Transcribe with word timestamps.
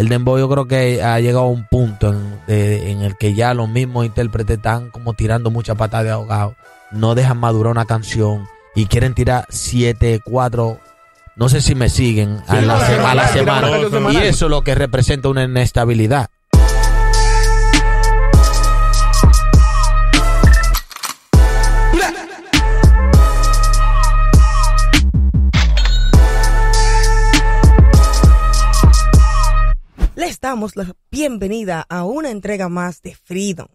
El 0.00 0.08
dembow 0.08 0.38
yo 0.38 0.48
creo 0.48 0.64
que 0.66 1.02
ha 1.02 1.20
llegado 1.20 1.44
a 1.44 1.48
un 1.48 1.66
punto 1.66 2.08
en, 2.08 2.40
de- 2.46 2.90
en 2.90 3.02
el 3.02 3.18
que 3.18 3.34
ya 3.34 3.52
los 3.52 3.68
mismos 3.68 4.06
intérpretes 4.06 4.56
están 4.56 4.90
como 4.90 5.12
tirando 5.12 5.50
mucha 5.50 5.74
patada 5.74 6.04
de 6.04 6.10
ahogado. 6.10 6.54
No 6.90 7.14
dejan 7.14 7.36
madurar 7.36 7.70
una 7.72 7.84
canción 7.84 8.46
y 8.74 8.86
quieren 8.86 9.12
tirar 9.12 9.44
siete, 9.50 10.20
cuatro, 10.24 10.78
no 11.36 11.50
sé 11.50 11.60
si 11.60 11.74
me 11.74 11.90
siguen, 11.90 12.40
a 12.48 12.54
la, 12.56 12.62
claro, 12.62 12.86
se- 12.86 12.94
a 12.94 13.14
la 13.14 13.28
claro, 13.28 13.90
semana. 13.90 14.12
Y 14.14 14.16
eso 14.26 14.46
es 14.46 14.50
lo 14.50 14.62
que 14.62 14.74
representa 14.74 15.28
una 15.28 15.44
inestabilidad. 15.44 16.30
Damos 30.60 30.76
la 30.76 30.94
bienvenida 31.10 31.86
a 31.88 32.04
una 32.04 32.28
entrega 32.28 32.68
más 32.68 33.00
de 33.00 33.14
Freedom. 33.14 33.68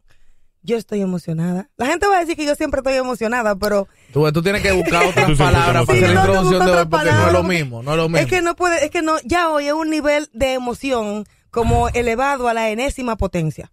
Yo 0.62 0.77
estoy 0.77 1.02
emocionada. 1.02 1.71
La 1.77 1.88
gente 1.88 2.05
va 2.05 2.17
a 2.17 2.20
decir 2.20 2.35
que 2.35 2.45
yo 2.45 2.53
siempre 2.53 2.81
estoy 2.81 2.93
emocionada, 2.93 3.55
pero 3.55 3.88
Tú, 4.13 4.31
tú 4.31 4.43
tienes 4.43 4.62
que 4.62 4.71
buscar 4.71 5.03
otras 5.07 5.35
palabras 5.35 5.84
para 5.88 5.98
hacer 5.98 6.13
la 6.13 6.13
no, 6.13 6.27
introducción 6.27 6.63
de 6.63 6.71
hoy 6.73 6.85
porque 6.85 7.12
no 7.12 7.26
es 7.26 7.34
lo 7.34 7.43
mismo, 7.43 7.81
no 7.81 7.91
es 7.93 7.98
lo 7.98 8.03
mismo. 8.03 8.17
es 8.20 8.27
que 8.27 8.43
no 8.43 8.55
puede, 8.55 8.85
es 8.85 8.91
que 8.91 9.02
no, 9.02 9.16
ya 9.23 9.49
hoy 9.49 9.66
es 9.66 9.73
un 9.73 9.90
nivel 9.90 10.29
de 10.31 10.53
emoción 10.53 11.26
como 11.49 11.90
elevado 11.90 12.48
a 12.48 12.53
la 12.53 12.70
enésima 12.70 13.15
potencia. 13.17 13.71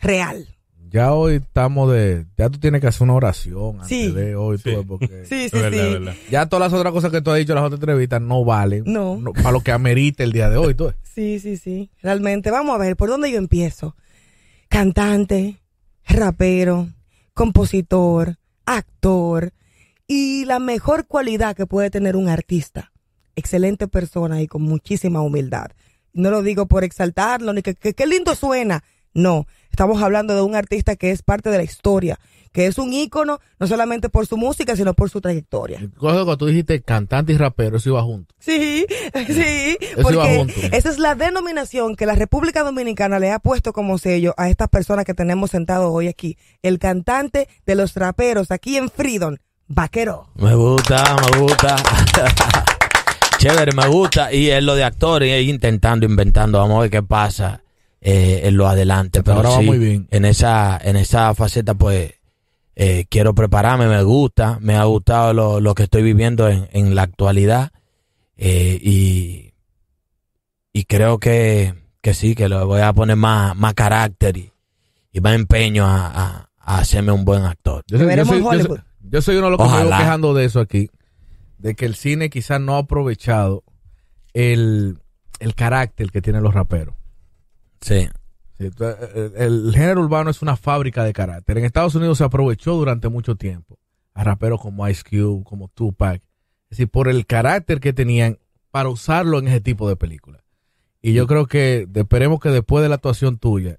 Real. 0.00 0.55
Ya 0.96 1.12
hoy 1.12 1.34
estamos 1.34 1.92
de. 1.92 2.24
Ya 2.38 2.48
tú 2.48 2.58
tienes 2.58 2.80
que 2.80 2.86
hacer 2.86 3.02
una 3.02 3.12
oración 3.12 3.74
antes 3.82 3.88
Sí. 3.88 4.10
de 4.12 4.34
hoy, 4.34 4.56
Sí. 4.56 4.70
porque 4.88 5.24
Sí, 5.26 5.28
sí, 5.28 5.44
Es 5.44 5.52
verdad, 5.52 5.70
sí. 5.72 5.78
es 5.78 5.92
verdad. 5.92 6.14
Ya 6.30 6.46
todas 6.46 6.72
las 6.72 6.78
otras 6.80 6.92
cosas 6.94 7.10
que 7.12 7.20
tú 7.20 7.30
has 7.32 7.36
dicho 7.38 7.52
en 7.52 7.56
las 7.56 7.64
otras 7.66 7.80
entrevistas 7.80 8.22
no 8.22 8.46
valen. 8.46 8.84
No. 8.86 9.20
para 9.34 9.52
lo 9.52 9.60
que 9.60 9.72
amerita 9.72 10.24
el 10.24 10.32
día 10.32 10.48
de 10.48 10.56
hoy, 10.56 10.74
tú. 10.74 10.90
Sí, 11.14 11.38
sí, 11.38 11.58
sí. 11.58 11.90
Realmente, 12.02 12.50
vamos 12.50 12.74
a 12.74 12.78
ver, 12.78 12.96
¿por 12.96 13.10
dónde 13.10 13.30
yo 13.30 13.36
empiezo? 13.38 13.94
Cantante, 14.68 15.56
rapero, 16.06 16.88
compositor, 17.34 18.36
actor 18.64 19.52
y 20.06 20.44
la 20.46 20.58
mejor 20.58 21.06
cualidad 21.06 21.54
que 21.56 21.66
puede 21.66 21.90
tener 21.90 22.16
un 22.16 22.28
artista. 22.28 22.92
Excelente 23.34 23.86
persona 23.86 24.40
y 24.40 24.46
con 24.46 24.62
muchísima 24.62 25.20
humildad. 25.20 25.72
No 26.14 26.30
lo 26.30 26.42
digo 26.42 26.66
por 26.66 26.84
exaltarlo, 26.84 27.52
ni 27.52 27.60
que, 27.62 27.74
que, 27.74 27.92
qué 27.94 28.06
lindo 28.06 28.34
suena. 28.34 28.82
No, 29.14 29.46
estamos 29.76 30.02
hablando 30.02 30.34
de 30.34 30.40
un 30.40 30.54
artista 30.54 30.96
que 30.96 31.10
es 31.10 31.20
parte 31.20 31.50
de 31.50 31.58
la 31.58 31.62
historia, 31.62 32.18
que 32.50 32.64
es 32.64 32.78
un 32.78 32.94
ícono 32.94 33.40
no 33.60 33.66
solamente 33.66 34.08
por 34.08 34.26
su 34.26 34.38
música, 34.38 34.74
sino 34.74 34.94
por 34.94 35.10
su 35.10 35.20
trayectoria. 35.20 35.78
Cosa 35.98 36.24
cuando 36.24 36.38
tú 36.38 36.46
dijiste 36.46 36.80
cantante 36.80 37.34
y 37.34 37.36
rapero, 37.36 37.76
eso 37.76 37.90
iba 37.90 38.02
junto. 38.02 38.34
Sí, 38.38 38.86
sí, 39.26 39.76
iba 39.78 40.02
porque 40.02 40.36
junto. 40.38 40.54
esa 40.74 40.88
es 40.88 40.98
la 40.98 41.14
denominación 41.14 41.94
que 41.94 42.06
la 42.06 42.14
República 42.14 42.62
Dominicana 42.62 43.18
le 43.18 43.30
ha 43.32 43.38
puesto 43.38 43.74
como 43.74 43.98
sello 43.98 44.32
a 44.38 44.48
estas 44.48 44.70
personas 44.70 45.04
que 45.04 45.12
tenemos 45.12 45.50
sentados 45.50 45.90
hoy 45.92 46.08
aquí. 46.08 46.38
El 46.62 46.78
cantante 46.78 47.46
de 47.66 47.74
los 47.74 47.94
raperos 47.96 48.50
aquí 48.50 48.78
en 48.78 48.88
Freedom, 48.88 49.36
Vaquero. 49.68 50.30
Me 50.36 50.54
gusta, 50.54 51.16
me 51.32 51.38
gusta. 51.38 51.76
Chévere, 53.38 53.72
me 53.72 53.86
gusta. 53.88 54.32
Y 54.32 54.48
es 54.48 54.64
lo 54.64 54.74
de 54.74 54.84
actor, 54.84 55.22
y 55.22 55.32
es 55.32 55.46
intentando, 55.46 56.06
inventando. 56.06 56.60
Vamos 56.60 56.78
a 56.78 56.80
ver 56.80 56.90
qué 56.90 57.02
pasa 57.02 57.60
eh, 58.00 58.42
en 58.44 58.56
lo 58.56 58.66
adelante. 58.68 59.22
Pero 59.22 59.42
sí, 59.58 59.64
muy 59.64 59.78
bien. 59.78 60.08
En 60.10 60.24
esa, 60.24 60.78
en 60.82 60.96
esa 60.96 61.34
faceta, 61.34 61.74
pues, 61.74 62.14
eh, 62.74 63.06
quiero 63.08 63.34
prepararme, 63.34 63.86
me 63.88 64.02
gusta. 64.02 64.58
Me 64.60 64.74
ha 64.76 64.84
gustado 64.84 65.32
lo, 65.32 65.60
lo 65.60 65.74
que 65.74 65.84
estoy 65.84 66.02
viviendo 66.02 66.48
en, 66.48 66.68
en 66.72 66.94
la 66.94 67.02
actualidad. 67.02 67.70
eh, 68.36 68.78
y, 68.82 69.54
y 70.72 70.84
creo 70.84 71.18
que, 71.18 71.74
que 72.02 72.12
sí, 72.14 72.34
que 72.34 72.48
le 72.48 72.62
voy 72.64 72.80
a 72.82 72.92
poner 72.92 73.16
más, 73.16 73.56
más 73.56 73.72
carácter 73.74 74.36
y, 74.36 74.52
y 75.12 75.20
más 75.20 75.34
empeño 75.34 75.86
a, 75.86 76.06
a- 76.06 76.50
a 76.58 76.78
hacerme 76.78 77.12
un 77.12 77.24
buen 77.24 77.44
actor. 77.44 77.82
Yo 77.86 77.96
soy, 77.96 78.06
yo 78.16 78.24
soy- 78.24 78.38
en 78.38 78.42
yo 78.44 78.50
soy- 78.50 78.58
Hollywood. 78.60 78.80
yo 79.08 79.22
soy 79.22 79.36
uno 79.36 79.46
de 79.46 79.50
los 79.56 79.60
que 79.72 79.84
me 79.84 79.90
quejando 79.96 80.34
de 80.34 80.44
eso 80.44 80.60
aquí. 80.60 80.90
De 81.58 81.74
que 81.74 81.86
el 81.86 81.94
cine 81.94 82.28
quizás 82.28 82.60
no 82.60 82.74
ha 82.74 82.78
aprovechado 82.80 83.62
el, 84.34 84.98
el 85.40 85.54
carácter 85.54 86.10
que 86.10 86.20
tienen 86.20 86.42
los 86.42 86.52
raperos. 86.54 86.94
Sí. 87.80 88.08
Tú- 88.74 88.84
el, 89.14 89.32
el 89.36 89.72
género 89.74 90.00
urbano 90.02 90.30
es 90.30 90.42
una 90.42 90.56
fábrica 90.56 91.04
de 91.04 91.12
carácter. 91.12 91.58
En 91.58 91.64
Estados 91.64 91.94
Unidos 91.94 92.18
se 92.18 92.24
aprovechó 92.24 92.74
durante 92.74 93.08
mucho 93.08 93.36
tiempo 93.36 93.78
a 94.14 94.24
raperos 94.24 94.60
como 94.60 94.88
Ice 94.88 95.02
Cube, 95.08 95.44
como 95.44 95.68
Tupac. 95.68 96.22
Es 96.70 96.70
decir, 96.78 96.88
por 96.88 97.08
el 97.08 97.26
carácter 97.26 97.80
que 97.80 97.92
tenían 97.92 98.38
para 98.70 98.88
usarlo 98.88 99.38
en 99.38 99.48
ese 99.48 99.60
tipo 99.60 99.88
de 99.88 99.96
películas. 99.96 100.42
Y 101.02 101.12
yo 101.12 101.26
creo 101.26 101.46
que 101.46 101.86
esperemos 101.94 102.40
que 102.40 102.48
después 102.48 102.82
de 102.82 102.88
la 102.88 102.96
actuación 102.96 103.38
tuya, 103.38 103.78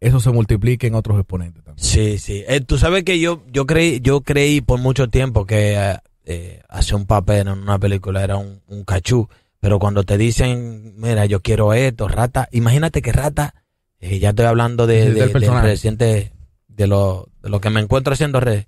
eso 0.00 0.20
se 0.20 0.30
multiplique 0.30 0.86
en 0.86 0.94
otros 0.94 1.18
exponentes 1.18 1.64
también. 1.64 1.84
Sí, 1.84 2.18
sí. 2.18 2.44
Eh, 2.46 2.60
tú 2.60 2.78
sabes 2.78 3.04
que 3.04 3.18
yo, 3.18 3.42
yo 3.50 3.66
creí, 3.66 4.00
yo 4.00 4.20
creí 4.20 4.60
por 4.60 4.78
mucho 4.78 5.08
tiempo 5.08 5.46
que 5.46 5.74
eh, 5.74 5.96
eh, 6.24 6.62
hacer 6.68 6.94
un 6.94 7.06
papel 7.06 7.48
en 7.48 7.58
una 7.58 7.78
película 7.78 8.22
era 8.22 8.36
un, 8.36 8.60
un 8.68 8.84
cachú. 8.84 9.28
Pero 9.60 9.78
cuando 9.78 10.04
te 10.04 10.16
dicen, 10.18 10.94
mira, 10.96 11.26
yo 11.26 11.40
quiero 11.42 11.72
esto, 11.74 12.08
rata, 12.08 12.48
imagínate 12.50 13.02
que 13.02 13.12
rata, 13.12 13.54
eh, 14.00 14.18
ya 14.18 14.30
estoy 14.30 14.46
hablando 14.46 14.86
de, 14.86 15.12
de- 15.12 15.28
personaje. 15.28 15.66
reciente, 15.68 16.32
de 16.68 16.86
lo, 16.86 17.28
de 17.42 17.50
lo 17.50 17.60
que 17.60 17.68
me 17.70 17.80
encuentro 17.80 18.14
haciendo 18.14 18.40
re- 18.40 18.66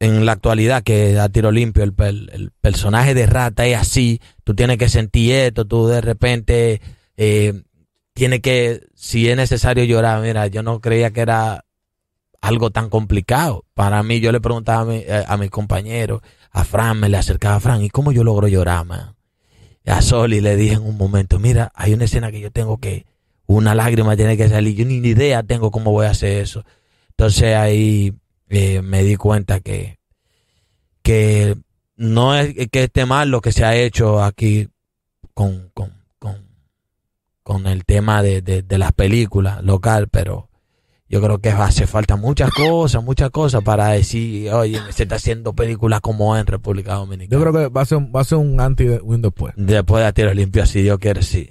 en 0.00 0.26
la 0.26 0.32
actualidad, 0.32 0.82
que 0.82 1.18
a 1.18 1.28
tiro 1.30 1.50
limpio, 1.50 1.82
el, 1.82 1.94
per- 1.94 2.28
el 2.32 2.50
personaje 2.60 3.14
de 3.14 3.26
rata 3.26 3.66
es 3.66 3.76
así, 3.78 4.20
tú 4.44 4.54
tienes 4.54 4.76
que 4.78 4.88
sentir 4.90 5.32
esto, 5.32 5.64
tú 5.64 5.86
de 5.88 6.00
repente 6.02 6.80
eh, 7.16 7.62
tienes 8.12 8.40
que, 8.40 8.82
si 8.94 9.28
es 9.28 9.36
necesario 9.36 9.84
llorar, 9.84 10.20
mira, 10.22 10.46
yo 10.48 10.62
no 10.62 10.80
creía 10.80 11.10
que 11.10 11.22
era 11.22 11.64
algo 12.40 12.70
tan 12.70 12.90
complicado. 12.90 13.64
Para 13.74 14.02
mí, 14.02 14.20
yo 14.20 14.30
le 14.30 14.40
preguntaba 14.40 14.82
a, 14.82 14.84
mi- 14.84 14.98
eh, 15.06 15.24
a 15.26 15.36
mis 15.38 15.50
compañeros, 15.50 16.20
a 16.50 16.64
Fran, 16.64 17.00
me 17.00 17.08
le 17.08 17.16
acercaba 17.16 17.56
a 17.56 17.60
Fran, 17.60 17.82
¿y 17.82 17.88
cómo 17.88 18.12
yo 18.12 18.22
logro 18.24 18.46
llorar, 18.46 18.84
man? 18.84 19.14
Y 19.88 19.90
a 19.90 20.02
Soli 20.02 20.42
le 20.42 20.54
dije 20.54 20.74
en 20.74 20.82
un 20.82 20.98
momento, 20.98 21.38
mira, 21.38 21.72
hay 21.74 21.94
una 21.94 22.04
escena 22.04 22.30
que 22.30 22.40
yo 22.40 22.50
tengo 22.50 22.76
que, 22.76 23.06
una 23.46 23.74
lágrima 23.74 24.16
tiene 24.16 24.36
que 24.36 24.46
salir, 24.46 24.76
yo 24.76 24.84
ni 24.84 24.96
idea 24.96 25.42
tengo 25.42 25.70
cómo 25.70 25.92
voy 25.92 26.04
a 26.04 26.10
hacer 26.10 26.42
eso. 26.42 26.62
Entonces 27.08 27.56
ahí 27.56 28.12
eh, 28.50 28.82
me 28.82 29.02
di 29.02 29.16
cuenta 29.16 29.60
que, 29.60 29.98
que 31.00 31.56
no 31.96 32.34
es 32.34 32.68
que 32.68 32.84
esté 32.84 33.06
mal 33.06 33.30
lo 33.30 33.40
que 33.40 33.50
se 33.50 33.64
ha 33.64 33.76
hecho 33.76 34.22
aquí 34.22 34.68
con, 35.32 35.70
con, 35.72 35.94
con, 36.18 36.36
con 37.42 37.66
el 37.66 37.86
tema 37.86 38.22
de, 38.22 38.42
de, 38.42 38.60
de 38.60 38.76
las 38.76 38.92
películas 38.92 39.64
local, 39.64 40.08
pero 40.08 40.50
yo 41.08 41.20
creo 41.22 41.38
que 41.38 41.48
hace 41.50 41.86
falta 41.86 42.16
muchas 42.16 42.50
cosas, 42.50 43.02
muchas 43.02 43.30
cosas 43.30 43.62
para 43.62 43.88
decir, 43.88 44.50
oye, 44.52 44.78
se 44.90 45.04
está 45.04 45.16
haciendo 45.16 45.54
películas 45.54 46.00
como 46.00 46.36
en 46.36 46.46
República 46.46 46.94
Dominicana. 46.94 47.42
Yo 47.42 47.50
creo 47.50 47.52
que 47.68 47.72
va 47.72 47.82
a 47.82 47.84
ser, 47.86 47.98
un- 47.98 48.12
va 48.14 48.20
a 48.20 48.24
ser 48.24 48.38
un 48.38 48.60
antes 48.60 48.86
y 48.86 49.00
un 49.02 49.22
después. 49.22 49.54
Después 49.56 50.02
de 50.02 50.06
a 50.08 50.12
tiro 50.12 50.34
limpio, 50.34 50.66
si 50.66 50.82
Dios 50.82 50.98
quiere, 50.98 51.22
sí. 51.22 51.50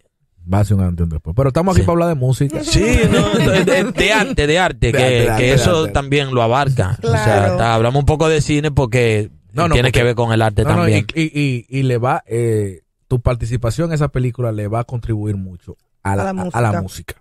Va 0.52 0.60
a 0.60 0.64
ser 0.64 0.78
un 0.78 0.84
antes 0.84 1.00
y 1.00 1.04
un 1.04 1.10
después. 1.10 1.36
Pero 1.36 1.50
estamos 1.50 1.76
aquí 1.76 1.82
Sí. 1.82 1.86
para 1.86 1.94
hablar 1.94 2.10
de 2.10 2.16
música. 2.16 2.64
Sí, 2.64 3.00
no, 3.12 3.30
de, 3.52 3.66
de- 3.66 3.92
de 3.92 4.14
arte, 4.14 4.48
de 4.48 4.60
arte, 4.60 4.88
De 4.88 4.92
que, 4.94 4.98
arte, 5.04 5.14
de 5.20 5.24
que 5.26 5.30
arte, 5.32 5.44
de 5.44 5.54
eso 5.54 5.80
arte. 5.82 5.92
también 5.92 6.34
lo 6.34 6.42
abarca. 6.44 6.98
O 7.04 7.08
sea, 7.08 7.24
Claro. 7.24 7.52
está- 7.54 7.74
hablamos 7.74 8.00
un 8.02 8.06
poco 8.06 8.30
de 8.30 8.42
cine 8.42 8.72
porque 8.72 9.30
No, 9.54 9.68
no, 9.68 9.74
tiene 9.74 9.90
porque- 9.90 10.00
que 10.00 10.04
ver 10.06 10.16
con 10.16 10.32
el 10.32 10.42
arte 10.42 10.64
No, 10.64 10.70
no, 10.70 10.76
también. 10.78 11.06
y, 11.16 11.22
y, 11.22 11.66
y, 11.70 11.80
y 11.80 11.84
le 11.84 11.98
va, 11.98 12.24
eh, 12.28 12.82
tu 13.08 13.20
participación 13.22 13.90
en 13.90 13.96
esa 13.96 14.10
película 14.10 14.52
le 14.52 14.68
va 14.68 14.82
a 14.82 14.84
contribuir 14.84 15.36
mucho 15.36 15.76
a 16.04 16.16
la, 16.16 16.30
A 16.30 16.34
la 16.34 16.42
a 16.54 16.62
la 16.62 16.82
música. 16.82 16.82
música. 16.82 17.16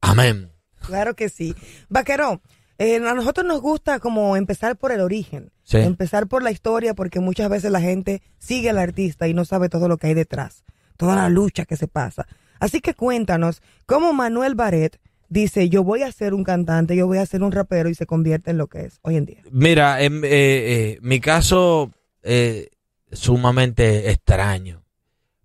Amén. 0.00 0.50
Claro 0.86 1.14
que 1.14 1.28
sí. 1.28 1.54
Vaquero, 1.88 2.40
eh, 2.78 2.96
a 2.96 3.14
nosotros 3.14 3.46
nos 3.46 3.60
gusta 3.60 3.98
como 4.00 4.36
empezar 4.36 4.76
por 4.76 4.92
el 4.92 5.00
origen, 5.00 5.50
Sí. 5.62 5.78
empezar 5.78 6.26
por 6.26 6.42
la 6.42 6.50
historia, 6.50 6.94
porque 6.94 7.20
muchas 7.20 7.48
veces 7.48 7.70
la 7.70 7.80
gente 7.80 8.22
sigue 8.38 8.70
al 8.70 8.78
artista 8.78 9.28
y 9.28 9.34
no 9.34 9.44
sabe 9.44 9.68
todo 9.68 9.88
lo 9.88 9.96
que 9.96 10.08
hay 10.08 10.14
detrás, 10.14 10.64
toda 10.96 11.16
la 11.16 11.28
lucha 11.28 11.64
que 11.64 11.76
se 11.76 11.88
pasa. 11.88 12.26
Así 12.60 12.80
que 12.80 12.94
cuéntanos 12.94 13.62
cómo 13.86 14.12
Manuel 14.12 14.54
Barret 14.54 14.98
dice, 15.28 15.68
yo 15.68 15.82
voy 15.84 16.02
a 16.02 16.12
ser 16.12 16.34
un 16.34 16.44
cantante, 16.44 16.96
yo 16.96 17.06
voy 17.06 17.18
a 17.18 17.26
ser 17.26 17.42
un 17.42 17.52
rapero 17.52 17.88
y 17.88 17.94
se 17.94 18.06
convierte 18.06 18.50
en 18.50 18.58
lo 18.58 18.68
que 18.68 18.86
es 18.86 18.98
hoy 19.02 19.16
en 19.16 19.26
día. 19.26 19.42
Mira, 19.50 20.02
en 20.02 20.24
eh, 20.24 20.28
eh, 20.30 20.98
mi 21.02 21.20
caso 21.20 21.90
eh, 22.22 22.70
sumamente 23.10 24.10
extraño, 24.10 24.84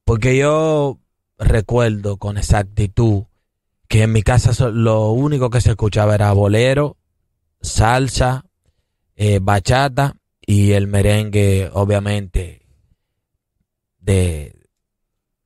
porque 0.04 0.38
yo 0.38 1.00
recuerdo 1.38 2.18
con 2.18 2.38
exactitud 2.38 3.24
que 3.90 4.04
en 4.04 4.12
mi 4.12 4.22
casa 4.22 4.70
lo 4.70 5.10
único 5.10 5.50
que 5.50 5.62
se 5.62 5.72
escuchaba 5.72 6.14
era 6.14 6.32
bolero, 6.32 6.96
salsa, 7.60 8.46
eh, 9.16 9.40
bachata 9.42 10.16
y 10.46 10.74
el 10.74 10.88
merengue, 10.88 11.70
obviamente, 11.74 12.68
de 14.00 14.56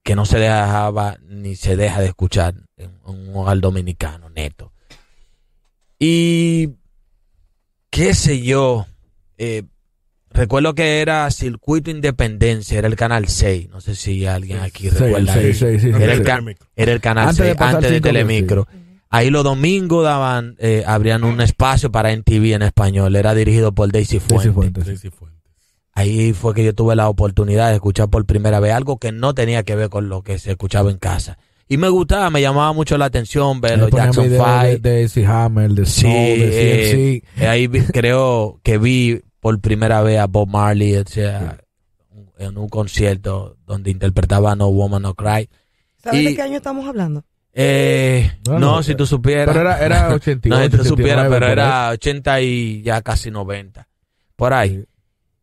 que 0.03 0.15
no 0.15 0.25
se 0.25 0.39
dejaba 0.39 1.17
ni 1.21 1.55
se 1.55 1.77
deja 1.77 2.01
de 2.01 2.07
escuchar 2.07 2.55
en 2.75 2.99
un 3.05 3.33
hogar 3.33 3.59
dominicano 3.61 4.29
neto. 4.29 4.73
Y 5.97 6.71
qué 7.89 8.13
sé 8.13 8.41
yo, 8.41 8.87
eh, 9.37 9.63
recuerdo 10.33 10.73
que 10.75 10.99
era 11.01 11.29
Circuito 11.31 11.91
Independencia, 11.91 12.77
era 12.79 12.87
el 12.87 12.95
canal 12.95 13.27
6. 13.27 13.69
No 13.69 13.81
sé 13.81 13.95
si 13.95 14.25
alguien 14.25 14.59
aquí 14.59 14.89
Sí, 14.89 14.95
recuerda. 14.97 15.33
sí, 15.33 15.53
sí, 15.53 15.79
sí, 15.79 15.79
sí. 15.79 15.89
Era, 15.89 16.13
el 16.13 16.19
sí. 16.19 16.23
ca- 16.25 16.43
era 16.75 16.91
el 16.91 16.99
canal 17.01 17.29
Antes 17.29 17.37
de 17.39 17.45
6, 17.45 17.55
pasar 17.57 17.75
antes 17.75 17.91
de 17.91 18.01
Telemicro. 18.01 18.67
Ahí 19.09 19.29
los 19.29 19.43
domingos 19.43 20.03
daban, 20.03 20.55
eh, 20.57 20.83
abrían 20.87 21.23
un 21.23 21.39
espacio 21.39 21.91
para 21.91 22.11
NTV 22.11 22.53
en 22.55 22.63
español. 22.63 23.15
Era 23.15 23.35
dirigido 23.35 23.71
por 23.71 23.91
Daisy 23.91 24.19
Daisy 24.27 24.49
Fuentes. 24.49 24.85
Sí, 24.87 24.97
sí, 24.97 25.09
Fuentes. 25.11 25.39
Ahí 25.93 26.33
fue 26.33 26.55
que 26.55 26.63
yo 26.63 26.73
tuve 26.73 26.95
la 26.95 27.07
oportunidad 27.07 27.69
de 27.69 27.75
escuchar 27.75 28.09
por 28.09 28.25
primera 28.25 28.59
vez 28.59 28.73
algo 28.73 28.97
que 28.97 29.11
no 29.11 29.35
tenía 29.35 29.61
que 29.61 29.75
ver 29.75 29.89
con 29.89 30.09
lo 30.09 30.23
que 30.23 30.39
se 30.39 30.49
escuchaba 30.51 30.89
en 30.89 30.97
casa. 30.97 31.37
Y 31.69 31.77
me 31.77 31.87
gustaba, 31.89 32.29
me 32.31 32.41
llamaba 32.41 32.73
mucho 32.73 32.97
la 32.97 33.05
atención 33.05 33.61
ver 33.61 33.73
Ahí 33.73 33.79
los 33.79 33.91
Jackson 33.91 34.25
videos 34.25 34.63
de, 34.63 34.69
5. 34.71 34.81
de 34.81 35.03
AC 35.05 35.25
Hammer, 35.31 35.71
de 35.71 35.85
Sí, 35.85 36.01
Snow, 36.01 36.11
de 36.13 36.49
eh, 36.49 37.21
CMC. 37.35 37.45
ahí 37.47 37.67
vi- 37.67 37.81
creo 37.81 38.59
que 38.63 38.77
vi 38.79 39.21
por 39.43 39.59
primera 39.59 40.01
vez 40.01 40.19
a 40.19 40.25
Bob 40.27 40.47
Marley, 40.47 40.95
o 40.95 41.03
sea, 41.05 41.59
en 42.39 42.57
un 42.57 42.69
concierto 42.69 43.57
donde 43.65 43.91
interpretaba 43.91 44.55
No 44.55 44.69
Woman 44.69 45.01
No 45.03 45.13
Cry. 45.13 45.49
¿Sabes 46.01 46.21
Y- 46.21 46.25
de 46.25 46.35
qué 46.35 46.41
año 46.41 46.57
estamos 46.57 46.87
hablando? 46.87 47.23
Eh, 47.53 48.31
No, 48.47 48.53
no, 48.53 48.59
no, 48.59 48.83
si 48.83 48.95
tú 48.95 49.05
supieras. 49.05 49.53
Pero 49.55 49.61
era, 49.69 49.85
era 49.85 50.13
88, 50.13 50.49
no, 50.49 50.63
si 50.63 50.69
tú 50.69 50.81
89, 50.81 50.89
supieras, 50.89 51.27
pero 51.29 51.47
era 51.47 51.89
80 51.91 52.41
y 52.41 52.81
ya 52.81 53.01
casi 53.03 53.29
90. 53.29 53.87
Por 54.35 54.53
ahí. 54.53 54.69
Sí. 54.77 54.85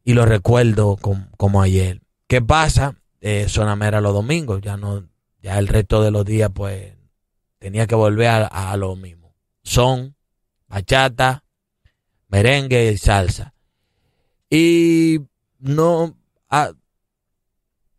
Y 0.05 0.15
lo 0.15 0.25
recuerdo 0.27 0.97
com- 0.97 1.27
como 1.37 1.63
ayer. 1.63 2.01
¿Qué 2.27 2.41
pasa? 2.43 2.97
Eh, 3.21 3.49
Sonamera 3.49 4.01
los 4.01 4.13
domingos, 4.15 4.61
ya 4.63 4.77
no, 4.77 5.05
ya 5.43 5.59
el 5.59 5.69
resto 5.69 6.03
de 6.03 6.11
los 6.11 6.25
días, 6.25 6.51
pues, 6.55 6.95
tenía 7.59 7.87
que 7.87 7.95
volver 7.95 8.29
a, 8.29 8.47
a 8.47 8.77
lo 8.77 8.97
mismo. 8.97 9.35
Son, 9.63 10.17
bachata, 10.69 11.45
merengue 12.29 12.91
y 12.93 12.97
salsa. 12.99 13.53
Y 14.51 15.21
no, 15.61 16.17
ah, 16.51 16.73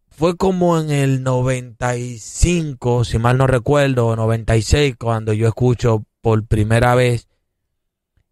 fue 0.10 0.38
como 0.38 0.78
en 0.80 0.92
el 0.92 1.24
95, 1.24 3.06
si 3.06 3.18
mal 3.18 3.38
no 3.38 3.48
recuerdo, 3.48 4.08
o 4.08 4.16
96, 4.16 4.96
cuando 5.00 5.34
yo 5.34 5.48
escucho 5.48 6.06
por 6.22 6.46
primera 6.46 6.94
vez, 6.94 7.28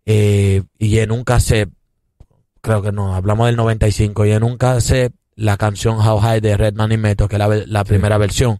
eh, 0.06 0.62
y 0.78 1.00
en 1.00 1.12
un 1.12 1.24
cassette, 1.24 1.72
creo 2.62 2.84
que 2.84 2.92
no, 2.92 3.16
hablamos 3.16 3.48
del 3.48 3.56
95, 3.56 4.26
y 4.26 4.34
en 4.34 4.44
un 4.44 4.58
cassette, 4.58 5.16
la 5.36 5.58
canción 5.58 5.98
How 5.98 6.20
High 6.20 6.42
de 6.42 6.58
Redman 6.58 6.92
y 6.92 6.98
Meto, 6.98 7.28
que 7.28 7.38
es 7.38 7.68
la, 7.68 7.84
primera 7.86 8.20
versión. 8.20 8.60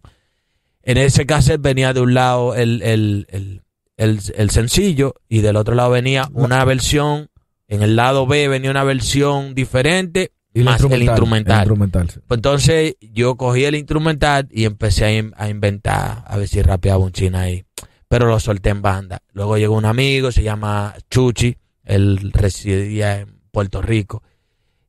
En 0.82 0.96
ese 0.96 1.26
cassette 1.26 1.60
venía 1.60 1.92
de 1.92 2.00
un 2.00 2.14
lado 2.14 2.56
el, 2.56 2.82
el, 2.82 3.26
el, 3.28 3.62
el, 3.96 4.20
el 4.34 4.50
sencillo, 4.50 5.14
y 5.28 5.42
del 5.42 5.56
otro 5.56 5.74
lado 5.74 5.90
venía 5.90 6.28
una 6.32 6.64
versión, 6.64 7.29
en 7.70 7.82
el 7.82 7.96
lado 7.96 8.26
B 8.26 8.48
venía 8.48 8.70
una 8.70 8.84
versión 8.84 9.54
diferente, 9.54 10.32
Y 10.52 10.60
más 10.62 10.82
el 10.82 11.02
instrumental. 11.02 11.54
el 11.54 11.60
instrumental, 11.62 12.10
sí. 12.10 12.20
Pues 12.26 12.38
entonces 12.38 12.96
yo 13.00 13.36
cogí 13.36 13.64
el 13.64 13.76
instrumental 13.76 14.48
y 14.50 14.64
empecé 14.64 15.04
a, 15.06 15.12
in- 15.16 15.32
a 15.36 15.48
inventar, 15.48 16.24
a 16.26 16.36
ver 16.36 16.48
si 16.48 16.60
rapeaba 16.62 16.98
un 17.04 17.12
china 17.12 17.42
ahí. 17.42 17.64
Pero 18.08 18.26
lo 18.26 18.40
solté 18.40 18.70
en 18.70 18.82
banda. 18.82 19.22
Luego 19.32 19.56
llegó 19.56 19.76
un 19.76 19.84
amigo, 19.84 20.32
se 20.32 20.42
llama 20.42 20.94
Chuchi, 21.10 21.56
él 21.84 22.32
residía 22.32 23.20
en 23.20 23.40
Puerto 23.52 23.80
Rico. 23.80 24.22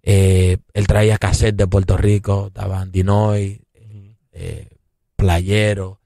Eh, 0.03 0.57
él 0.73 0.87
traía 0.87 1.19
cassette 1.19 1.55
de 1.55 1.67
Puerto 1.67 1.95
Rico, 1.97 2.47
estaban 2.47 2.91
Dinoy, 2.91 3.61
eh, 4.33 4.67
Playero, 5.15 6.01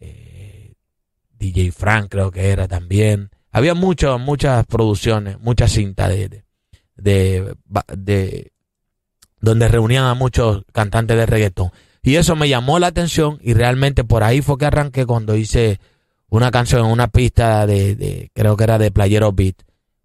eh, 0.00 0.72
DJ 1.38 1.70
Frank 1.72 2.08
creo 2.10 2.30
que 2.30 2.48
era 2.48 2.66
también. 2.66 3.28
Había 3.58 3.74
mucho, 3.74 4.18
muchas 4.18 4.64
producciones, 4.66 5.38
muchas 5.40 5.72
cintas 5.72 6.08
de, 6.08 6.28
de, 6.28 6.44
de, 6.96 7.54
de- 7.96 8.52
donde 9.40 9.68
reunían 9.68 10.04
a 10.04 10.14
muchos 10.14 10.64
cantantes 10.72 11.16
de 11.16 11.26
reggaetón. 11.26 11.70
Y 12.02 12.16
eso 12.16 12.36
me 12.36 12.48
llamó 12.48 12.78
la 12.78 12.86
atención 12.88 13.38
y 13.42 13.54
realmente 13.54 14.04
por 14.04 14.22
ahí 14.22 14.40
fue 14.42 14.58
que 14.58 14.66
arranqué 14.66 15.04
cuando 15.06 15.36
hice 15.36 15.78
una 16.28 16.50
canción 16.50 16.84
en 16.86 16.92
una 16.92 17.08
pista 17.08 17.66
de, 17.66 17.94
de 17.96 18.30
creo 18.34 18.56
que 18.56 18.64
era 18.64 18.78
de 18.78 18.90
Playero 18.90 19.32
Beat, 19.32 19.56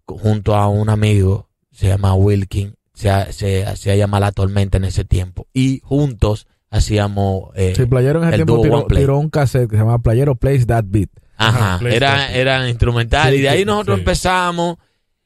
junto 0.06 0.54
a 0.54 0.68
un 0.68 0.88
amigo, 0.90 1.48
se 1.72 1.88
llama 1.88 2.14
Wilkin, 2.14 2.74
se, 2.92 3.32
se 3.32 3.64
hacía 3.66 3.96
llamar 3.96 4.20
La 4.22 4.32
Tormenta 4.32 4.76
en 4.78 4.84
ese 4.84 5.04
tiempo. 5.04 5.46
Y 5.52 5.80
juntos 5.84 6.46
hacíamos... 6.70 7.50
eh, 7.54 7.72
Sí, 7.76 7.86
Playero 7.86 8.20
en 8.22 8.28
ese 8.28 8.36
el 8.36 8.44
tiempo 8.46 8.86
tiró, 8.88 9.18
un 9.18 9.30
cassette 9.30 9.68
que 9.70 9.76
se 9.76 9.82
llama 9.82 10.00
Playero 10.00 10.34
Plays 10.34 10.66
That 10.66 10.84
Beat. 10.88 11.10
Ajá, 11.36 11.80
era, 11.88 12.32
era 12.32 12.68
instrumental. 12.68 13.32
Sí, 13.32 13.38
y 13.38 13.42
de 13.42 13.48
ahí 13.48 13.64
nosotros 13.64 13.96
sí. 13.96 14.00
empezamos. 14.00 14.76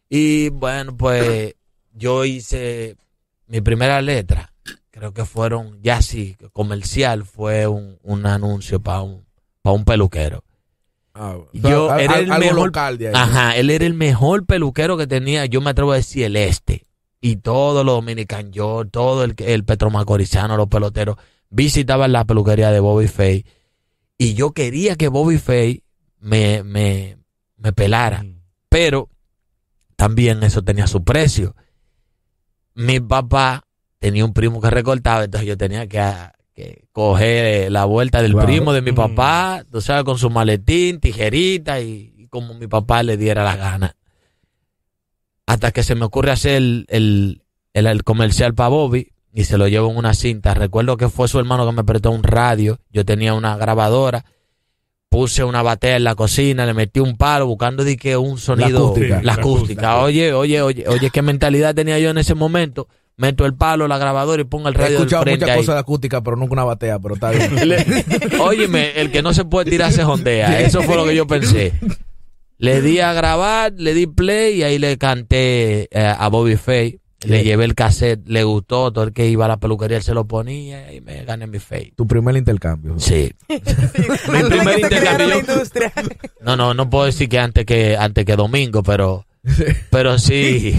Y 0.09 0.49
bueno, 0.51 0.97
pues 0.97 1.55
yo 1.93 2.25
hice 2.25 2.97
mi 3.47 3.61
primera 3.61 4.01
letra. 4.01 4.53
Creo 4.91 5.13
que 5.13 5.25
fueron, 5.25 5.79
ya 5.83 6.03
sí, 6.03 6.37
comercial, 6.53 7.25
fue 7.25 7.67
un, 7.67 7.99
un 8.03 8.27
anuncio 8.27 8.81
para 8.81 9.03
un, 9.03 9.25
para 9.63 9.75
un 9.77 9.85
peluquero. 9.85 10.43
Yo 11.53 11.91
al- 11.91 12.01
era 12.01 12.19
el 12.21 12.31
algo 12.31 12.47
mejor- 12.47 12.67
local 12.67 12.99
de 12.99 13.09
ahí. 13.09 13.15
Ajá, 13.17 13.57
él 13.57 13.71
era 13.71 13.85
el 13.87 13.95
mejor 13.95 14.47
peluquero 14.47 14.97
que 14.97 15.07
tenía, 15.07 15.47
yo 15.47 15.61
me 15.61 15.71
atrevo 15.71 15.93
a 15.93 15.97
decir 15.97 16.25
el 16.25 16.37
este. 16.37 16.87
Y 17.21 17.37
todos 17.37 17.85
los 17.85 17.97
dominican, 17.97 18.53
yo, 18.53 18.85
todo 18.91 19.25
el, 19.25 19.35
el 19.39 19.65
petromacorizano, 19.65 20.57
los 20.57 20.69
peloteros, 20.69 21.17
visitaban 21.51 22.13
la 22.13 22.25
peluquería 22.25 22.71
de 22.71 22.79
Bobby 22.81 23.09
Fay. 23.09 23.45
Y 24.17 24.35
yo 24.35 24.53
quería 24.53 24.95
que 24.97 25.09
Bobby 25.09 25.39
Fay 25.39 25.83
me, 26.21 26.63
me, 26.63 27.19
me 27.57 27.73
pelara. 27.73 28.25
Pero 28.69 29.09
también 29.97 30.43
eso 30.43 30.63
tenía 30.63 30.87
su 30.87 31.03
precio. 31.05 31.55
Mi 32.75 33.01
papá 33.01 33.65
tenía 33.99 34.25
un 34.25 34.33
primo 34.33 34.61
que 34.61 34.71
recortaba, 34.71 35.25
entonces 35.25 35.49
yo 35.49 35.57
tenía 35.57 35.87
que, 35.89 36.01
que 36.55 36.87
coger 36.93 37.71
la 37.73 37.85
vuelta 37.85 38.23
del 38.23 38.37
primo 38.37 38.73
de 38.73 38.83
mi 38.83 38.93
Mm. 38.93 38.97
papá, 38.97 39.65
tú 39.71 39.81
sabes, 39.81 40.05
con 40.05 40.19
su 40.19 40.31
maletín, 40.31 41.01
tijerita 41.01 41.81
y, 41.81 42.15
y 42.17 42.27
como 42.29 42.55
mi 42.55 42.67
papá 42.69 43.03
le 43.03 43.17
diera 43.17 43.43
la 43.43 43.57
gana. 43.57 43.97
Hasta 45.47 45.73
que 45.73 45.83
se 45.83 45.95
me 45.95 46.05
ocurre 46.05 46.31
hacer 46.31 46.57
el, 46.57 46.87
el, 46.89 47.43
el- 47.73 47.87
el 47.87 48.05
comercial 48.05 48.55
para 48.55 48.69
Bobby 48.69 49.13
y 49.33 49.45
se 49.45 49.57
lo 49.59 49.67
llevo 49.69 49.91
en 49.91 49.97
una 49.97 50.15
cinta. 50.15 50.55
Recuerdo 50.55 50.97
que 50.97 51.09
fue 51.09 51.27
su 51.29 51.39
hermano 51.39 51.67
que 51.67 51.73
me 51.73 51.85
prestó 51.85 52.11
un 52.11 52.23
radio, 52.23 52.79
yo 52.91 53.05
tenía 53.05 53.35
una 53.35 53.57
grabadora 53.57 54.25
puse 55.11 55.43
una 55.45 55.63
batea 55.63 55.97
en 55.97 56.05
la 56.05 56.15
cocina, 56.15 56.67
le 56.67 56.75
metí 56.75 57.01
un 57.01 57.17
palo 57.17 57.47
buscando 57.47 57.85
de 57.85 57.97
que 57.97 58.17
un 58.17 58.39
sonido, 58.39 58.89
acústica. 58.89 59.17
la 59.17 59.23
La 59.23 59.33
acústica. 59.35 59.99
Oye, 60.03 60.33
oye, 60.33 60.61
oye, 60.63 60.85
oye, 60.89 61.11
qué 61.11 61.23
mentalidad 61.23 61.75
tenía 61.75 61.99
yo 61.99 62.11
en 62.11 62.19
ese 62.19 62.35
momento. 62.35 62.89
Meto 63.17 63.45
el 63.47 63.55
palo, 63.55 63.89
la 63.89 63.99
grabadora 63.99 64.41
y 64.41 64.45
pongo 64.45 64.69
el 64.69 64.75
He 64.77 64.79
radio 64.79 64.91
del 64.91 64.97
escuchado 64.99 65.23
frente 65.25 65.45
muchas 65.45 65.55
ahí. 65.57 65.61
cosas 65.63 65.75
de 65.75 65.81
acústica, 65.81 66.23
pero 66.23 66.37
nunca 66.37 66.53
una 66.53 66.65
batea, 66.65 66.99
pero 67.01 67.15
está 67.15 67.31
bien. 67.31 67.51
Óyeme, 68.41 68.93
el 69.01 69.11
que 69.11 69.23
no 69.23 69.35
se 69.35 69.45
puede 69.45 69.71
tirar 69.71 69.91
se 69.93 70.05
jondea. 70.05 70.61
Eso 70.61 70.83
fue 70.83 70.95
lo 70.95 71.05
que 71.05 71.17
yo 71.17 71.27
pensé. 71.27 71.73
Le 72.59 72.81
di 72.81 73.01
a 73.01 73.13
grabar, 73.13 73.73
le 73.77 73.95
di 73.95 74.07
play 74.07 74.59
y 74.59 74.63
ahí 74.63 74.79
le 74.79 74.99
canté 74.99 75.89
eh, 75.91 76.15
a 76.17 76.29
Bobby 76.29 76.57
Fay. 76.57 77.01
Le 77.27 77.43
llevé 77.43 77.65
el 77.65 77.75
cassette, 77.75 78.21
le 78.29 78.45
gustó, 78.45 78.93
todo 78.93 79.03
el 79.05 79.13
que 79.13 79.27
iba 79.29 79.47
a 79.47 79.49
la 79.49 79.57
peluquería 79.57 79.97
él 79.97 80.03
se 80.05 80.15
lo 80.15 80.27
ponía 80.29 80.93
y 80.93 81.01
me 81.01 81.25
gané 81.25 81.49
mi 81.49 81.59
Fay. 81.59 81.93
tu 81.97 82.07
primer 82.07 82.37
intercambio. 82.37 82.99
Sí. 83.01 83.33
Mi 83.49 83.59
primer 84.49 84.79
intercambio, 84.79 85.27
la 85.27 85.35
yo- 85.35 85.41
industria. 85.41 85.93
No, 86.41 86.57
no, 86.57 86.75
no 86.75 86.89
puedo 86.89 87.07
decir 87.07 87.29
que 87.29 87.41
antes 87.41 87.65
que 87.67 87.97
antes 87.97 88.25
que 88.25 88.37
domingo, 88.37 88.83
pero 88.85 89.27
pero 89.91 90.19
sí. 90.19 90.75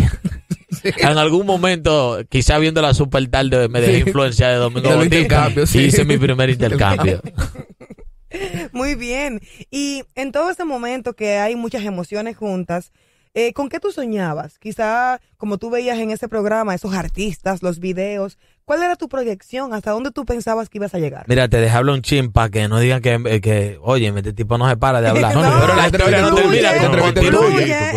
En 0.84 1.18
algún 1.18 1.46
momento, 1.46 2.20
quizá 2.30 2.58
viendo 2.58 2.82
la 2.82 2.94
super 2.94 3.28
tarde, 3.28 3.68
me 3.68 3.82
dejé 3.82 3.96
Sí. 4.04 4.08
influencia 4.08 4.48
de 4.50 4.56
Domingo 4.56 4.90
Bautista 4.90 5.16
intercambio, 5.18 5.68
sí. 5.68 5.80
y 5.80 5.84
hice 5.86 6.06
mi 6.06 6.18
primer 6.18 6.50
intercambio. 6.52 7.22
Muy 8.72 8.96
bien. 8.96 9.42
Y 9.72 10.04
en 10.16 10.32
todo 10.32 10.50
este 10.52 10.64
momento 10.64 11.14
que 11.16 11.38
hay 11.38 11.56
muchas 11.56 11.84
emociones 11.84 12.38
juntas, 12.38 12.92
eh, 13.34 13.54
¿con 13.54 13.70
qué 13.70 13.80
tú 13.80 13.92
soñabas? 13.92 14.58
Quizá 14.60 15.20
como 15.38 15.58
tú 15.58 15.70
veías 15.70 15.98
en 16.00 16.12
ese 16.12 16.28
programa, 16.28 16.74
esos 16.76 16.94
artistas, 16.94 17.62
los 17.62 17.80
videos, 17.80 18.38
¿cuál 18.66 18.82
era 18.84 18.96
tu 18.96 19.08
proyección? 19.08 19.74
¿Hasta 19.74 19.92
dónde 19.92 20.12
tú 20.12 20.26
pensabas 20.26 20.68
que 20.70 20.80
ibas 20.80 20.94
a 20.96 21.00
llegar? 21.00 21.26
Mira, 21.28 21.48
te 21.48 21.58
dejé 21.58 21.78
hablar 21.78 21.96
un 21.96 22.02
chin 22.02 22.32
para 22.32 22.50
que 22.50 22.68
no 22.68 22.80
digan 22.80 23.02
que, 23.02 23.20
eh, 23.26 23.42
que, 23.42 23.78
oye, 23.82 24.08
este 24.16 24.34
tipo 24.34 24.58
no 24.58 24.68
se 24.68 24.78
para 24.78 25.00
de 25.02 25.08
hablar. 25.10 25.36
No, 25.36 25.42
pero 25.62 25.76
la 25.76 25.86
historia 25.86 26.22
no 26.22 26.36
termina. 26.36 26.72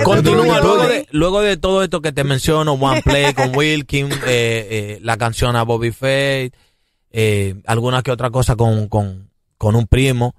continúa. 0.04 0.60
luego 0.60 0.86
de, 0.86 1.06
luego 1.10 1.40
de 1.40 1.56
todo 1.56 1.82
esto 1.82 2.00
que 2.02 2.12
te 2.12 2.24
menciono, 2.24 2.74
One 2.74 3.02
Play 3.02 3.34
con 3.34 3.52
Wilkin, 3.56 4.12
eh, 4.12 4.16
eh, 4.26 4.98
la 5.02 5.16
canción 5.16 5.56
a 5.56 5.62
Bobby 5.62 5.92
Fate, 5.92 6.52
eh, 7.10 7.54
alguna 7.66 8.02
que 8.02 8.10
otra 8.10 8.30
cosa 8.30 8.56
con, 8.56 8.88
con, 8.88 9.30
con 9.58 9.76
un 9.76 9.86
primo 9.86 10.34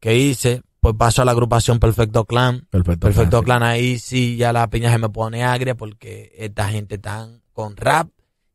que 0.00 0.16
hice, 0.16 0.62
pues 0.86 0.94
paso 0.96 1.22
a 1.22 1.24
la 1.24 1.32
agrupación 1.32 1.80
Perfecto 1.80 2.26
Clan. 2.26 2.68
Perfecto. 2.70 3.08
Perfecto 3.08 3.42
Clan, 3.42 3.64
ahí 3.64 3.98
sí 3.98 4.36
ya 4.36 4.52
la 4.52 4.70
piña 4.70 4.92
se 4.92 4.98
me 4.98 5.08
pone 5.08 5.42
agria 5.42 5.74
porque 5.74 6.32
esta 6.38 6.68
gente 6.68 6.96
tan 6.98 7.42
con 7.52 7.76
rap, 7.76 8.10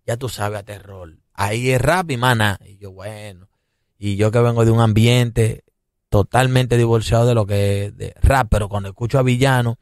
ya 0.08 0.16
tú 0.16 0.30
sabes, 0.30 0.60
a 0.60 0.64
terror. 0.64 1.18
Ahí 1.34 1.72
es 1.72 1.82
rap 1.82 2.10
y 2.10 2.16
mana. 2.16 2.58
Y 2.66 2.78
yo, 2.78 2.94
bueno. 2.94 3.50
Y 3.98 4.16
yo 4.16 4.32
que 4.32 4.40
vengo 4.40 4.64
de 4.64 4.72
un 4.72 4.80
ambiente 4.80 5.66
totalmente 6.08 6.78
divorciado 6.78 7.26
de 7.26 7.36
lo 7.36 7.46
que 7.46 7.88
es 7.88 7.98
de 7.98 8.14
rap, 8.22 8.48
pero 8.50 8.70
cuando 8.70 8.88
escucho 8.88 9.20
a 9.20 9.24
Villano, 9.24 9.78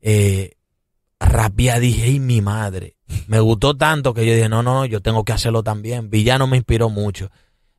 eh, 0.00 0.52
rapía 1.20 1.78
dije, 1.78 2.04
¡ay, 2.04 2.18
mi 2.18 2.40
madre! 2.40 2.96
Me 3.26 3.40
gustó 3.40 3.76
tanto 3.76 4.14
que 4.14 4.24
yo 4.24 4.32
dije, 4.32 4.48
no, 4.48 4.62
no, 4.62 4.72
no, 4.72 4.86
yo 4.86 5.02
tengo 5.02 5.22
que 5.22 5.34
hacerlo 5.34 5.62
también. 5.62 6.08
Villano 6.08 6.46
me 6.46 6.56
inspiró 6.56 6.88
mucho. 6.88 7.28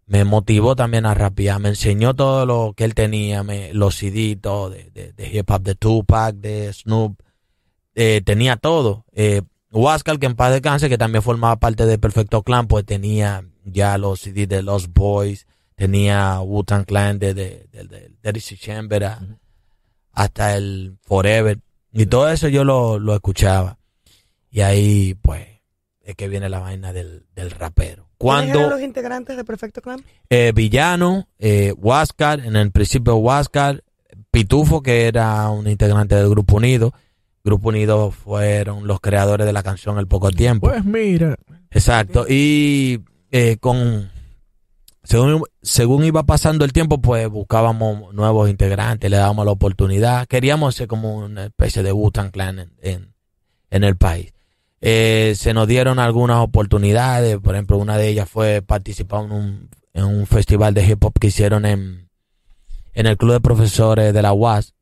Me 0.09 0.23
motivó 0.25 0.75
también 0.75 1.05
a 1.05 1.13
rapear. 1.13 1.59
Me 1.59 1.69
enseñó 1.69 2.15
todo 2.15 2.47
lo 2.47 2.73
que 2.75 2.83
él 2.83 2.95
tenía, 2.95 3.43
me, 3.43 3.71
los 3.75 3.95
CD, 3.95 4.35
todo, 4.35 4.71
de, 4.71 4.89
de, 4.89 5.13
de 5.13 5.37
hip 5.37 5.47
hop, 5.51 5.61
de 5.61 5.75
Tupac, 5.75 6.35
de 6.35 6.73
Snoop. 6.73 7.21
Eh, 7.93 8.21
tenía 8.25 8.55
todo. 8.57 9.05
Eh, 9.13 9.43
Huáscar, 9.71 10.17
que 10.17 10.25
en 10.25 10.35
paz 10.35 10.51
descanse, 10.51 10.89
que 10.89 10.97
también 10.97 11.21
formaba 11.21 11.59
parte 11.59 11.85
de 11.85 11.99
Perfecto 11.99 12.41
Clan, 12.41 12.67
pues 12.67 12.85
tenía 12.85 13.45
ya 13.65 13.99
los 13.99 14.21
CD 14.21 14.47
de 14.47 14.63
Los 14.63 14.91
Boys, 14.91 15.45
tenía 15.75 16.41
Wu-Tang 16.41 16.85
Clan 16.85 17.19
de, 17.19 17.35
de, 17.35 17.67
de, 17.71 18.09
de 18.23 18.41
Chamber 18.41 19.11
hasta 20.11 20.57
el 20.57 20.97
Forever. 21.03 21.59
Y 21.93 22.07
todo 22.07 22.31
eso 22.31 22.47
yo 22.47 22.63
lo, 22.63 22.97
lo 22.97 23.13
escuchaba. 23.13 23.77
Y 24.49 24.61
ahí, 24.61 25.13
pues, 25.21 25.45
es 26.01 26.15
que 26.15 26.27
viene 26.27 26.49
la 26.49 26.61
vaina 26.61 26.93
del, 26.93 27.27
del 27.35 27.51
rapero. 27.51 28.08
¿Quiénes 28.19 28.43
eran 28.43 28.51
Cuando 28.53 28.69
los 28.69 28.81
integrantes 28.81 29.37
de 29.37 29.43
Perfecto 29.45 29.81
Clan? 29.81 30.03
eh, 30.29 30.51
Villano, 30.53 31.27
eh, 31.39 31.73
Huáscar, 31.77 32.41
en 32.41 32.55
el 32.55 32.71
principio 32.71 33.15
Huáscar, 33.15 33.83
Pitufo, 34.29 34.81
que 34.83 35.07
era 35.07 35.49
un 35.49 35.67
integrante 35.67 36.15
del 36.15 36.29
Grupo 36.29 36.57
Unido. 36.57 36.93
Grupo 37.43 37.69
Unido 37.69 38.11
fueron 38.11 38.85
los 38.85 38.99
creadores 38.99 39.47
de 39.47 39.53
la 39.53 39.63
canción 39.63 39.97
El 39.97 40.07
Poco 40.07 40.29
Tiempo. 40.31 40.67
Pues 40.67 40.83
mira, 40.85 41.37
Exacto. 41.71 42.25
Y 42.27 42.99
eh, 43.31 43.57
con 43.59 44.11
según, 45.03 45.43
según 45.61 46.03
iba 46.03 46.23
pasando 46.23 46.65
el 46.65 46.73
tiempo, 46.73 46.99
pues 47.01 47.27
buscábamos 47.29 48.13
nuevos 48.13 48.49
integrantes, 48.49 49.09
le 49.09 49.17
dábamos 49.17 49.45
la 49.45 49.51
oportunidad. 49.51 50.27
Queríamos 50.27 50.75
ser 50.75 50.87
como 50.87 51.15
una 51.17 51.45
especie 51.45 51.81
de 51.81 51.91
Wu-Tang 51.91 52.31
Clan 52.31 52.59
en, 52.59 52.71
en, 52.81 53.13
en 53.71 53.83
el 53.83 53.95
país. 53.95 54.33
Eh, 54.81 55.33
se 55.35 55.53
nos 55.53 55.67
dieron 55.67 55.99
algunas 55.99 56.37
oportunidades, 56.37 57.37
por 57.39 57.55
ejemplo, 57.55 57.77
una 57.77 57.97
de 57.97 58.07
ellas 58.07 58.29
fue 58.29 58.61
participar 58.61 59.25
en 59.25 60.03
un, 60.05 60.25
festival 60.25 60.73
de 60.73 60.85
hip 60.85 61.03
hop 61.03 61.13
que 61.19 61.27
hicieron 61.27 61.65
en, 61.65 62.09
en 62.93 63.05
el 63.05 63.17
Club 63.17 63.33
de 63.33 63.41
Profesores 63.41 64.13
de 64.13 64.21
la 64.21 64.31
UAS. 64.33 64.73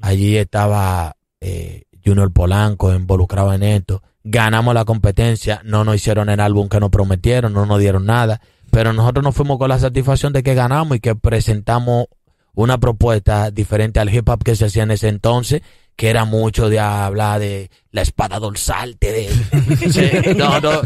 Allí 0.00 0.36
estaba 0.36 1.16
eh, 1.40 1.84
Junior 2.04 2.32
Polanco 2.32 2.92
involucrado 2.92 3.52
en 3.52 3.62
esto. 3.62 4.02
Ganamos 4.24 4.74
la 4.74 4.84
competencia, 4.84 5.60
no 5.64 5.84
nos 5.84 5.96
hicieron 5.96 6.28
el 6.30 6.40
álbum 6.40 6.68
que 6.68 6.80
nos 6.80 6.90
prometieron, 6.90 7.52
no 7.52 7.66
nos 7.66 7.78
dieron 7.78 8.06
nada, 8.06 8.40
pero 8.70 8.92
nosotros 8.92 9.22
nos 9.22 9.34
fuimos 9.34 9.58
con 9.58 9.68
la 9.68 9.78
satisfacción 9.78 10.32
de 10.32 10.42
que 10.42 10.54
ganamos 10.54 10.96
y 10.96 11.00
que 11.00 11.14
presentamos 11.14 12.06
una 12.54 12.78
propuesta 12.78 13.50
diferente 13.50 14.00
al 14.00 14.12
hip 14.12 14.28
hop 14.28 14.42
que 14.42 14.56
se 14.56 14.66
hacía 14.66 14.84
en 14.84 14.92
ese 14.92 15.08
entonces, 15.08 15.62
que 15.96 16.08
era 16.08 16.24
mucho 16.24 16.68
de 16.68 16.80
hablar 16.80 17.40
de 17.40 17.70
la 17.90 18.02
espada 18.02 18.38
dorsal, 18.38 18.96
de, 19.00 19.28
Sí, 19.90 20.34
no, 20.36 20.60
no, 20.60 20.82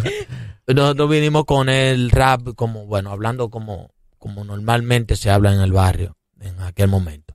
no, 0.66 0.94
no 0.94 1.08
vinimos 1.08 1.44
con 1.44 1.68
el 1.68 2.10
rap 2.10 2.54
como, 2.54 2.86
bueno, 2.86 3.10
hablando 3.10 3.50
como, 3.50 3.90
como 4.18 4.44
normalmente 4.44 5.16
se 5.16 5.30
habla 5.30 5.52
en 5.52 5.60
el 5.60 5.72
barrio 5.72 6.16
en 6.40 6.60
aquel 6.60 6.88
momento. 6.88 7.34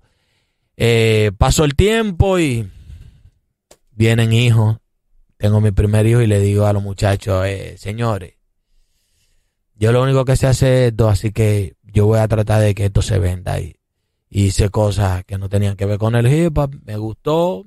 Eh, 0.77 1.31
pasó 1.37 1.65
el 1.65 1.75
tiempo 1.75 2.39
y 2.39 2.69
vienen 3.91 4.33
hijos. 4.33 4.77
Tengo 5.37 5.61
mi 5.61 5.71
primer 5.71 6.05
hijo 6.05 6.21
y 6.21 6.27
le 6.27 6.39
digo 6.39 6.65
a 6.65 6.73
los 6.73 6.83
muchachos, 6.83 7.45
eh, 7.45 7.75
señores, 7.77 8.35
yo 9.75 9.91
lo 9.91 10.01
único 10.01 10.23
que 10.23 10.37
sé 10.37 10.47
hacer 10.47 10.73
es 10.73 10.91
esto, 10.91 11.09
así 11.09 11.31
que 11.31 11.75
yo 11.83 12.05
voy 12.05 12.19
a 12.19 12.27
tratar 12.27 12.61
de 12.61 12.73
que 12.73 12.85
esto 12.85 13.01
se 13.01 13.19
venda. 13.19 13.59
Y 13.59 13.75
hice 14.35 14.69
cosas 14.69 15.23
que 15.25 15.37
no 15.37 15.47
tenían 15.47 15.75
que 15.75 15.85
ver 15.85 15.99
con 15.99 16.15
el 16.15 16.25
hip 16.27 16.57
hop, 16.57 16.75
me 16.83 16.97
gustó. 16.97 17.65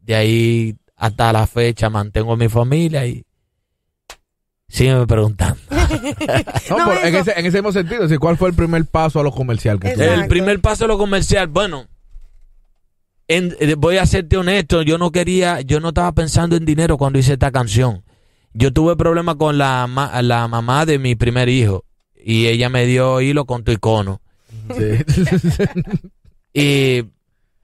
De 0.00 0.14
ahí 0.14 0.74
hasta 0.96 1.32
la 1.32 1.46
fecha 1.46 1.90
mantengo 1.90 2.34
mi 2.36 2.48
familia 2.48 3.06
y 3.06 3.24
sígueme 4.68 5.06
preguntando. 5.06 5.60
no, 6.70 6.78
No, 6.78 6.84
por- 6.86 6.98
en, 7.04 7.14
ese, 7.14 7.32
en 7.38 7.44
ese 7.46 7.58
mismo 7.58 7.72
sentido, 7.72 8.08
¿cuál 8.18 8.38
fue 8.38 8.48
el 8.48 8.54
primer 8.54 8.86
paso 8.86 9.20
a 9.20 9.22
lo 9.22 9.30
comercial 9.32 9.78
que 9.78 9.90
tú. 9.90 10.00
El 10.00 10.26
primer 10.28 10.60
paso 10.60 10.86
a 10.86 10.88
lo 10.88 10.96
comercial, 10.96 11.48
bueno, 11.48 11.86
en- 13.28 13.54
eh, 13.60 13.74
voy 13.76 13.98
a 13.98 14.06
serte 14.06 14.38
honesto, 14.38 14.80
yo 14.82 14.96
no 14.96 15.12
quería, 15.12 15.60
yo 15.60 15.78
no 15.78 15.88
estaba 15.88 16.12
pensando 16.12 16.56
en 16.56 16.64
dinero 16.64 16.96
cuando 16.96 17.18
hice 17.18 17.34
esta 17.34 17.52
canción. 17.52 18.02
Yo 18.54 18.72
tuve 18.72 18.96
problemas 18.96 19.36
con 19.36 19.58
la, 19.58 19.86
ma- 19.86 20.22
la 20.22 20.48
mamá 20.48 20.86
de 20.86 20.98
mi 20.98 21.14
primer 21.16 21.50
hijo 21.50 21.84
y 22.16 22.46
ella 22.46 22.70
me 22.70 22.86
dio 22.86 23.20
hilo 23.20 23.44
con 23.44 23.62
tu 23.62 23.72
icono. 23.72 24.21
Y 26.54 27.02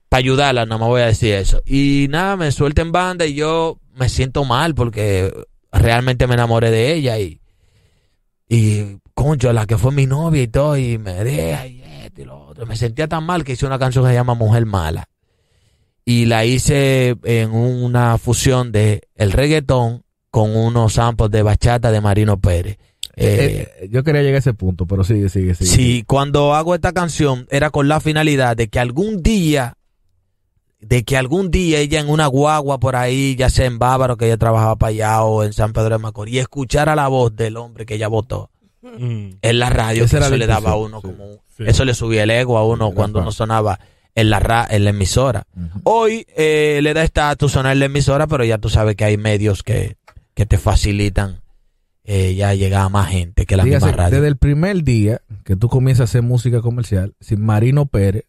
para 0.09 0.19
ayudarla, 0.19 0.65
no 0.65 0.79
me 0.79 0.85
voy 0.85 1.01
a 1.01 1.07
decir 1.07 1.33
eso. 1.35 1.61
Y 1.65 2.07
nada, 2.09 2.35
me 2.35 2.51
suelta 2.51 2.81
en 2.81 2.91
banda 2.91 3.25
y 3.25 3.35
yo 3.35 3.79
me 3.93 4.09
siento 4.09 4.43
mal 4.45 4.73
porque 4.73 5.31
realmente 5.71 6.25
me 6.25 6.33
enamoré 6.33 6.71
de 6.71 6.93
ella 6.93 7.19
y, 7.19 7.39
y 8.47 8.97
concho, 9.13 9.53
la 9.53 9.67
que 9.67 9.77
fue 9.77 9.91
mi 9.91 10.07
novia 10.07 10.41
y 10.41 10.47
todo, 10.47 10.77
y 10.77 10.97
me 10.97 11.23
deja 11.23 11.67
y 11.67 11.81
esto 11.81 12.21
y 12.21 12.25
lo 12.25 12.47
otro. 12.47 12.65
Me 12.65 12.75
sentía 12.75 13.07
tan 13.07 13.23
mal 13.23 13.43
que 13.43 13.53
hice 13.53 13.65
una 13.65 13.77
canción 13.77 14.03
que 14.03 14.09
se 14.09 14.15
llama 14.15 14.33
Mujer 14.33 14.65
Mala. 14.65 15.07
Y 16.03 16.25
la 16.25 16.45
hice 16.45 17.15
en 17.23 17.51
una 17.51 18.17
fusión 18.17 18.71
de 18.71 19.07
el 19.15 19.31
reggaetón 19.31 20.03
con 20.31 20.55
unos 20.55 20.93
samples 20.93 21.29
de 21.29 21.43
bachata 21.43 21.91
de 21.91 22.01
Marino 22.01 22.39
Pérez. 22.39 22.77
Eh, 23.21 23.67
Eh, 23.81 23.89
yo 23.91 24.03
quería 24.03 24.21
llegar 24.21 24.35
a 24.35 24.39
ese 24.39 24.53
punto, 24.53 24.85
pero 24.85 25.03
sigue, 25.03 25.29
sigue, 25.29 25.53
sigue. 25.55 25.69
Sí, 25.69 26.03
cuando 26.07 26.53
hago 26.55 26.73
esta 26.75 26.93
canción 26.93 27.47
era 27.51 27.69
con 27.69 27.87
la 27.87 27.99
finalidad 27.99 28.55
de 28.55 28.67
que 28.69 28.79
algún 28.79 29.21
día, 29.21 29.75
de 30.79 31.03
que 31.03 31.17
algún 31.17 31.51
día 31.51 31.79
ella 31.79 31.99
en 31.99 32.09
una 32.09 32.27
guagua 32.27 32.79
por 32.79 32.95
ahí, 32.95 33.35
ya 33.35 33.49
sea 33.49 33.65
en 33.65 33.79
Bávaro, 33.79 34.15
que 34.17 34.25
ella 34.27 34.37
trabajaba 34.37 34.75
para 34.77 34.89
allá, 34.91 35.23
o 35.23 35.43
en 35.43 35.51
San 35.53 35.73
Pedro 35.73 35.89
de 35.89 35.97
Macorís, 35.99 36.39
escuchara 36.39 36.95
la 36.95 37.07
voz 37.09 37.35
del 37.35 37.57
hombre 37.57 37.85
que 37.85 37.95
ella 37.95 38.07
votó 38.07 38.49
Mm. 38.81 39.31
en 39.41 39.59
la 39.59 39.69
radio, 39.69 40.07
que 40.07 40.15
era 40.15 40.27
eso 40.27 40.37
le 40.37 40.47
daba 40.47 40.71
a 40.71 40.75
uno 40.77 41.01
sí, 41.01 41.07
como, 41.07 41.25
sí. 41.57 41.63
eso 41.67 41.83
le 41.83 41.93
subía 41.93 42.23
el 42.23 42.31
ego 42.31 42.57
a 42.57 42.65
uno 42.65 42.87
Sí, 42.89 42.93
cuando 42.95 43.21
no 43.21 43.33
sonaba 43.33 43.77
en 44.15 44.29
la, 44.29 44.39
ra- 44.39 44.67
en 44.69 44.85
la 44.85 44.91
emisora. 44.91 45.43
Hoy 45.83 46.25
eh, 46.37 46.79
le 46.81 46.93
da 46.93 47.03
estatus 47.03 47.51
sonar 47.51 47.73
en 47.73 47.79
la 47.79 47.85
emisora, 47.87 48.25
pero 48.27 48.45
ya 48.45 48.57
tú 48.57 48.69
sabes 48.69 48.95
que 48.95 49.03
hay 49.03 49.17
medios 49.17 49.63
que, 49.63 49.97
que 50.33 50.45
te 50.45 50.57
facilitan 50.57 51.38
eh, 52.11 52.33
ya 52.33 52.55
llegar 52.55 52.81
a 52.81 52.89
más 52.89 53.07
gente 53.09 53.45
que 53.45 53.55
la 53.55 53.63
Dígase, 53.63 53.85
misma 53.85 53.97
radio. 54.03 54.15
desde 54.17 54.27
el 54.29 54.37
primer 54.37 54.83
día 54.83 55.21
que 55.45 55.55
tú 55.55 55.69
comienzas 55.69 56.01
a 56.01 56.03
hacer 56.05 56.23
música 56.23 56.59
comercial, 56.61 57.13
si 57.19 57.35
Marino 57.37 57.85
Pérez 57.85 58.23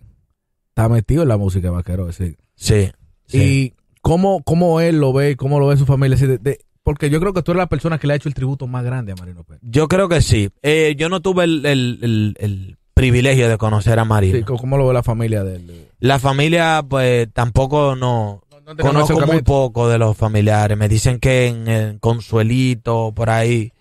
está 0.68 0.88
metido 0.90 1.22
en 1.22 1.28
la 1.28 1.38
música 1.38 1.68
de 1.68 1.74
vaquero, 1.74 2.08
es 2.08 2.18
decir, 2.18 2.36
Sí. 2.56 2.90
sí. 3.26 3.38
y 3.38 3.74
cómo, 4.02 4.42
cómo 4.42 4.80
él 4.80 5.00
lo 5.00 5.12
ve, 5.14 5.36
cómo 5.36 5.58
lo 5.60 5.66
ve 5.68 5.76
su 5.78 5.86
familia, 5.86 6.14
es 6.14 6.20
decir, 6.20 6.38
de- 6.40 6.50
de- 6.50 6.60
porque 6.82 7.08
yo 7.10 7.20
creo 7.20 7.32
que 7.32 7.42
tú 7.42 7.52
eres 7.52 7.60
la 7.60 7.68
persona 7.68 7.98
que 7.98 8.06
le 8.06 8.12
ha 8.12 8.16
hecho 8.16 8.28
el 8.28 8.34
tributo 8.34 8.66
más 8.66 8.84
grande 8.84 9.12
a 9.12 9.16
Marino 9.16 9.44
Pérez. 9.44 9.60
Yo 9.64 9.88
creo 9.88 10.08
que 10.08 10.20
sí. 10.22 10.50
Eh, 10.62 10.94
yo 10.98 11.08
no 11.08 11.20
tuve 11.20 11.44
el, 11.44 11.64
el- 11.64 11.98
el- 12.02 12.36
el 12.38 12.76
privilegio 12.94 13.48
de 13.48 13.56
conocer 13.58 13.98
a 13.98 14.04
Marino. 14.04 14.36
Sí, 14.38 14.44
¿Cómo 14.44 14.76
lo 14.76 14.86
ve 14.86 14.92
la 14.94 15.02
familia 15.02 15.42
de 15.42 15.56
él? 15.56 15.86
La 16.00 16.18
familia, 16.18 16.84
pues, 16.86 17.28
tampoco 17.32 17.96
no... 17.96 18.42
No 18.76 18.84
Conozco 18.84 19.26
muy 19.26 19.42
poco 19.42 19.88
de 19.88 19.98
los 19.98 20.16
familiares. 20.16 20.76
Me 20.78 20.88
dicen 20.88 21.18
que 21.18 21.46
en, 21.48 21.66
en 21.68 21.98
Consuelito, 21.98 23.12
por 23.14 23.28
ahí, 23.30 23.72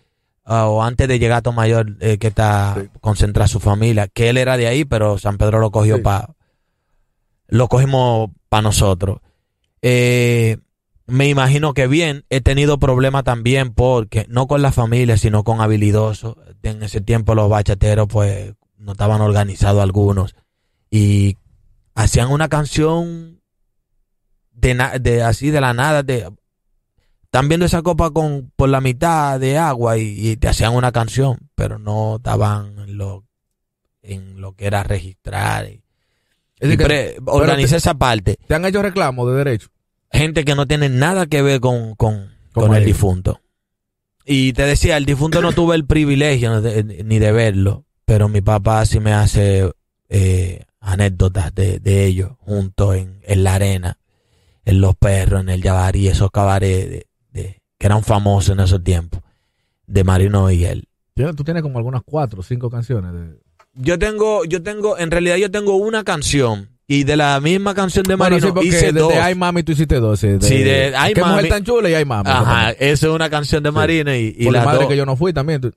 ah, 0.45 0.67
o 0.67 0.81
antes 0.81 1.07
de 1.07 1.19
llegar 1.19 1.37
a 1.39 1.41
Tomayor, 1.43 1.95
eh, 1.99 2.17
que 2.17 2.27
está 2.27 2.75
Sí. 2.81 2.89
concentrada 2.99 3.47
su 3.47 3.59
familia, 3.59 4.07
que 4.07 4.29
él 4.29 4.37
era 4.37 4.57
de 4.57 4.67
ahí, 4.67 4.85
pero 4.85 5.17
San 5.19 5.37
Pedro 5.37 5.59
lo 5.59 5.71
cogió 5.71 5.97
Sí. 5.97 6.01
para... 6.01 6.29
Lo 7.47 7.67
cogimos 7.67 8.29
para 8.49 8.61
nosotros. 8.63 9.19
Eh, 9.81 10.57
me 11.07 11.27
imagino 11.29 11.73
que 11.73 11.87
bien, 11.87 12.25
he 12.29 12.41
tenido 12.41 12.77
problemas 12.77 13.23
también 13.23 13.73
porque, 13.73 14.25
no 14.29 14.47
con 14.47 14.61
la 14.61 14.71
familia, 14.71 15.17
sino 15.17 15.43
con 15.43 15.61
habilidosos. 15.61 16.35
En 16.63 16.83
ese 16.83 17.01
tiempo 17.01 17.33
los 17.35 17.49
bachateros, 17.49 18.07
pues, 18.07 18.53
no 18.77 18.91
estaban 18.91 19.21
organizados 19.21 19.81
algunos. 19.81 20.35
Y 20.91 21.37
hacían 21.95 22.31
una 22.31 22.49
canción 22.49 23.38
de, 24.59 24.99
de 24.99 25.23
así 25.23 25.51
de 25.51 25.61
la 25.61 25.73
nada, 25.73 26.03
de 26.03 26.29
están 27.23 27.47
viendo 27.47 27.65
esa 27.65 27.81
copa 27.83 28.09
con 28.11 28.51
por 28.55 28.69
la 28.69 28.81
mitad 28.81 29.39
de 29.39 29.57
agua 29.57 29.97
y, 29.97 30.29
y 30.29 30.37
te 30.37 30.47
hacían 30.47 30.73
una 30.73 30.91
canción, 30.91 31.37
pero 31.55 31.77
no 31.77 32.15
estaban 32.17 32.79
en 32.79 32.97
lo, 32.97 33.23
en 34.01 34.41
lo 34.41 34.53
que 34.53 34.65
era 34.65 34.83
registrar. 34.83 35.67
Y, 35.67 35.83
Es 36.59 36.75
que 36.77 37.17
esa 37.75 37.93
parte. 37.93 38.37
te 38.47 38.55
han 38.55 38.65
hecho 38.65 38.81
reclamos 38.81 39.29
de 39.31 39.37
derecho. 39.37 39.67
Gente 40.11 40.43
que 40.43 40.55
no 40.55 40.65
tiene 40.67 40.89
nada 40.89 41.27
que 41.27 41.41
ver 41.43 41.59
con, 41.59 41.93
con, 41.95 42.31
Con 42.51 42.73
el 42.75 42.83
difunto. 42.83 43.41
Y 44.25 44.53
te 44.53 44.63
decía, 44.63 44.97
el 44.97 45.05
difunto 45.05 45.41
no 45.41 45.53
tuve 45.53 45.75
el 45.75 45.85
privilegio 45.85 46.61
de- 46.61 47.03
ni 47.03 47.19
de 47.19 47.31
verlo, 47.31 47.85
pero 48.05 48.27
mi 48.27 48.41
papá 48.41 48.85
sí 48.85 48.99
me 48.99 49.13
hace 49.13 49.71
eh, 50.09 50.65
anécdotas 50.79 51.53
de, 51.53 51.79
de 51.79 52.05
ellos 52.05 52.31
juntos 52.39 52.95
en, 52.95 53.19
en 53.23 53.43
la 53.43 53.53
arena, 53.55 53.97
en 54.69 54.81
los 54.81 54.95
perros, 54.95 55.41
en 55.41 55.49
el 55.49 55.61
Yabarí, 55.61 56.07
esos 56.07 56.29
cabarets 56.31 56.89
de, 56.89 57.07
de- 57.31 57.61
que 57.77 57.85
eran 57.87 58.03
famosos 58.03 58.49
en 58.53 58.59
esos 58.61 58.83
tiempos, 58.83 59.21
de 59.87 60.03
Marino 60.03 60.49
y 60.51 60.65
él. 60.65 60.87
Tú 61.35 61.43
tienes 61.43 61.63
como 61.63 61.77
algunas 61.77 62.01
cuatro 62.05 62.39
o 62.39 62.43
cinco 62.43 62.69
canciones. 62.69 63.11
De... 63.13 63.39
Yo 63.75 63.97
tengo, 63.99 64.45
yo 64.45 64.61
tengo, 64.63 64.97
en 64.97 65.11
realidad 65.11 65.35
yo 65.37 65.51
tengo 65.51 65.75
una 65.75 66.03
canción 66.03 66.69
Y 66.87 67.03
de 67.03 67.15
la 67.17 67.39
misma 67.41 67.73
canción 67.75 68.03
de 68.05 68.15
Bueno, 68.15 68.35
Marino 68.37 68.47
sí, 68.47 68.53
porque 68.53 68.67
hice 68.69 68.91
de, 68.93 68.99
dos. 68.99 69.13
de 69.13 69.19
Ay 69.19 69.35
Mami 69.35 69.61
tú 69.63 69.73
hiciste 69.73 69.95
dos. 69.99 70.19
Sí, 70.19 70.27
de, 70.27 70.41
Sí, 70.41 70.57
de 70.63 70.95
Ay 70.95 71.13
Qué 71.13 71.21
Mami. 71.21 71.35
mujer 71.35 71.49
tan 71.49 71.63
chula 71.63 71.89
y 71.89 71.93
Ay 71.93 72.05
Mami. 72.05 72.29
Ajá, 72.29 72.71
eso 72.71 73.09
es 73.09 73.13
una 73.15 73.29
canción 73.29 73.61
de 73.63 73.71
Marino 73.71 74.13
y, 74.15 74.33
y 74.37 74.43
Por 74.45 74.53
la 74.53 74.63
madre 74.65 74.79
dos- 74.79 74.87
que 74.89 74.97
yo 74.97 75.05
no 75.05 75.15
fui 75.15 75.31
también. 75.33 75.61
tú- 75.61 75.73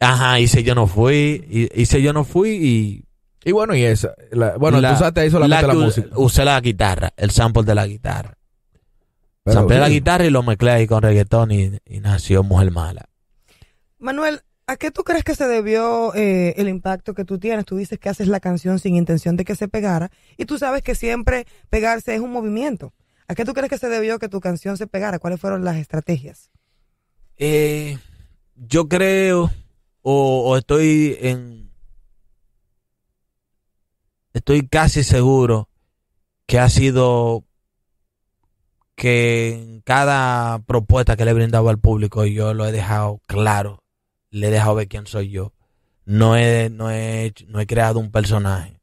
Ajá, 0.00 0.38
hice 0.40 0.62
Yo 0.62 0.74
No 0.76 0.86
Fui, 0.86 1.44
y- 1.50 1.80
hice 1.82 2.00
Yo 2.00 2.12
No 2.12 2.22
Fui 2.24 2.50
y... 2.50 3.04
Y 3.44 3.52
bueno, 3.52 3.74
y 3.74 3.84
esa. 3.84 4.14
la- 4.32 4.56
bueno, 4.56 4.80
la- 4.80 4.90
tú 4.90 4.94
usaste 4.96 5.20
ahí 5.20 5.30
solamente 5.30 5.66
la, 5.66 5.74
música. 5.74 6.08
Usé 6.16 6.44
la 6.44 6.60
guitarra, 6.60 7.12
el 7.16 7.30
sample 7.30 7.62
de 7.62 7.74
la 7.74 7.86
guitarra. 7.86 8.34
Pero, 9.44 9.54
Samplé 9.60 9.78
la 9.78 9.88
guitarra 9.88 10.26
y 10.26 10.30
lo 10.30 10.42
mezclé 10.42 10.72
ahí 10.72 10.86
con 10.86 11.02
reggaetón 11.02 11.50
y, 11.52 11.72
y 11.86 12.00
nació 12.00 12.42
Mujer 12.42 12.70
Mala. 12.70 13.08
Manuel, 13.98 14.42
¿a 14.66 14.76
qué 14.76 14.90
tú 14.90 15.04
crees 15.04 15.24
que 15.24 15.34
se 15.34 15.48
debió 15.48 16.14
eh, 16.14 16.54
el 16.58 16.68
impacto 16.68 17.14
que 17.14 17.24
tú 17.24 17.38
tienes? 17.38 17.64
Tú 17.64 17.76
dices 17.76 17.98
que 17.98 18.10
haces 18.10 18.28
la 18.28 18.40
canción 18.40 18.78
sin 18.78 18.94
intención 18.96 19.36
de 19.36 19.44
que 19.46 19.56
se 19.56 19.66
pegara 19.68 20.10
y 20.36 20.44
tú 20.44 20.58
sabes 20.58 20.82
que 20.82 20.94
siempre 20.94 21.46
pegarse 21.70 22.14
es 22.14 22.20
un 22.20 22.30
movimiento. 22.32 22.92
¿A 23.26 23.34
qué 23.34 23.44
tú 23.44 23.54
crees 23.54 23.70
que 23.70 23.78
se 23.78 23.88
debió 23.88 24.18
que 24.18 24.28
tu 24.28 24.40
canción 24.40 24.76
se 24.76 24.86
pegara? 24.86 25.18
¿Cuáles 25.18 25.40
fueron 25.40 25.64
las 25.64 25.76
estrategias? 25.76 26.50
Eh, 27.38 27.96
yo 28.56 28.88
creo, 28.88 29.50
o, 30.02 30.42
o 30.50 30.56
estoy 30.58 31.16
en. 31.20 31.67
Estoy 34.38 34.68
casi 34.68 35.02
seguro 35.02 35.68
que 36.46 36.60
ha 36.60 36.68
sido 36.68 37.42
que 38.94 39.54
en 39.54 39.80
cada 39.80 40.60
propuesta 40.60 41.16
que 41.16 41.24
le 41.24 41.32
he 41.32 41.34
brindado 41.34 41.68
al 41.68 41.80
público 41.80 42.24
yo 42.24 42.54
lo 42.54 42.64
he 42.64 42.70
dejado 42.70 43.20
claro, 43.26 43.82
le 44.30 44.46
he 44.46 44.50
dejado 44.52 44.76
ver 44.76 44.86
quién 44.86 45.08
soy 45.08 45.30
yo. 45.30 45.54
No 46.04 46.36
he, 46.36 46.70
no 46.70 46.88
he, 46.88 47.34
no 47.48 47.58
he 47.58 47.66
creado 47.66 47.98
un 47.98 48.12
personaje. 48.12 48.80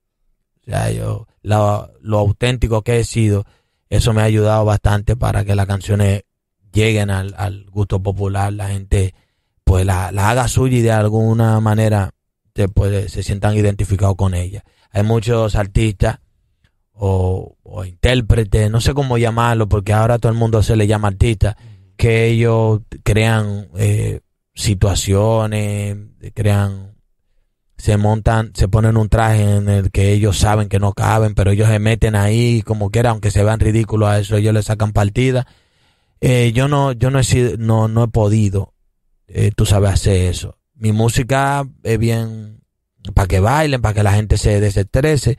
O 0.67 0.71
sea, 0.71 0.91
yo, 0.91 1.25
lo, 1.41 2.17
auténtico 2.17 2.81
que 2.81 2.99
he 2.99 3.05
sido, 3.05 3.45
eso 3.89 4.11
me 4.11 4.21
ha 4.21 4.25
ayudado 4.25 4.65
bastante 4.65 5.15
para 5.15 5.45
que 5.45 5.55
las 5.55 5.67
canciones 5.67 6.23
lleguen 6.73 7.09
al, 7.09 7.65
gusto 7.71 8.03
popular, 8.03 8.51
la 8.51 8.67
gente 8.67 9.15
pues 9.63 9.85
la, 9.85 10.11
la 10.11 10.31
haga 10.31 10.49
suya 10.49 10.77
y 10.77 10.81
de 10.81 10.91
alguna 10.91 11.61
manera 11.61 12.11
se, 12.53 12.67
se 13.07 13.23
sientan 13.23 13.55
identificados 13.55 14.17
con 14.17 14.33
ella. 14.33 14.65
Hay 14.95 15.03
muchos 15.03 15.55
artistas 15.55 16.19
o, 16.93 17.57
o 17.63 17.83
intérpretes, 17.83 18.71
no 18.71 18.79
sé 18.79 18.93
cómo 18.93 19.17
llamarlo, 19.17 19.67
porque 19.67 19.91
ahora 19.91 20.19
todo 20.19 20.31
el 20.31 20.37
mundo 20.37 20.63
se 20.63 20.77
le 20.77 20.87
llama 20.87 21.09
artista, 21.09 21.57
que 21.97 22.27
ellos 22.27 22.79
crean 23.03 23.67
eh, 23.75 24.21
situaciones, 24.53 25.97
crean, 26.33 26.95
se 27.77 27.97
montan, 27.97 28.51
se 28.53 28.69
ponen 28.69 28.95
un 28.95 29.09
traje 29.09 29.57
en 29.57 29.67
el 29.67 29.91
que 29.91 30.13
ellos 30.13 30.37
saben 30.37 30.69
que 30.69 30.79
no 30.79 30.93
caben, 30.93 31.35
pero 31.35 31.51
ellos 31.51 31.67
se 31.67 31.79
meten 31.79 32.15
ahí 32.15 32.61
como 32.61 32.89
quiera, 32.89 33.09
aunque 33.09 33.31
se 33.31 33.43
vean 33.43 33.59
ridículos 33.59 34.07
a 34.07 34.19
eso, 34.19 34.37
ellos 34.37 34.53
le 34.53 34.63
sacan 34.63 34.93
partida. 34.93 35.45
Eh, 36.21 36.53
yo 36.55 36.69
no, 36.69 36.93
yo 36.93 37.11
no 37.11 37.19
he 37.19 37.25
sido, 37.25 37.57
no, 37.57 37.89
no 37.89 38.05
he 38.05 38.07
podido, 38.07 38.73
eh, 39.27 39.51
tú 39.53 39.65
sabes 39.65 39.91
hacer 39.91 40.21
eso. 40.27 40.57
Mi 40.73 40.93
música 40.93 41.67
es 41.83 41.99
bien 41.99 42.61
para 43.13 43.27
que 43.27 43.39
bailen, 43.39 43.81
para 43.81 43.93
que 43.93 44.03
la 44.03 44.13
gente 44.13 44.37
se 44.37 44.59
desestrese, 44.59 45.37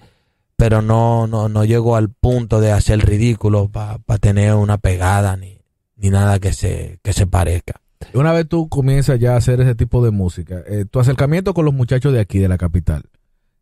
pero 0.56 0.82
no, 0.82 1.26
no, 1.26 1.48
no 1.48 1.64
llego 1.64 1.96
al 1.96 2.10
punto 2.10 2.60
de 2.60 2.72
hacer 2.72 3.00
ridículo 3.04 3.68
para 3.68 3.98
tener 4.20 4.54
una 4.54 4.78
pegada 4.78 5.36
ni, 5.36 5.58
ni 5.96 6.10
nada 6.10 6.38
que 6.38 6.52
se, 6.52 6.98
que 7.02 7.12
se 7.12 7.26
parezca. 7.26 7.80
Una 8.14 8.32
vez 8.32 8.46
tú 8.48 8.68
comienzas 8.68 9.18
ya 9.18 9.34
a 9.34 9.36
hacer 9.38 9.60
ese 9.60 9.74
tipo 9.74 10.04
de 10.04 10.10
música, 10.10 10.62
eh, 10.66 10.84
tu 10.90 11.00
acercamiento 11.00 11.54
con 11.54 11.64
los 11.64 11.74
muchachos 11.74 12.12
de 12.12 12.20
aquí, 12.20 12.38
de 12.38 12.48
la 12.48 12.58
capital, 12.58 13.04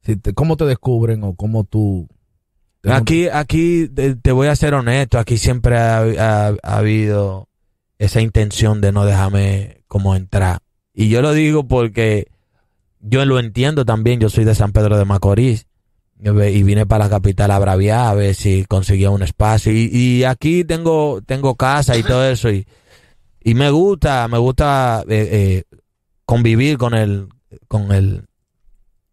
si 0.03 0.17
te- 0.17 0.35
¿cómo 0.35 0.57
te 0.57 0.65
descubren 0.67 1.25
o 1.25 1.35
cómo 1.35 1.65
tú... 1.65 2.09
Aquí, 2.87 3.29
aquí 3.29 3.89
te, 3.89 4.15
te 4.15 4.33
voy 4.33 4.49
a 4.49 4.57
ser 4.57 4.75
honesto, 4.75 5.19
aquí 5.19 5.39
siempre 5.39 5.79
ha, 5.79 6.01
ha- 6.01 6.55
ha 6.63 6.77
habido 6.77 7.49
esa 7.99 8.21
intención 8.21 8.81
de 8.83 8.93
no 8.93 9.07
dejarme 9.07 9.83
como 9.89 10.15
entrar. 10.15 10.59
Y 10.93 11.09
yo 11.09 11.23
lo 11.23 11.33
digo 11.33 11.67
porque 11.67 12.27
yo 13.07 13.25
lo 13.25 13.39
entiendo 13.39 13.85
también, 13.85 14.19
yo 14.21 14.31
soy 14.31 14.45
de 14.45 14.55
San 14.55 14.73
Pedro 14.73 14.97
de 14.97 15.05
Macorís 15.05 15.67
y 16.19 16.63
vine 16.63 16.87
para 16.87 17.05
la 17.05 17.11
capital 17.11 17.51
a 17.51 17.59
braviar 17.59 18.07
a 18.07 18.15
ver 18.15 18.35
si 18.35 18.65
conseguía 18.65 19.11
un 19.11 19.23
espacio. 19.23 19.73
Y, 19.73 19.91
y 19.93 20.25
aquí 20.25 20.65
tengo, 20.65 21.21
tengo 21.27 21.55
casa 21.57 21.97
y 21.99 22.03
todo 22.03 22.25
eso 22.25 22.51
y, 22.51 22.67
y 23.43 23.55
me 23.55 23.69
gusta, 23.71 24.27
me 24.29 24.39
gusta 24.39 25.05
eh, 25.09 25.29
eh, 25.33 25.79
convivir 26.25 26.79
con 26.79 26.95
el, 26.95 27.29
con 27.69 27.93
el 27.93 28.25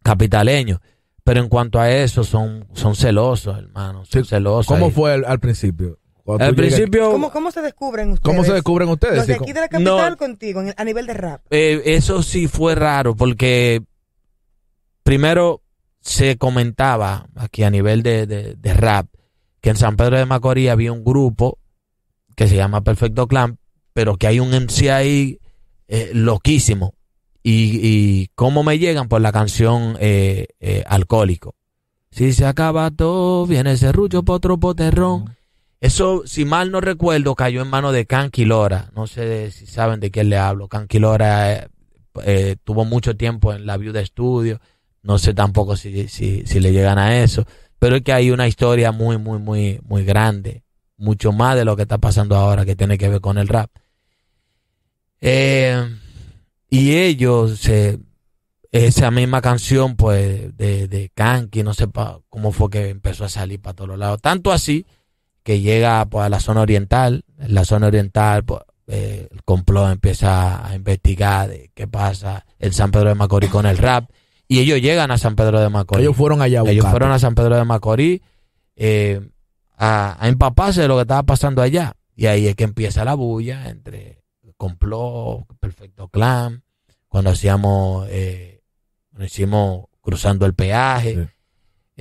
capitaleño. 0.04 0.80
Pero 1.24 1.42
en 1.42 1.50
cuanto 1.50 1.80
a 1.80 1.92
eso, 1.92 2.24
son, 2.24 2.68
son 2.74 2.96
celosos, 2.96 3.58
hermano. 3.58 4.06
Son 4.06 4.24
Sí, 4.24 4.30
celosos. 4.30 4.66
¿Cómo 4.68 4.86
ahí. 4.88 4.92
fue 4.92 5.14
al, 5.14 5.26
al 5.26 5.40
principio? 5.40 6.00
Cuando 6.38 6.46
Al 6.46 6.56
principio, 6.56 7.12
¿Cómo, 7.12 7.32
cómo 7.32 7.52
se 7.52 7.62
descubren 7.62 8.12
ustedes? 8.12 8.24
¿Cómo 8.36 8.44
se 8.46 8.54
descubren 8.54 8.90
ustedes? 8.90 9.18
Los 9.18 9.28
de 9.28 9.34
aquí 9.34 9.40
¿cómo- 9.40 9.54
de 9.54 9.60
la 9.62 9.68
capital 9.68 10.12
No. 10.12 10.18
contigo, 10.18 10.62
en- 10.62 10.74
a 10.78 10.84
nivel 10.84 11.08
de 11.08 11.14
rap. 11.14 11.42
eh, 11.50 11.82
eso 11.86 12.24
sí 12.24 12.48
fue 12.48 12.76
raro 12.76 13.16
porque 13.16 13.82
primero 15.04 15.62
se 16.02 16.38
comentaba 16.38 17.28
aquí 17.36 17.64
a 17.64 17.70
nivel 17.70 18.02
de, 18.04 18.26
de- 18.28 18.56
de 18.56 18.74
rap 18.74 19.08
que 19.62 19.70
en 19.70 19.78
San 19.78 19.96
Pedro 19.96 20.18
de 20.18 20.26
Macorís 20.26 20.70
había 20.70 20.92
un 20.92 21.04
grupo 21.04 21.60
que 22.36 22.48
se 22.48 22.56
llama 22.56 22.82
Perfecto 22.82 23.28
Clan, 23.28 23.60
pero 23.94 24.18
que 24.18 24.26
hay 24.28 24.40
un 24.40 24.54
MC 24.54 24.90
ahí 24.92 25.38
eh, 25.88 26.12
loquísimo. 26.14 26.96
Y, 27.44 27.80
y 27.82 28.28
cómo 28.36 28.64
me 28.64 28.80
llegan 28.80 29.08
por 29.10 29.20
la 29.22 29.32
canción 29.32 29.98
eh, 30.00 30.48
eh, 30.60 30.84
Alcohólico. 30.88 31.56
Si 32.12 32.34
se 32.34 32.46
acaba 32.46 32.90
todo, 32.92 33.46
viene 33.46 33.76
serrucho, 33.78 34.24
potro, 34.24 34.58
poterrón. 34.60 35.36
Eso, 35.82 36.22
si 36.28 36.46
mal 36.46 36.70
no 36.70 36.80
recuerdo, 36.80 37.34
cayó 37.34 37.64
en 37.64 37.68
manos 37.68 37.92
de 37.92 38.06
Canquilora. 38.06 38.92
No 38.96 39.08
sé 39.08 39.50
si 39.50 39.66
saben 39.66 40.00
de 40.00 40.12
quién 40.12 40.30
le 40.30 40.38
hablo. 40.38 40.68
Canquilora 40.68 41.54
eh, 41.54 41.68
eh, 42.24 42.56
tuvo 42.64 42.86
mucho 42.86 43.18
tiempo 43.18 43.52
en 43.52 43.66
la 43.66 43.78
View 43.78 43.92
de 43.92 44.02
Estudio. 44.02 44.62
No 45.02 45.18
sé 45.18 45.34
tampoco 45.34 45.76
si, 45.76 46.08
si, 46.08 46.46
si 46.46 46.60
le 46.60 46.72
llegan 46.72 47.00
a 47.00 47.24
eso. 47.24 47.46
Pero 47.80 47.96
es 47.96 48.04
que 48.04 48.14
hay 48.14 48.30
una 48.30 48.48
historia 48.48 48.92
muy, 48.92 49.18
muy, 49.18 49.40
muy, 49.40 49.80
muy 49.84 50.06
grande. 50.06 50.64
Mucho 50.98 51.32
más 51.32 51.56
de 51.56 51.66
lo 51.66 51.76
que 51.76 51.82
está 51.82 51.98
pasando 51.98 52.36
ahora 52.36 52.64
que 52.64 52.76
tiene 52.76 53.00
que 53.00 53.10
ver 53.10 53.20
con 53.20 53.40
el 53.40 53.48
rap. 53.48 53.72
Eh, 55.20 55.84
y 56.70 56.96
ellos, 56.96 57.68
esa 58.72 59.10
misma 59.10 59.42
canción, 59.42 59.96
pues, 59.96 60.56
de, 60.56 60.88
de 60.88 61.10
Kanki, 61.16 61.64
no 61.64 61.74
sé 61.74 61.88
cómo 62.30 62.52
fue 62.52 62.70
que 62.70 62.90
empezó 62.90 63.26
a 63.26 63.30
salir 63.30 63.60
para 63.60 63.74
todos 63.74 63.98
lados. 63.98 64.22
Tanto 64.22 64.52
así 64.52 64.86
que 65.44 65.60
llega 65.62 66.06
pues, 66.06 66.26
a 66.26 66.30
la 66.30 66.40
zona 66.40 66.62
oriental. 66.62 67.24
En 67.40 67.54
la 67.54 67.66
zona 67.66 67.88
oriental, 67.88 68.44
pues, 68.44 68.62
eh, 68.88 69.28
el 69.32 69.44
complot 69.44 69.92
empieza 69.92 70.66
a 70.68 70.76
investigar 70.76 71.50
de 71.50 71.72
qué 71.74 71.88
pasa 71.88 72.46
en 72.60 72.74
San 72.74 72.92
Pedro 72.92 73.10
de 73.10 73.16
Macorís 73.16 73.50
con 73.50 73.66
el 73.66 73.78
rap. 73.78 74.10
Y 74.48 74.60
ellos 74.60 74.82
llegan 74.82 75.12
a 75.12 75.18
San 75.18 75.36
Pedro 75.36 75.60
de 75.60 75.70
Macorís. 75.70 76.04
Ellos 76.04 76.18
fueron 76.18 76.42
allá 76.42 76.62
a 76.62 76.70
Ellos 76.70 76.86
fueron 76.88 77.12
a 77.12 77.20
San 77.20 77.36
Pedro 77.36 77.56
de 77.56 77.64
Macorís 77.64 78.22
eh, 78.76 79.22
a, 79.78 80.18
a 80.20 80.28
empaparse 80.28 80.82
de 80.82 80.88
lo 80.88 80.96
que 80.96 81.04
estaba 81.04 81.24
pasando 81.24 81.62
allá. 81.62 81.96
Y 82.16 82.26
ahí 82.26 82.48
es 82.48 82.56
que 82.56 82.66
empieza 82.66 83.06
la 83.06 83.14
bulla 83.14 83.70
entre 83.70 84.22
complot, 84.62 85.48
perfecto 85.60 86.08
clan, 86.10 86.64
cuando 87.08 87.32
hacíamos, 87.32 88.08
eh, 88.12 88.62
cuando 89.10 89.26
hicimos 89.26 89.86
cruzando 90.02 90.46
el 90.46 90.54
peaje. 90.54 91.16
Sí. 91.16 91.30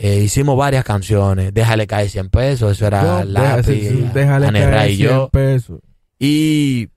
Eh, 0.03 0.21
hicimos 0.21 0.57
varias 0.57 0.83
canciones. 0.83 1.53
Déjale 1.53 1.87
caer 1.87 2.09
100 2.09 2.31
pesos. 2.31 2.73
Eso 2.73 2.87
era 2.87 3.23
sí, 3.63 4.09
déjale 4.15 4.51
caer 4.51 4.91
y 4.93 4.97
100 4.97 5.09
yo. 5.11 5.29
pesos. 5.29 5.81
Y, 6.19 6.89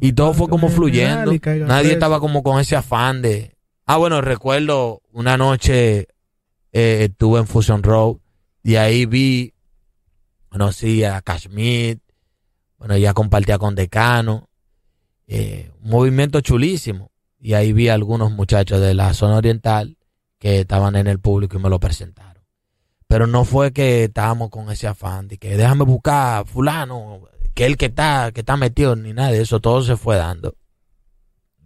y 0.00 0.12
todo 0.12 0.34
fue 0.34 0.48
como 0.48 0.68
fluyendo. 0.68 1.32
Nadie 1.66 1.92
estaba 1.92 2.18
como 2.18 2.42
con 2.42 2.60
ese 2.60 2.74
afán 2.74 3.22
de... 3.22 3.54
Ah, 3.86 3.98
bueno, 3.98 4.20
recuerdo 4.22 5.02
una 5.12 5.36
noche 5.36 6.08
eh, 6.72 7.04
estuve 7.04 7.38
en 7.38 7.46
Fusion 7.46 7.84
Road 7.84 8.16
y 8.64 8.74
ahí 8.74 9.06
vi, 9.06 9.54
conocí 10.48 11.04
a 11.04 11.20
Kashmir, 11.22 12.00
bueno, 12.76 12.96
ya 12.96 13.14
compartía 13.14 13.56
con 13.58 13.76
Decano, 13.76 14.48
eh, 15.28 15.70
un 15.80 15.90
movimiento 15.90 16.40
chulísimo. 16.40 17.12
Y 17.38 17.52
ahí 17.52 17.72
vi 17.72 17.88
a 17.88 17.94
algunos 17.94 18.32
muchachos 18.32 18.80
de 18.80 18.94
la 18.94 19.14
zona 19.14 19.36
oriental 19.36 19.96
que 20.38 20.60
estaban 20.60 20.96
en 20.96 21.06
el 21.06 21.18
público 21.20 21.56
y 21.56 21.60
me 21.62 21.70
lo 21.70 21.80
presentaron. 21.80 22.42
Pero 23.08 23.26
no 23.26 23.44
fue 23.44 23.72
que 23.72 24.04
estábamos 24.04 24.50
con 24.50 24.70
ese 24.70 24.86
afán 24.86 25.28
de 25.28 25.38
que 25.38 25.56
déjame 25.56 25.84
buscar 25.84 26.40
a 26.40 26.44
fulano, 26.44 27.28
que 27.54 27.66
él 27.66 27.76
que 27.76 27.86
está, 27.86 28.32
que 28.32 28.40
está 28.40 28.56
metido, 28.56 28.96
ni 28.96 29.12
nada 29.12 29.30
de 29.30 29.40
eso, 29.40 29.60
todo 29.60 29.82
se 29.82 29.96
fue 29.96 30.16
dando. 30.16 30.56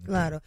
Claro. 0.05 0.41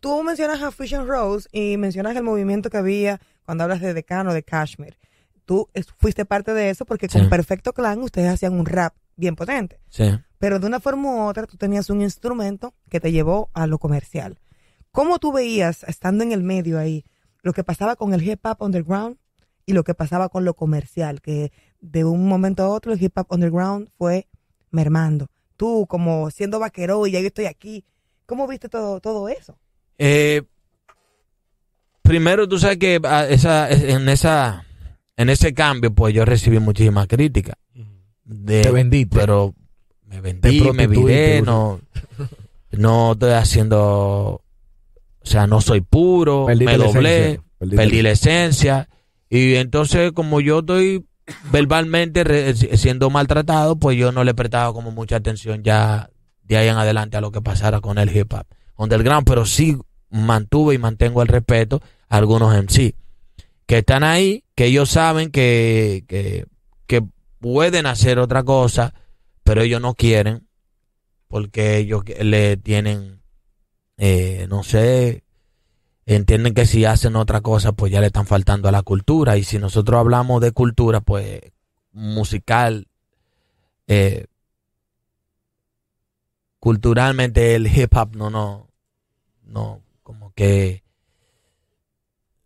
Tú 0.00 0.22
mencionas 0.22 0.62
a 0.62 0.70
Fusion 0.70 1.06
Rose 1.06 1.48
y 1.52 1.76
mencionas 1.76 2.16
el 2.16 2.22
movimiento 2.22 2.70
que 2.70 2.78
había 2.78 3.20
cuando 3.44 3.64
hablas 3.64 3.80
de 3.80 3.94
Decano, 3.94 4.32
de 4.32 4.42
Kashmir. 4.42 4.96
Tú 5.44 5.68
fuiste 5.98 6.24
parte 6.24 6.54
de 6.54 6.70
eso 6.70 6.84
porque 6.84 7.08
con 7.08 7.22
Sí. 7.22 7.28
Perfecto 7.28 7.72
Clan 7.72 8.00
ustedes 8.00 8.28
hacían 8.30 8.54
un 8.54 8.66
rap 8.66 8.94
bien 9.16 9.36
potente. 9.36 9.78
Sí. 9.88 10.18
Pero 10.38 10.58
de 10.58 10.66
una 10.66 10.80
forma 10.80 11.10
u 11.10 11.28
otra 11.28 11.46
tú 11.46 11.56
tenías 11.56 11.90
un 11.90 12.00
instrumento 12.00 12.74
que 12.88 13.00
te 13.00 13.12
llevó 13.12 13.50
a 13.52 13.66
lo 13.66 13.78
comercial. 13.78 14.38
¿Cómo 14.90 15.18
tú 15.18 15.32
veías, 15.32 15.84
estando 15.84 16.24
en 16.24 16.32
el 16.32 16.42
medio 16.42 16.78
ahí, 16.78 17.04
lo 17.42 17.52
que 17.52 17.64
pasaba 17.64 17.96
con 17.96 18.14
el 18.14 18.22
hip 18.22 18.44
hop 18.44 18.58
underground 18.60 19.16
y 19.66 19.72
lo 19.72 19.84
que 19.84 19.94
pasaba 19.94 20.28
con 20.28 20.44
lo 20.44 20.54
comercial, 20.54 21.20
que 21.20 21.52
de 21.80 22.04
un 22.04 22.26
momento 22.26 22.62
a 22.62 22.68
otro 22.68 22.92
el 22.92 23.02
hip 23.02 23.16
hop 23.16 23.26
underground 23.30 23.88
fue 23.96 24.28
mermando. 24.70 25.28
Tú, 25.56 25.86
como 25.88 26.30
siendo 26.30 26.58
vaquero 26.58 27.06
y 27.06 27.12
ya 27.12 27.20
yo 27.20 27.26
estoy 27.26 27.46
aquí, 27.46 27.84
¿cómo 28.26 28.46
viste 28.46 28.68
todo, 28.68 29.00
todo 29.00 29.28
eso? 29.28 29.58
Eh, 29.98 30.42
primero, 32.02 32.48
tú 32.48 32.58
sabes 32.58 32.78
que 32.78 33.00
ah, 33.04 33.26
esa, 33.28 33.70
en, 33.70 34.08
esa, 34.08 34.64
en 35.16 35.28
ese 35.28 35.52
cambio, 35.52 35.94
pues 35.94 36.14
yo 36.14 36.24
recibí 36.24 36.58
muchísimas 36.58 37.06
críticas. 37.06 37.56
De, 38.24 38.62
Te 38.62 38.70
vendiste. 38.70 39.18
Pero 39.18 39.54
me 40.06 40.20
vendí, 40.20 40.72
me 40.72 40.86
viré, 40.86 41.42
no, 41.42 41.80
no 42.72 43.12
estoy 43.12 43.32
haciendo, 43.32 44.42
sea, 45.30 45.46
no 45.46 45.60
soy 45.60 45.80
puro, 45.80 46.44
me 46.64 46.72
doblé, 46.94 47.40
perdí 47.58 48.02
la- 48.02 48.10
esencia. 48.10 48.88
Y 49.28 49.54
entonces, 49.56 50.12
como 50.12 50.40
yo 50.40 50.60
estoy 50.60 51.04
verbalmente 51.52 52.24
re- 52.24 52.54
siendo 52.54 53.10
maltratado, 53.10 53.76
pues 53.76 53.96
yo 53.96 54.10
no 54.12 54.24
le 54.24 54.34
prestaba 54.34 54.72
como 54.72 54.90
mucha 54.90 55.16
atención 55.16 55.62
ya 55.62 56.10
de 56.42 56.56
ahí 56.56 56.68
en 56.68 56.76
adelante 56.76 57.16
a 57.16 57.20
lo 57.20 57.30
que 57.30 57.40
pasara 57.40 57.80
con 57.80 57.98
el 57.98 58.14
hip 58.16 58.32
hop 58.32 58.44
underground, 58.76 59.24
pero 59.26 59.46
sí 59.46 59.76
mantuve 60.10 60.74
y 60.74 60.78
mantengo 60.78 61.22
el 61.22 61.28
respeto 61.28 61.80
a 62.08 62.16
algunos 62.16 62.52
MC 62.56 62.94
que 63.66 63.78
están 63.78 64.02
ahí, 64.02 64.42
que 64.56 64.64
ellos 64.64 64.88
saben 64.90 65.30
que, 65.30 66.04
que, 66.08 66.46
que 66.88 67.02
pueden 67.38 67.86
hacer 67.86 68.18
otra 68.18 68.42
cosa, 68.42 68.92
pero 69.44 69.62
ellos 69.62 69.80
no 69.80 69.94
quieren 69.94 70.48
porque 71.28 71.76
ellos 71.76 72.02
le 72.20 72.56
tienen, 72.56 73.19
eh, 74.02 74.46
no 74.48 74.62
sé, 74.62 75.24
entienden 76.06 76.54
que 76.54 76.64
si 76.66 76.86
hacen 76.86 77.16
otra 77.16 77.42
cosa, 77.42 77.72
pues 77.72 77.92
ya 77.92 78.00
le 78.00 78.06
están 78.06 78.26
faltando 78.26 78.68
a 78.68 78.72
la 78.72 78.82
cultura. 78.82 79.36
Y 79.36 79.44
si 79.44 79.58
nosotros 79.58 80.00
hablamos 80.00 80.40
de 80.40 80.52
cultura, 80.52 81.02
pues 81.02 81.40
musical, 81.92 82.88
eh, 83.86 84.26
culturalmente 86.58 87.54
el 87.54 87.66
hip 87.66 87.94
hop 87.94 88.16
no, 88.16 88.30
no, 88.30 88.68
no, 89.44 89.82
como 90.02 90.32
que 90.32 90.82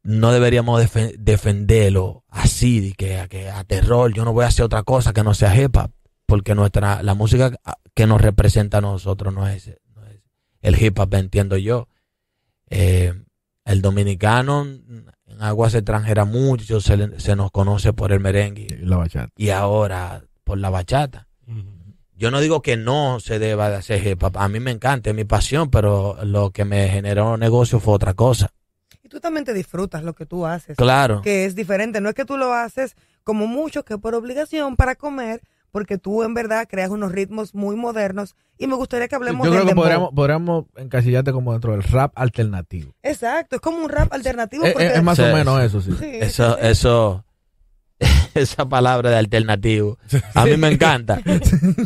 no 0.03 0.33
deberíamos 0.33 0.83
defe- 0.83 1.17
defenderlo 1.19 2.25
así, 2.29 2.81
de 2.81 2.93
que, 2.95 3.19
a- 3.21 3.29
que 3.29 3.49
a 3.49 3.63
terror, 3.65 4.13
yo 4.13 4.25
no 4.25 4.33
voy 4.33 4.45
a 4.45 4.49
hacer 4.49 4.65
otra 4.65 4.83
cosa 4.83 5.13
que 5.13 5.23
no 5.23 5.35
sea 5.35 5.55
hip 5.57 5.77
hop, 5.77 5.91
porque 6.27 6.55
nuestra, 6.57 7.03
la 7.05 7.15
música 7.15 7.57
que 7.95 8.07
nos 8.09 8.21
representa 8.21 8.79
a 8.79 8.81
nosotros 8.81 9.33
no 9.33 9.47
es 9.47 9.71
el 10.65 10.83
hip 10.83 10.99
hop, 10.99 11.15
entiendo 11.15 11.57
yo. 11.57 11.89
Eh, 12.69 13.13
el 13.65 13.83
dominicano 13.83 14.63
en 14.63 15.07
aguas 15.41 15.75
extranjeras 15.75 16.27
mucho 16.27 16.81
se, 16.81 16.97
le- 16.97 17.21
se 17.21 17.37
nos 17.37 17.51
conoce 17.51 17.93
por 17.93 18.13
el 18.13 18.21
merengue 18.21 18.67
Y 18.71 18.85
la 18.85 18.97
bachata. 18.97 19.33
y 19.37 19.51
ahora 19.51 20.23
por 20.45 20.59
la 20.59 20.71
bachata. 20.71 21.29
Yo 22.17 22.31
no 22.31 22.41
digo 22.41 22.63
que 22.63 22.77
no 22.77 23.19
se 23.21 23.39
deba 23.39 23.69
de 23.71 23.77
hacer 23.77 24.07
hip 24.07 24.23
hop. 24.23 24.37
A 24.39 24.49
mí 24.49 24.61
me 24.61 24.71
encanta, 24.71 25.11
es 25.11 25.17
mi 25.17 25.25
pasión, 25.25 25.71
pero 25.71 26.17
lo 26.25 26.51
que 26.51 26.65
me 26.65 26.89
generó 26.89 27.37
negocio 27.37 27.81
fue 27.81 27.95
otra 27.95 28.15
cosa. 28.15 28.51
Y 29.03 29.09
tú 29.09 29.21
también 29.21 29.45
te 29.45 29.53
disfrutas 29.53 30.03
lo 30.05 30.15
que 30.15 30.25
tú 30.25 30.47
haces, 30.47 30.77
Claro. 30.77 31.21
que 31.23 31.45
es 31.45 31.55
diferente. 31.55 32.01
No 32.01 32.09
es 32.09 32.15
que 32.15 32.25
tú 32.25 32.37
lo 32.39 32.53
haces 32.55 32.95
como 33.25 33.47
muchos 33.47 33.85
que 33.85 33.99
por 33.99 34.15
obligación 34.15 34.77
para 34.77 34.95
comer, 34.95 35.43
porque 35.75 35.99
tú 35.99 36.23
en 36.23 36.35
verdad 36.35 36.69
creas 36.71 36.91
unos 36.91 37.11
ritmos 37.11 37.53
muy 37.53 37.75
modernos. 37.75 38.37
Y 38.59 38.69
me 38.69 38.77
gustaría 38.77 39.09
que 39.09 39.15
Yo 39.15 39.19
hablemos 39.19 39.41
creo 39.43 39.53
del 39.55 39.63
que 39.63 39.67
dembow. 39.71 39.83
podríamos, 39.83 40.11
podríamos 40.15 40.65
encasillarte 40.77 41.33
como 41.33 41.51
dentro 41.51 41.73
del 41.73 41.83
rap 41.83 42.13
alternativo. 42.15 42.93
Exacto, 43.03 43.57
es 43.57 43.61
como 43.61 43.79
un 43.79 43.89
rap 43.89 44.13
alternativo. 44.13 44.65
Es, 44.65 44.73
porque- 44.73 44.87
es- 44.87 44.95
es 44.99 45.03
más 45.03 45.17
Sí, 45.17 45.23
o 45.25 45.35
menos 45.35 45.61
eso, 45.61 45.81
sí. 45.81 45.91
Sí, 45.99 46.07
Eso, 46.21 46.53
sí. 46.55 46.59
eso, 46.63 47.25
esa 48.35 48.69
palabra 48.69 49.11
de 49.11 49.17
alternativo, 49.17 49.99
a 50.35 50.45
mí 50.45 50.57
me 50.57 50.69
encanta. 50.69 51.21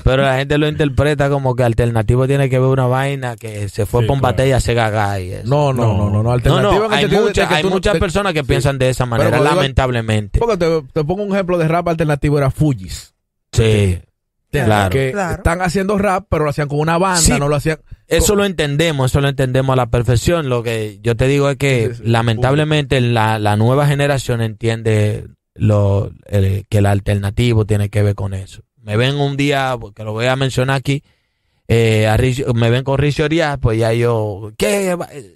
Pero 0.05 0.23
la 0.23 0.37
gente 0.37 0.59
lo 0.59 0.69
interpreta 0.69 1.31
como 1.31 1.55
que 1.57 1.63
alternativo 1.63 2.27
tiene 2.27 2.51
que 2.51 2.59
ver 2.59 2.69
una 2.69 2.87
vaina 2.87 3.37
que 3.37 3.71
se 3.71 3.87
fue 3.87 4.03
Sí, 4.03 4.07
por 4.07 4.15
un 4.17 4.21
claro. 4.21 4.33
bate 4.37 4.49
y 4.49 4.53
hace 4.53 4.75
gaga 4.75 5.19
y 5.21 5.33
eso. 5.33 5.49
No, 5.49 5.73
no, 5.73 5.95
no, 5.97 6.11
no, 6.11 6.11
no. 6.11 6.23
No, 6.25 6.33
Alternativo 6.33 6.81
no, 6.81 6.87
el 6.87 6.93
hay, 6.93 7.07
de 7.07 7.21
mucha- 7.21 7.49
que 7.49 7.55
hay 7.55 7.63
no- 7.63 7.71
muchas 7.71 7.95
te- 7.95 8.01
personas 8.01 8.35
que 8.35 8.41
sí. 8.41 8.47
piensan 8.47 8.79
de 8.79 8.91
esa 8.91 9.07
manera, 9.07 9.39
digo- 9.39 9.45
lamentablemente. 9.45 10.39
Porque 10.39 10.59
te, 10.59 10.83
te 10.93 11.03
pongo 11.05 11.23
un 11.23 11.33
ejemplo 11.33 11.57
de 11.57 11.67
rap 11.67 11.89
alternativo, 11.89 12.37
era 12.39 12.51
Fujis. 12.51 13.15
Sí, 13.63 13.99
claro. 14.51 14.91
Que 14.91 15.13
Claro. 15.13 15.35
están 15.37 15.61
haciendo 15.63 15.99
rap, 15.99 16.27
pero 16.31 16.45
lo 16.45 16.51
hacían 16.51 16.69
con 16.69 16.79
una 16.81 16.97
banda, 16.99 17.21
Sí. 17.21 17.33
no 17.39 17.49
lo 17.49 17.57
hacían. 17.57 17.79
Eso 18.07 18.35
lo 18.35 18.45
entendemos, 18.45 19.11
eso 19.11 19.21
lo 19.21 19.29
entendemos 19.29 19.75
a 19.75 19.77
la 19.77 19.91
perfección. 19.91 20.49
Lo 20.49 20.63
que 20.63 20.99
yo 21.03 21.17
te 21.17 21.27
digo 21.29 21.51
es 21.51 21.57
que 21.57 21.89
Sí, 21.89 21.95
sí, 21.97 22.03
sí. 22.05 22.09
lamentablemente 22.11 23.01
la, 23.01 23.39
la 23.39 23.57
nueva 23.57 23.87
generación 23.87 24.41
entiende 24.41 25.27
lo, 25.55 26.11
el- 26.27 26.65
que 26.69 26.79
el 26.79 26.87
alternativo 26.87 27.67
tiene 27.67 27.91
que 27.91 28.03
ver 28.03 28.15
con 28.15 28.33
eso. 28.33 28.63
Me 28.81 28.97
ven 28.97 29.17
un 29.17 29.37
día, 29.37 29.77
que 29.95 30.05
lo 30.05 30.13
voy 30.13 30.27
a 30.27 30.37
mencionar 30.37 30.77
aquí, 30.77 31.03
eh, 31.67 32.07
a 32.07 32.17
me 32.55 32.71
ven 32.71 32.85
con 32.85 32.97
Richie 32.97 33.25
Orias, 33.25 33.59
pues 33.61 33.79
ya 33.79 33.93
yo, 33.93 34.53
¿qué? 34.57 34.93
Eh, 35.13 35.35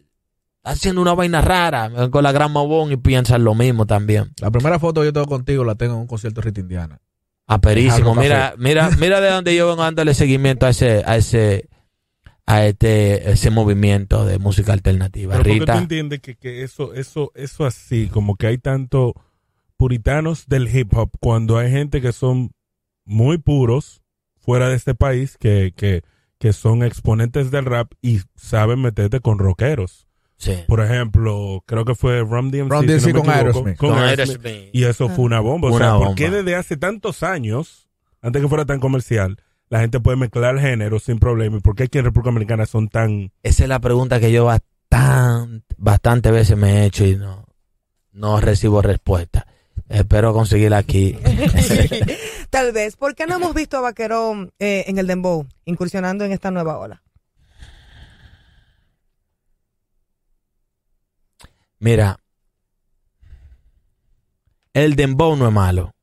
Haciendo 0.65 1.03
una 1.03 1.13
vaina 1.13 1.41
rara, 1.41 1.89
me 1.89 1.99
ven 2.03 2.11
con 2.11 2.23
la 2.23 2.31
gran 2.31 2.53
Mobón 2.53 2.93
y 2.93 2.97
piensan 2.97 3.43
lo 3.43 3.53
mismo 3.57 3.85
también. 3.85 4.31
La 4.41 4.51
primera 4.53 4.79
foto 4.79 5.01
que 5.01 5.07
yo 5.09 5.13
tengo 5.13 5.27
contigo 5.27 5.65
la 5.65 5.75
tengo 5.75 5.95
en 5.95 6.01
un 6.03 6.07
concierto 6.07 6.41
de 6.41 6.45
Rita 6.47 6.61
Indiana. 6.61 7.01
Aperísimo. 7.47 8.15
Mira, 8.15 8.55
mira, 8.59 8.91
mira 8.99 9.21
de 9.21 9.31
dónde 9.31 9.55
yo 9.55 9.69
vengo 9.69 9.83
dándole 9.83 10.15
seguimiento 10.15 10.67
a 10.67 10.71
ese, 10.71 11.03
a 11.07 11.17
ese, 11.17 11.69
a 12.47 12.67
este, 12.67 13.31
ese 13.31 13.51
movimiento 13.51 14.25
de 14.25 14.39
música 14.39 14.73
alternativa. 14.73 15.33
Pero 15.33 15.45
porque 15.45 15.59
tú 15.59 15.61
Rita. 15.61 15.79
entiendes 15.79 16.21
que, 16.21 16.37
que 16.37 16.63
eso, 16.63 16.95
eso, 16.95 17.33
eso 17.35 17.67
así, 17.67 18.09
como 18.09 18.37
que 18.37 18.47
hay 18.47 18.59
tanto 18.59 19.15
puritanos 19.77 20.47
del 20.47 20.75
hip 20.75 20.95
hop 20.97 21.11
cuando 21.21 21.59
hay 21.59 21.71
gente 21.71 22.01
que 22.01 22.13
son 22.13 22.53
muy 23.05 23.39
puros 23.39 24.03
fuera 24.39 24.69
de 24.69 24.77
este 24.77 24.95
país 24.95 25.37
que, 25.39 25.73
que, 25.77 26.03
que 26.39 26.53
son 26.53 26.83
exponentes 26.83 27.51
del 27.51 27.65
rap 27.65 27.93
y 28.01 28.21
saben 28.37 28.81
meterte 28.81 29.21
con 29.21 29.39
rockeros. 29.39 30.07
Sí. 30.43 30.57
Por 30.67 30.81
ejemplo, 30.81 31.63
creo 31.67 31.85
que 31.85 31.95
fue 31.95 32.19
Rum 32.21 32.51
DMC, 32.51 32.69
Rum 32.69 32.81
si 32.81 32.87
no 32.87 32.93
DMC 32.95 33.07
me 33.07 33.13
con 33.13 33.21
equivoco, 33.21 33.31
Aerosmith. 33.31 33.77
con 33.77 33.91
Con 33.91 33.99
Aerosmith. 34.01 34.45
Aerosmith. 34.45 34.71
Y 34.75 34.85
eso 34.85 35.09
fue 35.09 35.25
una 35.25 35.39
bomba. 35.39 35.69
O 35.69 35.73
Una 35.73 35.85
sea, 35.91 35.99
¿por 35.99 36.15
qué 36.17 36.25
bomba. 36.25 36.39
desde 36.39 36.57
hace 36.57 36.77
tantos 36.77 37.23
años, 37.23 37.89
antes 38.21 38.43
que 38.43 38.49
fuera 38.49 38.65
tan 38.65 38.81
comercial, 38.81 39.37
la 39.69 39.79
gente 39.79 40.01
puede 40.01 40.17
mezclar 40.17 40.59
géneros 40.59 41.05
sin 41.05 41.21
problema? 41.21 41.59
¿Y 41.59 41.61
por 41.61 41.77
qué 41.77 41.85
aquí 41.85 41.99
en 41.99 42.07
República 42.07 42.31
Dominicana 42.31 42.67
son 42.67 42.89
tan... 42.89 43.31
Esa 43.45 43.63
es 43.63 43.69
la 43.69 43.79
pregunta 43.79 44.19
que 44.19 44.33
yo 44.33 44.45
bastante, 44.47 45.75
bastante 45.79 46.33
veces 46.33 46.57
me 46.57 46.81
he 46.83 46.87
hecho 46.87 47.05
y 47.07 47.15
no, 47.17 47.47
no 48.11 48.41
recibo 48.41 48.83
respuesta. 48.83 49.47
Espero 49.89 50.33
conseguirla 50.33 50.79
aquí. 50.79 51.17
Tal 52.51 52.73
vez. 52.73 52.97
¿Por 52.97 53.15
qué 53.15 53.27
no 53.27 53.37
hemos 53.37 53.55
visto 53.55 53.77
a 53.77 53.81
Vaquerón 53.81 54.53
eh, 54.59 54.85
en 54.89 54.99
el 54.99 55.07
Dembow 55.07 55.47
incursionando 55.67 56.25
en 56.25 56.33
esta 56.33 56.51
nueva 56.51 56.79
ola? 56.79 57.02
Mira, 61.83 62.17
el 64.73 64.95
dembow 64.95 65.35
no 65.35 65.49
es 65.49 65.53
malo. 65.53 65.97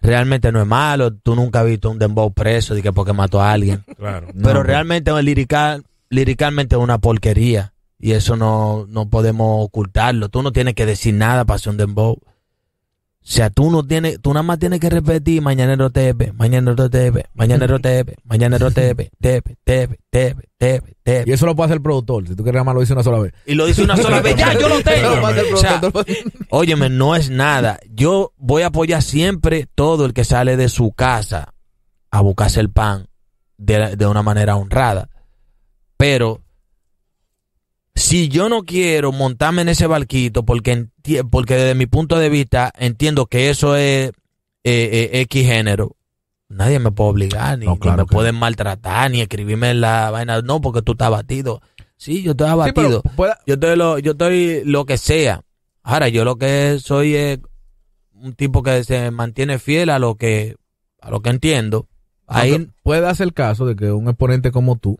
Realmente 0.00 0.52
no 0.52 0.60
es 0.60 0.66
malo. 0.66 1.12
Tú 1.12 1.34
nunca 1.34 1.60
has 1.60 1.66
visto 1.66 1.90
un 1.90 1.98
dembow 1.98 2.32
preso 2.32 2.72
de 2.76 2.82
que 2.82 2.92
porque 2.92 3.12
mató 3.12 3.42
a 3.42 3.50
alguien. 3.50 3.84
Claro. 3.98 4.28
Pero 4.32 4.54
no. 4.54 4.62
realmente 4.62 5.10
es 5.10 5.24
lirical, 5.24 5.84
liricalmente 6.08 6.76
es 6.76 6.80
una 6.80 6.98
porquería. 6.98 7.74
Y 7.98 8.12
eso 8.12 8.36
no, 8.36 8.86
no 8.88 9.10
podemos 9.10 9.64
ocultarlo. 9.66 10.28
Tú 10.28 10.40
no 10.40 10.52
tienes 10.52 10.74
que 10.74 10.86
decir 10.86 11.14
nada 11.14 11.44
para 11.44 11.56
hacer 11.56 11.70
un 11.70 11.78
dembow. 11.78 12.18
O 13.24 13.24
sea, 13.24 13.50
tú 13.50 13.70
no 13.70 13.84
tienes, 13.84 14.20
tú 14.20 14.30
nada 14.34 14.42
más 14.42 14.58
tienes 14.58 14.80
que 14.80 14.90
repetir 14.90 15.40
mañanero 15.42 15.90
tepe, 15.90 16.32
mañanero 16.32 16.90
tepe, 16.90 17.26
mañanero 17.34 17.78
tepe, 17.78 18.16
mañanero 18.24 18.72
tepe, 18.72 19.12
tepe, 19.20 19.56
tepe, 19.62 19.98
tepe, 20.10 20.48
tepe, 20.58 20.90
Y 20.90 20.94
tepe. 21.04 21.32
eso 21.32 21.46
lo 21.46 21.54
puede 21.54 21.66
hacer 21.66 21.76
el 21.76 21.82
productor. 21.82 22.26
Si 22.26 22.34
tú 22.34 22.42
quieres, 22.42 22.54
nada 22.56 22.64
más 22.64 22.74
lo 22.74 22.80
dice 22.80 22.94
una 22.94 23.04
sola 23.04 23.20
vez. 23.20 23.32
Y 23.46 23.54
lo 23.54 23.66
dice 23.66 23.84
una 23.84 23.96
sola 23.96 24.20
vez, 24.20 24.34
ya, 24.34 24.58
yo 24.58 24.68
lo 24.68 24.82
tengo. 24.82 25.08
O 25.54 25.56
sea. 25.56 25.80
Óyeme, 26.50 26.88
no 26.88 27.14
es 27.14 27.30
nada. 27.30 27.78
Yo 27.88 28.32
voy 28.38 28.62
a 28.62 28.66
apoyar 28.66 29.02
siempre 29.02 29.68
todo 29.72 30.04
el 30.04 30.14
que 30.14 30.24
sale 30.24 30.56
de 30.56 30.68
su 30.68 30.90
casa 30.90 31.54
a 32.10 32.20
buscarse 32.22 32.58
el 32.58 32.70
pan 32.70 33.06
de, 33.56 33.94
de 33.96 34.06
una 34.06 34.22
manera 34.24 34.56
honrada. 34.56 35.10
Pero 35.96 36.40
si 37.94 38.28
yo 38.28 38.48
no 38.48 38.62
quiero 38.62 39.12
montarme 39.12 39.62
en 39.62 39.68
ese 39.68 39.86
barquito 39.86 40.44
porque, 40.44 40.88
porque 41.30 41.54
desde 41.54 41.74
mi 41.74 41.86
punto 41.86 42.18
de 42.18 42.28
vista 42.28 42.72
entiendo 42.78 43.26
que 43.26 43.50
eso 43.50 43.76
es 43.76 44.12
eh, 44.64 45.10
eh, 45.12 45.20
X 45.22 45.46
género, 45.46 45.96
nadie 46.48 46.78
me 46.78 46.92
puede 46.92 47.10
obligar, 47.10 47.58
ni, 47.58 47.66
No, 47.66 47.72
ni 47.72 47.78
claro 47.78 47.98
me 47.98 48.08
que 48.08 48.14
pueden 48.14 48.34
maltratar, 48.36 49.10
ni 49.10 49.20
escribirme 49.20 49.70
en 49.70 49.80
la 49.80 50.10
vaina. 50.10 50.40
No, 50.42 50.60
porque 50.60 50.82
tú 50.82 50.92
estás 50.92 51.06
abatido. 51.06 51.60
Sí, 51.96 52.22
yo 52.22 52.32
estoy 52.32 52.48
abatido. 52.48 53.02
Yo 53.46 53.54
estoy 53.54 53.76
lo, 53.76 53.98
yo 53.98 54.12
estoy 54.12 54.62
lo 54.64 54.84
que 54.86 54.98
sea. 54.98 55.42
Ahora, 55.82 56.08
yo 56.08 56.24
lo 56.24 56.36
que 56.36 56.78
soy 56.80 57.14
es 57.14 57.40
un 58.12 58.34
tipo 58.34 58.62
que 58.62 58.84
se 58.84 59.10
mantiene 59.10 59.58
fiel 59.58 59.90
a 59.90 59.98
lo 59.98 60.16
que, 60.16 60.56
a 61.00 61.10
lo 61.10 61.20
que 61.20 61.30
entiendo. 61.30 61.88
Ahí, 62.26 62.68
puede 62.82 63.00
darse 63.00 63.24
el 63.24 63.34
caso 63.34 63.66
de 63.66 63.76
que 63.76 63.92
un 63.92 64.08
exponente 64.08 64.52
como 64.52 64.76
tú 64.76 64.98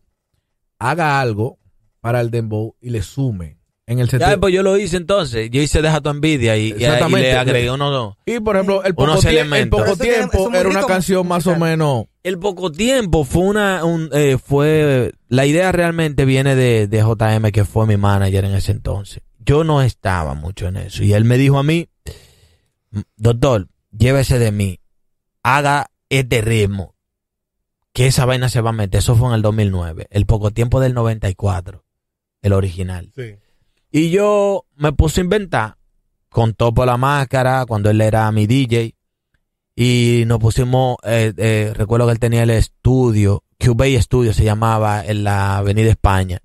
haga 0.78 1.20
algo 1.20 1.59
para 2.03 2.21
el 2.21 2.31
dembow 2.31 2.75
y 2.83 2.91
le 2.91 3.01
sume 3.01 3.57
En 3.87 3.99
el 3.99 4.07
Ya, 4.07 4.11
sentido. 4.19 4.41
pues 4.41 4.55
yo 4.55 4.62
lo 4.62 4.79
hice 4.79 4.97
entonces. 4.97 5.51
Yo 5.51 5.61
hice 5.61 5.83
Deja 5.83 6.01
tu 6.01 6.09
envidia 6.11 6.57
y, 6.57 6.67
y- 6.67 6.69
y 6.69 6.73
Exactamente. 6.85 7.29
le 7.33 7.37
agregué 7.37 7.71
uno 7.71 7.91
dos. 7.91 8.15
y 8.27 8.38
por 8.41 8.55
ejemplo, 8.57 8.85
el 8.85 8.95
poco, 8.95 9.15
el 9.15 9.21
tiempo 9.99 10.51
era 10.55 10.69
una 10.69 10.85
canción 10.87 11.27
más 11.27 11.47
o 11.49 11.57
menos. 11.57 12.05
El 12.23 12.38
poco 12.38 12.71
tiempo 12.71 13.25
fue 13.25 13.43
una, 13.43 13.85
un, 13.85 14.09
eh, 14.12 14.38
fue, 14.38 15.12
la 15.29 15.47
idea 15.47 15.73
realmente 15.73 16.25
viene 16.25 16.55
de, 16.55 16.87
de 16.87 16.99
JM 17.03 17.51
que 17.51 17.65
fue 17.65 17.87
mi 17.87 17.97
manager 17.97 18.45
en 18.45 18.55
ese 18.55 18.71
entonces. 18.73 19.23
Yo 19.45 19.65
no 19.65 19.83
estaba 19.83 20.35
mucho 20.35 20.69
en 20.69 20.77
eso 20.77 21.03
y 21.03 21.12
él 21.15 21.25
me 21.25 21.37
dijo 21.37 21.59
a 21.59 21.65
mí, 21.65 21.88
doctor, 23.17 23.69
llévese 23.91 24.38
de 24.38 24.53
mí, 24.53 24.79
haga 25.43 25.91
este 26.09 26.41
ritmo, 26.41 26.95
que 27.93 28.07
esa 28.07 28.25
vaina 28.27 28.49
se 28.49 28.61
va 28.61 28.71
a 28.71 28.75
meter. 28.75 28.99
Eso 29.01 29.17
fue 29.17 29.29
en 29.29 29.35
el 29.35 29.43
2009, 29.43 30.07
el 30.11 30.27
poco 30.27 30.51
tiempo 30.53 30.81
del 30.81 30.95
94, 30.95 31.85
el 32.42 32.52
original. 32.52 33.11
Sí. 33.14 33.37
Y 33.90 34.11
yo 34.11 34.64
me 34.76 34.92
puse 34.92 35.20
a 35.20 35.24
inventar 35.24 35.76
con 36.28 36.55
Topo 36.55 36.85
la 36.87 36.96
Máscara, 36.96 37.64
cuando 37.66 37.90
él 37.90 38.00
era 38.00 38.31
mi 38.33 38.46
DJ. 38.46 38.94
Y 39.76 40.24
nos 40.26 40.38
pusimos, 40.38 40.96
eh, 41.05 41.33
eh, 41.37 41.72
recuerdo 41.74 42.07
que 42.07 42.12
él 42.12 42.18
tenía 42.18 42.42
el 42.42 42.50
estudio, 42.50 43.42
Cubase 43.59 44.02
Studio 44.02 44.33
se 44.35 44.44
llamaba, 44.44 45.05
en 45.05 45.24
la 45.24 45.59
Avenida 45.59 45.90
España. 45.90 46.40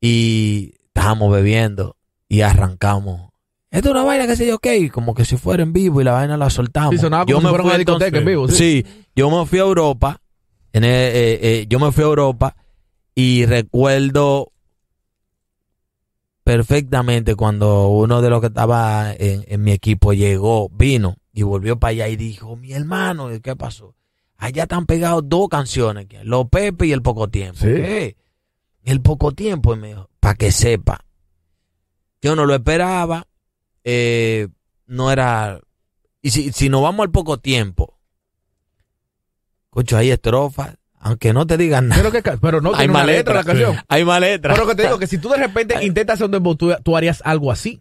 Y 0.00 0.74
estábamos 0.86 1.32
bebiendo 1.32 1.96
y 2.28 2.40
arrancamos. 2.42 3.30
Esto 3.70 3.88
es 3.90 3.94
una 3.94 4.04
vaina 4.04 4.26
que 4.26 4.36
sé 4.36 4.46
yo, 4.46 4.56
ok, 4.56 4.66
como 4.90 5.14
que 5.14 5.24
si 5.24 5.36
fuera 5.36 5.62
en 5.62 5.72
vivo 5.72 6.00
y 6.00 6.04
la 6.04 6.12
vaina 6.12 6.36
la 6.36 6.48
soltamos. 6.50 6.94
Sí, 6.94 6.98
sonaba 6.98 7.26
yo 7.26 7.40
fuera 7.40 7.64
fui 7.64 7.72
discoteca 7.78 8.18
en 8.18 8.24
vivo, 8.24 8.48
sí. 8.48 8.56
Sí, 8.84 8.86
yo 9.14 9.30
me 9.30 9.44
fui 9.46 9.58
a 9.58 9.62
Europa, 9.62 10.20
en 10.72 10.84
el- 10.84 10.90
eh, 11.42 11.66
yo 11.68 11.78
me 11.78 11.92
fui 11.92 12.04
a 12.04 12.06
Europa 12.06 12.56
y 13.14 13.44
recuerdo 13.44 14.52
perfectamente 16.48 17.34
cuando 17.34 17.88
uno 17.88 18.22
de 18.22 18.30
los 18.30 18.40
que 18.40 18.46
estaba 18.46 19.12
en, 19.12 19.44
en 19.48 19.62
mi 19.62 19.72
equipo 19.72 20.14
llegó, 20.14 20.70
vino 20.70 21.18
y 21.30 21.42
volvió 21.42 21.78
para 21.78 21.90
allá 21.90 22.08
y 22.08 22.16
dijo, 22.16 22.56
mi 22.56 22.72
hermano, 22.72 23.28
¿qué 23.42 23.54
pasó? 23.54 23.94
Allá 24.38 24.62
están 24.62 24.86
pegados 24.86 25.24
dos 25.26 25.50
canciones, 25.50 26.06
Los 26.22 26.48
Pepe 26.48 26.86
y 26.86 26.92
El 26.92 27.02
Poco 27.02 27.28
Tiempo. 27.28 27.58
Sí. 27.58 27.66
¿Qué? 27.66 28.16
El 28.82 29.02
Poco 29.02 29.32
Tiempo, 29.32 29.76
para 30.20 30.34
que 30.36 30.50
sepa. 30.50 31.04
Yo 32.22 32.34
no 32.34 32.46
lo 32.46 32.54
esperaba, 32.54 33.26
eh, 33.84 34.48
no 34.86 35.12
era... 35.12 35.60
Y 36.22 36.30
si, 36.30 36.50
si 36.52 36.70
nos 36.70 36.80
vamos 36.80 37.04
al 37.04 37.10
Poco 37.10 37.38
Tiempo, 37.40 37.98
escucho, 39.64 39.98
hay 39.98 40.12
estrofas, 40.12 40.77
aunque 41.00 41.32
no 41.32 41.46
te 41.46 41.56
digan 41.56 41.88
nada. 41.88 42.00
Pero, 42.02 42.12
que, 42.12 42.22
ca- 42.22 42.38
pero 42.40 42.60
no 42.60 42.70
hay 42.70 42.78
tiene 42.78 42.92
más 42.92 43.04
una 43.04 43.12
letra 43.12 43.34
la 43.34 43.40
letras. 43.40 43.56
canción. 43.56 43.84
Hay 43.88 44.04
más 44.04 44.20
letras. 44.20 44.54
Pero 44.56 44.68
que 44.68 44.74
te 44.74 44.82
digo 44.84 44.98
que 44.98 45.06
si 45.06 45.18
tú 45.18 45.28
de 45.28 45.36
repente 45.38 45.84
intentas 45.84 46.14
hacer 46.14 46.26
un 46.26 46.32
dembow, 46.32 46.56
tú, 46.56 46.72
tú 46.82 46.96
harías 46.96 47.22
algo 47.24 47.50
así. 47.52 47.80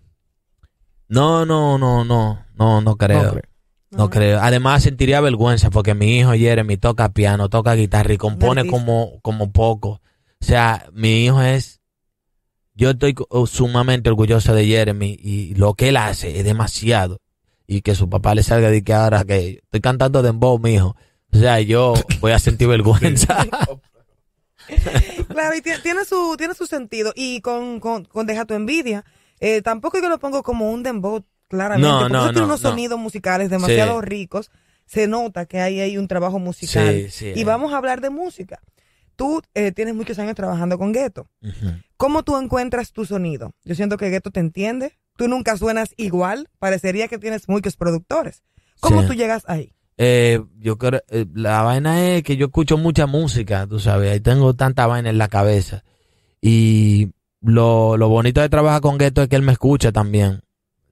No, 1.08 1.46
no, 1.46 1.78
no, 1.78 2.04
no, 2.04 2.46
no, 2.56 2.82
no 2.82 2.96
creo. 2.98 3.24
No 3.24 3.30
No, 3.92 4.10
creo. 4.10 4.10
creo. 4.10 4.40
Además 4.42 4.84
sentiría 4.84 5.22
vergüenza 5.22 5.70
porque 5.70 5.94
mi 5.96 6.18
hijo 6.20 6.34
Jeremy 6.34 6.78
toca 6.78 7.10
piano, 7.10 7.50
toca 7.50 7.74
guitarra 7.76 8.14
y 8.14 8.18
compone 8.18 8.68
como, 8.68 9.20
como 9.22 9.52
poco. 9.52 10.02
O 10.42 10.46
sea, 10.46 10.88
mi 10.94 11.26
hijo 11.26 11.42
es, 11.42 11.80
yo 12.74 12.90
estoy 12.92 13.14
co- 13.14 13.48
sumamente 13.48 14.10
orgulloso 14.10 14.54
de 14.54 14.66
Jeremy 14.68 15.18
y 15.20 15.56
lo 15.56 15.74
que 15.74 15.90
él 15.90 15.98
hace 15.98 16.38
es 16.40 16.44
demasiado. 16.44 17.20
Y 17.66 17.82
que 17.82 17.96
su 17.96 18.10
papá 18.10 18.36
le 18.36 18.44
salga 18.44 18.70
de 18.70 18.84
que 18.84 18.94
ahora 18.94 19.24
que 19.26 19.60
estoy 19.64 19.82
cantando 19.82 20.22
dembow, 20.22 20.60
mi 20.60 20.74
hijo. 20.76 20.96
O 21.34 21.38
sea, 21.38 21.60
yo 21.62 21.94
voy 22.20 22.32
a 22.32 22.40
sentir 22.40 22.68
vergüenza. 22.68 23.46
Claro, 25.30 25.56
y 25.56 25.62
tiene, 25.62 25.80
tiene 25.80 26.04
su, 26.06 26.36
tiene 26.38 26.54
su 26.54 26.66
sentido. 26.66 27.14
Y 27.16 27.40
con, 27.42 27.80
con, 27.80 28.06
con 28.06 28.26
Deja 28.26 28.46
tu 28.46 28.54
envidia, 28.54 29.06
eh, 29.40 29.62
tampoco 29.62 30.02
que 30.02 30.10
lo 30.10 30.20
pongo 30.20 30.44
como 30.44 30.72
un 30.72 30.84
dembow, 30.84 31.24
claramente. 31.48 31.88
No, 31.88 32.00
porque 32.00 32.14
no, 32.14 32.20
eso 32.20 32.28
tiene 32.34 32.40
no, 32.42 32.46
unos 32.48 32.62
no. 32.64 32.70
sonidos 32.70 33.00
musicales 33.00 33.50
demasiado 33.50 34.02
Sí. 34.02 34.06
ricos. 34.06 34.52
Se 34.86 35.08
nota 35.08 35.46
que 35.46 35.60
hay 35.62 35.80
ahí 35.80 35.98
un 35.98 36.08
trabajo 36.08 36.40
musical. 36.40 36.94
Sí, 36.94 37.10
sí, 37.10 37.34
y 37.36 37.42
eh. 37.42 37.46
vamos 37.46 37.74
a 37.74 37.78
hablar 37.78 38.02
de 38.02 38.10
música. 38.10 38.60
Tú 39.16 39.42
eh, 39.54 39.72
tienes 39.72 39.96
muchos 39.96 40.20
años 40.20 40.36
trabajando 40.36 40.78
con 40.78 40.92
Gueto. 40.92 41.30
¿Cómo 41.98 42.24
tú 42.24 42.38
encuentras 42.38 42.92
tu 42.92 43.06
sonido? 43.06 43.54
Yo 43.64 43.74
siento 43.74 43.98
que 43.98 44.10
Gueto 44.10 44.32
te 44.32 44.40
entiende. 44.40 44.98
Tú 45.18 45.28
nunca 45.28 45.58
suenas 45.58 45.94
igual. 45.98 46.50
Parecería 46.60 47.08
que 47.08 47.18
tienes 47.18 47.48
muchos 47.50 47.76
productores. 47.78 48.44
¿Cómo 48.80 49.02
Sí. 49.02 49.08
tú 49.08 49.14
llegas 49.14 49.44
ahí? 49.48 49.74
Eh, 49.98 50.44
yo 50.60 50.78
creo, 50.78 51.02
eh, 51.10 51.26
la 51.34 51.64
vaina 51.64 52.08
es 52.08 52.24
que 52.24 52.38
yo 52.38 52.48
escucho 52.48 52.78
mucha 52.78 53.08
música, 53.08 53.66
tú 53.68 53.80
sabes, 53.80 54.16
y 54.16 54.20
tengo 54.20 54.54
tanta 54.54 54.86
vaina 54.86 55.10
en 55.10 55.18
la 55.18 55.28
cabeza. 55.28 55.84
Y 56.40 57.12
lo, 57.42 57.98
lo 57.98 58.08
bonito 58.10 58.42
de 58.42 58.50
trabajar 58.50 58.82
con 58.82 58.98
Gueto 58.98 59.24
es 59.24 59.28
que 59.28 59.36
él 59.36 59.42
me 59.42 59.54
escucha 59.54 59.92
también. 59.92 60.42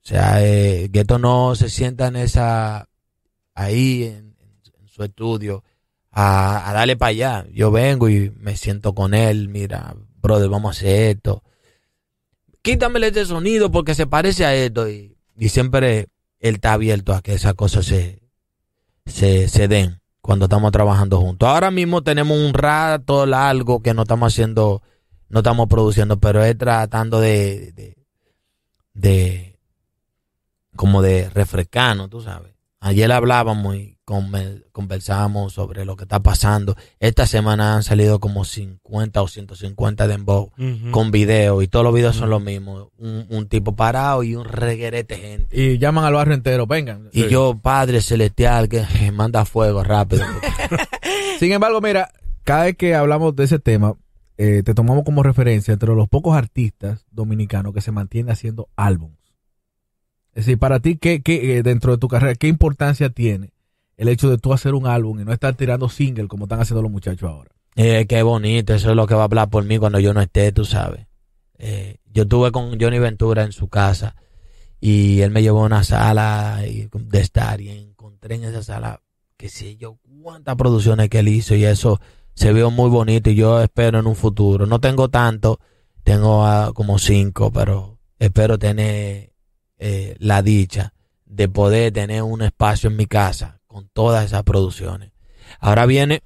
O 0.03 0.07
sea, 0.07 0.43
eh, 0.43 0.89
Gueto 0.91 1.19
no 1.19 1.55
se 1.55 1.69
sienta 1.69 2.07
en 2.07 2.15
esa, 2.15 2.89
ahí 3.53 4.03
en, 4.03 4.35
su 4.87 5.03
estudio 5.03 5.63
a, 6.11 6.69
a 6.69 6.73
darle 6.73 6.95
para 6.95 7.09
allá. 7.09 7.45
Yo 7.51 7.69
vengo 7.69 8.09
y 8.09 8.31
me 8.37 8.55
siento 8.55 8.95
con 8.95 9.13
él, 9.13 9.49
mira, 9.49 9.95
brother, 10.21 10.49
vamos 10.49 10.77
a 10.77 10.79
hacer 10.79 11.17
esto. 11.17 11.43
Quítamele 12.61 13.07
este 13.07 13.25
sonido 13.25 13.69
porque 13.71 13.93
se 13.93 14.07
parece 14.07 14.45
a 14.45 14.55
esto. 14.55 14.89
Y, 14.89 15.17
y 15.37 15.49
siempre 15.49 16.07
él 16.39 16.55
está 16.55 16.73
abierto 16.73 17.13
a 17.13 17.21
que 17.21 17.33
esas 17.33 17.55
cosas 17.55 17.85
se, 17.85 18.24
se, 19.05 19.47
se 19.47 19.67
den 19.67 20.01
cuando 20.21 20.45
estamos 20.45 20.71
trabajando 20.71 21.19
juntos. 21.19 21.47
Ahora 21.47 21.71
mismo 21.71 22.01
tenemos 22.01 22.37
un 22.37 22.53
rato 22.53 23.25
largo 23.25 23.81
que 23.81 23.93
no 23.93 24.03
estamos 24.03 24.33
haciendo, 24.33 24.81
no 25.29 25.39
estamos 25.39 25.67
produciendo, 25.67 26.19
pero 26.19 26.43
es 26.43 26.57
tratando 26.57 27.19
de, 27.19 27.71
de, 27.73 27.97
de 28.93 29.59
como 30.75 31.01
de 31.01 31.29
refrescarnos, 31.29 32.09
tú 32.09 32.21
sabes. 32.21 32.54
Ayer 32.88 33.12
hablábamos 33.12 33.76
y 33.78 33.98
conversábamos 34.71 35.54
sobre 35.54 35.86
lo 35.86 35.95
que 35.95 36.04
está 36.04 36.19
pasando. 36.21 36.76
Esta 37.00 37.26
semana 37.26 37.76
han 37.76 37.82
salido 37.82 38.19
como 38.19 38.45
50 38.45 39.24
o 39.24 39.28
150 39.28 40.08
dembow 40.08 40.52
Ujú. 40.56 40.91
con 40.91 41.10
video 41.10 41.63
y 41.63 41.67
todos 41.67 41.84
los 41.84 41.95
videos 41.95 42.15
son 42.15 42.30
los 42.30 42.43
mismos. 42.43 42.89
Un, 43.00 43.26
un 43.32 43.48
tipo 43.48 43.76
parado 43.76 44.21
y 44.21 44.36
un 44.36 44.45
reguerete 44.45 45.15
gente. 45.17 45.60
Y 45.60 45.80
llaman 45.80 46.06
al 46.06 46.13
barrio 46.13 46.36
entero, 46.36 46.67
vengan. 46.67 47.10
Y 47.12 47.24
Sí. 47.24 47.30
yo, 47.30 47.58
Padre 47.60 48.02
Celestial, 48.02 48.69
que 48.69 48.86
manda 49.12 49.45
fuego 49.45 49.84
rápido. 49.84 50.24
Sin 51.39 51.52
embargo, 51.54 51.82
mira, 51.82 52.12
cada 52.43 52.65
vez 52.65 52.78
que 52.78 52.93
hablamos 52.93 53.36
de 53.36 53.45
ese 53.45 53.58
tema, 53.58 53.95
eh, 54.38 54.62
te 54.63 54.76
tomamos 54.76 55.04
como 55.06 55.24
referencia 55.24 55.74
entre 55.74 55.89
los 55.95 56.08
pocos 56.08 56.38
artistas 56.38 57.04
dominicanos 57.10 57.74
que 57.74 57.82
se 57.82 57.91
mantienen 57.91 58.32
haciendo 58.32 58.69
álbums. 58.76 59.17
Es 60.36 60.45
decir, 60.45 60.60
para 60.60 60.82
ti, 60.82 60.98
¿qué, 60.98 61.21
qué, 61.24 61.58
eh, 61.58 61.63
dentro 61.63 61.93
de 61.93 61.98
tu 61.98 62.10
carrera, 62.10 62.36
qué 62.36 62.48
importancia 62.48 63.10
tiene 63.10 63.54
el 63.95 64.10
hecho 64.10 64.30
de 64.30 64.38
tú 64.38 64.52
hacer 64.52 64.74
un 64.74 64.86
álbum 64.86 65.21
y 65.21 65.24
no 65.24 65.32
estar 65.32 65.56
tirando 65.56 65.88
single 65.88 66.28
como 66.28 66.43
están 66.43 66.60
haciendo 66.60 66.82
los 66.82 66.91
muchachos 66.91 67.32
ahora? 67.32 67.52
Eh, 67.78 68.06
qué 68.08 68.21
bonito, 68.21 68.74
eso 68.74 68.89
es 68.89 68.95
lo 68.98 69.08
que 69.08 69.15
va 69.15 69.21
a 69.21 69.26
hablar 69.26 69.50
por 69.50 69.63
mí 69.63 69.78
cuando 69.78 69.98
yo 70.00 70.13
no 70.13 70.21
esté, 70.21 70.52
tú 70.52 70.65
sabes. 70.65 71.08
Eh, 71.58 72.00
yo 72.12 72.24
estuve 72.24 72.52
con 72.52 72.78
Johnny 72.80 73.00
Ventura 73.00 73.43
en 73.43 73.54
su 73.54 73.69
casa 73.69 74.17
y 74.82 75.21
él 75.21 75.32
me 75.32 75.41
llevó 75.41 75.62
a 75.62 75.67
una 75.67 75.86
sala 75.86 76.60
de 76.62 77.19
estar 77.19 77.62
y 77.62 77.69
encontré 77.69 78.36
en 78.36 78.43
esa 78.43 78.62
sala, 78.62 79.02
qué 79.38 79.48
sé 79.48 79.78
yo, 79.78 80.00
cuántas 80.21 80.58
producciones 80.58 81.10
que 81.10 81.19
él 81.19 81.30
hizo 81.30 81.56
y 81.56 81.63
eso 81.63 82.02
se 82.34 82.52
vio 82.52 82.71
muy 82.71 82.89
bonito 82.89 83.30
y 83.30 83.36
yo 83.36 83.62
espero 83.62 84.00
en 84.00 84.08
un 84.08 84.17
futuro. 84.17 84.65
No 84.65 84.82
tengo 84.82 85.08
tanto, 85.08 85.62
tengo 86.04 86.74
como 86.74 87.00
cinco, 87.00 87.54
pero 87.54 88.00
espero 88.19 88.60
tener 88.60 89.35
eh, 89.77 90.15
la 90.19 90.41
dicha 90.41 90.93
de 91.25 91.49
poder 91.49 91.91
tener 91.91 92.23
un 92.23 92.41
espacio 92.41 92.89
en 92.89 92.95
mi 92.95 93.05
casa 93.05 93.59
con 93.67 93.89
todas 93.93 94.25
esas 94.25 94.43
producciones. 94.43 95.11
Ahora 95.59 95.85
viene 95.85 96.21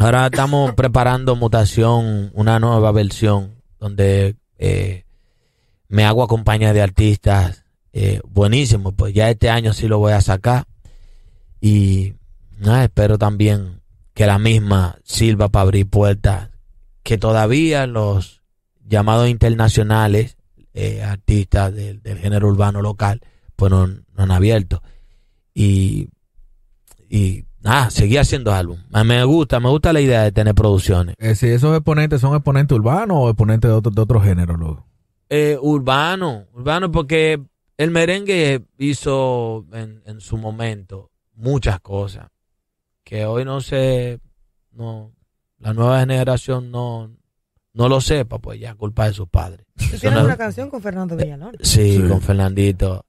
Ahora 0.00 0.26
estamos 0.26 0.74
preparando 0.76 1.34
Mutación, 1.34 2.30
una 2.32 2.60
nueva 2.60 2.92
versión, 2.92 3.56
donde 3.80 4.36
eh, 4.56 5.04
me 5.88 6.04
hago 6.04 6.22
acompañar 6.22 6.72
de 6.72 6.82
artistas 6.82 7.64
eh, 7.92 8.20
buenísimos. 8.24 8.94
Pues 8.94 9.12
ya 9.12 9.28
este 9.28 9.50
año 9.50 9.72
sí 9.72 9.88
lo 9.88 9.98
voy 9.98 10.12
a 10.12 10.20
sacar. 10.20 10.66
Y 11.60 12.14
espero 12.60 13.18
también 13.18 13.80
que 14.14 14.26
la 14.26 14.38
misma 14.38 14.98
sirva 15.02 15.48
para 15.48 15.62
abrir 15.64 15.88
puertas. 15.88 16.50
Que 17.02 17.18
todavía 17.18 17.88
los 17.88 18.42
llamados 18.86 19.28
internacionales, 19.28 20.36
eh, 20.74 21.02
artistas 21.02 21.74
del, 21.74 22.02
del 22.02 22.18
género 22.18 22.48
urbano 22.48 22.82
local, 22.82 23.20
pues 23.56 23.70
no, 23.70 23.86
no 23.86 24.02
han 24.16 24.30
abierto. 24.30 24.82
Y, 25.54 26.08
y 27.08 27.44
nada, 27.60 27.90
seguir 27.90 28.20
haciendo 28.20 28.52
álbum. 28.52 28.78
A 28.92 29.04
mí 29.04 29.08
Me 29.10 29.24
gusta, 29.24 29.60
me 29.60 29.68
gusta 29.68 29.92
la 29.92 30.00
idea 30.00 30.22
de 30.22 30.32
tener 30.32 30.54
producciones. 30.54 31.14
Eh, 31.18 31.34
si 31.34 31.48
esos 31.48 31.74
exponentes 31.74 32.20
son 32.20 32.34
exponentes 32.34 32.76
urbanos 32.76 33.16
o 33.20 33.28
exponentes 33.28 33.70
de 33.70 33.76
otro, 33.76 33.90
de 33.90 34.02
otro 34.02 34.20
género. 34.20 34.56
loco? 34.56 34.86
Eh, 35.30 35.58
urbano, 35.60 36.46
urbano 36.54 36.90
porque 36.90 37.42
el 37.76 37.90
merengue 37.90 38.64
hizo 38.78 39.66
en, 39.72 40.02
en 40.06 40.20
su 40.20 40.38
momento 40.38 41.10
muchas 41.34 41.80
cosas 41.80 42.28
que 43.04 43.24
hoy 43.24 43.44
no 43.44 43.62
sé, 43.62 44.20
no, 44.72 45.12
la 45.58 45.72
nueva 45.72 46.00
generación 46.00 46.70
no, 46.70 47.10
no 47.78 47.88
lo 47.88 48.00
sepa, 48.02 48.38
pues 48.38 48.60
ya 48.60 48.74
culpa 48.74 49.06
de 49.06 49.14
sus 49.14 49.28
padres. 49.28 49.64
Tú 49.76 49.96
tienes 49.98 50.22
una 50.22 50.36
canción 50.36 50.68
con 50.68 50.82
Fernando 50.82 51.16
Villalón. 51.16 51.56
Sí, 51.62 51.96
Sí. 51.96 52.02
con 52.08 52.20
Fernandito. 52.20 53.06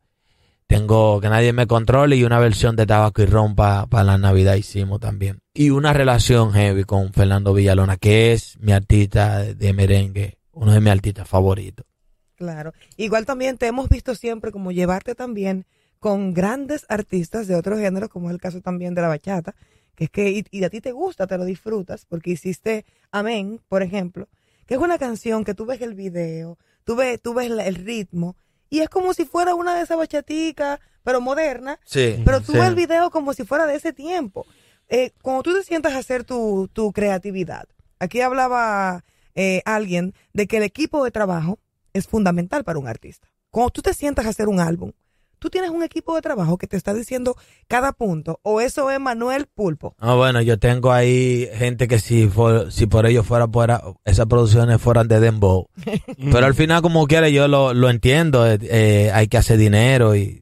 Tengo 0.67 1.19
que 1.19 1.29
nadie 1.29 1.51
me 1.51 1.65
controle 1.65 2.15
y 2.15 2.23
una 2.23 2.37
versión 2.37 2.75
de 2.75 2.85
Tabaco 2.85 3.23
y 3.23 3.25
Ron 3.25 3.55
para 3.55 4.03
la 4.03 4.17
Navidad 4.19 4.53
hicimos 4.53 4.99
también. 4.99 5.39
Y 5.53 5.71
una 5.71 5.93
relación 5.93 6.51
heavy 6.53 6.83
con 6.83 7.11
Fernando 7.11 7.53
Villalona, 7.55 7.97
que 7.97 8.33
es 8.33 8.57
mi 8.59 8.71
artista 8.71 9.39
de, 9.39 9.55
de 9.55 9.73
merengue, 9.73 10.37
uno 10.51 10.71
de 10.71 10.79
mis 10.79 10.91
artistas 10.91 11.27
favoritos. 11.27 11.87
Claro. 12.35 12.71
Igual 12.97 13.25
también 13.25 13.57
te 13.57 13.65
hemos 13.65 13.89
visto 13.89 14.13
siempre 14.13 14.51
como 14.51 14.71
llevarte 14.71 15.15
también 15.15 15.65
con 15.97 16.33
grandes 16.35 16.85
artistas 16.87 17.47
de 17.47 17.55
otros 17.55 17.79
géneros, 17.79 18.09
como 18.09 18.29
es 18.29 18.33
el 18.35 18.39
caso 18.39 18.61
también 18.61 18.93
de 18.93 19.01
la 19.01 19.07
bachata, 19.07 19.55
que 19.95 20.03
es 20.05 20.09
que 20.11 20.29
y, 20.29 20.45
y 20.51 20.63
a 20.63 20.69
ti 20.69 20.79
te 20.81 20.91
gusta, 20.91 21.25
te 21.25 21.37
lo 21.39 21.45
disfrutas, 21.45 22.05
porque 22.05 22.29
hiciste 22.29 22.85
Amén, 23.11 23.59
por 23.67 23.81
ejemplo, 23.81 24.27
que 24.69 24.75
es 24.75 24.79
una 24.79 24.99
canción 24.99 25.43
que 25.43 25.55
tú 25.55 25.65
ves 25.65 25.81
el 25.81 25.95
video, 25.95 26.59
tú 26.83 26.95
ves, 26.95 27.19
tú 27.19 27.33
ves 27.33 27.49
el 27.49 27.73
ritmo, 27.75 28.37
y 28.69 28.81
es 28.81 28.89
como 28.89 29.15
si 29.15 29.25
fuera 29.25 29.55
una 29.55 29.73
de 29.73 29.81
esas 29.81 29.97
bachaticas, 29.97 30.79
pero 31.03 31.21
moderna, 31.21 31.79
Sí. 31.85 32.21
pero 32.23 32.39
tú 32.39 32.53
ves 32.53 32.65
el 32.65 32.75
video 32.75 33.09
como 33.09 33.33
si 33.33 33.43
fuera 33.45 33.65
de 33.65 33.73
ese 33.73 33.93
tiempo. 33.93 34.45
Eh, 34.87 35.11
cuando 35.23 35.41
tú 35.41 35.55
te 35.55 35.63
sientas 35.63 35.93
a 35.93 35.97
hacer 35.97 36.23
tu, 36.23 36.69
tu 36.71 36.91
creatividad, 36.91 37.67
aquí 37.97 38.21
hablaba 38.21 39.03
eh, 39.33 39.63
alguien 39.65 40.13
de 40.33 40.45
que 40.45 40.57
el 40.57 40.63
equipo 40.63 41.03
de 41.03 41.09
trabajo 41.09 41.57
es 41.93 42.07
fundamental 42.07 42.63
para 42.63 42.77
un 42.77 42.87
artista. 42.87 43.27
Cuando 43.49 43.71
tú 43.71 43.81
te 43.81 43.95
sientas 43.95 44.27
a 44.27 44.29
hacer 44.29 44.49
un 44.49 44.59
álbum, 44.59 44.91
tú 45.39 45.49
tienes 45.49 45.71
un 45.71 45.83
equipo 45.83 46.15
de 46.15 46.21
trabajo 46.21 46.57
que 46.57 46.67
te 46.67 46.77
está 46.77 46.93
diciendo 46.93 47.35
cada 47.67 47.93
punto, 47.93 48.39
o 48.43 48.61
eso 48.61 48.91
es 48.91 48.99
Manuel 48.99 49.47
Pulpo. 49.47 49.95
Ah, 49.99 50.13
bueno, 50.15 50.41
yo 50.41 50.59
tengo 50.59 50.91
ahí 50.91 51.47
gente 51.55 51.87
que 51.87 51.99
si, 51.99 52.27
por 52.27 53.05
ellos 53.05 53.25
fuera, 53.25 53.47
fuera 53.47 53.81
esas 54.05 54.25
producciones 54.27 54.81
fueran 54.81 55.07
de 55.07 55.19
Dembow. 55.19 55.67
Pero 56.31 56.45
al 56.45 56.53
final, 56.53 56.81
como 56.81 57.07
quiera, 57.07 57.29
yo 57.29 57.47
lo, 57.47 57.73
lo 57.73 57.89
entiendo. 57.89 58.45
eh, 58.45 58.59
eh, 58.61 59.11
hay 59.13 59.27
que 59.27 59.37
hacer 59.37 59.57
dinero. 59.57 60.15
y 60.15 60.41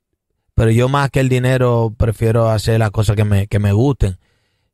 Pero 0.56 0.72
yo 0.72 0.90
más 0.90 1.10
que 1.12 1.20
el 1.20 1.30
dinero, 1.30 1.94
prefiero 1.98 2.50
hacer 2.50 2.80
las 2.80 2.92
cosas 2.92 3.16
que 3.16 3.24
me, 3.24 3.48
que 3.48 3.60
me 3.60 3.72
gusten. 3.72 4.18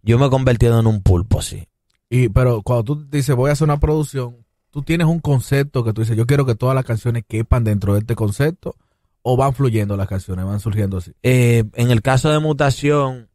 Yo 0.02 0.18
me 0.20 0.26
he 0.26 0.30
convertido 0.30 0.80
en 0.80 0.88
un 0.88 1.02
pulpo, 1.02 1.42
sí. 1.42 1.68
Y, 2.10 2.30
pero 2.30 2.62
cuando 2.62 2.84
tú 2.84 3.08
dices 3.10 3.36
voy 3.36 3.50
a 3.50 3.54
hacer 3.54 3.66
una 3.66 3.80
producción, 3.80 4.46
tú 4.70 4.82
tienes 4.84 5.08
un 5.08 5.20
concepto 5.20 5.84
que 5.84 5.94
tú 5.94 6.02
dices, 6.02 6.18
yo 6.18 6.26
quiero 6.26 6.46
que 6.46 6.56
todas 6.56 6.76
las 6.76 6.86
canciones 6.86 7.24
quepan 7.28 7.64
dentro 7.64 7.94
de 7.94 8.00
este 8.00 8.16
concepto, 8.16 8.76
o 9.24 9.38
van 9.38 9.54
fluyendo 9.54 9.98
las 9.98 10.08
canciones, 10.08 10.46
van 10.46 10.60
surgiendo 10.60 10.98
así. 10.98 11.14
Eh, 11.24 11.64
en 11.74 11.92
el 11.92 12.02
caso 12.02 12.30
de 12.30 12.40
Mutación 12.40 13.30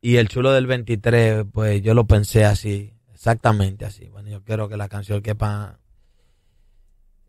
y 0.00 0.16
El 0.16 0.28
Chulo 0.28 0.52
del 0.52 0.66
23, 0.66 1.46
pues 1.50 1.82
yo 1.82 1.94
lo 1.94 2.06
pensé 2.06 2.44
así, 2.44 2.94
exactamente 3.12 3.86
así. 3.86 4.08
Bueno, 4.10 4.28
yo 4.28 4.44
quiero 4.44 4.68
que 4.68 4.76
la 4.76 4.88
canción 4.88 5.22
quepa. 5.22 5.80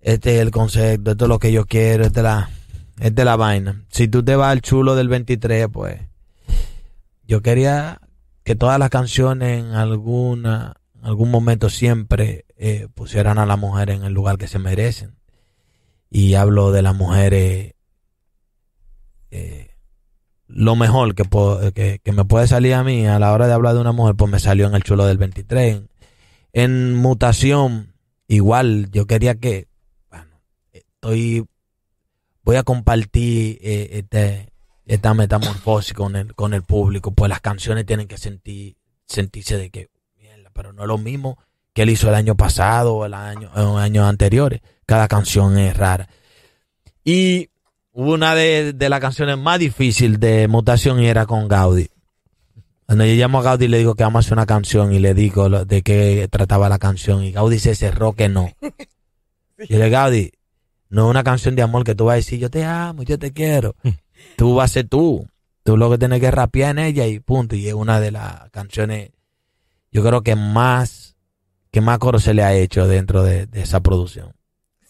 Este 0.02 0.36
es 0.36 0.42
el 0.42 0.52
concepto, 0.52 1.12
esto 1.12 1.26
es 1.26 1.30
lo 1.30 1.40
que 1.40 1.52
yo 1.52 1.66
quiero, 1.66 2.06
esta 2.06 2.20
es 2.20 2.24
la, 2.24 2.50
esta 3.00 3.22
es 3.22 3.26
la 3.26 3.36
vaina. 3.38 3.86
Si 3.90 4.08
tú 4.08 4.24
te 4.24 4.36
vas 4.36 4.52
al 4.52 4.62
Chulo 4.62 4.96
del 4.96 5.08
23, 5.08 5.68
pues 5.72 6.02
yo 7.24 7.42
quería 7.42 8.02
que 8.44 8.56
todas 8.56 8.78
las 8.78 8.92
canciones 8.92 9.64
en 9.64 9.72
alguna 9.72 10.76
algún 11.06 11.30
momento 11.30 11.70
siempre 11.70 12.46
eh, 12.58 12.88
pusieran 12.94 13.38
a 13.38 13.46
la 13.46 13.58
mujer 13.58 13.92
en 13.92 14.04
el 14.04 14.14
lugar 14.14 14.40
que 14.40 14.48
se 14.48 14.58
merecen. 14.58 15.16
Y 16.10 16.34
hablo 16.34 16.72
de 16.72 16.82
las 16.82 16.96
mujeres 16.96 17.75
eh, 19.36 19.72
lo 20.48 20.76
mejor 20.76 21.16
que, 21.16 21.26
puedo- 21.26 21.72
que, 21.74 22.00
que 22.04 22.12
me 22.12 22.26
puede 22.26 22.48
salir 22.48 22.74
a 22.74 22.84
mí 22.84 23.06
a 23.08 23.20
la 23.20 23.34
hora 23.34 23.48
de 23.48 23.54
hablar 23.54 23.74
de 23.74 23.82
una 23.82 23.92
mujer, 23.92 24.16
pues 24.16 24.32
me 24.32 24.40
salió 24.40 24.68
en 24.68 24.76
el 24.76 24.84
chulo 24.84 25.06
del 25.06 25.18
23. 25.18 25.82
En, 26.54 26.96
mutación, 26.96 27.94
igual, 28.28 28.90
yo 28.92 29.06
quería 29.08 29.36
que, 29.36 29.68
bueno, 30.10 30.40
estoy, 30.72 31.46
voy 32.44 32.56
a 32.56 32.64
compartir 32.64 33.58
eh, 33.62 33.90
este, 33.92 34.50
esta 34.86 35.14
metamorfosis 35.14 35.94
con 35.94 36.16
el, 36.16 36.34
con 36.36 36.54
el 36.54 36.64
público, 36.64 37.12
pues 37.12 37.30
las 37.30 37.42
canciones 37.42 37.86
tienen 37.86 38.08
que 38.08 38.18
sentir, 38.18 38.78
sentirse 39.06 39.58
de 39.58 39.70
que, 39.70 39.90
mierda, 40.18 40.50
pero 40.54 40.72
no 40.74 40.84
es 40.84 40.88
lo 40.88 40.98
mismo 40.98 41.38
que 41.74 41.82
él 41.82 41.90
hizo 41.90 42.08
el 42.08 42.16
año 42.16 42.36
pasado 42.36 42.96
o 42.96 43.06
el 43.06 43.14
año, 43.14 43.52
o 43.54 43.78
años 43.78 44.06
anteriores. 44.08 44.62
Cada 44.86 45.08
canción 45.10 45.58
es 45.58 45.76
rara. 45.76 46.08
Y 47.04 47.50
hubo 47.98 48.14
una 48.14 48.36
de, 48.36 48.74
de 48.74 48.90
las 48.90 49.00
canciones 49.00 49.38
más 49.38 49.58
difíciles 49.58 50.20
de 50.20 50.48
mutación 50.48 51.02
y 51.02 51.08
era 51.08 51.26
con 51.26 51.48
Gaudí. 51.48 51.88
Cuando 52.86 53.06
yo 53.06 53.14
llamo 53.16 53.40
a 53.40 53.44
Gaudí 53.44 53.66
y 53.66 53.70
le 53.70 53.78
digo 53.80 53.96
que 53.96 54.04
vamos 54.04 54.24
a 54.24 54.28
hacer 54.28 54.34
una 54.34 54.46
canción 54.46 54.94
y 54.94 55.00
le 55.00 55.14
digo 55.14 55.50
lo- 55.50 55.66
de 55.66 55.82
qué 55.82 56.28
trataba 56.30 56.70
la 56.70 56.78
canción 56.78 57.24
y 57.24 57.32
Gaudí 57.32 57.58
se 57.58 57.74
cerró 57.74 58.14
que 58.14 58.30
no. 58.30 58.52
Y 59.58 59.68
yo 59.70 59.80
le 59.80 59.86
digo, 59.86 59.98
Gaudí, 59.98 60.32
no 60.90 61.06
es 61.06 61.10
una 61.12 61.24
canción 61.24 61.56
de 61.56 61.62
amor 61.64 61.84
que 61.84 61.96
tú 61.96 62.06
vas 62.06 62.14
a 62.14 62.18
decir 62.18 62.38
yo 62.40 62.50
te 62.50 62.64
amo, 62.66 63.04
yo 63.04 63.18
te 63.18 63.32
quiero. 63.32 63.76
Tú 64.38 64.56
vas 64.56 64.72
a 64.72 64.74
ser 64.76 64.88
tú. 64.88 65.28
Tú 65.64 65.78
lo 65.78 65.90
que 65.90 65.98
tienes 65.98 66.20
que 66.20 66.32
rapear 66.32 66.72
en 66.72 66.80
ella 66.86 67.06
y 67.08 67.20
punto. 67.20 67.56
Y 67.56 67.68
es 67.68 67.74
una 67.74 68.00
de 68.00 68.12
las 68.12 68.50
canciones, 68.52 69.12
yo 69.92 70.04
creo 70.04 70.22
que 70.24 70.36
más, 70.36 71.16
que 71.72 71.80
más 71.82 72.00
coro 72.00 72.20
se 72.20 72.34
le 72.34 72.44
ha 72.44 72.54
hecho 72.54 72.88
dentro 72.88 73.24
de, 73.24 73.46
de 73.46 73.62
esa 73.62 73.82
producción. 73.82 74.34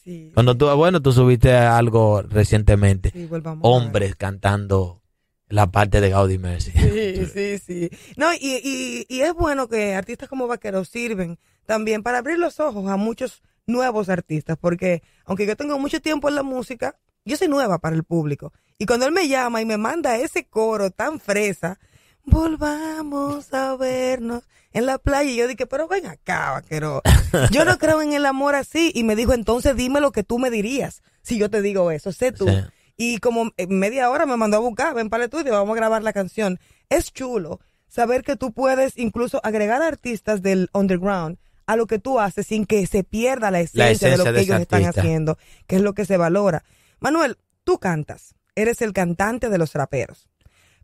Sí, 0.06 0.30
Cuando 0.36 0.56
tú, 0.56 0.70
bueno, 0.76 1.02
tú 1.02 1.12
subiste 1.12 1.52
algo 1.52 2.22
recientemente, 2.22 3.10
sí, 3.10 3.28
hombres 3.62 4.16
cantando 4.16 5.02
la 5.50 5.72
parte 5.72 6.00
de 6.00 6.12
Gaudí 6.12 6.38
Mercy. 6.38 6.72
Sí, 6.72 7.26
sí, 7.26 7.58
sí. 7.58 7.90
No, 8.16 8.32
y, 8.34 8.62
y, 8.64 9.06
y 9.10 9.22
es 9.22 9.34
bueno 9.34 9.68
que 9.68 9.96
artistas 9.96 10.30
como 10.30 10.46
Vaqueros 10.48 10.90
sirven 10.90 11.40
también 11.66 12.04
para 12.04 12.20
abrir 12.20 12.38
los 12.38 12.60
ojos 12.60 12.88
a 12.88 12.98
muchos 12.98 13.42
nuevos 13.66 14.10
artistas, 14.10 14.58
porque 14.62 15.02
aunque 15.26 15.48
yo 15.48 15.56
tengo 15.56 15.80
mucho 15.80 16.00
tiempo 16.00 16.30
en 16.30 16.36
la 16.36 16.44
música, 16.44 16.96
yo 17.26 17.36
soy 17.36 17.48
nueva 17.48 17.80
para 17.80 17.96
el 17.96 18.04
público. 18.04 18.54
Y 18.78 18.86
cuando 18.86 19.08
él 19.08 19.12
me 19.12 19.28
llama 19.28 19.62
y 19.62 19.66
me 19.66 19.78
manda 19.78 20.18
ese 20.18 20.46
coro 20.46 20.92
tan 20.92 21.20
fresa, 21.20 21.80
volvamos 22.26 23.54
a 23.54 23.76
vernos 23.76 24.44
en 24.76 24.86
la 24.86 25.00
playa. 25.00 25.32
Y 25.32 25.38
yo 25.38 25.48
dije, 25.48 25.66
pero 25.66 25.88
ven 25.88 26.06
acá, 26.06 26.52
vaquero. 26.52 27.02
Yo 27.50 27.66
no 27.66 27.78
creo 27.80 28.02
en 28.02 28.14
el 28.14 28.26
amor 28.26 28.56
así. 28.56 28.92
Y 28.94 29.04
me 29.04 29.16
dijo, 29.16 29.34
entonces 29.34 29.76
dime 29.76 30.02
lo 30.02 30.12
que 30.12 30.24
tú 30.24 30.38
me 30.38 30.52
dirías 30.52 31.02
si 31.22 31.40
yo 31.40 31.50
te 31.50 31.62
digo 31.62 31.90
eso. 31.92 32.12
Sé 32.12 32.32
tú. 32.32 32.48
Sí. 32.48 32.56
Y 32.98 33.18
como 33.18 33.52
en 33.58 33.80
media 33.80 34.10
hora 34.10 34.26
me 34.26 34.38
mandó 34.38 34.58
a 34.58 34.60
buscar, 34.60 34.94
ven 34.94 35.10
para 35.10 35.24
el 35.24 35.30
estudio, 35.30 35.54
vamos 35.54 35.74
a 35.74 35.78
grabar 35.78 36.04
la 36.04 36.14
canción. 36.14 36.60
Es 36.90 37.12
chulo 37.12 37.60
saber 37.88 38.24
que 38.24 38.36
tú 38.36 38.52
puedes 38.52 38.98
incluso 38.98 39.40
agregar 39.44 39.82
artistas 39.82 40.42
del 40.42 40.70
underground 40.74 41.38
a 41.66 41.76
lo 41.78 41.88
que 41.88 41.98
tú 41.98 42.20
haces 42.20 42.48
sin 42.48 42.66
que 42.66 42.86
se 42.86 43.04
pierda 43.04 43.52
la 43.52 43.62
esencia, 43.62 44.10
de 44.10 44.18
lo 44.18 44.26
que 44.26 44.32
de 44.34 44.42
ellos 44.42 44.60
están 44.60 44.86
haciendo, 44.86 45.38
que 45.68 45.78
es 45.78 45.82
lo 45.82 45.94
que 45.94 46.06
se 46.06 46.18
valora. 46.18 46.64
Manuel, 47.00 47.38
tú 47.64 47.80
cantas, 47.80 48.36
eres 48.56 48.82
el 48.82 48.94
cantante 48.94 49.50
de 49.50 49.58
los 49.58 49.74
raperos. 49.74 50.28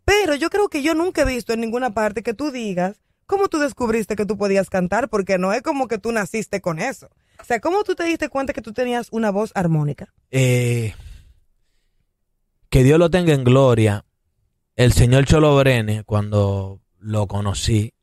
Pero 0.05 0.35
yo 0.35 0.49
creo 0.49 0.69
que 0.69 0.81
yo 0.81 0.95
nunca 0.95 1.21
he 1.21 1.25
visto 1.25 1.53
en 1.53 1.61
ninguna 1.61 1.93
parte 1.93 2.23
que 2.23 2.33
tú 2.33 2.51
digas 2.51 2.97
cómo 3.31 3.47
tú 3.47 3.59
descubriste 3.59 4.17
que 4.17 4.25
tú 4.25 4.37
podías 4.37 4.69
cantar, 4.69 5.07
porque 5.07 5.37
no 5.37 5.53
es 5.53 5.61
como 5.61 5.87
que 5.87 5.97
tú 5.97 6.11
naciste 6.11 6.59
con 6.59 6.79
eso. 6.79 7.07
O 7.39 7.45
sea, 7.45 7.61
¿cómo 7.61 7.85
tú 7.85 7.95
te 7.95 8.03
diste 8.03 8.27
cuenta 8.27 8.51
que 8.51 8.61
tú 8.61 8.73
tenías 8.73 9.07
una 9.11 9.31
voz 9.31 9.51
armónica? 9.55 10.13
Eh, 10.31 10.93
que 12.69 12.83
Dios 12.83 12.99
lo 12.99 13.09
tenga 13.09 13.33
en 13.33 13.45
gloria. 13.45 14.03
El 14.75 14.91
señor 14.91 15.25
Cholo 15.25 15.55
Brene, 15.55 16.03
cuando 16.03 16.81
lo 16.99 17.27
conocí, 17.27 17.93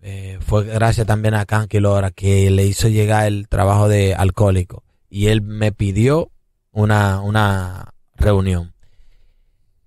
eh, 0.00 0.38
fue 0.46 0.64
gracias 0.64 1.08
también 1.08 1.34
a 1.34 1.44
Kanki 1.44 1.80
Lora 1.80 2.12
que 2.12 2.50
le 2.52 2.64
hizo 2.64 2.88
llegar 2.88 3.26
el 3.26 3.48
trabajo 3.48 3.88
de 3.88 4.14
alcohólico. 4.14 4.84
Y 5.08 5.26
él 5.26 5.42
me 5.42 5.72
pidió 5.72 6.30
una, 6.70 7.20
una 7.20 7.94
reunión. 8.14 8.74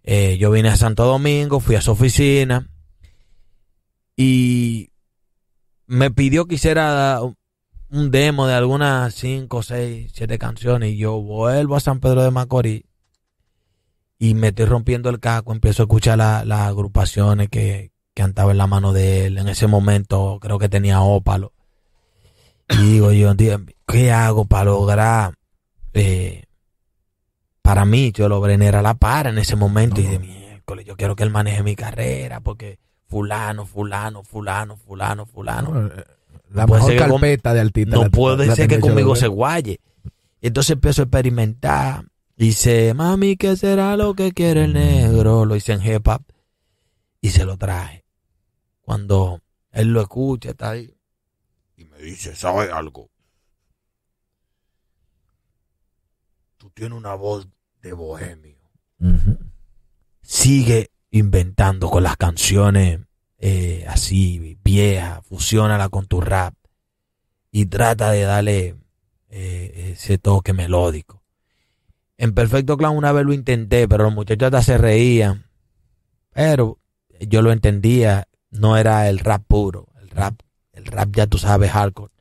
Eh, 0.03 0.37
yo 0.37 0.51
vine 0.51 0.67
a 0.67 0.75
Santo 0.75 1.05
Domingo, 1.05 1.61
fui 1.61 1.75
a 1.75 1.81
su 1.81 1.91
oficina 1.91 2.67
y 4.15 4.89
me 5.87 6.11
pidió 6.11 6.45
que 6.45 6.55
hiciera 6.55 7.19
un- 7.21 7.35
demo 8.11 8.47
de 8.47 8.55
algunas 8.55 9.13
5, 9.13 9.61
6, 9.61 10.11
7 10.15 10.39
canciones 10.39 10.93
y 10.93 10.97
yo 10.97 11.21
vuelvo 11.21 11.75
a 11.75 11.79
San 11.79 11.99
Pedro 11.99 12.23
de 12.23 12.31
Macorís 12.31 12.83
y 14.17 14.33
me 14.33 14.47
estoy 14.47 14.65
rompiendo 14.65 15.09
el 15.09 15.19
caco, 15.19 15.51
empiezo 15.51 15.83
a 15.83 15.85
escuchar 15.85 16.17
la- 16.17 16.45
las 16.45 16.61
agrupaciones 16.61 17.49
que, 17.49 17.91
que 18.15 18.23
andaba 18.23 18.51
en 18.51 18.57
la 18.57 18.67
mano 18.67 18.93
de 18.93 19.25
él. 19.25 19.37
En 19.37 19.47
ese 19.47 19.67
momento 19.67 20.39
creo 20.41 20.57
que 20.59 20.69
tenía 20.69 21.01
ópalo. 21.01 21.53
Y 22.69 22.77
digo 22.77 23.11
yo, 23.11 23.33
¿qué 23.87 24.11
hago 24.11 24.45
para 24.45 24.65
lograr? 24.65 25.35
eh, 25.93 26.45
para 27.61 27.85
mí, 27.85 28.11
yo 28.11 28.27
lo 28.27 28.45
era 28.47 28.81
la 28.81 28.95
para 28.95 29.29
en 29.29 29.37
ese 29.37 29.55
momento 29.55 30.01
y 30.01 30.05
de 30.05 30.19
miércoles, 30.19 30.85
yo 30.85 30.95
quiero 30.97 31.15
que 31.15 31.23
él 31.23 31.29
maneje 31.29 31.61
mi 31.63 31.75
carrera 31.75 32.39
porque 32.39 32.79
fulano, 33.13 33.67
fulano, 33.67 34.23
fulano, 34.23 34.75
fulano, 34.75 35.25
fulano. 35.27 35.91
La 36.51 36.65
mejor 36.65 36.95
carpeta 36.97 37.49
con, 37.49 37.55
de 37.55 37.61
altita. 37.61 37.91
No 37.91 38.03
la, 38.03 38.09
puede 38.09 38.55
ser 38.55 38.67
que 38.67 38.79
conmigo 38.79 39.15
se 39.15 39.27
guaye. 39.27 39.79
Entonces 40.41 40.71
empiezo 40.71 41.03
a 41.03 41.05
experimentar. 41.05 42.05
Dice, 42.35 42.95
mami, 42.95 43.37
¿qué 43.37 43.55
será 43.55 43.95
lo 43.97 44.15
que 44.15 44.31
quiere 44.31 44.65
el 44.65 44.73
negro? 44.73 45.45
Lo 45.45 45.55
hice 45.55 45.73
en 45.73 45.85
hip 45.85 46.07
hop. 46.07 46.23
Y 47.21 47.29
se 47.29 47.45
lo 47.45 47.55
traje. 47.57 48.03
Cuando 48.81 49.41
él 49.71 49.93
lo 49.93 50.01
escucha, 50.01 50.49
está 50.49 50.71
ahí. 50.71 50.91
Y 51.77 51.85
me 51.85 51.99
dice, 51.99 52.35
¿sabes 52.35 52.71
algo? 52.71 53.11
Tú 56.57 56.71
tienes 56.71 56.97
una 56.97 57.13
voz 57.13 57.47
de 57.83 57.93
bohemio. 57.93 58.57
Sigue 60.23 60.89
inventando 61.13 61.91
con 61.91 62.01
las 62.01 62.17
canciones 62.17 62.99
eh, 63.37 63.85
así 63.87 64.57
viejas, 64.63 65.23
fusiónala 65.27 65.89
con 65.89 66.07
tu 66.07 66.19
rap 66.21 66.55
y 67.51 67.67
trata 67.67 68.11
de 68.11 68.23
darle 68.23 68.75
eh, 69.29 69.91
ese 69.93 70.17
toque 70.17 70.53
melódico. 70.53 71.21
En 72.17 72.33
Perfecto 72.33 72.77
Clan 72.77 72.97
una 72.97 73.11
vez 73.11 73.25
lo 73.25 73.33
intenté, 73.33 73.87
pero 73.87 74.05
los 74.05 74.13
muchachos 74.13 74.47
hasta 74.47 74.63
se 74.63 74.77
reían. 74.79 75.45
Pero 76.31 76.79
yo 77.19 77.43
lo 77.43 77.51
entendía, 77.51 78.27
no 78.49 78.75
era 78.75 79.07
el 79.07 79.19
rap 79.19 79.43
puro, 79.47 79.89
el 80.01 80.09
rap, 80.09 80.33
el 80.71 80.85
rap 80.85 81.09
ya 81.15 81.27
tú 81.27 81.37
sabes, 81.37 81.69
hardcore. 81.71 82.11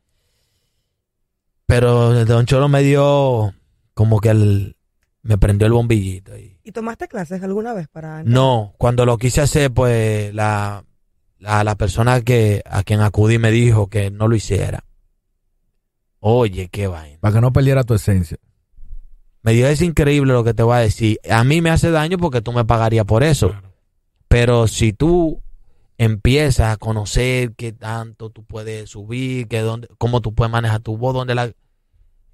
Pero 1.64 2.26
Don 2.26 2.44
Cholo 2.44 2.68
me 2.68 2.82
dio 2.82 3.54
como 3.94 4.20
que 4.20 4.28
el, 4.28 4.76
me 5.22 5.38
prendió 5.38 5.66
el 5.66 5.72
bombillito. 5.72 6.36
Y, 6.36 6.51
¿Y 6.64 6.72
tomaste 6.72 7.08
clases 7.08 7.42
alguna 7.42 7.72
vez 7.72 7.88
para...? 7.88 8.22
no, 8.22 8.74
cuando 8.78 9.04
lo 9.04 9.18
quise 9.18 9.40
hacer, 9.40 9.72
pues 9.72 10.32
la, 10.34 10.84
la, 11.38 11.64
la 11.64 11.74
persona 11.74 12.20
que 12.20 12.62
a 12.64 12.82
quien 12.84 13.00
acudí 13.00 13.38
me 13.38 13.50
dijo 13.50 13.88
que 13.88 14.10
no 14.10 14.28
lo 14.28 14.36
hiciera. 14.36 14.84
Oye, 16.20 16.68
qué 16.68 16.86
vaina. 16.86 17.18
Para 17.20 17.34
que 17.34 17.40
no 17.40 17.52
perdiera 17.52 17.82
tu 17.82 17.94
esencia. 17.94 18.38
Me 19.42 19.52
dijo, 19.52 19.66
es 19.66 19.82
increíble 19.82 20.32
lo 20.32 20.44
que 20.44 20.54
te 20.54 20.62
voy 20.62 20.76
a 20.76 20.80
decir. 20.80 21.18
A 21.28 21.42
mí 21.42 21.60
me 21.60 21.70
hace 21.70 21.90
daño 21.90 22.16
porque 22.16 22.42
tú 22.42 22.52
me 22.52 22.64
pagarías 22.64 23.04
por 23.04 23.24
eso. 23.24 23.48
Claro. 23.48 23.72
Pero 24.28 24.68
si 24.68 24.92
tú 24.92 25.42
empiezas 25.98 26.72
a 26.72 26.76
conocer 26.76 27.54
qué 27.56 27.72
tanto 27.72 28.30
tú 28.30 28.44
puedes 28.44 28.90
subir, 28.90 29.48
que 29.48 29.60
dónde, 29.60 29.88
cómo 29.98 30.20
tú 30.20 30.32
puedes 30.32 30.52
manejar 30.52 30.80
tu 30.80 30.96
voz, 30.96 31.12
dónde 31.12 31.34
la... 31.34 31.46
eh, 31.46 31.54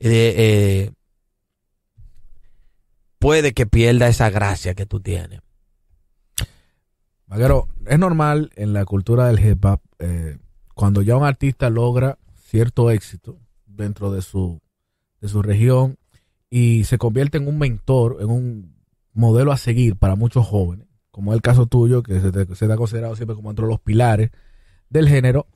eh, 0.01 0.91
puede 3.19 3.53
que 3.53 3.67
pierda 3.67 4.09
esa 4.09 4.31
gracia 4.31 4.75
que 4.75 4.87
tú 4.87 5.01
tienes. 5.01 5.41
Vaquero, 7.27 7.69
es 7.87 7.99
normal 7.99 8.51
en 8.57 8.73
la 8.73 8.85
cultura 8.85 9.27
del 9.27 9.45
hip 9.45 9.65
hop, 9.65 9.81
eh, 9.99 10.39
cuando 10.75 11.03
ya 11.03 11.17
un 11.17 11.25
artista 11.25 11.69
logra 11.69 12.19
cierto 12.47 12.91
éxito 12.91 13.39
dentro 13.67 14.11
de 14.11 14.23
su, 14.23 14.61
de 15.21 15.29
su 15.29 15.43
región 15.43 15.99
y 16.49 16.85
se 16.85 16.97
convierte 16.97 17.37
en 17.37 17.47
un 17.47 17.59
mentor, 17.59 18.19
en 18.21 18.31
un 18.31 18.77
modelo 19.13 19.53
a 19.53 19.59
seguir 19.59 19.97
para 19.97 20.15
muchos 20.15 20.47
jóvenes, 20.47 20.87
como 21.11 21.33
es 21.33 21.37
el 21.37 21.43
caso 21.43 21.67
tuyo, 21.67 22.03
que 22.03 22.21
se 22.21 22.33
te, 22.33 22.55
se 22.55 22.67
te 22.67 22.73
ha 22.73 22.77
considerado 22.77 23.17
siempre 23.17 23.37
como 23.37 23.51
entre 23.51 23.67
los 23.67 23.81
pilares 23.81 24.31
del 24.89 25.09
género, 25.09 25.47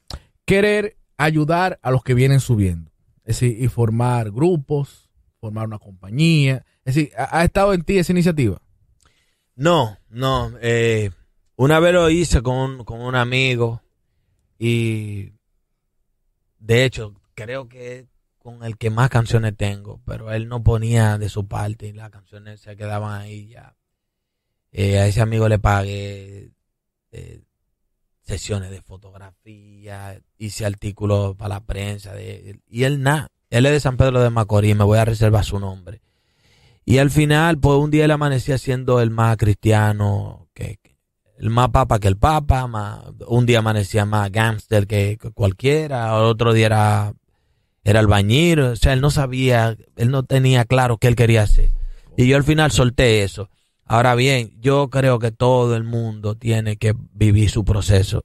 querer 0.44 0.96
ayudar 1.16 1.78
a 1.82 1.90
los 1.90 2.02
que 2.02 2.14
vienen 2.14 2.40
subiendo. 2.40 2.90
Es 3.24 3.40
decir, 3.40 3.62
y 3.62 3.68
formar 3.68 4.30
grupos, 4.30 5.08
formar 5.40 5.66
una 5.66 5.78
compañía. 5.78 6.66
Es 6.84 6.94
decir, 6.94 7.12
¿ha, 7.16 7.44
estado 7.44 7.74
en 7.74 7.82
ti 7.82 7.98
esa 7.98 8.12
iniciativa? 8.12 8.60
No, 9.54 9.98
no. 10.10 10.52
eh, 10.60 11.10
una 11.56 11.78
vez 11.78 11.92
lo 11.92 12.10
hice 12.10 12.42
con, 12.42 12.84
con 12.84 13.00
un 13.00 13.14
amigo 13.14 13.82
y 14.58 15.32
de 16.58 16.84
hecho 16.84 17.14
creo 17.34 17.68
que 17.68 18.08
con 18.38 18.64
el 18.64 18.76
que 18.76 18.90
más 18.90 19.08
canciones 19.08 19.56
tengo, 19.56 20.00
pero 20.04 20.32
él 20.32 20.48
no 20.48 20.64
ponía 20.64 21.16
de 21.18 21.28
su 21.28 21.46
parte 21.46 21.86
y 21.86 21.92
las 21.92 22.10
canciones 22.10 22.60
se 22.60 22.76
quedaban 22.76 23.20
ahí 23.20 23.46
ya. 23.48 23.76
Eh, 24.72 24.98
a 24.98 25.06
ese 25.06 25.20
amigo 25.20 25.48
le 25.48 25.60
pagué 25.60 26.50
eh, 27.12 27.42
sesiones 28.22 28.70
de 28.70 28.82
fotografía, 28.82 30.20
hice 30.38 30.66
artículos 30.66 31.36
para 31.36 31.56
la 31.56 31.64
prensa 31.64 32.14
y 32.20 32.82
él 32.82 33.02
nada. 33.02 33.28
Él 33.50 33.66
es 33.66 33.72
de 33.72 33.80
San 33.80 33.96
Pedro 33.96 34.20
de 34.20 34.30
Macorís, 34.30 34.74
me 34.74 34.84
voy 34.84 34.98
a 34.98 35.04
reservar 35.04 35.44
su 35.44 35.60
nombre. 35.60 36.00
Y 36.84 36.98
al 36.98 37.10
final, 37.10 37.58
pues 37.58 37.78
un 37.78 37.90
día 37.90 38.04
él 38.04 38.10
amanecía 38.10 38.58
siendo 38.58 39.00
el 39.00 39.10
más 39.10 39.36
cristiano, 39.36 40.48
que, 40.54 40.78
el 41.38 41.50
más 41.50 41.70
papa 41.70 41.98
que 41.98 42.08
el 42.08 42.16
papa, 42.16 42.68
un 43.26 43.46
día 43.46 43.60
amanecía 43.60 44.04
más 44.04 44.30
gangster 44.30 44.86
que, 44.86 45.18
que 45.20 45.30
cualquiera, 45.30 46.14
otro 46.16 46.52
día 46.52 46.66
era, 46.66 47.12
era 47.84 48.00
albañil, 48.00 48.60
o 48.60 48.76
sea, 48.76 48.92
él 48.92 49.00
no 49.00 49.10
sabía, 49.10 49.76
él 49.96 50.10
no 50.10 50.24
tenía 50.24 50.64
claro 50.64 50.98
qué 50.98 51.08
él 51.08 51.16
quería 51.16 51.42
hacer. 51.42 51.70
Y 52.16 52.26
yo 52.26 52.36
al 52.36 52.44
final 52.44 52.70
solté 52.70 53.22
eso. 53.22 53.48
Ahora 53.84 54.14
bien, 54.14 54.52
yo 54.60 54.88
creo 54.90 55.18
que 55.18 55.32
todo 55.32 55.76
el 55.76 55.84
mundo 55.84 56.36
tiene 56.36 56.76
que 56.76 56.94
vivir 57.12 57.50
su 57.50 57.64
proceso, 57.64 58.24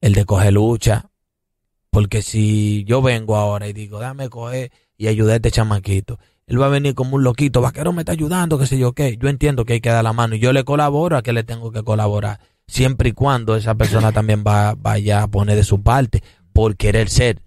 el 0.00 0.14
de 0.14 0.24
coger 0.24 0.52
lucha, 0.52 1.10
porque 1.90 2.22
si 2.22 2.84
yo 2.84 3.02
vengo 3.02 3.36
ahora 3.36 3.68
y 3.68 3.72
digo, 3.72 3.98
dame 3.98 4.28
coger 4.28 4.72
y 4.96 5.08
ayudar 5.08 5.34
a 5.34 5.36
este 5.36 5.50
chamaquito, 5.50 6.18
él 6.50 6.60
va 6.60 6.66
a 6.66 6.70
venir 6.70 6.96
como 6.96 7.14
un 7.14 7.22
loquito, 7.22 7.60
vaquero 7.60 7.92
me 7.92 8.02
está 8.02 8.10
ayudando, 8.10 8.58
qué 8.58 8.66
sé 8.66 8.76
yo 8.76 8.92
qué. 8.92 9.16
Yo 9.16 9.28
entiendo 9.28 9.64
que 9.64 9.74
hay 9.74 9.80
que 9.80 9.90
dar 9.90 10.02
la 10.02 10.12
mano 10.12 10.34
y 10.34 10.40
yo 10.40 10.52
le 10.52 10.64
colaboro 10.64 11.16
a 11.16 11.22
que 11.22 11.32
le 11.32 11.44
tengo 11.44 11.70
que 11.70 11.84
colaborar, 11.84 12.40
siempre 12.66 13.10
y 13.10 13.12
cuando 13.12 13.54
esa 13.54 13.76
persona 13.76 14.10
también 14.12 14.42
va, 14.44 14.74
vaya 14.74 15.22
a 15.22 15.28
poner 15.28 15.54
de 15.54 15.62
su 15.62 15.80
parte 15.80 16.24
por 16.52 16.76
querer 16.76 17.08
ser. 17.08 17.40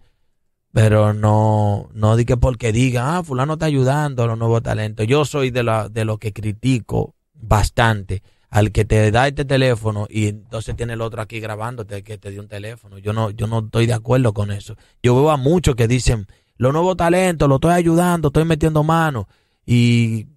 Pero 0.72 1.14
no, 1.14 1.89
no 1.93 2.16
di 2.16 2.24
que 2.24 2.38
porque 2.38 2.72
diga, 2.72 3.18
ah, 3.18 3.24
fulano 3.24 3.54
está 3.54 3.66
ayudando 3.66 4.24
a 4.24 4.28
los 4.28 4.38
nuevos 4.38 4.64
talentos. 4.64 5.06
Yo 5.06 5.26
soy 5.26 5.51
de, 5.51 5.64
la, 5.64 5.89
de 5.89 6.06
lo 6.06 6.18
que 6.18 6.32
critico 6.32 7.14
bastante 7.34 8.24
al 8.49 8.72
que 8.72 8.86
te 8.86 9.12
da 9.12 9.28
este 9.28 9.43
teléfono 9.43 10.08
y 10.10 10.28
entonces 10.28 10.78
tiene 10.78 10.93
el 10.93 11.01
otro 11.01 11.22
aquí 11.22 11.41
grabándote 11.41 12.04
que 12.04 12.18
te 12.18 12.32
dio 12.32 12.39
un 12.39 12.47
teléfono. 12.47 12.99
Yo 12.99 13.12
no, 13.12 13.32
yo 13.32 13.47
no 13.47 13.60
estoy 13.66 13.86
de 13.86 13.95
acuerdo 13.95 14.34
con 14.34 14.49
eso. 14.49 14.78
Yo 15.04 15.14
veo 15.14 15.30
a 15.30 15.36
muchos 15.38 15.76
que 15.76 15.89
dicen, 15.89 16.26
los 16.58 16.74
nuevos 16.74 16.97
talentos, 16.97 17.49
lo 17.49 17.56
estoy 17.56 17.74
ayudando, 17.74 18.28
estoy 18.30 18.45
metiendo 18.45 18.84
mano 18.84 19.28
y, 19.66 20.28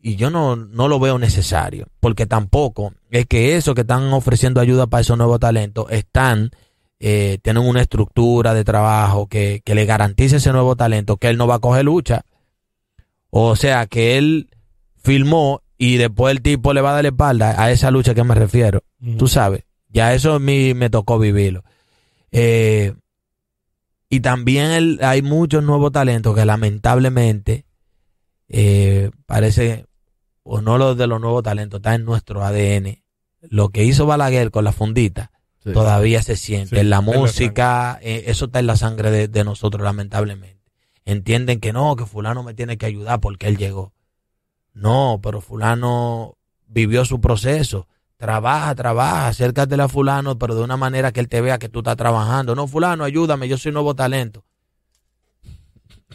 y 0.00 0.16
yo 0.16 0.30
no, 0.30 0.56
no 0.56 0.88
lo 0.88 0.98
veo 0.98 1.18
necesario, 1.18 1.86
porque 2.00 2.26
tampoco 2.26 2.92
es 3.10 3.26
que 3.26 3.56
eso 3.56 3.74
que 3.74 3.82
están 3.82 4.12
ofreciendo 4.12 4.60
ayuda 4.60 4.86
para 4.86 5.00
esos 5.02 5.18
nuevos 5.18 5.40
talentos 5.40 5.86
están, 5.90 6.50
eh, 7.00 7.38
tienen 7.42 7.64
una 7.64 7.80
estructura 7.80 8.54
de 8.54 8.64
trabajo 8.64 9.26
que, 9.26 9.62
que 9.64 9.74
le 9.74 9.86
garantice 9.86 10.36
ese 10.36 10.52
nuevo 10.52 10.76
talento 10.76 11.16
que 11.16 11.28
él 11.28 11.36
no 11.36 11.46
va 11.46 11.56
a 11.56 11.60
coger 11.60 11.84
lucha. 11.84 12.24
O 13.30 13.56
sea, 13.56 13.86
que 13.86 14.16
él 14.16 14.48
filmó 14.96 15.62
y 15.76 15.96
después 15.96 16.32
el 16.32 16.42
tipo 16.42 16.72
le 16.72 16.80
va 16.80 16.90
a 16.90 16.94
dar 16.94 17.02
la 17.04 17.10
espalda 17.10 17.62
a 17.62 17.70
esa 17.70 17.90
lucha 17.90 18.14
que 18.14 18.24
me 18.24 18.34
refiero. 18.34 18.82
Tú 19.16 19.28
sabes, 19.28 19.64
ya 19.88 20.12
eso 20.12 20.34
a 20.34 20.38
mí 20.38 20.74
me 20.74 20.90
tocó 20.90 21.18
vivirlo. 21.18 21.62
Eh, 22.32 22.94
y 24.08 24.20
también 24.20 24.70
el- 24.70 24.98
hay 25.02 25.22
muchos 25.22 25.62
nuevos 25.62 25.92
talentos 25.92 26.34
que 26.34 26.44
lamentablemente 26.44 27.64
eh, 28.48 29.10
parece, 29.26 29.84
o 30.42 30.60
no 30.62 30.78
los 30.78 30.96
de 30.96 31.06
los 31.06 31.20
nuevos 31.20 31.42
talentos, 31.42 31.78
está 31.80 31.94
en 31.94 32.04
nuestro 32.06 32.42
ADN. 32.44 33.02
Lo 33.42 33.68
que 33.68 33.84
hizo 33.84 34.06
Balaguer 34.06 34.50
con 34.50 34.64
la 34.64 34.72
fundita 34.72 35.30
Sí. 35.62 35.72
todavía 35.72 36.22
se 36.22 36.36
siente. 36.36 36.76
Sí, 36.76 36.80
en 36.80 36.88
la 36.90 36.98
en 36.98 37.06
la 37.06 37.12
música, 37.18 37.98
eh, 38.00 38.24
eso 38.28 38.46
está 38.46 38.58
en 38.60 38.66
la 38.66 38.76
sangre 38.76 39.10
de, 39.10 39.28
de 39.28 39.44
nosotros, 39.44 39.82
lamentablemente. 39.82 40.62
Entienden 41.04 41.60
que 41.60 41.72
no, 41.72 41.94
que 41.96 42.06
fulano 42.06 42.42
me 42.42 42.54
tiene 42.54 42.78
que 42.78 42.86
ayudar 42.86 43.20
porque 43.20 43.48
él 43.48 43.56
llegó. 43.58 43.92
No, 44.72 45.20
pero 45.22 45.40
fulano 45.40 46.38
vivió 46.66 47.04
su 47.04 47.20
proceso. 47.20 47.86
Trabaja, 48.18 48.74
trabaja, 48.74 49.28
acércate 49.28 49.80
a 49.80 49.86
fulano, 49.86 50.36
pero 50.38 50.56
de 50.56 50.64
una 50.64 50.76
manera 50.76 51.12
que 51.12 51.20
él 51.20 51.28
te 51.28 51.40
vea 51.40 51.58
que 51.58 51.68
tú 51.68 51.78
estás 51.78 51.96
trabajando. 51.96 52.56
No, 52.56 52.66
fulano, 52.66 53.04
ayúdame, 53.04 53.46
yo 53.46 53.56
soy 53.56 53.70
nuevo 53.70 53.94
talento. 53.94 54.44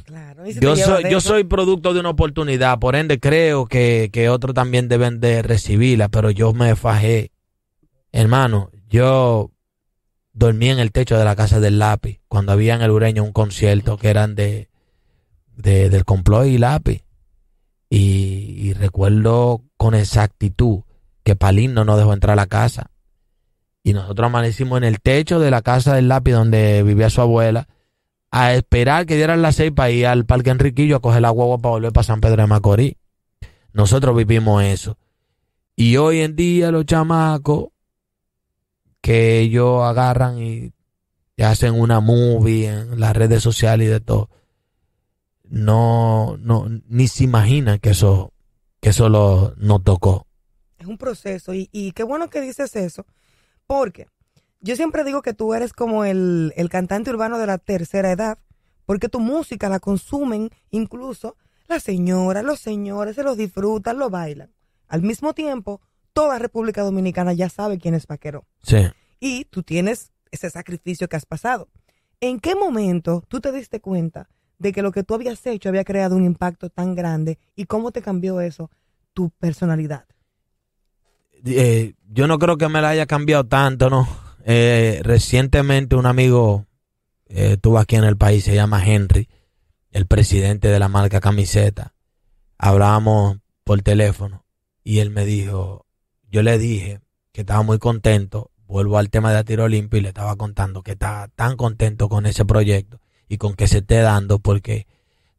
Claro. 0.04 0.44
Yo 0.46 0.76
soy, 0.76 1.06
yo 1.10 1.22
soy 1.22 1.46
producto 1.46 1.94
de 1.94 2.02
una 2.02 2.10
oportunidad, 2.10 2.78
por 2.78 2.98
ende 2.98 3.22
creo 3.22 3.68
que, 3.68 4.10
que 4.12 4.28
otros 4.28 4.54
también 4.54 4.90
deben 4.90 5.22
de 5.22 5.42
recibirla, 5.44 6.10
pero 6.10 6.30
yo 6.30 6.52
me 6.52 6.76
fajé. 6.76 7.32
Hermano, 8.12 8.70
yo 8.90 9.52
dormí 10.34 10.70
en 10.70 10.80
el 10.80 10.92
techo 10.92 11.18
de 11.18 11.24
la 11.24 11.38
casa 11.38 11.62
del 11.62 11.80
lápiz 11.80 12.20
cuando 12.28 12.52
había 12.52 12.76
en 12.76 12.82
el 12.82 12.92
Ureño 12.92 13.24
un 13.24 13.32
concierto 13.32 13.96
que 13.96 14.10
eran 14.10 14.36
de, 14.36 14.68
de 15.56 15.90
del 15.90 16.04
complot 16.04 16.48
y 16.48 16.58
lápiz. 16.58 17.06
Y, 17.90 18.56
y 18.58 18.74
recuerdo 18.74 19.64
con 19.78 19.96
exactitud 19.96 20.82
que 21.24 21.36
Palín 21.36 21.74
no 21.74 21.86
nos 21.86 21.98
dejó 21.98 22.14
entrar 22.14 22.34
a 22.34 22.42
la 22.42 22.48
casa. 22.48 22.92
Y 23.84 23.94
nosotros 23.94 24.28
amanecimos 24.28 24.78
en 24.78 24.84
el 24.86 25.02
techo 25.02 25.40
de 25.40 25.52
la 25.52 25.62
casa 25.62 25.96
del 25.96 26.08
lápiz 26.08 26.34
donde 26.34 26.84
vivía 26.84 27.10
su 27.10 27.22
abuela 27.22 27.68
a 28.32 28.54
esperar 28.54 29.06
que 29.06 29.16
dieran 29.16 29.42
las 29.42 29.58
seis 29.58 29.72
para 29.72 29.92
ir 29.92 30.08
al 30.08 30.26
Parque 30.26 30.50
Enriquillo 30.50 30.96
a 30.96 31.02
coger 31.02 31.22
la 31.22 31.30
guagua 31.30 31.60
para 31.60 31.72
volver 31.72 31.92
para 31.92 32.04
San 32.04 32.22
Pedro 32.22 32.44
de 32.44 32.48
Macorís. 32.48 32.96
Nosotros 33.74 34.16
vivimos 34.16 34.64
eso. 34.64 34.98
Y 35.76 35.98
hoy 35.98 36.22
en 36.22 36.36
día 36.36 36.72
los 36.72 36.86
chamacos 36.86 37.68
que 39.02 39.40
ellos 39.40 39.84
agarran 39.84 40.42
y 40.42 40.74
hacen 41.38 41.80
una 41.80 42.00
movie 42.00 42.70
en 42.70 43.00
las 43.00 43.16
redes 43.16 43.44
sociales 43.44 43.88
y 43.88 43.92
de 43.92 44.00
todo, 44.00 44.30
no, 45.44 46.38
no, 46.40 46.68
ni 46.88 47.08
se 47.08 47.26
imaginan 47.26 47.80
que 47.80 47.92
eso, 47.92 48.34
que 48.82 48.90
eso 48.90 49.10
lo, 49.10 49.54
nos 49.58 49.84
tocó. 49.84 50.26
Es 50.84 50.90
un 50.90 50.98
proceso. 50.98 51.54
Y, 51.54 51.70
y 51.72 51.94
qué 51.94 52.04
bueno 52.04 52.30
que 52.30 52.42
dices 52.42 52.76
eso. 52.76 53.06
Porque 53.66 54.08
yo 54.60 54.76
siempre 54.76 55.04
digo 55.04 55.22
que 55.22 55.34
tú 55.34 55.54
eres 55.54 55.72
como 55.72 56.04
el, 56.04 56.54
el 56.58 56.70
cantante 56.70 57.10
urbano 57.10 57.38
de 57.38 57.48
la 57.48 57.58
tercera 57.58 58.12
edad. 58.12 58.38
Porque 58.86 59.08
tu 59.08 59.22
música 59.22 59.70
la 59.70 59.80
consumen 59.80 60.50
incluso 60.70 61.38
La 61.70 61.80
señora, 61.80 62.44
los 62.44 62.60
señores 62.60 63.16
se 63.16 63.24
los 63.24 63.38
disfrutan, 63.38 63.98
lo 63.98 64.10
bailan. 64.10 64.52
Al 64.90 65.02
mismo 65.02 65.34
tiempo, 65.34 65.80
toda 66.12 66.38
República 66.38 66.84
Dominicana 66.84 67.32
ya 67.32 67.48
sabe 67.48 67.80
quién 67.80 67.94
es 67.94 68.06
Vaquero. 68.06 68.46
Sí. 68.62 68.86
Y 69.22 69.46
tú 69.46 69.64
tienes 69.64 70.12
ese 70.32 70.50
sacrificio 70.50 71.08
que 71.08 71.16
has 71.16 71.26
pasado. 71.26 71.70
¿En 72.20 72.42
qué 72.42 72.56
momento 72.56 73.24
tú 73.30 73.40
te 73.40 73.54
diste 73.54 73.80
cuenta 73.80 74.28
de 74.60 74.74
que 74.74 74.82
lo 74.82 74.92
que 74.92 75.04
tú 75.04 75.14
habías 75.14 75.46
hecho 75.46 75.70
había 75.70 75.86
creado 75.86 76.18
un 76.18 76.26
impacto 76.26 76.70
tan 76.70 76.94
grande 76.94 77.40
y 77.56 77.66
cómo 77.66 77.92
te 77.92 78.02
cambió 78.02 78.42
eso 78.42 78.70
tu 79.14 79.30
personalidad? 79.30 80.06
Eh, 81.46 81.94
yo 82.10 82.28
no 82.28 82.40
creo 82.40 82.58
que 82.58 82.70
me 82.70 82.82
la 82.82 82.90
haya 82.90 83.06
cambiado 83.06 83.46
tanto, 83.46 83.90
¿no? 83.90 84.08
Eh, 84.46 85.02
recientemente 85.04 85.96
un 85.96 86.06
amigo 86.06 86.68
eh, 87.28 87.54
estuvo 87.54 87.80
aquí 87.80 87.96
en 87.96 88.04
el 88.04 88.18
país, 88.18 88.44
se 88.44 88.56
llama 88.56 88.86
Henry, 88.86 89.30
el 89.92 90.06
presidente 90.06 90.70
de 90.70 90.80
la 90.80 90.88
marca 90.88 91.20
Camiseta. 91.20 91.94
Hablábamos 92.58 93.38
por 93.64 93.82
teléfono 93.82 94.46
y 94.84 95.00
él 95.00 95.10
me 95.10 95.26
dijo, 95.26 95.86
yo 96.30 96.44
le 96.44 96.58
dije 96.58 97.00
que 97.32 97.42
estaba 97.42 97.64
muy 97.64 97.80
contento, 97.80 98.52
vuelvo 98.66 98.98
al 98.98 99.10
tema 99.10 99.34
de 99.34 99.44
tiro 99.44 99.68
limpio 99.68 100.00
y 100.00 100.04
le 100.04 100.10
estaba 100.10 100.36
contando 100.36 100.82
que 100.82 100.92
estaba 100.92 101.28
tan 101.30 101.58
contento 101.58 102.10
con 102.10 102.26
ese 102.26 102.46
proyecto 102.46 103.02
y 103.28 103.38
con 103.38 103.54
que 103.54 103.68
se 103.68 103.80
esté 103.80 103.98
dando 103.98 104.40
porque 104.40 104.88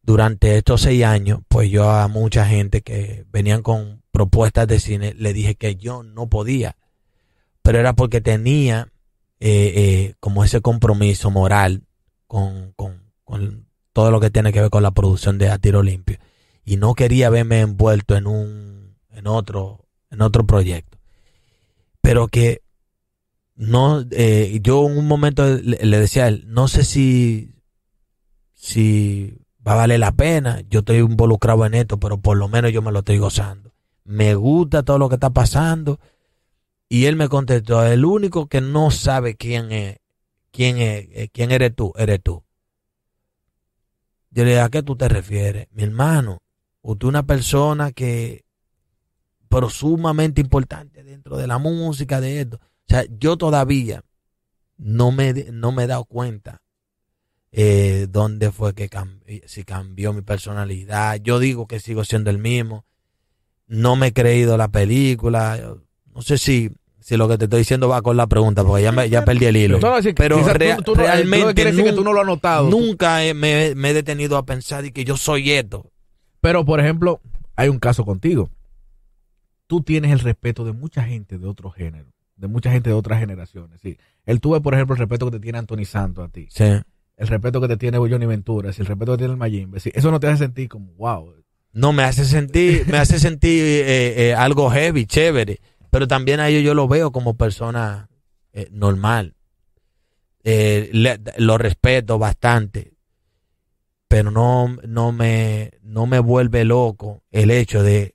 durante 0.03 0.57
estos 0.59 0.83
seis 0.83 1.05
años, 1.05 1.41
pues 1.49 1.71
yo 1.71 1.91
a 1.91 2.09
mucha 2.09 2.47
gente 2.47 2.83
que 2.83 3.25
venían 3.31 3.63
con 3.63 4.04
propuestas 4.15 4.69
de 4.69 4.79
cine 4.79 5.13
le 5.19 5.33
dije 5.33 5.57
que 5.57 5.75
yo 5.75 6.05
no 6.05 6.29
podía, 6.29 6.77
pero 7.63 7.81
era 7.81 7.95
porque 7.95 8.21
tenía 8.21 8.93
eh, 9.41 9.73
eh, 9.75 10.15
como 10.21 10.45
ese 10.45 10.61
compromiso 10.61 11.33
moral 11.33 11.83
con, 12.29 12.73
con, 12.77 13.11
con 13.25 13.67
todo 13.93 14.13
lo 14.13 14.21
que 14.21 14.31
tiene 14.31 14.53
que 14.53 14.61
ver 14.61 14.71
con 14.71 14.85
la 14.85 14.93
producción 14.93 15.37
de 15.37 15.51
A 15.51 15.59
Tiro 15.59 15.83
Limpio. 15.83 16.19
Y 16.65 16.77
no 16.77 16.95
quería 16.95 17.29
verme 17.29 17.61
envuelto 17.61 18.15
en 18.15 18.29
un 18.29 18.97
en 19.11 19.27
otro 19.27 19.85
en 20.13 20.23
otro 20.23 20.47
proyecto. 20.47 20.97
Pero 22.01 22.29
que 22.29 22.63
no 23.57 24.05
eh, 24.13 24.61
yo 24.63 24.87
en 24.89 24.97
un 24.97 25.09
momento 25.09 25.45
le, 25.45 25.99
decía 25.99 26.27
a 26.27 26.29
él 26.29 26.45
no 26.47 26.69
sé 26.69 26.85
si 26.85 27.57
si 28.55 29.39
va 29.67 29.73
a 29.73 29.77
valer 29.77 29.99
la 29.99 30.13
pena 30.13 30.63
yo 30.71 30.81
estoy 30.81 30.99
involucrado 30.99 31.67
en 31.67 31.75
esto 31.75 31.99
pero 31.99 32.21
por 32.21 32.37
lo 32.37 32.49
menos 32.49 32.73
yo 32.73 32.81
me 32.81 32.93
lo 32.93 33.01
estoy 33.01 33.19
gozando 33.19 33.74
me 34.05 34.35
gusta 34.35 34.83
todo 34.83 34.99
lo 34.99 35.09
que 35.09 35.17
está 35.17 35.31
pasando 35.31 35.99
y 36.89 37.07
él 37.07 37.17
me 37.17 37.29
contestó 37.29 37.85
el 37.85 38.05
único 38.05 38.47
que 38.49 38.61
no 38.61 38.91
sabe 38.91 39.37
quién 39.37 39.73
es 39.73 39.99
quién 40.51 40.79
es 40.79 41.09
eh, 41.11 41.29
quién 41.33 41.51
eres 41.51 41.75
tú 41.75 41.93
eres 41.97 42.23
tú 42.23 42.45
yo 44.35 44.43
le 44.43 44.51
dije, 44.51 44.61
¿a 44.61 44.69
qué 44.69 44.83
tú 44.83 44.97
te 44.97 45.09
refieres? 45.09 45.69
Mi 45.71 45.85
hermano, 45.85 46.43
usted 46.83 47.07
es 47.07 47.09
una 47.09 47.25
persona 47.25 47.93
que, 47.93 48.45
pero 49.49 49.71
sumamente 49.71 50.41
importante 50.41 51.05
dentro 51.05 51.37
de 51.37 51.47
la 51.47 51.59
música, 51.59 52.21
de 52.21 52.41
esto. 52.41 52.57
O 52.57 52.89
sea, 52.89 53.05
yo 53.09 53.37
todavía 53.37 54.03
no 54.77 55.13
me, 55.13 55.33
no 55.33 55.71
me 55.71 55.85
he 55.85 55.87
dado 55.87 56.05
cuenta 56.05 56.63
eh, 57.53 58.09
dónde 58.11 58.51
fue 58.51 58.75
que 58.75 58.89
cambió, 58.89 59.41
si 59.47 59.63
cambió 59.63 60.13
mi 60.13 60.23
personalidad. 60.23 61.21
Yo 61.23 61.39
digo 61.39 61.69
que 61.69 61.79
sigo 61.79 62.05
siendo 62.05 62.31
el 62.31 62.39
mismo. 62.39 62.85
No 63.67 63.97
me 63.97 64.09
he 64.09 64.13
creído 64.13 64.57
la 64.57 64.69
película. 64.69 65.59
No 66.15 66.23
sé 66.23 66.39
si 66.39 66.71
si 67.01 67.19
lo 67.19 67.29
que 67.29 67.37
te 67.37 67.45
estoy 67.45 67.59
diciendo 67.59 67.87
va 67.89 68.01
con 68.01 68.17
la 68.17 68.27
pregunta, 68.27 68.65
porque 68.65 68.83
ya, 68.83 68.91
me, 68.91 69.11
ya 69.11 69.27
perdí 69.27 69.45
el 69.45 69.57
hilo. 69.59 69.79
No, 69.79 69.93
Pero 70.17 70.39
quizás 70.39 70.57
rea- 70.57 70.77
tú- 70.77 70.83
tú 70.85 70.95
no- 70.97 71.03
realmente 71.03 71.47
no 71.49 71.55
quiere 71.55 71.71
decir 71.73 71.85
que 71.85 71.91
nun- 71.93 71.97
tú 71.97 72.03
no 72.05 72.15
lo 72.15 72.21
has 72.23 72.27
notado. 72.27 72.71
nunca 72.71 73.23
he- 73.23 73.35
me, 73.35 73.75
me 73.75 73.91
he 73.91 73.93
detenido 73.93 74.39
a 74.39 74.47
pensar 74.47 74.87
y 74.87 74.91
que 74.91 75.05
yo 75.05 75.19
soy 75.19 75.51
esto. 75.51 75.91
Pero, 76.41 76.65
por 76.65 76.81
ejemplo, 76.81 77.21
hay 77.57 77.69
un 77.69 77.79
caso 77.79 78.07
contigo. 78.07 78.49
Tú 79.67 79.83
tienes 79.83 80.13
el 80.13 80.21
respeto 80.21 80.65
de 80.65 80.73
mucha 80.73 81.03
gente 81.05 81.37
de 81.39 81.47
otro 81.47 81.71
género, 81.71 82.07
de 82.37 82.49
mucha 82.49 82.71
gente 82.71 82.91
de 82.91 82.95
otras 82.97 83.21
generaciones. 83.21 83.81
Sí. 83.83 83.99
Él 84.25 84.41
tuve, 84.41 84.61
por 84.63 84.73
ejemplo, 84.75 84.95
el 84.95 84.99
respeto 85.01 85.27
que 85.27 85.33
te 85.33 85.41
tiene 85.41 85.59
Anthony 85.59 85.85
Santos 85.85 86.25
a 86.27 86.29
ti, 86.29 86.47
Sí. 86.51 86.65
el 86.65 87.29
respeto 87.29 87.61
que 87.61 87.69
te 87.69 87.77
tiene 87.77 87.99
Johnny 87.99 88.25
Ventura, 88.27 88.71
el 88.71 88.75
respeto 88.87 89.13
que 89.13 89.19
tiene 89.19 89.33
el 89.35 89.39
Mayimbe. 89.39 89.79
Sí, 89.81 89.91
eso 89.95 90.11
no 90.11 90.21
te 90.21 90.27
hace 90.29 90.39
sentir 90.45 90.69
como, 90.71 90.93
wow. 90.95 91.35
No, 91.75 91.93
me 91.93 92.05
hace 92.05 92.25
sentir, 92.25 92.87
me 92.87 92.99
hace 92.99 93.19
sentir 93.19 93.63
eh, 93.63 94.29
eh, 94.31 94.35
algo 94.35 94.71
heavy, 94.71 95.07
chévere. 95.07 95.61
Pero 95.91 96.09
también 96.09 96.41
a 96.41 96.49
ellos 96.49 96.63
yo 96.63 96.73
lo 96.75 96.89
veo 96.89 97.13
como 97.13 97.35
persona 97.37 98.09
eh, 98.53 98.69
normal. 98.71 99.35
Eh, 100.45 100.91
le- 100.93 101.21
lo 101.39 101.59
respeto 101.59 102.19
bastante. 102.19 102.93
Pero 104.09 104.31
no, 104.31 104.77
no 104.87 105.13
me, 105.13 105.73
no 105.83 106.07
me 106.07 106.19
vuelve 106.21 106.65
loco 106.65 107.23
el 107.33 107.51
hecho 107.51 107.83
de 107.83 108.15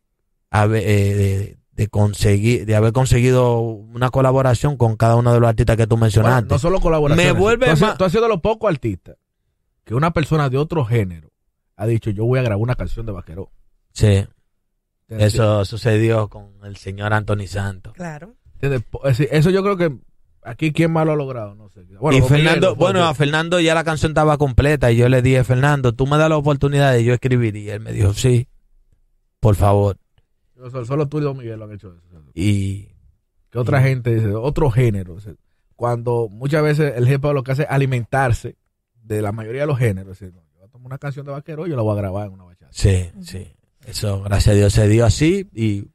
haber, 0.50 0.84
eh, 0.86 1.14
de, 1.16 1.58
de 1.74 1.88
conseguir, 1.88 2.66
de 2.66 2.76
haber 2.76 2.94
conseguido 2.94 3.60
una 3.60 4.10
colaboración 4.10 4.78
con 4.78 4.96
cada 4.96 5.16
uno 5.16 5.34
de 5.34 5.40
los 5.40 5.50
artistas 5.50 5.76
que 5.76 5.88
tú 5.88 5.96
Bueno, 5.96 6.06
mencionaste. 6.06 6.48
no 6.50 6.60
solo 6.60 6.80
colaboraciones. 6.80 7.34
Me 7.34 7.40
vuelve 7.40 7.66
tú, 7.66 7.72
has, 7.74 7.82
más- 7.82 7.98
tú 7.98 8.04
has 8.06 8.12
sido 8.12 8.24
de 8.24 8.30
los 8.30 8.42
pocos 8.42 8.70
artistas 8.70 9.18
que 9.84 9.96
una 9.96 10.12
persona 10.14 10.50
de 10.50 10.58
otro 10.58 10.86
género 10.86 11.29
ha 11.80 11.88
dicho, 11.88 12.10
yo 12.10 12.26
voy 12.26 12.40
a 12.40 12.42
grabar 12.42 12.62
una 12.62 12.76
canción 12.76 13.06
de 13.06 13.14
vaquero. 13.14 13.52
sí, 13.94 14.26
eso 15.08 15.66
sucedió 15.66 16.28
con 16.28 16.52
el 16.64 16.76
señor 16.78 17.14
Anthony 17.14 17.48
Santos. 17.48 17.94
Claro. 17.94 18.36
Eso 18.62 19.50
yo 19.50 19.64
creo 19.64 19.78
que 19.78 19.98
aquí 20.44 20.72
quién 20.72 20.92
más 20.92 21.06
lo 21.06 21.14
ha 21.14 21.16
logrado, 21.16 21.56
no 21.56 21.70
sé. 21.70 21.86
Bueno, 22.00 22.20
y 22.20 22.22
Fernando, 22.22 22.76
bueno, 22.76 23.06
a 23.06 23.14
Fernando 23.16 23.60
ya 23.60 23.74
la 23.74 23.84
canción 23.84 24.12
estaba 24.12 24.38
completa 24.38 24.92
y 24.92 24.98
yo 24.98 25.10
le 25.10 25.22
dije, 25.22 25.44
Fernando, 25.44 25.94
tú 25.94 26.06
me 26.06 26.18
das 26.18 26.30
la 26.30 26.38
oportunidad 26.38 26.94
de 26.94 27.04
yo 27.04 27.14
escribir. 27.14 27.56
Y 27.56 27.70
él 27.70 27.80
me 27.80 27.92
dijo, 27.92 28.14
sí, 28.14 28.48
por 29.40 29.56
favor. 29.56 29.98
Solo, 30.56 30.86
solo 30.86 31.08
tú 31.08 31.20
y 31.20 31.22
Don 31.22 31.38
Miguel 31.38 31.58
lo 31.58 31.66
han 31.66 31.72
hecho 31.72 31.94
eso. 31.94 32.22
Y 32.36 32.90
Que 33.50 33.58
otra 33.58 33.82
gente 33.82 34.14
dice, 34.14 34.36
otro 34.36 34.70
género. 34.70 35.14
O 35.14 35.20
sea, 35.22 35.34
Cuando 35.76 36.28
muchas 36.30 36.62
veces 36.62 36.94
el 36.98 37.10
hip 37.10 37.24
hop 37.24 37.34
lo 37.34 37.44
que 37.44 37.54
hace 37.54 37.64
es 37.64 37.70
alimentarse 37.72 38.58
de 39.02 39.22
la 39.22 39.32
mayoría 39.32 39.62
de 39.62 39.68
los 39.68 39.80
géneros. 39.80 40.20
Decir, 40.20 40.36
una 40.84 40.98
canción 40.98 41.26
de 41.26 41.32
vaquero 41.32 41.68
yo 41.68 41.76
la 41.76 41.82
voy 41.82 41.94
a 41.98 42.02
grabar 42.02 42.28
en 42.28 42.34
una 42.34 42.44
bachata. 42.46 42.72
sí, 42.72 43.10
sí. 43.22 43.48
Eso, 43.86 44.22
gracias 44.22 44.54
a 44.54 44.58
Dios, 44.58 44.74
se 44.74 44.88
dio 44.88 45.06
así 45.06 45.48
y, 45.54 45.86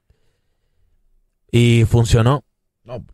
y 1.50 1.84
funcionó. 1.84 2.44
No, 2.84 3.04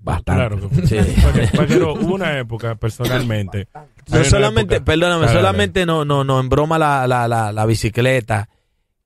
bastante. 0.00 0.32
Claro 0.56 0.70
que 0.70 0.86
Sí. 0.86 0.96
Vaque- 0.96 1.56
Vaquero, 1.56 1.94
hubo 1.94 2.14
una 2.14 2.38
época 2.38 2.74
personalmente. 2.76 3.68
No 4.10 4.24
solamente, 4.24 4.76
época- 4.76 4.84
perdóname, 4.92 5.28
solamente 5.28 5.84
no, 5.86 6.04
no, 6.04 6.24
no 6.24 6.40
en 6.40 6.48
broma 6.48 6.78
la, 6.78 7.06
la, 7.06 7.26
la, 7.28 7.52
la 7.52 7.66
bicicleta 7.66 8.48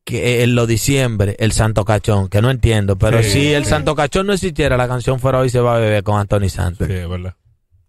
que 0.05 0.43
en 0.43 0.55
los 0.55 0.67
diciembre 0.69 1.37
el 1.39 1.53
Santo 1.53 1.85
Cachón, 1.85 2.29
que 2.29 2.41
no 2.41 2.51
entiendo, 2.51 2.97
pero 2.97 3.23
Sí. 3.23 3.31
si 3.31 3.53
el 3.53 3.65
Santo 3.65 3.95
Cachón 3.95 4.27
no 4.27 4.33
existiera, 4.33 4.77
la 4.77 4.89
canción 4.89 5.19
fuera 5.21 5.39
hoy 5.41 5.51
se 5.51 5.61
va 5.61 5.77
a 5.77 5.79
beber 5.79 6.03
con 6.03 6.19
Anthony 6.19 6.49
Santos. 6.49 6.87
Sí, 6.87 6.93
es 6.95 7.09
verdad. 7.09 7.35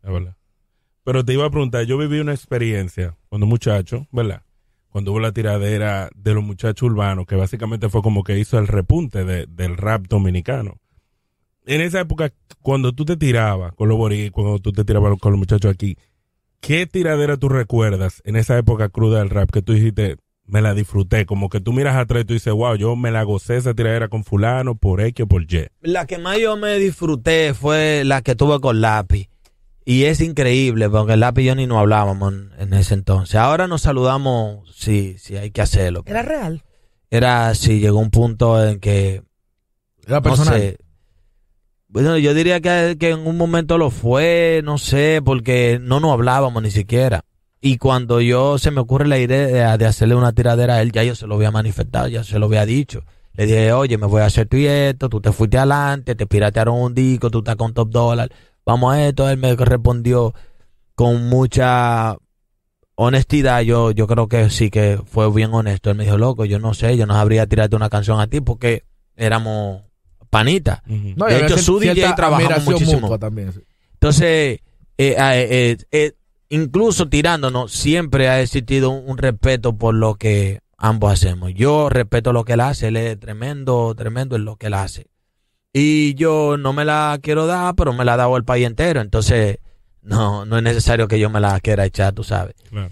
Es 0.03 0.11
verdad. 0.11 0.35
Pero 1.09 1.25
te 1.25 1.33
iba 1.33 1.43
a 1.43 1.49
preguntar, 1.49 1.85
yo 1.85 1.97
viví 1.97 2.19
una 2.19 2.35
experiencia 2.35 3.17
cuando 3.29 3.47
muchacho, 3.47 4.05
¿verdad? 4.11 4.43
Cuando 4.89 5.09
hubo 5.09 5.19
la 5.19 5.31
tiradera 5.31 6.07
de 6.15 6.35
los 6.35 6.43
muchachos 6.43 6.83
urbanos, 6.87 7.25
que 7.25 7.35
básicamente 7.35 7.89
fue 7.89 8.03
como 8.03 8.23
que 8.23 8.37
hizo 8.37 8.59
el 8.59 8.67
repunte 8.67 9.25
de- 9.25 9.47
del 9.47 9.75
rap 9.75 10.05
dominicano. 10.07 10.77
En 11.65 11.81
esa 11.81 12.01
época, 12.01 12.31
cuando 12.61 12.93
tú 12.93 13.05
te 13.05 13.17
tirabas 13.17 13.73
con 13.73 13.89
los 13.89 13.97
boricuas, 13.97 14.43
cuando 14.43 14.59
tú 14.59 14.71
te 14.71 14.83
tirabas 14.85 15.17
con 15.19 15.31
los 15.31 15.39
muchachos 15.39 15.73
aquí, 15.73 15.97
¿qué 16.59 16.85
tiradera 16.85 17.37
tú 17.37 17.49
recuerdas 17.49 18.21
en 18.23 18.35
esa 18.35 18.55
época 18.59 18.89
cruda 18.89 19.17
del 19.17 19.31
rap 19.31 19.49
que 19.49 19.63
tú 19.63 19.73
dijiste, 19.73 20.17
me 20.45 20.61
la 20.61 20.75
disfruté? 20.75 21.25
Como 21.25 21.49
que 21.49 21.59
tú 21.59 21.73
miras 21.73 21.95
atrás 21.95 22.21
y 22.21 22.25
tú 22.25 22.33
dices, 22.35 22.53
wow, 22.53 22.75
yo 22.75 22.95
me 22.95 23.09
la 23.09 23.23
gocé 23.23 23.57
esa 23.57 23.73
tiradera 23.73 24.09
con 24.09 24.23
fulano 24.23 24.75
por 24.75 25.01
X 25.01 25.23
o 25.23 25.27
por 25.27 25.41
Y. 25.51 25.69
La 25.81 26.05
que 26.05 26.19
más 26.19 26.37
yo 26.37 26.55
me 26.55 26.77
disfruté 26.77 27.55
fue 27.55 28.03
la 28.05 28.21
que 28.21 28.35
tuve 28.35 28.59
con 28.59 28.79
Lápiz. 28.79 29.27
Y 29.89 30.05
es 30.05 30.21
increíble, 30.21 30.87
porque 30.87 31.13
el 31.13 31.21
Lápiz 31.21 31.41
y 31.41 31.45
yo 31.45 31.55
ni 31.55 31.65
nos 31.65 31.79
hablábamos 31.79 32.31
en, 32.59 32.73
ese 32.75 32.93
entonces. 32.93 33.33
Ahora 33.37 33.67
nos 33.67 33.81
saludamos 33.81 34.71
si, 34.77 35.17
si 35.17 35.35
hay 35.35 35.49
que 35.49 35.63
hacerlo. 35.63 36.03
Era 36.05 36.21
real. 36.21 36.63
Era 37.09 37.55
si 37.55 37.79
llegó 37.79 37.97
un 37.97 38.11
punto 38.11 38.63
en 38.63 38.79
que 38.79 39.23
Era 40.05 40.17
no 40.17 40.21
personal. 40.21 40.59
sé. 40.59 40.77
Bueno, 41.87 42.19
yo 42.19 42.35
diría 42.35 42.61
que, 42.61 42.97
que 42.99 43.09
en 43.09 43.25
un 43.25 43.35
momento 43.35 43.79
lo 43.79 43.89
fue, 43.89 44.61
no 44.63 44.77
sé, 44.77 45.23
porque 45.25 45.79
no 45.81 45.99
nos 45.99 46.11
hablábamos 46.11 46.61
ni 46.61 46.69
siquiera. 46.69 47.25
Y 47.59 47.79
cuando 47.79 48.21
yo 48.21 48.59
se 48.59 48.69
me 48.69 48.81
ocurre 48.81 49.07
la 49.07 49.17
idea 49.17 49.75
de, 49.75 49.85
hacerle 49.87 50.13
una 50.13 50.33
tiradera 50.33 50.75
a 50.75 50.81
él, 50.83 50.91
ya 50.91 51.03
yo 51.03 51.15
se 51.15 51.25
lo 51.25 51.33
había 51.33 51.49
manifestado, 51.49 52.07
ya 52.09 52.23
se 52.23 52.37
lo 52.37 52.45
había 52.45 52.67
dicho. 52.67 53.05
Le 53.33 53.47
dije, 53.47 53.73
oye, 53.73 53.97
me 53.97 54.05
voy 54.05 54.21
a 54.21 54.25
hacer 54.25 54.47
tú 54.47 54.57
y 54.57 54.67
esto, 54.67 55.09
tú 55.09 55.19
te 55.19 55.31
fuiste 55.31 55.57
adelante, 55.57 56.13
te 56.13 56.27
piratearon 56.27 56.79
un 56.79 56.93
disco, 56.93 57.31
tú 57.31 57.39
estás 57.39 57.55
con 57.55 57.73
top 57.73 57.89
dólar, 57.89 58.29
vamos 58.69 58.93
a 58.93 59.07
esto. 59.07 59.29
Él 59.29 59.37
me 59.37 59.55
respondió 59.55 60.33
con 60.95 61.27
mucha 61.27 62.17
honestidad, 62.95 63.61
yo, 63.61 63.91
yo 63.91 64.07
creo 64.07 64.27
que 64.27 64.49
sí 64.49 64.69
que 64.69 64.99
fue 65.05 65.31
bien 65.31 65.53
honesto. 65.53 65.89
Él 65.89 65.97
me 65.97 66.03
dijo, 66.03 66.17
loco, 66.17 66.45
yo 66.45 66.59
no 66.59 66.73
sé, 66.73 66.97
yo 66.97 67.05
no 67.05 67.13
sabría 67.13 67.47
tirarte 67.47 67.75
una 67.75 67.89
canción 67.89 68.19
a 68.19 68.27
ti 68.27 68.41
porque 68.41 68.83
éramos 69.15 69.83
panitas. 70.29 70.81
No, 70.85 71.25
De 71.25 71.45
hecho, 71.45 71.57
su 71.57 71.79
DJ 71.79 72.13
trabajamos 72.15 72.65
muchísimo. 72.65 73.17
también. 73.17 73.53
sí. 73.53 73.61
Entonces, 73.93 74.59
eh, 74.97 75.15
ah, 75.17 75.37
eh, 75.37 75.47
eh, 75.49 75.77
eh, 75.91 76.13
incluso 76.49 77.09
tirándonos, 77.09 77.71
siempre 77.71 78.29
ha 78.29 78.41
existido 78.41 78.91
un, 78.91 79.09
un 79.09 79.17
respeto 79.17 79.77
por 79.77 79.95
lo 79.95 80.15
que 80.15 80.59
ambos 80.77 81.11
hacemos. 81.11 81.53
Yo 81.53 81.89
respeto 81.89 82.33
lo 82.33 82.43
que 82.43 82.53
él 82.53 82.61
hace, 82.61 82.89
él 82.89 82.97
es 82.97 83.19
tremendo, 83.19 83.93
tremendo 83.95 84.35
en 84.35 84.45
lo 84.45 84.57
que 84.57 84.67
él 84.67 84.73
hace. 84.73 85.08
Y 85.71 86.15
yo 86.15 86.57
no 86.57 86.73
me 86.73 86.85
la 86.85 87.19
quiero 87.21 87.45
dar, 87.45 87.75
pero 87.75 87.93
me 87.93 88.05
la 88.05 88.13
ha 88.13 88.17
dado 88.17 88.37
el 88.37 88.43
país 88.43 88.65
entero, 88.65 89.01
entonces 89.01 89.59
no, 90.01 90.45
no 90.45 90.57
es 90.57 90.63
necesario 90.63 91.07
que 91.07 91.19
yo 91.19 91.29
me 91.29 91.39
la 91.39 91.59
quiera 91.59 91.85
echar, 91.85 92.13
tú 92.13 92.23
sabes. 92.23 92.55
Claro. 92.69 92.89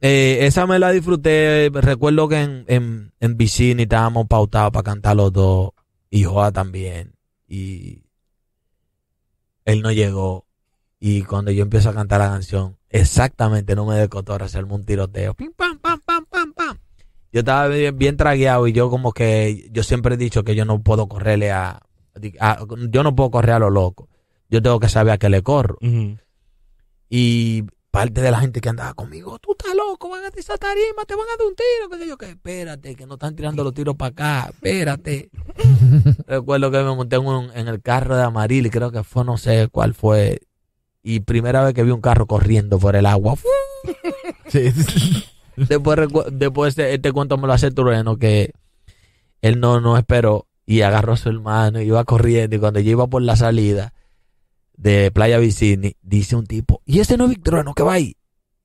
Eh, 0.00 0.46
esa 0.46 0.66
me 0.66 0.78
la 0.78 0.90
disfruté. 0.90 1.70
Recuerdo 1.72 2.28
que 2.28 2.42
en, 2.42 2.64
en, 2.68 3.12
en 3.20 3.36
Vicini 3.36 3.84
estábamos 3.84 4.26
pautados 4.26 4.70
para 4.72 4.82
cantar 4.82 5.16
los 5.16 5.32
dos. 5.32 5.70
Y 6.10 6.24
Joa 6.24 6.52
también. 6.52 7.14
Y 7.48 8.04
él 9.64 9.82
no 9.82 9.90
llegó. 9.92 10.46
Y 10.98 11.22
cuando 11.22 11.50
yo 11.50 11.62
empiezo 11.62 11.90
a 11.90 11.94
cantar 11.94 12.20
la 12.20 12.30
canción, 12.30 12.76
exactamente 12.88 13.74
no 13.74 13.86
me 13.86 13.96
decotora 13.96 14.46
hacerme 14.46 14.74
un 14.74 14.84
tiroteo. 14.84 15.34
Pim, 15.34 15.52
pam, 15.52 15.78
pam, 15.78 16.00
pam, 16.00 16.24
pam, 16.26 16.52
pam. 16.54 16.78
Yo 17.32 17.40
estaba 17.40 17.68
bien, 17.68 17.98
bien 17.98 18.16
tragueado 18.16 18.66
y 18.66 18.72
yo 18.72 18.88
como 18.88 19.12
que, 19.12 19.68
yo 19.70 19.82
siempre 19.82 20.14
he 20.14 20.18
dicho 20.18 20.42
que 20.42 20.54
yo 20.54 20.64
no 20.64 20.80
puedo 20.82 21.06
correrle 21.06 21.52
a, 21.52 21.82
a- 22.40 22.58
yo 22.90 23.02
no 23.02 23.14
puedo 23.16 23.30
correr 23.30 23.54
a 23.56 23.58
lo 23.58 23.70
loco. 23.70 24.08
Yo 24.48 24.62
tengo 24.62 24.78
que 24.80 24.88
saber 24.88 25.12
a 25.14 25.18
qué 25.18 25.28
le 25.28 25.42
corro. 25.42 25.78
Y 27.08 27.62
parte 27.90 28.20
de 28.20 28.30
la 28.30 28.40
gente 28.40 28.60
que 28.60 28.68
andaba 28.68 28.92
conmigo, 28.94 29.38
tú 29.38 29.52
estás 29.52 29.74
loco, 29.74 30.10
van 30.10 30.24
a 30.24 30.28
esa 30.28 30.58
tarima, 30.58 31.04
te 31.06 31.14
van 31.14 31.24
a 31.32 31.36
dar 31.38 31.46
un 31.46 31.54
tiro, 31.54 31.98
sé 31.98 32.06
yo, 32.08 32.18
que 32.18 32.26
espérate, 32.30 32.94
que 32.94 33.06
no 33.06 33.14
están 33.14 33.34
tirando 33.34 33.64
los 33.64 33.72
tiros 33.72 33.96
para 33.96 34.10
acá, 34.10 34.50
espérate. 34.50 35.30
Recuerdo 36.26 36.70
que 36.70 36.78
me 36.78 36.94
monté 36.94 37.16
en, 37.16 37.26
un- 37.26 37.50
en 37.54 37.68
el 37.68 37.80
carro 37.80 38.16
de 38.16 38.22
Amaril 38.22 38.70
creo 38.70 38.90
que 38.92 39.02
fue, 39.02 39.24
no 39.24 39.38
sé 39.38 39.68
cuál 39.72 39.94
fue, 39.94 40.40
y 41.02 41.20
primera 41.20 41.64
vez 41.64 41.72
que 41.72 41.84
vi 41.84 41.90
un 41.90 42.02
carro 42.02 42.26
corriendo 42.26 42.78
por 42.78 42.96
el 42.96 43.06
agua. 43.06 43.34
Después, 45.56 45.98
después 46.32 46.68
este, 46.70 46.92
este 46.94 47.12
cuento 47.12 47.38
me 47.38 47.46
lo 47.46 47.52
hace 47.54 47.70
Trueno, 47.70 48.18
que 48.18 48.52
él 49.40 49.58
no, 49.58 49.80
no 49.80 49.96
esperó 49.96 50.46
y 50.66 50.82
agarró 50.82 51.12
a 51.12 51.16
su 51.16 51.28
hermano, 51.28 51.80
iba 51.80 52.04
corriendo 52.04 52.56
y 52.56 52.58
cuando 52.58 52.80
yo 52.80 52.90
iba 52.90 53.06
por 53.06 53.22
la 53.22 53.36
salida 53.36 53.94
de 54.76 55.10
Playa 55.12 55.38
Vicini, 55.38 55.96
dice 56.02 56.36
un 56.36 56.46
tipo, 56.46 56.82
¿y 56.84 56.98
ese 57.00 57.16
no 57.16 57.24
es 57.24 57.30
Vic 57.30 57.42
Trueno 57.42 57.72
que 57.72 57.84
va 57.84 57.94
ahí? 57.94 58.16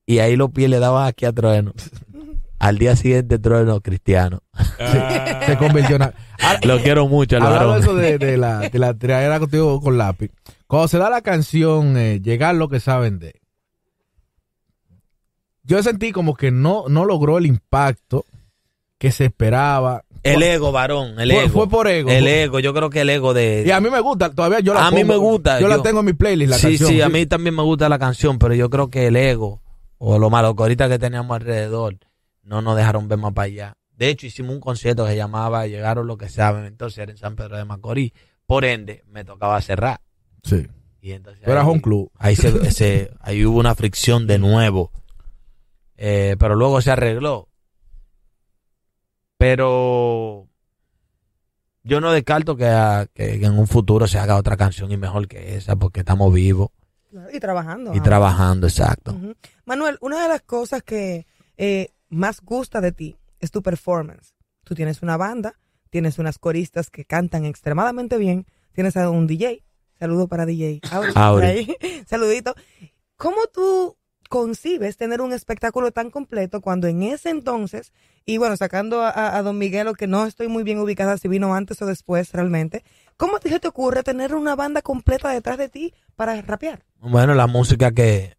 Y 0.05 0.19
ahí 0.19 0.35
los 0.35 0.51
pies 0.51 0.69
le 0.69 0.79
daban 0.79 1.07
aquí 1.07 1.25
a 1.25 1.31
Trueno. 1.31 1.73
Al 2.59 2.77
día 2.77 2.95
siguiente 2.95 3.39
Trueno 3.39 3.81
cristiano. 3.81 4.41
Ah, 4.53 5.41
Se 5.45 5.57
convirtió 5.57 5.95
en... 5.95 6.01
Ahora, 6.41 6.59
Lo 6.63 6.79
quiero 6.81 7.07
mucho, 7.07 7.37
el 7.37 7.43
Hablando 7.43 7.67
varón. 7.69 7.83
eso 7.83 7.95
de, 7.95 8.17
de 8.17 8.37
la, 8.37 8.59
de 8.69 8.79
la 8.79 9.39
contigo 9.39 9.79
con 9.79 9.97
lápiz. 9.97 10.31
Cuando 10.67 10.87
se 10.87 10.97
da 10.97 11.09
la 11.09 11.21
canción 11.21 11.97
eh, 11.97 12.19
Llegar 12.21 12.55
lo 12.55 12.67
que 12.69 12.79
saben 12.79 13.19
de. 13.19 13.41
Yo 15.63 15.81
sentí 15.83 16.11
como 16.11 16.35
que 16.35 16.51
no, 16.51 16.85
no 16.87 17.05
logró 17.05 17.37
el 17.37 17.45
impacto 17.45 18.25
que 18.97 19.11
se 19.11 19.25
esperaba. 19.25 20.03
El 20.23 20.43
ego, 20.43 20.71
varón, 20.71 21.19
el 21.19 21.31
Fue- 21.31 21.43
ego. 21.45 21.49
fue 21.53 21.69
por 21.69 21.87
ego. 21.87 22.09
El 22.09 22.27
ego, 22.27 22.59
yo 22.59 22.73
creo 22.73 22.89
que 22.89 23.01
el 23.01 23.09
ego 23.09 23.33
de... 23.33 23.63
Y 23.65 23.71
a 23.71 23.81
mí 23.81 23.89
me 23.89 23.99
gusta, 23.99 24.29
todavía 24.29 24.59
yo 24.59 24.73
la 24.73 24.85
A 24.87 24.91
mí 24.91 25.03
me 25.03 25.15
gusta, 25.15 25.59
Yo, 25.59 25.67
la 25.67 25.81
tengo 25.81 26.01
en 26.01 26.05
mi 26.05 26.13
playlist, 26.13 26.51
la 26.51 26.57
sí, 26.57 26.67
canción. 26.69 26.89
sí, 26.89 27.01
a 27.01 27.09
mí 27.09 27.25
también 27.25 27.55
me 27.55 27.63
gusta 27.63 27.89
la 27.89 27.97
canción, 27.97 28.37
pero 28.37 28.53
yo 28.53 28.69
creo 28.69 28.89
que 28.89 29.07
el 29.07 29.15
ego 29.15 29.61
o 29.97 30.19
lo 30.19 30.29
malo 30.29 30.55
que 30.55 30.61
ahorita 30.63 30.87
que 30.89 30.99
teníamos 30.99 31.35
alrededor 31.35 31.97
no 32.43 32.61
nos 32.61 32.75
dejaron 32.77 33.07
ver 33.07 33.17
más 33.17 33.33
para 33.33 33.45
allá. 33.47 33.77
De 33.95 34.09
hecho, 34.09 34.25
hicimos 34.27 34.53
un 34.55 34.59
concierto 34.61 35.03
que 35.05 35.11
se 35.11 35.15
llamaba 35.17 35.67
Llegaron 35.67 36.07
lo 36.07 36.17
que 36.17 36.27
saben, 36.29 36.65
entonces 36.65 36.97
era 36.99 37.11
en 37.11 37.17
San 37.17 37.35
Pedro 37.35 37.57
de 37.57 37.65
Macorís. 37.65 38.11
Por 38.45 38.65
ende, 38.65 39.03
me 39.07 39.23
tocaba 39.23 39.61
cerrar. 39.61 40.01
Sí. 40.43 40.67
Y 41.01 41.11
entonces 41.13 41.41
eras 41.47 41.65
ahí- 41.65 41.71
un 41.71 41.79
club. 41.79 42.11
Ahí, 42.17 42.35
se, 42.35 42.71
se- 42.71 43.11
ahí 43.21 43.45
hubo 43.45 43.59
una 43.59 43.73
fricción 43.75 44.27
de 44.27 44.37
nuevo. 44.39 44.91
Eh, 45.97 46.35
pero 46.39 46.55
luego 46.55 46.81
se 46.81 46.91
arregló. 46.91 47.47
Pero 49.41 50.47
yo 51.81 51.99
no 51.99 52.11
descarto 52.11 52.55
que, 52.55 52.67
a- 52.67 53.07
que 53.11 53.43
en 53.43 53.57
un 53.57 53.65
futuro 53.67 54.05
se 54.07 54.19
haga 54.19 54.35
otra 54.37 54.55
canción 54.55 54.91
y 54.91 54.97
mejor 54.97 55.27
que 55.27 55.55
esa, 55.55 55.75
porque 55.75 56.01
estamos 56.01 56.31
vivos 56.31 56.69
Y 57.33 57.39
trabajando. 57.39 57.91
y 57.95 57.97
ah. 57.97 58.03
trabajando, 58.03 58.67
exacto. 58.67 59.19
Manuel, 59.65 59.97
una 59.99 60.21
de 60.21 60.29
las 60.29 60.43
cosas 60.43 60.83
que 60.83 61.25
eh, 61.57 61.89
más 62.09 62.41
gusta 62.41 62.81
de 62.81 62.91
ti 62.91 63.17
es 63.39 63.49
tu 63.49 63.63
performance. 63.63 64.35
Tú 64.63 64.75
tienes 64.75 65.01
una 65.01 65.17
banda, 65.17 65.55
tienes 65.89 66.19
unas 66.19 66.37
coristas 66.37 66.91
que 66.91 67.05
cantan 67.05 67.45
extremadamente 67.45 68.19
bien, 68.19 68.45
tienes 68.73 68.95
a 68.95 69.09
un 69.09 69.25
DJ. 69.25 69.63
Saludo 69.97 70.27
para 70.27 70.45
DJ. 70.45 70.81
Auri. 71.15 71.75
Saludito. 72.05 72.53
¿Cómo 73.17 73.37
tú 73.51 73.97
concibes 74.31 74.95
tener 74.95 75.19
un 75.19 75.33
espectáculo 75.33 75.91
tan 75.91 76.09
completo 76.09 76.61
cuando 76.61 76.87
en 76.87 77.03
ese 77.03 77.29
entonces, 77.29 77.91
y 78.25 78.37
bueno, 78.37 78.55
sacando 78.55 79.01
a, 79.01 79.09
a- 79.37 79.43
Don 79.43 79.57
Miguelo, 79.57 79.93
que 79.93 80.07
no 80.07 80.25
estoy 80.25 80.47
muy 80.47 80.63
bien 80.63 80.79
ubicada 80.79 81.17
si 81.17 81.27
vino 81.27 81.53
antes 81.53 81.81
o 81.81 81.85
después 81.85 82.31
realmente, 82.31 82.85
¿cómo 83.17 83.39
se 83.39 83.59
te 83.59 83.67
ocurre 83.67 84.03
tener 84.03 84.33
una 84.33 84.55
banda 84.55 84.81
completa 84.81 85.29
detrás 85.31 85.57
de 85.57 85.67
ti 85.67 85.93
para 86.15 86.41
rapear? 86.41 86.79
Bueno, 87.01 87.33
la 87.35 87.47
música 87.47 87.91
que, 87.91 88.37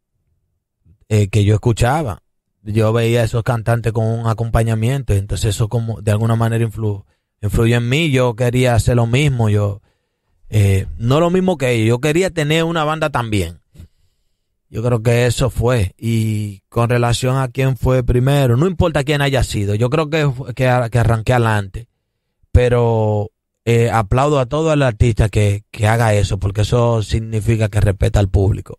eh, 1.11 1.29
que 1.29 1.45
yo 1.45 1.53
escuchaba, 1.55 2.23
yo 2.63 2.91
veía 2.95 3.21
a 3.21 3.25
esos 3.25 3.43
cantantes 3.43 3.93
con 3.93 4.07
un 4.07 4.27
acompañamiento, 4.27 5.13
entonces 5.13 5.51
eso 5.55 5.69
como 5.69 6.01
de 6.01 6.13
alguna 6.13 6.37
manera 6.37 6.65
influ- 6.67 7.05
influyó 7.43 7.77
en 7.77 7.89
mí, 7.91 8.11
yo 8.11 8.35
quería 8.35 8.75
hacer 8.75 8.97
lo 8.97 9.07
mismo, 9.07 9.51
yo 9.51 9.83
eh, 10.49 10.87
no 10.97 11.21
lo 11.21 11.29
mismo 11.29 11.59
que 11.59 11.71
ellos, 11.73 11.89
yo 11.89 12.01
quería 12.01 12.31
tener 12.31 12.65
una 12.65 12.85
banda 12.85 13.11
también. 13.11 13.62
Yo 14.75 14.83
creo 14.83 15.03
que 15.03 15.27
eso 15.27 15.51
fue. 15.51 15.95
Y 15.99 16.63
con 16.71 16.89
relación 16.89 17.37
a 17.37 17.49
quién 17.49 17.77
fue 17.77 18.03
primero, 18.03 18.57
no 18.57 18.67
importa 18.67 19.05
quién 19.05 19.21
haya 19.21 19.45
sido, 19.45 19.75
yo 19.75 19.91
creo 19.91 20.09
que, 20.09 20.29
que, 20.57 20.67
ar- 20.67 20.91
que 20.91 20.99
arranqué 20.99 21.35
adelante. 21.35 21.89
Pero 22.51 23.31
eh, 23.65 23.91
aplaudo 23.91 24.39
a 24.41 24.47
todo 24.47 24.73
el 24.73 24.83
artista 24.83 25.29
que, 25.29 25.65
que 25.71 25.87
haga 25.87 26.15
eso, 26.15 26.39
porque 26.39 26.63
eso 26.63 27.03
significa 27.03 27.69
que 27.69 27.81
respeta 27.81 28.19
al 28.19 28.29
público. 28.29 28.79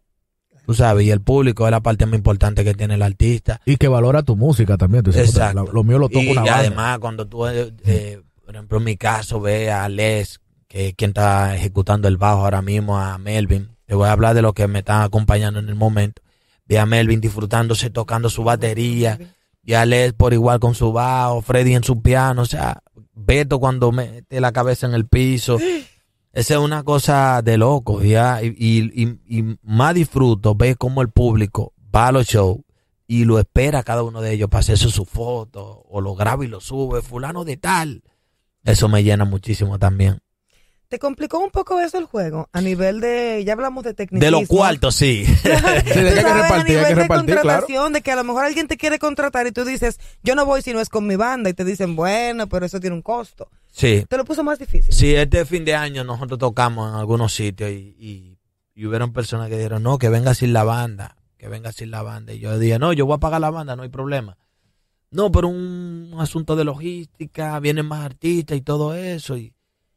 Tú 0.66 0.74
sabes, 0.74 1.06
y 1.06 1.12
el 1.12 1.22
público 1.22 1.66
es 1.68 1.72
la 1.72 1.82
parte 1.82 2.06
más 2.06 2.16
importante 2.18 2.64
que 2.64 2.74
tiene 2.74 2.96
el 2.96 3.02
artista. 3.02 3.62
Y 3.66 3.76
que 3.78 3.88
valora 3.88 4.24
tu 4.24 4.36
música 4.36 4.78
también. 4.78 5.04
Tú 5.04 5.12
dices, 5.12 5.32
puta, 5.32 5.52
Exacto. 5.52 5.72
lo 5.74 5.84
mío 5.84 6.00
lo 6.00 6.08
toco 6.10 6.24
y 6.24 6.30
una 6.32 6.42
banda. 6.42 6.58
además, 6.58 7.00
cuando 7.00 7.28
tú, 7.28 7.46
eh, 7.48 7.72
eh, 7.86 8.22
por 8.46 8.56
ejemplo, 8.56 8.78
en 8.78 8.84
mi 8.86 8.96
caso, 8.98 9.42
ve 9.42 9.70
a 9.72 9.90
Les, 9.90 10.40
que 10.68 10.88
es 10.88 10.94
quien 10.96 11.10
está 11.10 11.56
ejecutando 11.56 12.08
el 12.08 12.18
bajo 12.18 12.46
ahora 12.46 12.62
mismo, 12.62 12.98
a 12.98 13.18
Melvin. 13.18 13.70
Te 13.86 13.96
voy 13.96 14.08
a 14.08 14.12
hablar 14.12 14.36
de 14.36 14.42
lo 14.42 14.54
que 14.54 14.68
me 14.68 14.80
están 14.80 15.02
acompañando 15.02 15.60
en 15.60 15.70
el 15.70 15.76
momento. 15.76 16.22
Ve 16.66 16.80
a 16.80 16.86
Melvin 16.86 17.22
disfrutándose, 17.22 17.90
tocando 17.90 18.30
su 18.30 18.44
batería. 18.44 19.20
Y 19.64 19.74
a 19.74 19.86
Les 19.86 20.14
por 20.14 20.34
igual 20.34 20.60
con 20.60 20.76
su 20.76 20.92
bajo, 20.92 21.42
Freddy 21.42 21.76
en 21.76 21.84
su 21.84 22.02
piano. 22.02 22.42
O 22.42 22.46
sea, 22.46 22.82
Beto 23.14 23.60
cuando 23.60 23.92
mete 23.92 24.42
la 24.42 24.52
cabeza 24.52 24.88
en 24.88 24.94
el 24.94 25.08
piso. 25.08 25.60
Esa 26.34 26.54
es 26.56 26.60
una 26.60 26.84
cosa 26.84 27.42
de 27.44 27.58
loco, 27.58 28.02
ya. 28.02 28.42
Y, 28.42 28.52
y, 28.58 29.58
más 29.62 29.94
disfruto 29.94 30.56
ver 30.56 30.78
cómo 30.78 31.02
el 31.02 31.10
público 31.10 31.74
va 31.94 32.08
a 32.08 32.12
los 32.12 32.26
shows 32.26 32.60
y 33.06 33.26
lo 33.26 33.38
espera 33.38 33.84
cada 33.84 34.02
uno 34.02 34.22
de 34.22 34.34
ellos 34.34 34.50
para 34.50 34.62
hacerse 34.62 34.90
su 34.90 35.06
foto 35.06 35.84
o 35.88 36.02
lo 36.02 36.16
graba 36.16 36.44
y 36.44 36.48
lo 36.48 36.60
sube, 36.60 37.02
fulano 37.02 37.46
de 37.46 37.58
tal. 37.58 38.04
Eso 38.64 38.88
me 38.88 39.04
llena 39.04 39.26
muchísimo 39.26 39.78
también. 39.78 40.22
¿Te 40.94 41.00
complicó 41.00 41.40
un 41.40 41.50
poco 41.50 41.80
eso 41.80 41.98
el 41.98 42.06
juego? 42.06 42.50
A 42.54 42.62
nivel 42.62 43.02
de, 43.02 43.42
ya 43.44 43.54
hablamos 43.54 43.84
de 43.84 43.96
técnica. 43.96 44.24
De 44.24 44.30
los 44.30 44.48
cuartos, 44.48 44.94
sí. 44.94 45.26
Sí, 45.44 45.50
de 45.50 46.14
que 46.14 46.22
repartir, 46.22 46.28
a 46.28 46.54
hay 46.54 46.64
que 46.64 46.70
nivel 46.70 46.84
de 46.84 46.94
repartir, 46.94 47.08
claro. 47.08 47.42
contratación, 47.42 47.94
de 47.94 48.02
que 48.04 48.12
a 48.12 48.16
lo 48.16 48.24
mejor 48.24 48.46
alguien 48.46 48.68
te 48.68 48.78
quiere 48.78 49.00
contratar 49.00 49.48
y 49.48 49.52
tú 49.52 49.66
dices, 49.66 50.00
yo 50.22 50.36
no 50.36 50.46
voy 50.46 50.62
si 50.62 50.72
no 50.72 50.80
es 50.80 50.90
con 50.90 51.08
mi 51.08 51.16
banda, 51.16 51.50
y 51.50 51.56
te 51.56 51.66
dicen, 51.66 51.96
bueno, 51.96 52.48
pero 52.48 52.68
eso 52.68 52.80
tiene 52.80 52.96
un 52.96 53.02
costo. 53.02 53.50
sí. 53.72 54.06
Te 54.08 54.18
lo 54.18 54.24
puso 54.24 54.44
más 54.44 54.60
difícil. 54.60 54.94
Sí, 54.94 55.16
este 55.16 55.46
fin 55.46 55.66
de 55.66 55.74
año 55.74 56.04
nosotros 56.04 56.38
tocamos 56.38 56.92
en 56.92 57.00
algunos 57.00 57.34
sitios 57.34 57.72
y, 57.72 57.96
y, 57.98 58.38
y 58.76 58.86
hubieron 58.86 59.14
personas 59.14 59.50
que 59.50 59.56
dijeron, 59.56 59.82
no, 59.82 59.98
que 59.98 60.10
venga 60.10 60.36
sin 60.36 60.54
la 60.54 60.64
banda, 60.64 61.18
que 61.40 61.48
venga 61.48 61.72
sin 61.72 61.90
la 61.90 62.04
banda. 62.04 62.34
Y 62.34 62.40
yo 62.40 62.60
dije, 62.60 62.78
no, 62.78 62.94
yo 62.94 63.08
voy 63.08 63.16
a 63.16 63.20
pagar 63.20 63.42
la 63.42 63.50
banda, 63.50 63.76
no 63.76 63.82
hay 63.82 63.90
problema. 63.90 64.38
No, 65.10 65.32
pero 65.32 65.48
un 65.48 66.14
asunto 66.20 66.56
de 66.56 66.66
logística, 66.66 67.60
vienen 67.60 67.88
más 67.88 68.06
artistas 68.06 68.56
y 68.56 68.62
todo 68.62 68.94
eso. 68.94 69.38
Y, 69.38 69.53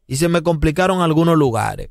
y 0.07 0.16
se 0.16 0.28
me 0.28 0.42
complicaron 0.42 1.00
algunos 1.02 1.36
lugares. 1.36 1.90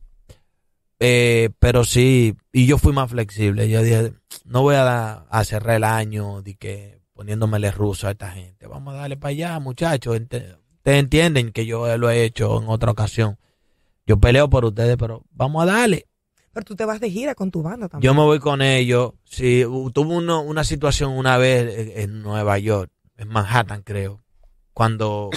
Eh, 0.99 1.49
pero 1.59 1.83
sí, 1.83 2.35
y 2.53 2.65
yo 2.67 2.77
fui 2.77 2.93
más 2.93 3.11
flexible. 3.11 3.69
Yo 3.69 3.81
dije, 3.83 4.13
no 4.45 4.61
voy 4.61 4.75
a, 4.75 5.25
a 5.29 5.43
cerrar 5.43 5.75
el 5.75 5.83
año 5.83 6.41
de 6.41 6.55
que 6.55 7.01
poniéndomele 7.13 7.71
ruso 7.71 8.07
a 8.07 8.11
esta 8.11 8.31
gente. 8.31 8.67
Vamos 8.67 8.93
a 8.93 8.97
darle 8.97 9.17
para 9.17 9.31
allá, 9.31 9.59
muchachos. 9.59 10.17
Ustedes 10.17 10.55
entienden 10.83 11.51
que 11.51 11.65
yo 11.65 11.97
lo 11.97 12.09
he 12.09 12.23
hecho 12.23 12.61
en 12.61 12.69
otra 12.69 12.91
ocasión. 12.91 13.37
Yo 14.05 14.17
peleo 14.19 14.49
por 14.49 14.63
ustedes, 14.65 14.95
pero 14.97 15.23
vamos 15.31 15.63
a 15.63 15.65
darle. 15.65 16.07
Pero 16.53 16.63
tú 16.63 16.75
te 16.75 16.85
vas 16.85 17.01
de 17.01 17.09
gira 17.09 17.35
con 17.35 17.51
tu 17.51 17.61
banda 17.61 17.89
también. 17.89 18.09
Yo 18.09 18.13
me 18.17 18.25
voy 18.25 18.39
con 18.39 18.61
ellos. 18.61 19.11
Sí, 19.25 19.63
tuve 19.93 20.15
uno- 20.15 20.41
una 20.41 20.63
situación 20.63 21.11
una 21.11 21.37
vez 21.37 21.97
en 21.97 22.21
Nueva 22.21 22.57
York, 22.59 22.89
en 23.17 23.27
Manhattan 23.27 23.81
creo, 23.81 24.23
cuando 24.73 25.29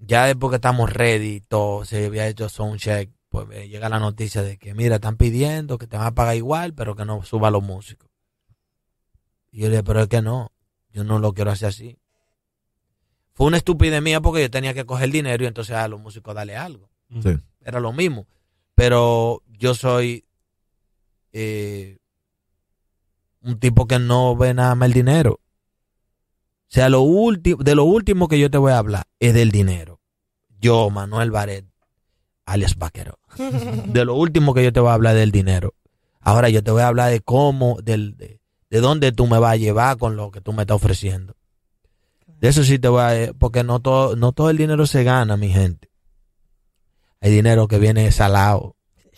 ya 0.00 0.26
después 0.26 0.50
que 0.50 0.56
estamos 0.56 0.92
ready, 0.92 1.36
y 1.36 1.40
todo 1.40 1.84
se 1.84 2.06
había 2.06 2.26
hecho 2.26 2.48
soundcheck, 2.48 3.10
pues 3.28 3.46
me 3.46 3.68
llega 3.68 3.88
la 3.88 4.00
noticia 4.00 4.42
de 4.42 4.58
que 4.58 4.74
mira, 4.74 4.96
están 4.96 5.16
pidiendo 5.16 5.78
que 5.78 5.86
te 5.86 5.96
van 5.96 6.06
a 6.06 6.14
pagar 6.14 6.36
igual, 6.36 6.74
pero 6.74 6.96
que 6.96 7.04
no 7.04 7.22
suba 7.22 7.50
los 7.50 7.62
músicos. 7.62 8.10
Y 9.52 9.60
yo 9.60 9.66
le 9.66 9.72
dije, 9.72 9.84
pero 9.84 10.02
es 10.02 10.08
que 10.08 10.22
no, 10.22 10.52
yo 10.92 11.04
no 11.04 11.18
lo 11.18 11.32
quiero 11.32 11.50
hacer 11.50 11.68
así. 11.68 11.98
Fue 13.32 13.46
una 13.46 13.56
estupidez 13.56 14.02
mía 14.02 14.20
porque 14.20 14.42
yo 14.42 14.50
tenía 14.50 14.74
que 14.74 14.84
coger 14.84 15.10
dinero 15.10 15.44
y 15.44 15.46
entonces 15.46 15.76
a 15.76 15.88
los 15.88 16.00
músicos 16.00 16.34
darle 16.34 16.56
algo. 16.56 16.90
Sí. 17.22 17.38
Era 17.64 17.80
lo 17.80 17.92
mismo. 17.92 18.26
Pero 18.74 19.42
yo 19.46 19.74
soy 19.74 20.24
eh, 21.32 21.98
un 23.42 23.58
tipo 23.58 23.86
que 23.86 23.98
no 23.98 24.36
ve 24.36 24.54
nada 24.54 24.74
más 24.74 24.88
el 24.88 24.92
dinero. 24.92 25.39
O 26.70 26.72
sea, 26.72 26.88
lo 26.88 27.00
último, 27.00 27.60
de 27.64 27.74
lo 27.74 27.82
último 27.82 28.28
que 28.28 28.38
yo 28.38 28.48
te 28.48 28.56
voy 28.56 28.70
a 28.70 28.78
hablar 28.78 29.04
es 29.18 29.34
del 29.34 29.50
dinero. 29.50 30.00
Yo, 30.60 30.88
Manuel 30.88 31.32
Baret, 31.32 31.66
alias 32.46 32.76
Vaquero. 32.76 33.18
De 33.86 34.04
lo 34.04 34.14
último 34.14 34.54
que 34.54 34.62
yo 34.62 34.72
te 34.72 34.78
voy 34.78 34.90
a 34.90 34.94
hablar 34.94 35.16
es 35.16 35.20
del 35.20 35.32
dinero. 35.32 35.74
Ahora 36.20 36.48
yo 36.48 36.62
te 36.62 36.70
voy 36.70 36.82
a 36.82 36.88
hablar 36.88 37.10
de 37.10 37.20
cómo, 37.20 37.78
del, 37.82 38.16
de, 38.16 38.40
de 38.68 38.80
dónde 38.80 39.10
tú 39.10 39.26
me 39.26 39.38
vas 39.38 39.54
a 39.54 39.56
llevar 39.56 39.96
con 39.96 40.16
lo 40.16 40.30
que 40.30 40.40
tú 40.40 40.52
me 40.52 40.62
estás 40.62 40.76
ofreciendo. 40.76 41.34
De 42.26 42.48
eso 42.48 42.62
sí 42.62 42.78
te 42.78 42.88
voy 42.88 43.02
a... 43.02 43.32
Porque 43.38 43.64
no 43.64 43.80
todo, 43.80 44.14
no 44.16 44.32
todo 44.32 44.50
el 44.50 44.56
dinero 44.56 44.86
se 44.86 45.02
gana, 45.02 45.36
mi 45.36 45.48
gente. 45.48 45.90
Hay 47.20 47.32
dinero 47.32 47.66
que 47.66 47.78
viene 47.78 48.12
salado. 48.12 48.76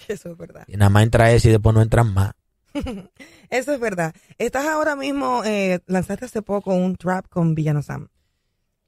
Eso 0.09 0.30
es 0.30 0.38
verdad. 0.38 0.64
Y 0.68 0.76
nada 0.76 0.88
más 0.90 1.03
entra 1.03 1.32
ese 1.32 1.48
y 1.48 1.53
después 1.53 1.74
no 1.74 1.82
entran 1.82 2.14
más. 2.14 2.32
Eso 3.51 3.73
es 3.73 3.81
verdad. 3.81 4.14
Estás 4.39 4.66
ahora 4.66 4.97
mismo, 4.97 5.43
eh, 5.45 5.81
lanzaste 5.87 6.25
hace 6.27 6.43
poco 6.43 6.75
un 6.75 6.97
trap 6.97 7.27
con 7.29 7.55
Villano 7.55 7.83
Sam. 7.83 8.09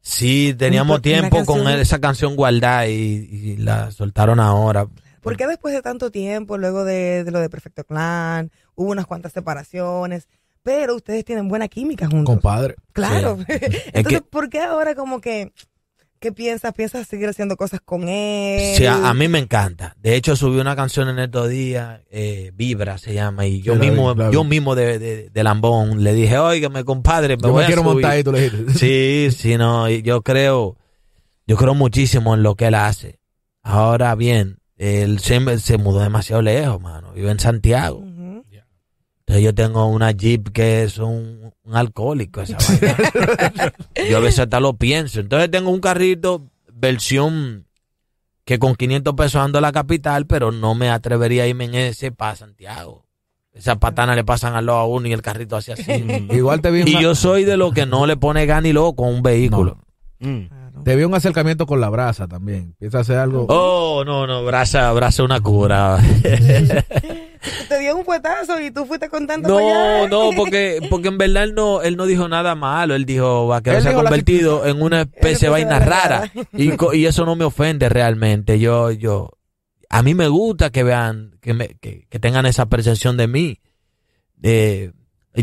Sí, 0.01 0.55
teníamos 0.59 1.01
tiempo 1.01 1.45
con 1.47 1.67
esa 1.69 1.99
canción 1.99 2.37
guardada 2.37 2.87
y, 2.89 2.93
y 2.95 3.57
la 3.57 3.91
soltaron 3.91 4.39
ahora. 4.39 4.87
¿Por 5.23 5.37
qué 5.39 5.47
después 5.47 5.73
de 5.73 5.81
tanto 5.81 6.11
tiempo, 6.11 6.59
luego 6.59 6.85
de, 6.85 7.25
de 7.25 7.31
lo 7.31 7.41
de 7.41 7.49
Perfecto 7.49 7.85
Clan, 7.85 8.51
hubo 8.75 8.91
unas 8.91 9.07
cuantas 9.07 9.33
separaciones, 9.33 10.29
pero 10.63 10.95
ustedes 10.97 11.25
tienen 11.25 11.49
buena 11.49 11.69
química 11.69 12.07
juntos? 12.07 12.35
Compadre. 12.35 12.75
Claro. 12.93 13.39
Sí. 13.39 13.45
Entonces, 13.95 14.07
que- 14.07 14.21
¿por 14.21 14.51
qué 14.51 14.61
ahora 14.61 14.95
como 14.95 15.23
que, 15.23 15.53
qué 16.25 16.33
piensas? 16.33 16.73
¿Piensas 16.73 17.07
seguir 17.07 17.29
haciendo 17.29 17.57
cosas 17.57 17.81
con 17.85 18.09
él? 18.09 18.77
Sí, 18.77 18.87
a, 18.87 19.11
a 19.11 19.13
mí 19.15 19.29
me 19.29 19.39
encanta. 19.39 19.95
De 20.01 20.17
hecho, 20.17 20.35
subí 20.37 20.59
una 20.59 20.75
canción 20.75 21.11
en 21.11 21.19
estos 21.19 21.51
días, 21.51 22.01
eh, 22.11 22.51
Vibra 22.55 22.97
se 22.97 23.13
llama, 23.13 23.47
y 23.47 23.61
yo 23.61 23.75
Sí, 23.75 23.79
la 23.79 23.85
vi, 23.85 23.91
mismo, 23.91 24.15
vi. 24.15 24.25
yo 24.33 24.43
mismo 24.43 24.75
de, 24.75 24.99
de, 24.99 25.29
de 25.29 25.45
Lambón 25.45 26.03
le 26.03 26.15
dije, 26.15 26.39
óigame, 26.39 26.83
compadre, 26.85 27.37
me 27.37 27.43
Yo 27.43 27.51
voy 27.53 27.59
me 27.59 27.65
a 27.65 27.67
quiero 27.67 27.83
subir". 27.83 27.93
montar 27.95 28.11
ahí, 28.13 28.25
tú 28.25 28.33
le 28.33 28.41
dijiste. 28.51 28.73
Sí, 28.79 29.29
sí, 29.37 29.57
no, 29.59 29.89
yo 29.91 30.23
creo, 30.23 30.77
yo 31.47 31.57
creo 31.57 31.75
muchísimo 31.75 32.35
en 32.35 32.43
lo 32.43 32.55
que 32.55 32.69
él 32.69 32.75
hace. 32.75 33.19
Ahora 33.63 34.15
bien, 34.15 34.57
él 34.77 35.19
se, 35.21 35.59
se 35.59 35.77
mudó 35.79 36.01
demasiado 36.01 36.41
lejos, 36.43 36.81
mano. 36.81 37.13
Vive 37.13 37.31
en 37.31 37.39
Santiago. 37.39 38.03
Entonces 39.27 39.45
yo 39.45 39.55
tengo 39.55 39.87
una 39.87 40.11
Jeep 40.11 40.51
que 40.53 40.83
es 40.83 40.99
un, 40.99 41.51
un 41.65 41.77
alcohólico, 41.77 42.43
esa 42.43 42.59
vaina. 42.59 43.73
Yo 44.11 44.19
a 44.19 44.21
veces 44.21 44.41
hasta 44.41 44.61
lo 44.61 44.75
pienso. 44.77 45.21
Entonces 45.21 45.51
tengo 45.51 45.71
un 45.71 45.81
carrito 45.81 46.45
versión 46.73 47.67
que 48.45 48.59
con 48.59 48.75
500 48.75 49.15
pesos 49.15 49.37
ando 49.41 49.57
a 49.59 49.63
la 49.63 49.73
capital, 49.73 50.27
pero 50.27 50.53
no 50.53 50.75
me 50.75 50.91
atrevería 50.91 51.45
a 51.45 51.47
irme 51.47 51.65
en 51.65 51.75
ese 51.75 52.13
para 52.13 52.37
Santiago. 52.37 53.07
Esas 53.55 53.79
patanas 53.79 54.15
le 54.17 54.25
pasan 54.25 54.55
al 54.57 54.67
lado 54.67 54.79
a 54.81 54.87
uno 54.87 55.09
y 55.09 55.13
el 55.15 55.23
carrito 55.23 55.57
hace 55.57 55.73
así. 55.73 55.91
Igual 56.31 56.61
te 56.61 56.71
vi, 56.71 56.83
y 56.85 56.91
una- 56.91 57.01
yo 57.01 57.15
soy 57.15 57.45
de 57.45 57.57
los 57.57 57.73
que 57.73 57.87
no 57.87 58.05
le 58.05 58.19
pone 58.19 58.45
gana 58.45 58.69
y 58.69 58.75
loco 58.75 59.07
a 59.07 59.09
un 59.09 59.23
vehículo. 59.23 59.79
Mm. 60.19 60.83
Te 60.85 60.97
vi 60.97 61.05
un 61.05 61.15
acercamiento 61.15 61.65
con 61.65 61.81
la 61.81 61.89
brasa 61.89 62.29
también. 62.29 62.75
Piensa 62.79 62.99
hacer 62.99 63.17
algo. 63.17 63.47
Oh, 63.49 64.03
no, 64.05 64.27
no, 64.27 64.45
brasa, 64.45 64.93
brasa 64.93 65.23
una 65.23 65.41
cura. 65.41 65.99
Te 67.69 67.79
dio 67.81 67.97
un 67.97 68.05
puetazo 68.05 68.61
y 68.61 68.71
tú 68.71 68.87
fuiste 68.87 69.09
contento 69.09 69.49
No, 69.49 69.57
para 69.57 69.99
allá. 70.01 70.09
no, 70.09 70.31
porque, 70.37 70.81
porque 70.91 71.09
en 71.09 71.19
verdad 71.19 71.45
él 71.45 71.55
no, 71.55 71.83
él 71.83 71.97
no 71.97 72.07
dijo 72.07 72.29
nada 72.29 72.55
malo. 72.55 72.95
Él 72.95 73.05
dijo 73.05 73.47
vaquero 73.47 73.77
Él 73.77 73.83
se 73.83 73.89
ha 73.89 73.93
dijo 73.93 74.03
convertido 74.03 74.67
en 74.67 74.83
una 74.83 75.03
especie 75.13 75.49
de 75.49 75.53
vaina 75.53 75.79
rara. 75.79 76.31
Y, 76.53 76.73
y 76.97 77.07
eso 77.07 77.25
no 77.25 77.37
me 77.37 77.45
ofende 77.45 77.89
realmente. 77.89 78.59
Yo, 78.59 78.91
yo, 78.91 79.31
a 79.89 80.03
mí 80.03 80.15
me 80.15 80.29
gusta 80.29 80.71
que 80.71 80.83
vean, 80.83 81.39
que, 81.41 81.55
me, 81.55 81.69
que, 81.81 82.07
que 82.09 82.19
tengan 82.19 82.47
esa 82.47 82.67
percepción 82.67 83.17
de 83.17 83.29
mí. 83.29 83.61
Eh, 84.43 84.93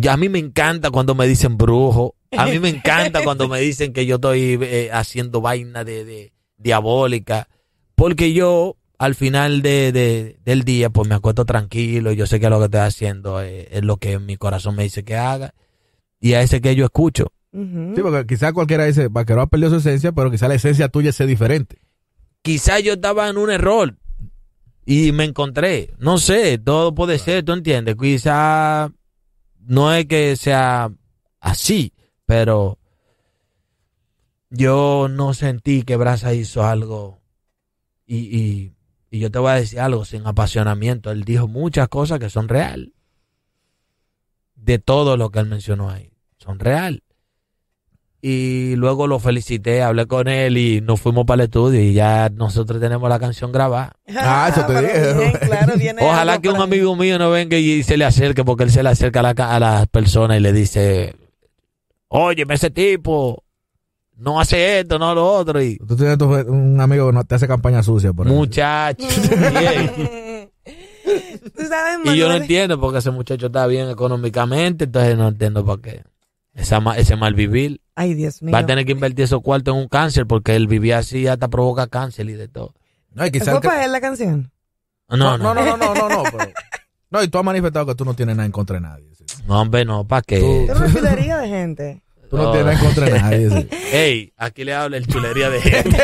a 0.09 0.17
mí 0.17 0.29
me 0.29 0.39
encanta 0.39 0.89
cuando 0.91 1.15
me 1.15 1.27
dicen 1.27 1.57
brujo. 1.57 2.15
A 2.35 2.45
mí 2.45 2.59
me 2.59 2.69
encanta 2.69 3.23
cuando 3.23 3.49
me 3.49 3.59
dicen 3.59 3.91
que 3.91 4.05
yo 4.05 4.15
estoy 4.15 4.57
eh, 4.61 4.89
haciendo 4.93 5.41
vaina 5.41 5.83
de, 5.83 6.05
de 6.05 6.33
diabólica. 6.57 7.49
Porque 7.95 8.31
yo, 8.33 8.77
al 9.01 9.15
final 9.15 9.61
de, 9.61 9.91
de- 9.91 10.37
del 10.45 10.63
día, 10.63 10.89
pues 10.91 11.07
me 11.09 11.15
acuesto 11.15 11.43
tranquilo. 11.45 12.11
Yo 12.11 12.27
sé 12.27 12.39
que 12.39 12.49
lo 12.49 12.59
que 12.59 12.65
estoy 12.65 12.81
haciendo 12.81 13.41
es, 13.41 13.67
es 13.71 13.83
lo 13.83 13.97
que 13.97 14.19
mi 14.19 14.37
corazón 14.37 14.75
me 14.75 14.83
dice 14.83 15.03
que 15.03 15.15
haga. 15.15 15.53
Y 16.19 16.33
a 16.33 16.41
ese 16.41 16.61
que 16.61 16.75
yo 16.75 16.85
escucho. 16.85 17.31
Sí, 17.51 18.01
porque 18.01 18.25
quizás 18.27 18.53
cualquiera 18.53 18.85
dice, 18.85 19.07
vaquero 19.09 19.41
ha 19.41 19.47
perdido 19.47 19.71
su 19.71 19.77
esencia, 19.77 20.11
pero 20.11 20.29
quizás 20.31 20.47
la 20.49 20.55
esencia 20.55 20.87
tuya 20.87 21.11
sea 21.11 21.25
diferente. 21.25 21.79
quizás 22.43 22.81
yo 22.83 22.93
estaba 22.93 23.27
en 23.27 23.37
un 23.37 23.49
error 23.51 23.97
y 24.85 25.11
me 25.11 25.23
encontré. 25.25 25.93
No 25.97 26.17
sé, 26.17 26.57
todo 26.59 26.93
puede 26.95 27.17
ser, 27.19 27.43
tú 27.43 27.53
entiendes. 27.53 27.95
Quizás 27.99 28.91
no 29.59 29.91
es 29.93 30.05
que 30.05 30.35
sea 30.35 30.91
así, 31.39 31.91
pero 32.25 32.77
yo 34.49 35.07
no 35.09 35.33
sentí 35.33 35.83
que 35.83 35.95
Brasa 35.97 36.33
hizo 36.33 36.63
algo 36.63 37.19
y, 38.05 38.17
y, 38.17 38.73
y 39.11 39.19
yo 39.19 39.29
te 39.29 39.39
voy 39.39 39.51
a 39.51 39.55
decir 39.55 39.81
algo 39.81 40.05
sin 40.05 40.25
apasionamiento. 40.25 41.11
Él 41.11 41.25
dijo 41.25 41.49
muchas 41.49 41.89
cosas 41.89 42.17
que 42.17 42.29
son 42.29 42.47
real. 42.47 42.93
De 44.55 44.79
todo 44.79 45.17
lo 45.17 45.31
que 45.31 45.39
él 45.39 45.47
mencionó 45.47 45.89
ahí, 45.89 46.13
son 46.37 46.59
real. 46.59 47.03
Y 48.21 48.75
luego 48.75 49.07
lo 49.07 49.19
felicité, 49.19 49.81
hablé 49.81 50.05
con 50.05 50.27
él 50.27 50.55
y 50.57 50.79
nos 50.79 51.01
fuimos 51.01 51.25
para 51.25 51.41
el 51.41 51.47
estudio 51.47 51.81
y 51.81 51.93
ya 51.93 52.29
nosotros 52.29 52.79
tenemos 52.79 53.09
la 53.09 53.19
canción 53.19 53.51
grabada. 53.51 53.93
Ah, 54.15 54.49
eso 54.49 54.65
te 54.65 54.81
dije. 54.81 55.13
bien, 55.13 55.31
claro, 55.41 55.73
viene 55.77 56.01
Ojalá 56.05 56.39
que 56.39 56.49
un 56.49 56.61
amigo 56.61 56.95
mío 56.95 57.17
no 57.19 57.31
venga 57.31 57.57
y 57.57 57.83
se 57.83 57.97
le 57.97 58.05
acerque 58.05 58.45
porque 58.45 58.63
él 58.63 58.71
se 58.71 58.83
le 58.83 58.89
acerca 58.89 59.19
a, 59.19 59.23
la, 59.23 59.55
a 59.55 59.59
las 59.59 59.87
personas 59.87 60.37
y 60.37 60.41
le 60.41 60.53
dice, 60.53 61.15
oye, 62.07 62.45
ese 62.47 62.69
tipo 62.69 63.43
no 64.21 64.39
hace 64.39 64.79
esto, 64.79 64.97
no 64.99 65.13
lo 65.15 65.25
otro. 65.29 65.61
Y 65.61 65.77
Tú 65.77 65.95
tienes 65.95 66.17
tu- 66.17 66.25
un 66.25 66.79
amigo 66.79 67.07
que 67.07 67.13
no 67.13 67.23
te 67.23 67.35
hace 67.35 67.47
campaña 67.47 67.83
sucia. 67.83 68.13
Por 68.13 68.27
ahí. 68.27 68.33
muchacho. 68.33 69.07
Tú 71.55 71.63
sabes, 71.67 71.99
Y 72.13 72.17
yo 72.17 72.27
no 72.29 72.35
entiendo 72.35 72.79
porque 72.79 72.99
ese 72.99 73.11
muchacho 73.11 73.47
está 73.47 73.65
bien 73.67 73.89
económicamente, 73.89 74.85
entonces 74.85 75.17
no 75.17 75.27
entiendo 75.29 75.65
por 75.65 75.81
qué. 75.81 76.03
Esa, 76.53 76.79
ese 76.97 77.15
mal 77.15 77.33
vivir. 77.33 77.81
Ay, 77.95 78.13
Dios 78.13 78.41
mío. 78.41 78.51
Va 78.53 78.59
a 78.59 78.65
tener 78.65 78.85
que 78.85 78.91
invertir 78.91 79.25
esos 79.25 79.41
cuartos 79.41 79.73
en 79.73 79.81
un 79.81 79.87
cáncer 79.87 80.27
porque 80.27 80.55
él 80.55 80.67
vivía 80.67 80.99
así 80.99 81.27
hasta 81.27 81.47
provoca 81.47 81.87
cáncer 81.87 82.29
y 82.29 82.33
de 82.33 82.47
todo. 82.47 82.73
No, 83.13 83.25
y 83.25 83.31
quizás 83.31 83.49
¿Fue 83.49 83.61
que- 83.61 83.67
para 83.69 83.85
él 83.85 83.91
la 83.91 84.01
canción? 84.01 84.51
No, 85.09 85.17
no, 85.17 85.37
no, 85.37 85.53
no, 85.53 85.65
no, 85.65 85.77
no, 85.77 85.93
no, 85.95 86.09
no, 86.09 86.23
pero- 86.37 86.51
no, 87.09 87.23
y 87.23 87.27
tú 87.27 87.37
has 87.39 87.43
manifestado 87.43 87.85
que 87.87 87.95
tú 87.95 88.05
no 88.05 88.13
tienes 88.13 88.35
nada 88.35 88.45
en 88.45 88.51
contra 88.51 88.75
de 88.75 88.81
nadie. 88.81 89.09
sí. 89.15 89.25
No, 89.47 89.61
hombre, 89.61 89.83
no, 89.85 90.05
¿para 90.07 90.21
qué? 90.21 90.39
Tú 90.39 90.71
eres 90.71 90.95
una 91.27 91.41
de 91.41 91.47
gente. 91.47 92.03
Tú 92.31 92.37
no 92.37 92.49
Oh. 92.49 92.51
tienes 92.53 92.65
nada 92.73 92.79
en 92.79 92.85
contra 92.85 93.05
de 93.05 93.19
nadie. 93.21 93.49
sí. 93.49 93.67
Ey, 93.95 94.33
aquí 94.37 94.63
le 94.63 94.73
habla 94.73 94.97
el 94.97 95.05
chulería 95.05 95.49
de 95.51 95.61
gente. 95.61 95.97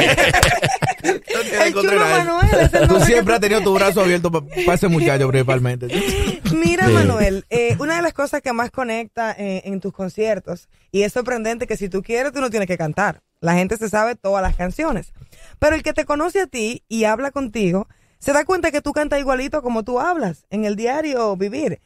No 1.03 1.11
El 1.41 1.67
en 1.67 1.73
contra 1.73 1.91
de 1.93 1.97
chulo 1.97 2.05
nadie. 2.05 2.23
Manuel 2.25 2.59
es 2.65 2.73
el 2.73 2.87
Tú 2.87 2.99
siempre 3.01 3.25
que 3.25 3.33
has 3.35 3.39
tenido 3.41 3.61
tu 3.61 3.73
brazo 3.73 4.01
abierto 4.01 4.31
para 4.31 4.45
ese 4.73 4.87
muchacho 4.87 5.27
principalmente. 5.29 5.87
Mira, 6.53 6.87
Sí. 6.87 6.93
Manuel, 6.93 7.45
eh, 7.49 7.75
una 7.79 7.95
de 7.95 8.01
las 8.01 8.13
cosas 8.13 8.41
que 8.41 8.53
más 8.53 8.71
conecta 8.71 9.31
eh, 9.37 9.61
en 9.65 9.79
tus 9.79 9.93
conciertos, 9.93 10.67
y 10.91 11.03
es 11.03 11.13
sorprendente 11.13 11.65
que 11.67 11.77
si 11.77 11.89
tú 11.89 12.03
quieres, 12.03 12.31
tú 12.33 12.41
no 12.41 12.49
tienes 12.49 12.67
que 12.67 12.77
cantar. 12.77 13.21
La 13.39 13.53
gente 13.53 13.77
se 13.77 13.89
sabe 13.89 14.15
todas 14.15 14.41
las 14.41 14.55
canciones. 14.55 15.13
Pero 15.59 15.75
el 15.75 15.83
que 15.83 15.93
te 15.93 16.05
conoce 16.05 16.41
a 16.41 16.47
ti 16.47 16.83
y 16.87 17.03
habla 17.05 17.31
contigo, 17.31 17.87
se 18.19 18.33
da 18.33 18.45
cuenta 18.45 18.71
que 18.71 18.81
tú 18.81 18.93
cantas 18.93 19.19
igualito 19.19 19.61
como 19.61 19.83
tú 19.83 19.99
hablas 19.99 20.45
en 20.49 20.65
el 20.65 20.75
diario 20.75 21.35
vivir. 21.37 21.79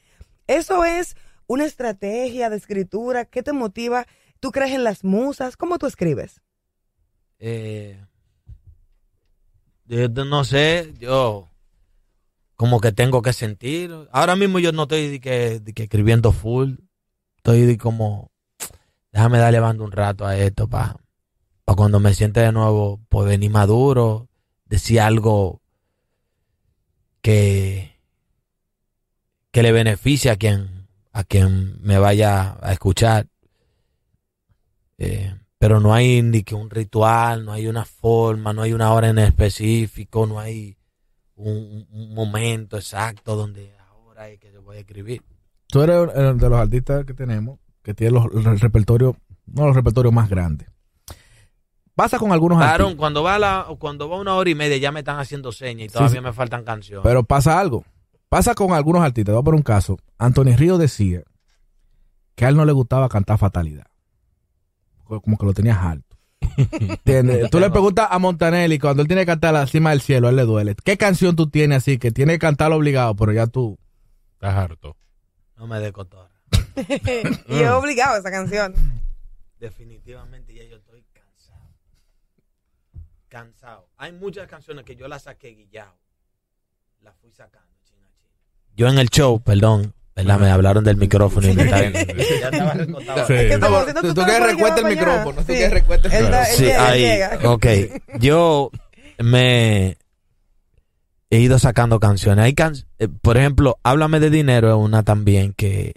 Eso 0.48 0.86
es 0.86 1.16
una 1.48 1.66
estrategia 1.66 2.50
de 2.50 2.56
escritura. 2.58 3.26
¿Qué 3.26 3.44
te 3.44 3.52
motiva? 3.52 4.08
¿Tú 4.42 4.52
crees 4.52 4.74
en 4.74 4.84
las 4.84 5.06
musas? 5.06 5.56
¿Cómo 5.56 5.80
tú 5.80 5.86
escribes? 5.86 6.42
Eh, 7.40 8.04
yo 9.86 10.10
no 10.10 10.44
sé, 10.44 10.94
yo 11.00 11.48
como 12.56 12.82
que 12.82 12.92
tengo 12.92 13.22
que 13.22 13.32
sentir. 13.32 13.92
Ahora 14.12 14.36
mismo 14.36 14.60
yo 14.60 14.74
no 14.74 14.84
estoy 14.84 15.18
de 15.18 15.20
que, 15.22 15.62
escribiendo 15.84 16.34
full. 16.34 16.76
Estoy 17.38 17.78
como, 17.78 18.30
déjame 19.14 19.38
darle 19.38 19.60
banda 19.60 19.84
un 19.84 19.92
rato 19.92 20.26
a 20.26 20.38
esto 20.38 20.68
para 20.68 20.98
cuando 21.76 22.00
me 22.00 22.14
siente 22.14 22.40
de 22.42 22.52
nuevo, 22.52 23.00
pues 23.10 23.28
venir 23.28 23.52
maduro, 23.52 24.30
decir 24.66 25.00
algo 25.02 25.62
que, 27.22 28.00
que 29.52 29.64
le 29.64 29.72
beneficie 29.72 30.32
a 30.32 30.36
quien, 30.36 30.88
a 31.12 31.24
quien 31.24 31.82
me 31.82 31.98
vaya 31.98 32.58
a 32.62 32.74
escuchar. 32.74 33.31
Eh, 35.04 35.36
pero 35.58 35.80
no 35.80 35.94
hay 35.96 36.22
ni 36.22 36.44
que 36.44 36.54
un 36.54 36.70
ritual, 36.70 37.44
no 37.44 37.54
hay 37.54 37.68
una 37.68 37.86
forma, 37.86 38.54
no 38.54 38.62
hay 38.62 38.74
una 38.74 38.94
hora 38.94 39.10
en 39.10 39.18
específico, 39.18 40.28
no 40.28 40.40
hay 40.40 40.78
un, 41.36 41.88
un 41.92 42.14
momento 42.14 42.78
exacto 42.78 43.36
donde 43.36 43.74
ahora 43.90 44.30
es 44.30 44.40
que 44.40 44.52
yo 44.52 44.62
voy 44.62 44.78
a 44.78 44.82
escribir. 44.82 45.24
Tú 45.68 45.82
eres 45.82 46.10
el 46.14 46.38
de 46.38 46.50
los 46.50 46.60
artistas 46.60 47.04
que 47.06 47.16
tenemos 47.16 47.58
que 47.82 47.96
tiene 47.96 48.14
los, 48.14 48.26
el 48.46 48.60
repertorio, 48.60 49.18
no 49.48 49.66
los 49.66 49.76
repertorios 49.76 50.14
más 50.14 50.30
grandes. 50.30 50.68
Pasa 51.96 52.20
con 52.20 52.32
algunos 52.32 52.62
artistas. 52.62 52.96
cuando 52.96 53.24
va, 53.24 53.40
la, 53.40 53.66
cuando 53.80 54.08
va 54.08 54.20
una 54.20 54.36
hora 54.36 54.50
y 54.50 54.56
media 54.56 54.78
ya 54.78 54.92
me 54.92 55.00
están 55.00 55.20
haciendo 55.20 55.52
señas 55.52 55.88
y 55.88 55.90
todavía 55.90 56.20
sí. 56.20 56.24
me 56.24 56.34
faltan 56.34 56.64
canciones. 56.64 57.04
Pero 57.04 57.24
pasa 57.24 57.60
algo. 57.60 57.84
Pasa 58.30 58.54
con 58.54 58.72
algunos 58.74 59.02
artistas. 59.02 59.34
Voy 59.34 59.42
a 59.42 59.44
poner 59.44 59.58
un 59.58 59.64
caso. 59.64 59.98
Anthony 60.18 60.56
Río 60.56 60.78
decía 60.78 61.24
que 62.36 62.46
a 62.46 62.50
él 62.50 62.56
no 62.56 62.66
le 62.66 62.72
gustaba 62.72 63.10
cantar 63.10 63.38
fatalidad. 63.38 63.91
Como 65.20 65.38
que 65.38 65.46
lo 65.46 65.54
tenías 65.54 65.78
alto. 65.78 66.18
¿Entiendes? 66.58 67.50
Tú 67.50 67.60
le 67.60 67.70
preguntas 67.70 68.08
a 68.10 68.20
Montanelli 68.20 68.80
cuando 68.80 69.02
él 69.02 69.08
tiene 69.08 69.24
que 69.24 69.28
cantar 69.28 69.54
la 69.54 69.68
cima 69.68 69.92
del 69.92 70.02
cielo, 70.02 70.28
a 70.28 70.30
él 70.30 70.38
le 70.38 70.44
duele. 70.44 70.76
¿Qué 70.84 70.98
canción 70.98 71.36
tú 71.36 71.50
tienes 71.50 71.80
así 71.80 71.98
que 71.98 72.12
tiene 72.12 72.34
que 72.34 72.40
cantarlo 72.40 72.78
obligado, 72.78 73.16
pero 73.16 73.32
ya 73.34 73.48
tú. 73.48 73.78
Estás 74.34 74.56
harto. 74.56 74.96
no 75.58 75.68
me 75.68 75.80
dé 75.80 75.92
cotorra. 75.92 76.30
y 77.48 77.60
es 77.60 77.70
obligado 77.70 78.18
esa 78.18 78.32
canción. 78.32 78.74
Definitivamente 79.60 80.54
ya 80.54 80.64
yo 80.64 80.78
estoy 80.78 81.04
cansado. 81.14 81.70
Cansado. 83.28 83.90
Hay 83.98 84.14
muchas 84.14 84.48
canciones 84.48 84.86
que 84.86 84.96
yo 84.96 85.08
las 85.08 85.24
saqué 85.24 85.50
guillado. 85.50 85.94
Las 87.02 87.16
fui 87.18 87.32
sacando. 87.32 87.72
Yo 88.76 88.88
en 88.88 88.98
el 88.98 89.10
show, 89.10 89.42
perdón, 89.42 89.94
¿verdad? 90.16 90.40
Me 90.40 90.50
hablaron 90.50 90.84
del 90.84 90.98
micrófono 90.98 91.48
y 91.50 91.54
me 91.54 91.64
estaban- 91.64 91.94
ya 92.42 92.50
estaba 92.50 92.74
recostado. 92.74 93.28
Sí. 93.28 93.34
Es 93.34 93.52
que 93.52 93.58
tú- 93.58 93.68
tú 94.02 94.14
te 94.14 94.26
que 94.26 94.32
vas 94.32 94.42
a 94.42 94.48
recuesta 94.48 94.82
el 94.82 94.88
micrófono, 94.88 95.38
tú 95.44 95.54
Sí. 95.54 95.60
que 95.60 95.70
recuesta 95.70 96.18
el 96.18 96.26
él 96.26 96.34
Sí, 96.56 96.66
ahí. 96.72 97.20
Ok. 97.46 97.66
Yo 98.20 98.72
me 99.20 99.98
he 101.30 101.40
ido 101.40 101.60
sacando 101.60 102.00
canciones. 102.00 102.44
Hay 102.46 102.54
can- 102.54 102.76
eh, 103.00 103.08
por 103.22 103.38
ejemplo, 103.38 103.78
Háblame 103.84 104.20
de 104.20 104.30
dinero 104.30 104.70
es 104.70 104.76
una 104.76 105.04
también 105.04 105.54
que, 105.54 105.94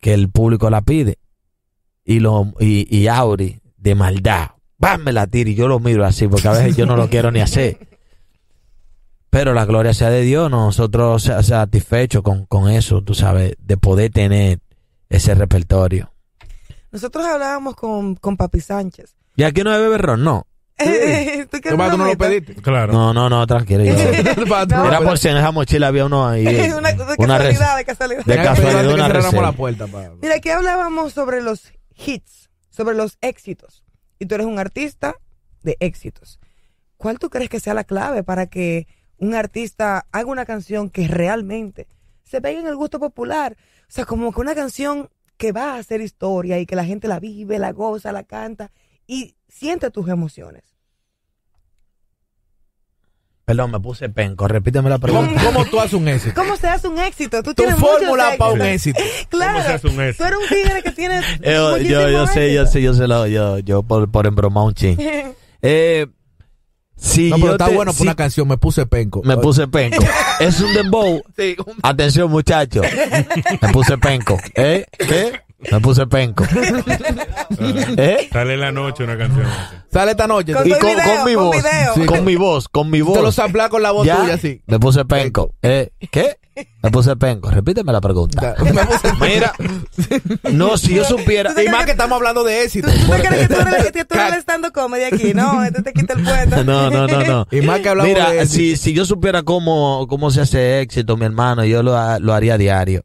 que 0.00 0.12
el 0.14 0.28
público 0.30 0.68
la 0.70 0.82
pide. 0.82 1.18
Y 2.04 2.20
lo 2.20 2.52
y, 2.60 2.86
y 2.94 3.06
Auri, 3.08 3.60
de 3.76 3.94
maldad. 3.94 4.50
Va, 4.82 4.96
me 4.98 5.12
la 5.12 5.26
tira 5.26 5.50
y 5.50 5.54
yo 5.54 5.68
lo 5.68 5.78
miro 5.78 6.04
así, 6.06 6.26
porque 6.26 6.48
a 6.48 6.52
veces 6.52 6.76
yo 6.76 6.86
no 6.86 6.96
lo 6.96 7.08
quiero 7.10 7.30
ni 7.30 7.40
hacer. 7.40 7.78
Pero 9.30 9.54
la 9.54 9.64
gloria 9.64 9.94
sea 9.94 10.10
de 10.10 10.22
Dios, 10.22 10.50
nosotros 10.50 11.22
sa- 11.22 11.42
satisfechos 11.42 12.22
con, 12.22 12.46
con 12.46 12.68
eso, 12.68 13.02
tú 13.02 13.14
sabes, 13.14 13.54
de 13.60 13.76
poder 13.76 14.10
tener 14.10 14.58
ese 15.08 15.34
repertorio. 15.34 16.12
Nosotros 16.90 17.24
hablábamos 17.24 17.76
con, 17.76 18.16
con 18.16 18.36
Papi 18.36 18.60
Sánchez. 18.60 19.14
Y 19.36 19.44
aquí 19.44 19.62
no 19.62 19.70
hay 19.70 19.80
bebé 19.80 19.98
ron, 19.98 20.24
no. 20.24 20.46
¿Tú 20.80 20.84
quieres 20.86 21.48
¿Qué 21.62 21.76
más 21.76 21.90
tú 21.90 21.98
no 21.98 22.06
lo 22.06 22.16
pediste? 22.16 22.54
Claro. 22.54 22.92
No, 22.92 23.12
no, 23.14 23.28
no, 23.28 23.46
tranquilo. 23.46 23.84
yo- 23.84 23.94
no 24.66 24.86
Era 24.86 25.00
por 25.00 25.18
si 25.18 25.28
en 25.28 25.36
esa 25.36 25.52
mochila 25.52 25.88
había 25.88 26.06
uno 26.06 26.26
ahí. 26.26 26.46
una, 26.76 26.90
una 27.18 27.38
de 27.38 27.44
res- 27.50 27.58
casualidad, 27.58 27.76
de 27.76 27.84
casualidad. 27.84 28.24
de 28.24 28.36
casualidad, 28.36 28.80
que 28.82 28.94
una 28.94 29.08
la 29.42 29.52
puerta. 29.52 29.86
Mira, 30.20 30.34
aquí 30.36 30.48
hablábamos 30.50 31.12
sobre 31.12 31.42
los 31.42 31.72
hits, 31.96 32.50
sobre 32.70 32.96
los 32.96 33.16
éxitos. 33.20 33.84
Y 34.18 34.26
tú 34.26 34.34
eres 34.34 34.46
un 34.46 34.58
artista 34.58 35.14
de 35.62 35.76
éxitos. 35.80 36.40
¿Cuál 36.96 37.18
tú 37.18 37.30
crees 37.30 37.48
que 37.48 37.60
sea 37.60 37.74
la 37.74 37.84
clave 37.84 38.24
para 38.24 38.46
que 38.46 38.86
un 39.20 39.34
artista 39.34 40.06
haga 40.10 40.26
una 40.28 40.44
canción 40.44 40.90
que 40.90 41.06
realmente 41.06 41.86
se 42.24 42.40
pegue 42.40 42.58
en 42.58 42.66
el 42.66 42.74
gusto 42.76 42.98
popular? 42.98 43.56
O 43.82 43.84
sea, 43.92 44.04
como 44.04 44.32
que 44.32 44.40
una 44.40 44.54
canción 44.54 45.08
que 45.36 45.52
va 45.52 45.74
a 45.74 45.78
hacer 45.78 46.00
historia 46.00 46.58
y 46.58 46.66
que 46.66 46.76
la 46.76 46.84
gente 46.84 47.06
la 47.08 47.20
vive, 47.20 47.58
la 47.58 47.72
goza, 47.72 48.12
la 48.12 48.24
canta 48.24 48.70
y 49.06 49.36
siente 49.48 49.90
tus 49.90 50.08
emociones. 50.08 50.64
Perdón, 53.44 53.72
me 53.72 53.80
puse 53.80 54.08
penco. 54.08 54.46
Repíteme 54.46 54.88
la 54.88 55.00
¿Cómo, 55.00 55.22
pregunta. 55.22 55.42
cómo 55.44 55.64
tú 55.64 55.80
haces 55.80 55.94
un 55.94 56.06
éxito? 56.06 56.40
¿Cómo 56.40 56.56
se 56.56 56.68
hace 56.68 56.86
un 56.86 56.98
éxito? 57.00 57.42
Tú 57.42 57.50
Tu 57.52 57.62
tienes 57.64 57.76
fórmula 57.80 58.36
para 58.38 58.52
un 58.52 58.62
éxito. 58.62 59.00
Claro. 59.28 59.54
¿Cómo 59.54 59.64
se 59.66 59.72
hace 59.72 59.86
un 59.88 60.00
éxito? 60.00 60.24
Tú 60.24 60.28
eres 60.28 60.38
un 60.38 60.48
tigre 60.56 60.82
que 60.84 60.90
tienes 60.92 61.24
Eh, 61.42 61.54
yo, 61.54 61.78
yo, 61.78 62.08
yo 62.10 62.26
sé, 62.28 62.54
yo 62.54 62.66
sé, 62.66 62.80
yo 62.80 62.94
sé 62.94 63.08
lo, 63.08 63.26
yo, 63.26 63.58
yo 63.58 63.82
por, 63.82 64.08
por 64.10 64.26
embromar 64.26 64.64
un 64.64 64.74
ching. 64.74 64.96
Eh, 65.62 66.06
si 67.00 67.30
No, 67.30 67.36
pero 67.38 67.52
está 67.52 67.66
te- 67.68 67.74
bueno 67.74 67.92
por 67.92 67.96
si 67.98 68.02
una 68.02 68.14
canción. 68.14 68.46
Me 68.48 68.58
puse 68.58 68.86
penco. 68.86 69.22
Me 69.24 69.36
puse 69.38 69.66
penco. 69.68 70.04
es 70.40 70.60
un 70.60 70.72
dembow. 70.74 71.22
Sí, 71.36 71.56
un- 71.66 71.74
Atención, 71.82 72.30
muchachos. 72.30 72.84
Me 73.60 73.68
puse 73.72 73.96
penco. 73.98 74.38
¿Eh? 74.54 74.84
¿Qué? 74.98 75.40
Me 75.70 75.80
puse 75.80 76.06
penco. 76.06 76.44
¿Eh? 77.96 78.28
Sale 78.32 78.54
en 78.54 78.60
la 78.60 78.72
noche 78.72 79.04
una 79.04 79.16
canción 79.18 79.44
así. 79.46 79.76
Sale 79.92 80.10
esta 80.12 80.26
noche. 80.26 80.52
Con 80.54 80.66
Y 80.66 80.70
con, 80.70 80.80
video, 80.80 81.04
con 81.16 81.24
mi 81.26 81.34
con 81.34 81.44
voz. 81.46 81.56
video. 81.56 81.94
Sí. 81.94 82.06
Con 82.06 82.24
mi 82.24 82.36
voz, 82.36 82.68
con 82.68 82.90
mi 82.90 83.00
voz. 83.02 83.14
Te 83.16 83.22
lo 83.22 83.32
sampla 83.32 83.68
con 83.68 83.82
la 83.82 83.90
voz 83.90 84.06
¿Ya? 84.06 84.16
tuya 84.20 84.34
así. 84.34 84.62
Me 84.66 84.78
puse 84.78 85.04
penco. 85.04 85.54
¿Eh? 85.62 85.90
¿Qué? 86.10 86.38
Me 86.82 86.90
puse 86.90 87.14
penco. 87.16 87.50
Repíteme 87.50 87.92
la 87.92 88.00
pregunta. 88.00 88.54
Me 88.62 88.72
puse- 88.72 89.12
Mira, 89.20 89.52
no, 90.52 90.76
si 90.78 90.94
yo 90.94 91.04
supiera. 91.04 91.52
Y 91.62 91.68
más 91.68 91.84
que 91.84 91.92
estamos 91.92 92.16
hablando 92.16 92.42
de 92.44 92.64
éxito. 92.64 92.88
¿Tú, 92.90 92.98
tú 92.98 93.10
te 93.12 93.22
crees 93.28 93.48
que 93.48 93.54
tú 93.54 93.60
eres, 93.60 93.92
que 93.92 94.04
tú 94.04 94.14
eres 94.14 94.44
el 94.64 94.72
comedy 94.72 95.04
aquí? 95.04 95.34
No, 95.34 95.62
este 95.64 95.82
te 95.82 95.92
quita 95.92 96.14
el 96.14 96.22
puesto. 96.24 96.64
No, 96.70 96.90
no, 96.90 97.06
no, 97.06 97.22
no. 97.24 97.46
Y 97.50 97.60
más 97.62 97.80
que 97.80 97.88
hablamos 97.88 98.12
Mira, 98.12 98.30
de 98.30 98.46
si, 98.46 98.76
si 98.76 98.92
yo 98.92 99.04
supiera 99.04 99.42
cómo, 99.42 100.06
cómo 100.08 100.30
se 100.30 100.40
hace 100.42 100.80
éxito, 100.80 101.16
mi 101.16 101.24
hermano, 101.26 101.64
yo 101.64 101.82
lo, 101.82 101.96
ha- 101.96 102.18
lo 102.18 102.32
haría 102.34 102.56
diario. 102.58 103.04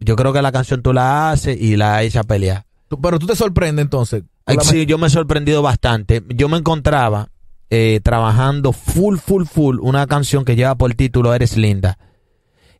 Yo 0.00 0.16
creo 0.16 0.32
que 0.32 0.42
la 0.42 0.52
canción 0.52 0.82
tú 0.82 0.92
la 0.92 1.30
haces 1.30 1.60
y 1.60 1.76
la 1.76 2.02
echas 2.02 2.24
a 2.24 2.26
pelear. 2.26 2.64
Tú- 2.88 3.00
Pero 3.00 3.18
tú 3.18 3.26
te 3.26 3.36
sorprendes 3.36 3.82
entonces. 3.84 4.22
Tú 4.22 4.28
Ay, 4.46 4.56
la- 4.56 4.62
Sí, 4.64 4.86
yo 4.86 4.96
me 4.98 5.08
he 5.08 5.10
sorprendido 5.10 5.60
bastante. 5.62 6.22
Yo 6.28 6.48
me 6.48 6.56
encontraba 6.58 7.28
eh, 7.70 8.00
trabajando 8.02 8.72
full, 8.72 9.18
full, 9.18 9.44
full 9.44 9.78
una 9.80 10.06
canción 10.06 10.44
que 10.44 10.56
lleva 10.56 10.74
por 10.76 10.94
título 10.94 11.34
Eres 11.34 11.56
Linda. 11.56 11.98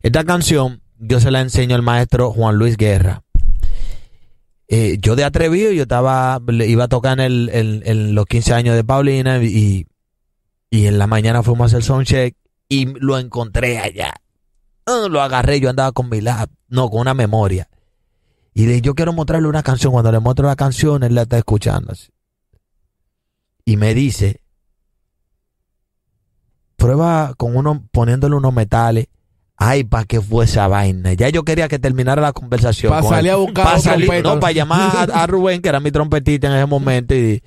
Esta 0.01 0.23
canción 0.23 0.81
yo 0.97 1.19
se 1.19 1.31
la 1.31 1.41
enseño 1.41 1.75
al 1.75 1.81
maestro 1.81 2.31
Juan 2.31 2.55
Luis 2.55 2.77
Guerra. 2.77 3.23
Eh, 4.67 4.97
yo 5.01 5.15
de 5.15 5.23
atrevido, 5.23 5.71
yo 5.71 5.83
estaba, 5.83 6.39
iba 6.47 6.83
a 6.83 6.87
tocar 6.87 7.19
en, 7.19 7.49
el, 7.49 8.11
los 8.11 8.25
15 8.25 8.53
años 8.53 8.75
de 8.75 8.83
Paulina 8.83 9.43
y, 9.43 9.87
y 10.69 10.85
en 10.85 10.99
la 10.99 11.07
mañana 11.07 11.41
fuimos 11.41 11.73
a 11.73 11.77
hacer 11.77 11.83
soundcheck 11.83 12.35
y 12.67 12.85
lo 12.99 13.17
encontré 13.17 13.79
allá. 13.79 14.13
Ah, 14.85 15.07
lo 15.09 15.21
agarré, 15.21 15.59
yo 15.59 15.69
andaba 15.69 15.91
con 15.91 16.09
mi 16.09 16.21
lap, 16.21 16.49
no, 16.67 16.89
con 16.89 17.01
una 17.01 17.13
memoria. 17.13 17.67
Y 18.53 18.65
dije, 18.65 18.81
yo 18.81 18.95
quiero 18.95 19.13
mostrarle 19.13 19.47
una 19.47 19.63
canción. 19.63 19.93
Cuando 19.93 20.11
le 20.11 20.19
muestro 20.19 20.47
la 20.47 20.55
canción, 20.55 21.03
él 21.03 21.15
la 21.15 21.23
está 21.23 21.37
escuchando. 21.37 21.91
así. 21.91 22.09
Y 23.65 23.77
me 23.77 23.93
dice, 23.93 24.41
prueba 26.75 27.33
con 27.37 27.55
uno, 27.55 27.87
poniéndole 27.91 28.35
unos 28.35 28.53
metales. 28.53 29.07
Ay, 29.61 29.83
¿para 29.83 30.05
qué 30.05 30.21
fue 30.21 30.45
esa 30.45 30.69
vaina? 30.69 31.11
Ya 31.13 31.27
yo 31.27 31.43
quería 31.43 31.67
que 31.67 31.79
terminara 31.79 32.21
la 32.21 32.31
conversación. 32.31 32.93
Pa' 32.93 33.01
con 33.01 33.09
salir 33.09 33.31
a 33.31 33.35
buscar 33.35 33.65
Pa' 33.65 33.79
salir-. 33.79 34.23
No, 34.23 34.39
para 34.39 34.53
llamar 34.53 35.11
a, 35.11 35.23
a 35.23 35.27
Rubén, 35.27 35.61
que 35.61 35.67
era 35.67 35.81
mi 35.81 35.91
trompetista 35.91 36.47
en 36.47 36.53
ese 36.53 36.65
momento. 36.65 37.13
Y, 37.13 37.43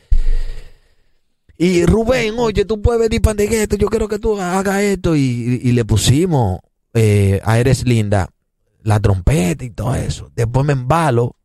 y 1.57 1.87
Rubén, 1.87 2.35
oye, 2.39 2.67
tú 2.67 2.83
puedes 2.83 3.01
venir 3.01 3.23
para 3.23 3.43
esto, 3.43 3.77
yo 3.77 3.89
quiero 3.89 4.09
que 4.09 4.19
tú 4.19 4.39
hagas 4.39 4.83
esto. 4.83 5.17
Y, 5.17 5.61
y 5.65 5.73
le 5.73 5.87
pusimos 5.87 6.61
eh, 6.93 7.41
a 7.45 7.59
Eres 7.59 7.87
Linda 7.87 8.29
la 8.83 9.01
trompeta 9.01 9.65
y 9.65 9.71
todo 9.71 9.95
eso. 9.95 10.31
Después 10.37 10.67
me 10.67 10.75
embalo. 10.75 11.37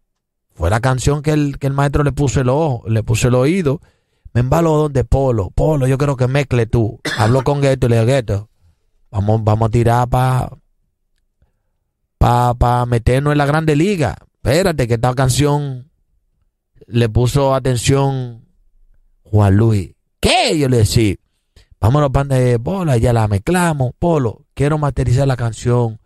Fue 0.54 0.70
la 0.70 0.82
canción 0.82 1.22
que 1.22 1.32
el, 1.32 1.60
que 1.60 1.68
el 1.68 1.74
maestro 1.74 2.04
le 2.04 2.12
puso 2.12 2.42
el 2.42 2.50
ojo, 2.50 2.84
le 2.90 3.04
puso 3.04 3.30
el 3.30 3.36
oído. 3.36 3.80
Me 4.34 4.42
embalo 4.42 4.72
donde 4.74 5.06
Polo. 5.06 5.50
Polo, 5.52 5.88
yo 5.88 5.98
creo 5.98 6.18
que 6.18 6.28
mezcle 6.28 6.66
tú. 6.66 7.00
Hablo 7.18 7.44
con 7.46 7.62
Gueto 7.62 7.88
y 7.88 7.90
le 7.92 7.96
digo, 7.98 8.08
Gueto, 8.08 8.50
vamos, 9.12 9.44
vamos 9.44 9.68
a 9.68 9.72
tirar 9.72 10.10
para 10.10 10.50
pa, 12.18 12.54
pa 12.54 12.86
meternos 12.86 13.32
en 13.32 13.38
la 13.38 13.46
grande 13.46 13.76
liga. 13.76 14.16
Espérate, 14.36 14.88
que 14.88 14.96
esta 14.96 15.14
canción 15.14 15.90
le 16.86 17.10
puso 17.10 17.54
atención 17.54 18.46
Juan 19.24 19.56
Luis. 19.56 19.94
¿Qué? 20.20 20.58
Yo 20.58 20.70
le 20.70 20.78
decía, 20.78 21.16
vámonos 21.80 22.12
para 22.12 22.36
de 22.36 22.60
Polo, 22.60 22.96
ya 22.96 23.14
la 23.14 23.28
mezclamos. 23.28 23.92
Polo, 24.00 24.46
quiero 24.54 24.78
masterizar 24.78 25.28
la 25.28 25.36
canción 25.36 26.00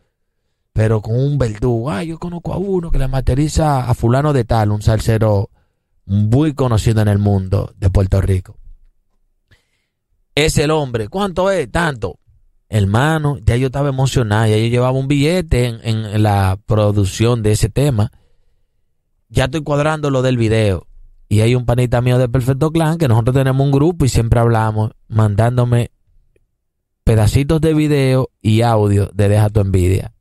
pero 0.73 1.01
con 1.01 1.15
un 1.15 1.37
verdugo. 1.37 1.91
Ay, 1.91 2.07
yo 2.07 2.19
conozco 2.19 2.53
a 2.53 2.57
uno 2.57 2.91
que 2.91 2.97
le 2.97 3.07
materiza 3.07 3.89
a 3.89 3.93
fulano 3.93 4.33
de 4.33 4.45
tal, 4.45 4.71
un 4.71 4.81
salsero 4.81 5.49
muy 6.05 6.53
conocido 6.53 7.01
en 7.01 7.07
el 7.07 7.17
mundo 7.17 7.73
de 7.77 7.89
Puerto 7.89 8.21
Rico. 8.21 8.57
Es 10.33 10.57
el 10.57 10.71
hombre. 10.71 11.09
¿Cuánto 11.09 11.51
es? 11.51 11.69
Tanto. 11.69 12.19
Hermano, 12.73 13.37
ya 13.45 13.57
yo 13.57 13.65
estaba 13.65 13.89
emocionado, 13.89 14.47
ya 14.47 14.57
yo 14.57 14.67
llevaba 14.67 14.97
un 14.97 15.09
billete 15.09 15.65
en, 15.65 15.81
en 15.83 16.23
la 16.23 16.57
producción 16.65 17.43
de 17.43 17.51
ese 17.51 17.67
tema. 17.67 18.13
Ya 19.27 19.45
estoy 19.45 19.61
cuadrando 19.61 20.09
lo 20.09 20.21
del 20.21 20.37
video. 20.37 20.87
Y 21.27 21.41
hay 21.41 21.53
un 21.53 21.65
panita 21.65 21.99
mío 21.99 22.17
de 22.17 22.29
Perfecto 22.29 22.71
Clan 22.71 22.97
que 22.97 23.09
nosotros 23.09 23.35
tenemos 23.35 23.65
un 23.65 23.73
grupo 23.73 24.05
y 24.05 24.09
siempre 24.09 24.39
hablamos, 24.39 24.91
mandándome 25.09 25.91
pedacitos 27.03 27.59
de 27.59 27.73
video 27.73 28.29
y 28.41 28.61
audio 28.61 29.09
de 29.13 29.27
Deja 29.27 29.49
tu 29.49 29.59
envidia. 29.59 30.13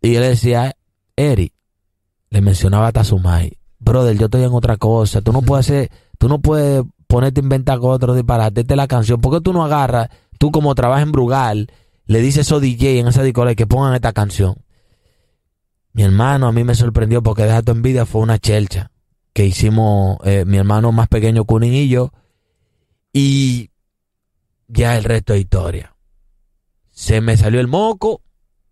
Y 0.00 0.14
él 0.14 0.22
decía, 0.22 0.76
Eri, 1.16 1.52
le 2.30 2.40
mencionaba 2.42 2.86
a 2.86 2.92
Tazumay, 2.92 3.58
brother, 3.80 4.16
yo 4.16 4.26
estoy 4.26 4.44
en 4.44 4.52
otra 4.52 4.76
cosa, 4.76 5.20
tú 5.20 5.32
no 5.32 5.42
puedes 5.42 5.66
hacer, 5.66 5.90
tú 6.16 6.28
no 6.28 6.38
puedes 6.38 6.84
ponerte 7.08 7.40
a 7.40 7.42
inventar 7.42 7.80
con 7.80 7.90
otro 7.90 8.14
disparate, 8.14 8.60
esta 8.60 8.74
es 8.74 8.78
la 8.78 8.86
canción, 8.86 9.20
¿por 9.20 9.32
qué 9.34 9.40
tú 9.40 9.52
no 9.52 9.64
agarras, 9.64 10.10
tú 10.38 10.50
como 10.50 10.74
trabajas 10.74 11.02
en 11.02 11.12
Brugal, 11.12 11.70
le 12.06 12.20
dices 12.20 12.38
a 12.38 12.40
esos 12.42 12.62
DJ 12.62 13.00
en 13.00 13.08
esa 13.08 13.22
discoteca 13.22 13.54
que 13.54 13.66
pongan 13.66 13.94
esta 13.94 14.12
canción? 14.12 14.56
Mi 15.92 16.02
hermano 16.04 16.46
a 16.46 16.52
mí 16.52 16.64
me 16.64 16.74
sorprendió 16.74 17.22
porque 17.22 17.42
Deja 17.42 17.62
tu 17.62 17.72
envidia 17.72 18.06
fue 18.06 18.20
una 18.22 18.38
chelcha. 18.38 18.90
que 19.32 19.44
hicimos 19.46 20.18
eh, 20.24 20.44
mi 20.46 20.56
hermano 20.56 20.90
más 20.92 21.08
pequeño, 21.08 21.44
Kunin 21.44 21.72
y 21.74 21.88
yo, 21.88 22.12
y 23.12 23.70
ya 24.68 24.96
el 24.96 25.04
resto 25.04 25.32
de 25.32 25.40
historia. 25.40 25.94
Se 26.90 27.20
me 27.20 27.36
salió 27.36 27.60
el 27.60 27.68
moco, 27.68 28.22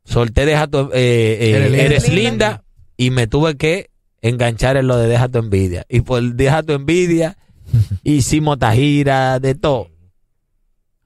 solté 0.05 0.45
Deja 0.47 0.67
tu, 0.67 0.91
eh, 0.93 1.39
eh, 1.41 1.51
Eres 1.57 1.73
eres, 1.81 2.09
linda. 2.09 2.21
linda. 2.31 2.65
y 2.97 3.11
me 3.11 3.27
tuve 3.27 3.57
que 3.57 3.91
enganchar 4.23 4.77
en 4.77 4.87
lo 4.89 4.97
de 4.97 5.07
Deja 5.09 5.29
tu 5.29 5.39
envidia. 5.39 5.85
Y 5.89 6.01
por 6.01 6.21
Deja 6.35 6.63
tu 6.63 6.73
envidia 6.73 7.37
hicimos 8.03 8.59
tajira, 8.59 9.39
de 9.41 9.55
todo. 9.55 9.89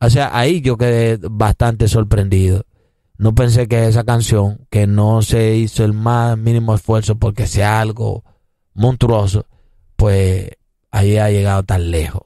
O 0.01 0.09
sea, 0.11 0.31
ahí 0.37 0.61
yo 0.61 0.77
quedé 0.77 1.19
bastante 1.31 1.89
sorprendido. 1.89 2.65
No 3.19 3.35
pensé 3.35 3.69
que 3.69 3.87
esa 3.87 4.05
canción, 4.05 4.67
que 4.71 4.87
no 4.87 5.21
se 5.21 5.57
hizo 5.57 5.85
el 5.85 5.93
más 5.93 6.39
mínimo 6.39 6.75
esfuerzo 6.75 7.17
porque 7.19 7.47
sea 7.47 7.81
algo 7.81 8.25
monstruoso, 8.73 9.47
pues 9.97 10.49
ahí 10.91 11.19
ha 11.19 11.31
llegado 11.31 11.63
tan 11.65 11.91
lejos. 11.91 12.23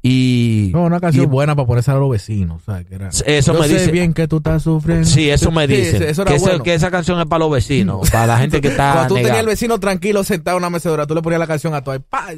Y 0.00 0.70
No, 0.72 0.84
una 0.84 1.00
canción 1.00 1.24
y- 1.24 1.28
buena 1.28 1.54
para 1.56 1.66
ponerse 1.66 1.90
a 1.90 1.94
los 1.96 2.08
vecinos. 2.10 2.62
¿sabes? 2.64 2.86
Que 2.86 2.94
era, 2.94 3.08
Eso 3.08 3.52
Yo 3.52 3.60
me 3.60 3.66
sé 3.68 3.74
dice- 3.74 3.90
bien 3.90 4.14
que 4.14 4.28
tú 4.28 4.36
estás 4.38 4.62
sufriendo. 4.62 5.04
Sí, 5.06 5.28
eso 5.28 5.50
me 5.50 5.66
Sí, 5.66 5.74
dicen. 5.76 6.02
eso 6.04 6.22
era 6.22 6.62
que, 6.62 6.74
esa 6.74 6.90
canción 6.90 7.18
es 7.20 7.26
para 7.26 7.40
los 7.40 7.50
vecinos, 7.50 8.08
para 8.10 8.26
la 8.28 8.38
gente 8.38 8.60
que 8.60 8.68
está 8.68 8.92
Cuando 8.92 9.08
tú 9.08 9.14
tenías 9.16 9.38
el 9.38 9.46
vecino 9.46 9.78
tranquilo 9.80 10.22
sentado 10.24 10.56
en 10.56 10.62
una 10.62 10.70
mecedora, 10.70 11.06
tú 11.06 11.14
le 11.14 11.22
ponías 11.22 11.40
la 11.40 11.46
canción 11.48 11.74
a 11.74 11.82
tu 11.82 11.92
y 11.92 11.98
¡pa! 11.98 12.28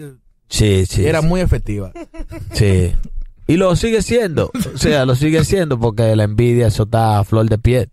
Sí, 0.48 0.86
sí. 0.86 1.02
Y 1.02 1.06
era 1.06 1.20
muy 1.20 1.42
efectiva. 1.42 1.92
Sí. 2.54 2.92
Y 3.48 3.56
lo 3.56 3.74
sigue 3.74 4.02
siendo. 4.02 4.50
O 4.74 4.78
sea, 4.78 5.04
lo 5.04 5.16
sigue 5.16 5.44
siendo 5.44 5.80
porque 5.80 6.14
la 6.14 6.22
envidia, 6.24 6.68
eso 6.68 6.84
está 6.84 7.18
a 7.18 7.24
flor 7.24 7.48
de 7.48 7.58
piel. 7.58 7.90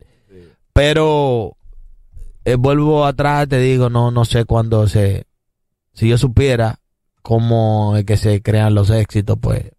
Pero 0.74 1.56
eh, 2.44 2.56
vuelvo 2.56 3.06
atrás, 3.06 3.48
te 3.48 3.60
digo, 3.60 3.90
no, 3.90 4.12
no 4.12 4.26
sé 4.26 4.46
cuándo 4.46 4.88
se. 4.88 5.26
Si 5.94 6.08
yo 6.10 6.18
supiera 6.18 6.80
cómo 7.22 7.96
es 7.98 8.06
que 8.06 8.18
se 8.18 8.42
crean 8.42 8.76
los 8.76 8.90
éxitos, 8.90 9.38
pues 9.40 9.72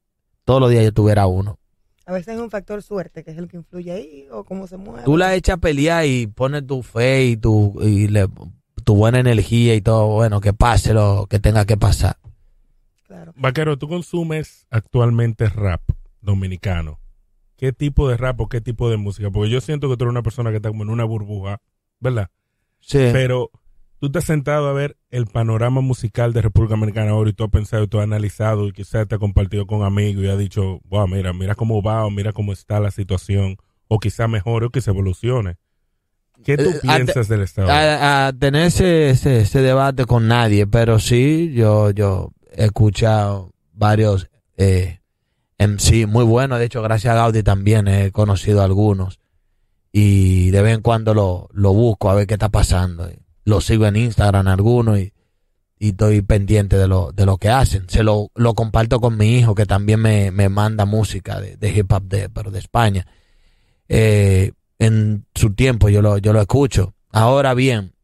todos 0.45 0.61
los 0.61 0.71
días 0.71 0.85
yo 0.85 0.93
tuviera 0.93 1.27
uno. 1.27 1.59
A 2.07 2.13
veces 2.13 2.35
es 2.37 2.41
un 2.41 2.51
factor 2.51 2.83
suerte, 2.83 3.25
que 3.25 3.33
es 3.33 3.39
el 3.39 3.49
que 3.49 3.57
influye 3.59 3.93
ahí, 3.93 4.27
o 4.31 4.45
cómo 4.45 4.67
se 4.67 4.77
mueve. 4.77 5.03
Tú 5.05 5.17
la 5.17 5.35
echas 5.35 5.55
a 5.55 5.61
pelear 5.61 6.07
y 6.07 6.27
pones 6.29 6.67
tu 6.67 6.83
fe 6.83 7.25
y 7.27 7.37
tu, 7.37 7.75
y 7.83 8.09
le- 8.09 8.29
tu 8.85 8.95
buena 8.95 9.19
energía 9.19 9.75
y 9.75 9.81
todo, 9.81 10.07
bueno, 10.07 10.41
que 10.41 10.53
pase 10.53 10.95
lo 10.95 11.27
que 11.29 11.41
tenga 11.41 11.65
que 11.67 11.77
pasar. 11.77 12.17
Claro. 13.17 13.33
Vaquero, 13.37 13.79
tú 13.79 13.89
consumes 13.89 14.67
actualmente 14.71 15.49
rap 15.49 15.81
dominicano. 16.21 16.99
¿Qué 17.57 17.73
tipo 17.73 18.09
de 18.09 18.17
rap 18.19 18.39
o 18.43 18.49
qué 18.49 18.61
tipo 18.61 18.91
de 18.91 18.99
música? 18.99 19.31
Porque 19.31 19.49
yo 19.51 19.61
siento 19.63 19.89
que 19.89 19.97
tú 19.97 20.05
eres 20.05 20.11
una 20.13 20.23
persona 20.23 20.51
que 20.51 20.57
está 20.57 20.69
como 20.69 20.83
en 20.83 20.91
una 20.91 21.05
burbuja, 21.05 21.61
¿verdad? 22.01 22.29
Sí. 22.81 22.99
Pero 23.13 23.51
tú 23.99 24.11
te 24.13 24.19
has 24.19 24.25
sentado 24.27 24.69
a 24.69 24.75
ver 24.75 24.99
el 25.11 25.25
panorama 25.27 25.81
musical 25.81 26.35
de 26.35 26.43
República 26.43 26.75
Dominicana 26.75 27.13
ahora 27.13 27.31
y 27.31 27.33
tú 27.33 27.45
has 27.45 27.51
pensado 27.51 27.85
y 27.85 27.89
tú 27.89 27.99
has 27.99 28.05
analizado 28.05 28.67
y 28.69 28.73
quizás 28.73 29.09
te 29.09 29.15
has 29.15 29.19
compartido 29.19 29.67
con 29.67 29.83
amigos 29.83 30.23
y 30.25 30.29
has 30.29 30.39
dicho, 30.39 30.81
wow, 30.85 31.09
mira, 31.09 31.33
mira 31.33 31.55
cómo 31.55 31.81
va 31.81 32.05
o 32.05 32.11
mira 32.11 32.33
cómo 32.35 32.53
está 32.53 32.79
la 32.81 32.91
situación 32.91 33.57
o 33.89 33.99
quizá 33.99 34.29
mejore 34.29 34.67
o 34.67 34.71
que 34.71 34.83
se 34.83 34.91
evolucione. 34.91 35.57
¿Qué 36.45 36.59
tú 36.59 36.65
Eh, 36.69 36.73
ante- 36.83 37.05
piensas 37.15 37.29
del 37.29 37.41
Estado? 37.41 37.71
a, 37.71 38.27
a 38.27 38.33
tener 38.35 38.67
ese, 38.67 39.09
ese, 39.09 39.41
ese 39.41 39.63
debate 39.63 40.05
con 40.05 40.29
nadie, 40.29 40.67
pero 40.67 40.99
sí, 40.99 41.55
yo, 41.55 41.91
yo 41.93 42.33
he 42.57 42.65
escuchado 42.65 43.53
varios 43.73 44.29
eh, 44.57 45.01
MC 45.59 46.07
muy 46.07 46.25
buenos. 46.25 46.59
De 46.59 46.65
hecho, 46.65 46.83
gracias 46.83 47.13
a 47.13 47.17
Gaudi 47.17 47.43
también 47.43 47.87
he 47.87 48.11
conocido 48.11 48.63
algunos. 48.63 49.21
Y 49.93 50.51
de 50.51 50.63
vez 50.63 50.75
en 50.75 50.83
cuando 50.83 51.15
lo, 51.15 51.49
lo 51.53 51.73
busco 51.73 52.11
a 52.11 52.15
ver 52.15 52.27
qué 52.27 52.35
está 52.35 52.49
pasando. 52.49 53.09
Lo 53.45 53.61
sigo 53.61 53.87
en 53.87 53.97
Instagram 53.97 54.49
algunos 54.49 54.99
y, 54.99 55.13
y 55.79 55.91
estoy 55.91 56.23
pendiente 56.23 56.77
de 56.77 56.89
lo, 56.89 57.13
de 57.13 57.27
lo 57.27 57.39
que 57.39 57.49
hacen. 57.49 57.89
Se 57.89 58.03
lo, 58.03 58.31
lo 58.35 58.55
comparto 58.55 59.01
con 59.01 59.17
mi 59.17 59.37
hijo 59.39 59.55
que 59.55 59.67
también 59.67 60.01
me, 60.01 60.31
me 60.31 60.49
manda 60.49 60.85
música 60.85 61.41
de, 61.41 61.57
de 61.57 61.71
hip 61.71 61.93
hop 61.93 62.03
de, 62.05 62.29
pero 62.29 62.51
de 62.51 62.59
España. 62.59 63.07
Eh, 63.89 64.53
en 64.79 65.27
su 65.35 65.55
tiempo 65.55 65.89
yo 65.89 66.03
lo, 66.03 66.19
yo 66.19 66.33
lo 66.33 66.41
escucho. 66.41 66.95
Ahora 67.11 67.55
bien, 67.55 67.95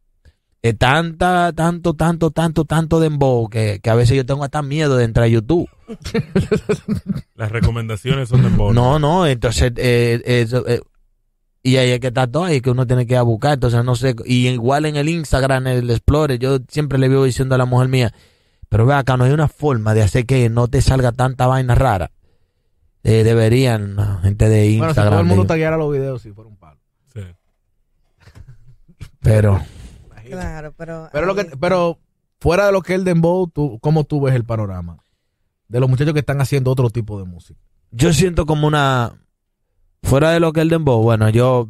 es 0.62 0.78
tanta, 0.78 1.52
tanto, 1.52 1.94
tanto, 1.94 2.30
tanto, 2.30 2.64
tanto 2.64 3.00
dembow 3.00 3.48
que, 3.48 3.80
que 3.82 3.90
a 3.90 3.96
veces 3.96 4.16
yo 4.16 4.24
tengo 4.24 4.44
hasta 4.44 4.62
miedo 4.62 4.96
de 4.96 5.04
entrar 5.04 5.24
a 5.24 5.28
YouTube. 5.28 5.68
Las 7.34 7.50
recomendaciones 7.50 8.28
son 8.28 8.44
de 8.44 8.48
bono. 8.48 8.72
No, 8.72 8.98
no, 9.00 9.26
entonces, 9.26 9.72
eh, 9.76 10.22
eso, 10.24 10.64
eh, 10.68 10.80
y 11.64 11.76
ahí 11.76 11.90
es 11.90 11.98
que 11.98 12.06
está 12.08 12.28
todo, 12.28 12.44
ahí 12.44 12.56
es 12.56 12.62
que 12.62 12.70
uno 12.70 12.86
tiene 12.86 13.06
que 13.06 13.14
ir 13.14 13.18
a 13.18 13.22
buscar, 13.22 13.54
entonces 13.54 13.84
no 13.84 13.96
sé, 13.96 14.14
y 14.24 14.46
igual 14.46 14.86
en 14.86 14.94
el 14.94 15.08
Instagram, 15.08 15.66
en 15.66 15.78
el 15.78 15.90
Explorer, 15.90 16.38
yo 16.38 16.58
siempre 16.68 16.96
le 16.96 17.08
vivo 17.08 17.24
diciendo 17.24 17.56
a 17.56 17.58
la 17.58 17.66
mujer 17.66 17.88
mía, 17.88 18.14
pero 18.68 18.86
ve 18.86 18.94
acá, 18.94 19.16
no 19.16 19.24
hay 19.24 19.32
una 19.32 19.48
forma 19.48 19.94
de 19.94 20.02
hacer 20.02 20.26
que 20.26 20.48
no 20.48 20.68
te 20.68 20.80
salga 20.80 21.10
tanta 21.10 21.48
vaina 21.48 21.74
rara. 21.74 22.12
Eh, 23.02 23.24
deberían, 23.24 23.96
gente 24.22 24.48
de 24.48 24.60
Bueno, 24.60 24.68
si 24.68 24.86
Instagram, 24.86 25.10
todo 25.10 25.20
el 25.22 25.26
mundo 25.26 25.44
tagueara 25.44 25.76
los 25.76 25.92
videos, 25.92 26.22
si 26.22 26.30
fuera 26.30 26.48
un 26.48 26.56
palo. 26.56 26.78
Sí. 27.12 27.20
pero 29.20 29.60
Claro, 30.32 30.72
pero. 30.76 31.08
Pero, 31.12 31.26
lo 31.26 31.34
que, 31.34 31.44
pero 31.44 31.98
fuera 32.40 32.66
de 32.66 32.72
lo 32.72 32.82
que 32.82 32.94
es 32.94 32.98
el 32.98 33.04
dembow, 33.04 33.48
tú, 33.48 33.78
¿cómo 33.80 34.04
tú 34.04 34.20
ves 34.20 34.34
el 34.34 34.44
panorama? 34.44 35.04
De 35.68 35.78
los 35.78 35.88
muchachos 35.88 36.12
que 36.14 36.20
están 36.20 36.40
haciendo 36.40 36.70
otro 36.70 36.90
tipo 36.90 37.18
de 37.18 37.24
música. 37.24 37.60
yo 37.90 38.12
siento 38.12 38.46
como 38.46 38.66
una 38.66 39.14
fuera 40.02 40.30
de 40.30 40.40
lo 40.40 40.52
que 40.52 40.60
es 40.60 40.62
el 40.62 40.70
dembow 40.70 41.02
bueno 41.02 41.28
yo 41.30 41.68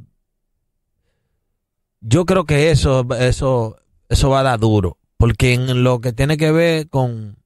yo 2.01 2.25
creo 2.25 2.45
que 2.45 2.71
eso 2.71 3.07
eso 3.19 3.77
eso 4.09 4.31
va 4.31 4.41
a 4.41 4.45
dar 4.45 4.59
duro 4.59 4.99
porque 5.19 5.53
en 5.53 5.85
lo 5.85 6.01
que 6.01 6.13
tiene 6.13 6.37
que 6.37 6.51
ver 6.51 6.89
con 6.89 7.37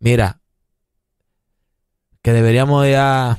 mira 0.00 0.40
que 2.22 2.32
deberíamos 2.32 2.86
ya 2.88 3.38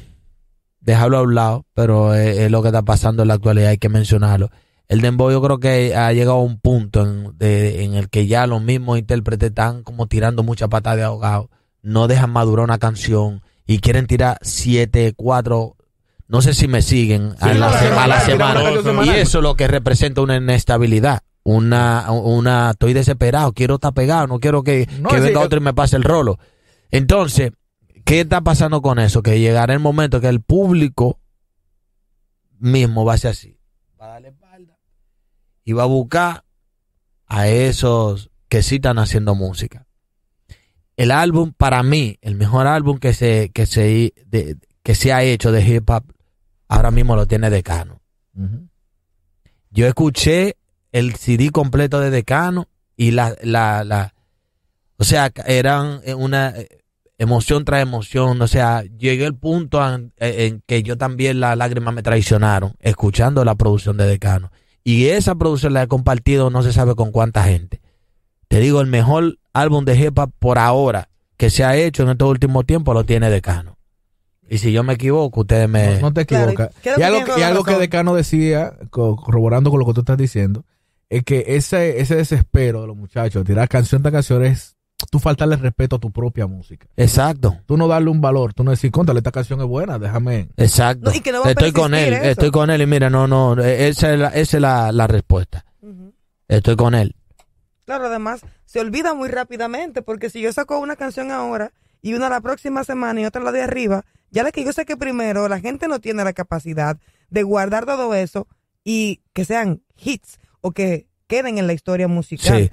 dejarlo 0.80 1.18
a 1.18 1.22
un 1.24 1.36
lado 1.36 1.65
pero 1.74 2.13
es, 2.15 2.38
es 2.38 2.51
lo 2.51 2.61
que 2.61 2.70
está 2.70 2.84
pasando 2.84 3.24
en 3.24 3.28
la 3.28 3.36
actualidad 3.36 3.70
hay 3.70 3.78
que 3.78 3.89
mencionarlo 3.89 4.49
el 4.90 5.02
dembow 5.02 5.32
yo 5.32 5.42
creo 5.42 5.60
que 5.60 5.96
ha 5.96 6.12
llegado 6.14 6.38
a 6.38 6.42
un 6.44 6.60
punto 6.60 7.02
en, 7.04 7.38
de- 7.38 7.84
en 7.84 7.94
el 7.96 8.10
que 8.10 8.26
ya 8.28 8.48
los 8.48 8.62
mismos 8.62 8.98
intérpretes 9.00 9.50
están 9.50 9.84
como 9.84 10.08
tirando 10.08 10.44
mucha 10.44 10.68
patada 10.68 10.96
de 10.96 11.04
ahogado 11.04 11.50
no 11.82 12.08
dejan 12.08 12.32
madurar 12.32 12.64
una 12.66 12.78
canción 12.80 13.42
y 13.66 13.80
quieren 13.80 14.08
tirar 14.08 14.38
siete, 14.42 15.14
cuatro, 15.16 15.76
no 16.28 16.42
sé 16.42 16.54
si 16.54 16.68
me 16.68 16.82
siguen, 16.82 17.34
a 17.40 17.54
la, 17.54 17.68
a 18.18 18.22
semana. 18.22 18.64
Y 19.06 19.10
eso 19.22 19.38
es 19.40 19.44
lo 19.44 19.56
que 19.56 19.68
representa 19.68 20.22
una 20.22 20.36
inestabilidad. 20.38 21.22
Una, 21.44 22.12
una, 22.12 22.72
estoy 22.72 22.92
desesperado, 22.94 23.54
quiero 23.54 23.76
estar 23.76 23.94
pegado, 23.94 24.28
no 24.28 24.40
quiero 24.40 24.64
que, 24.64 24.88
No, 25.00 25.08
que 25.10 25.20
venga 25.22 25.40
otro 25.42 25.60
y 25.60 25.64
me 25.64 25.74
pase 25.74 25.96
el 25.96 26.04
rolo. 26.04 26.40
Entonces, 26.92 27.52
¿qué 28.04 28.22
está 28.22 28.42
pasando 28.42 28.82
con 28.82 29.00
eso? 29.00 29.22
Que 29.24 29.40
llegará 29.40 29.74
el 29.74 29.80
momento 29.80 30.20
que 30.20 30.28
el 30.28 30.42
público 30.42 31.20
mismo 32.60 33.06
va 33.06 33.14
a 33.14 33.18
ser 33.18 33.32
así. 33.32 33.58
Va 34.02 34.06
a 34.08 34.10
darle 34.14 34.30
espalda 34.30 34.47
y 35.68 35.74
va 35.74 35.84
a 35.84 35.88
buscar 35.88 36.45
a 37.26 37.49
esos 37.49 38.30
que 38.47 38.63
sí 38.63 38.76
están 38.76 38.99
haciendo 38.99 39.36
música. 39.36 39.86
El 40.95 41.11
álbum, 41.11 41.51
para 41.51 41.84
mí, 41.84 42.18
el 42.22 42.36
mejor 42.36 42.68
álbum 42.68 42.99
que 42.99 43.13
se, 43.13 43.49
que 43.49 43.65
se, 43.65 44.13
de- 44.28 44.55
que 44.82 44.95
se 44.95 45.11
ha 45.11 45.24
hecho 45.24 45.51
de 45.51 45.61
hip 45.68 45.89
hop, 45.89 46.05
ahora 46.70 46.89
mismo 46.89 47.18
lo 47.18 47.26
tiene 47.28 47.49
Decano. 47.49 48.01
Yo 49.72 49.88
escuché 49.88 50.55
el 50.93 51.15
CD 51.15 51.49
completo 51.51 51.99
de 51.99 52.11
Decano 52.11 52.70
y 52.95 53.11
la, 53.11 53.36
la, 53.43 53.84
la, 53.84 54.13
o 54.95 55.03
sea, 55.03 55.30
eran 55.47 55.99
eh, 56.05 56.13
una 56.13 56.51
eh, 56.55 56.80
emoción 57.18 57.65
tras 57.65 57.82
emoción, 57.82 58.41
o 58.41 58.47
sea, 58.47 58.84
llegué 58.84 59.26
al 59.26 59.36
punto 59.36 59.86
en, 59.86 60.13
en 60.15 60.63
que 60.65 60.82
yo 60.82 60.97
también 60.97 61.41
las 61.41 61.57
lágrimas 61.57 61.93
me 61.93 62.03
traicionaron 62.03 62.74
escuchando 62.80 63.43
la 63.43 63.55
producción 63.55 63.97
de 63.97 64.05
Decano. 64.07 64.49
Y 64.88 65.08
esa 65.10 65.36
producción 65.36 65.74
la 65.74 65.84
he 65.84 65.88
compartido 65.88 66.50
no 66.50 66.64
se 66.64 66.72
sabe 66.72 66.96
con 66.96 67.12
cuánta 67.12 67.44
gente. 67.44 67.82
Te 68.48 68.62
digo, 68.62 68.80
el 68.80 68.88
mejor 68.88 69.38
álbum 69.52 69.84
de 69.84 69.98
hip 70.00 70.18
hop 70.18 70.32
por 70.40 70.58
ahora 70.58 71.10
que 71.36 71.50
se 71.50 71.66
ha 71.66 71.76
hecho 71.76 72.04
en 72.04 72.10
estos 72.12 72.30
últimos 72.30 72.66
tiempos 72.66 72.94
lo 72.96 73.04
tiene 73.04 73.30
Decano. 73.30 73.78
Y 74.50 74.60
si 74.60 74.72
yo 74.72 74.84
me 74.84 74.94
equivoco, 74.94 75.42
ustedes 75.42 75.68
me... 75.68 75.96
No, 75.96 76.00
no 76.04 76.14
te 76.14 76.26
Claro, 76.26 76.52
equivocas. 76.52 76.74
creo 76.82 76.94
y 76.94 76.98
que 77.00 77.04
algo, 77.04 77.26
que- 77.26 77.40
y 77.42 77.44
algo. 77.44 77.64
Decano 77.66 78.16
decía, 78.16 78.78
co- 78.90 79.18
corroborando 79.18 79.72
con 79.72 79.80
lo 79.82 79.86
que 79.86 79.92
tú 79.94 80.00
estás 80.00 80.18
diciendo, 80.18 80.64
es 81.10 81.24
que 81.24 81.44
ese, 81.48 82.00
ese 82.00 82.16
desespero 82.16 82.80
de 82.80 82.88
los 82.88 82.96
muchachos, 82.96 83.44
de 83.44 83.48
tirar 83.54 83.68
canción 83.68 84.02
tras 84.02 84.14
canción, 84.14 84.46
es 84.46 84.77
tú 85.10 85.20
faltarle 85.20 85.55
respeto 85.55 85.97
a 85.97 85.99
tu 85.99 86.12
propia 86.12 86.47
música. 86.47 86.88
Exacto. 86.95 87.58
Tú 87.66 87.78
no 87.78 87.88
darle 87.88 88.10
un 88.10 88.22
valor, 88.22 88.53
tú 88.53 88.64
no 88.64 88.72
decir, 88.72 88.91
contra, 88.91 89.16
esta 89.16 89.32
canción 89.32 89.62
es 89.62 89.68
buena, 89.68 89.99
déjame. 89.99 90.49
Exacto. 90.58 91.10
No, 91.10 91.16
y 91.16 91.22
que 91.22 91.32
no 91.32 91.41
va 91.41 91.47
a 91.47 91.51
estoy 91.51 91.72
con 91.72 91.93
él, 91.93 92.14
eso. 92.14 92.24
estoy 92.24 92.51
con 92.51 92.70
él 92.70 92.82
y 92.82 92.86
mira, 92.86 93.10
no, 93.10 93.28
no, 93.28 93.62
esa 93.62 94.14
es 94.14 94.20
la, 94.20 94.28
esa 94.30 94.58
es 94.58 94.62
la, 94.62 94.91
la 94.91 95.08
respuesta. 95.08 95.66
Estoy 96.47 96.78
con 96.78 96.95
él. 96.95 97.16
Claro, 97.86 98.08
además, 98.08 98.41
se 98.66 98.80
olvida 98.80 99.14
muy 99.14 99.30
rápidamente, 99.30 100.01
porque 100.01 100.30
si 100.30 100.41
yo 100.41 100.51
saco 100.53 100.80
una 100.80 100.95
canción 100.95 101.32
ahora 101.32 101.72
y 102.01 102.14
una 102.14 102.30
la 102.30 102.41
próxima 102.41 102.84
semana 102.84 103.22
y 103.22 103.26
otra 103.26 103.41
la 103.43 103.51
de 103.51 103.62
arriba, 103.62 104.05
ya 104.30 104.43
la 104.43 104.51
que 104.51 104.64
yo 104.64 104.74
saqué 104.74 104.97
primero, 104.97 105.47
la 105.47 105.60
gente 105.60 105.88
no 105.88 105.99
tiene 105.99 106.24
la 106.24 106.34
capacidad 106.34 106.97
de 107.30 107.43
guardar 107.43 107.86
todo 107.86 108.14
eso 108.14 108.47
y 108.84 109.22
que 109.34 109.45
sean 109.45 109.82
hits 109.97 110.39
o 110.62 110.72
que 110.72 111.08
queden 111.28 111.58
en 111.58 111.68
la 111.68 111.74
historia 111.74 112.08
musical. 112.08 112.64
Sí. 112.64 112.72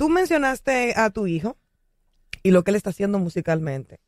Tú 0.00 0.08
mencionaste 0.08 0.94
a 0.96 1.10
tu 1.10 1.26
hijo 1.26 1.58
y 2.42 2.52
lo 2.52 2.64
que 2.64 2.70
él 2.70 2.76
está 2.76 2.88
haciendo 2.88 3.18
musicalmente. 3.18 4.00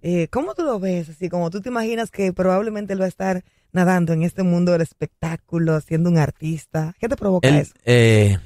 Eh, 0.00 0.28
¿Cómo 0.28 0.54
tú 0.54 0.62
lo 0.62 0.78
ves? 0.78 1.08
Así 1.08 1.28
como 1.28 1.50
tú 1.50 1.60
te 1.60 1.68
imaginas 1.68 2.12
que 2.12 2.32
probablemente 2.32 2.92
él 2.92 3.00
va 3.00 3.06
a 3.06 3.08
estar 3.08 3.42
nadando 3.72 4.12
en 4.12 4.22
este 4.22 4.44
mundo 4.44 4.70
del 4.70 4.82
espectáculo, 4.82 5.80
siendo 5.80 6.10
un 6.10 6.18
artista. 6.18 6.94
¿Qué 7.00 7.08
te 7.08 7.16
provoca 7.16 7.48
Él, 7.48 7.56
eso? 7.56 7.72
eh, 7.84 8.38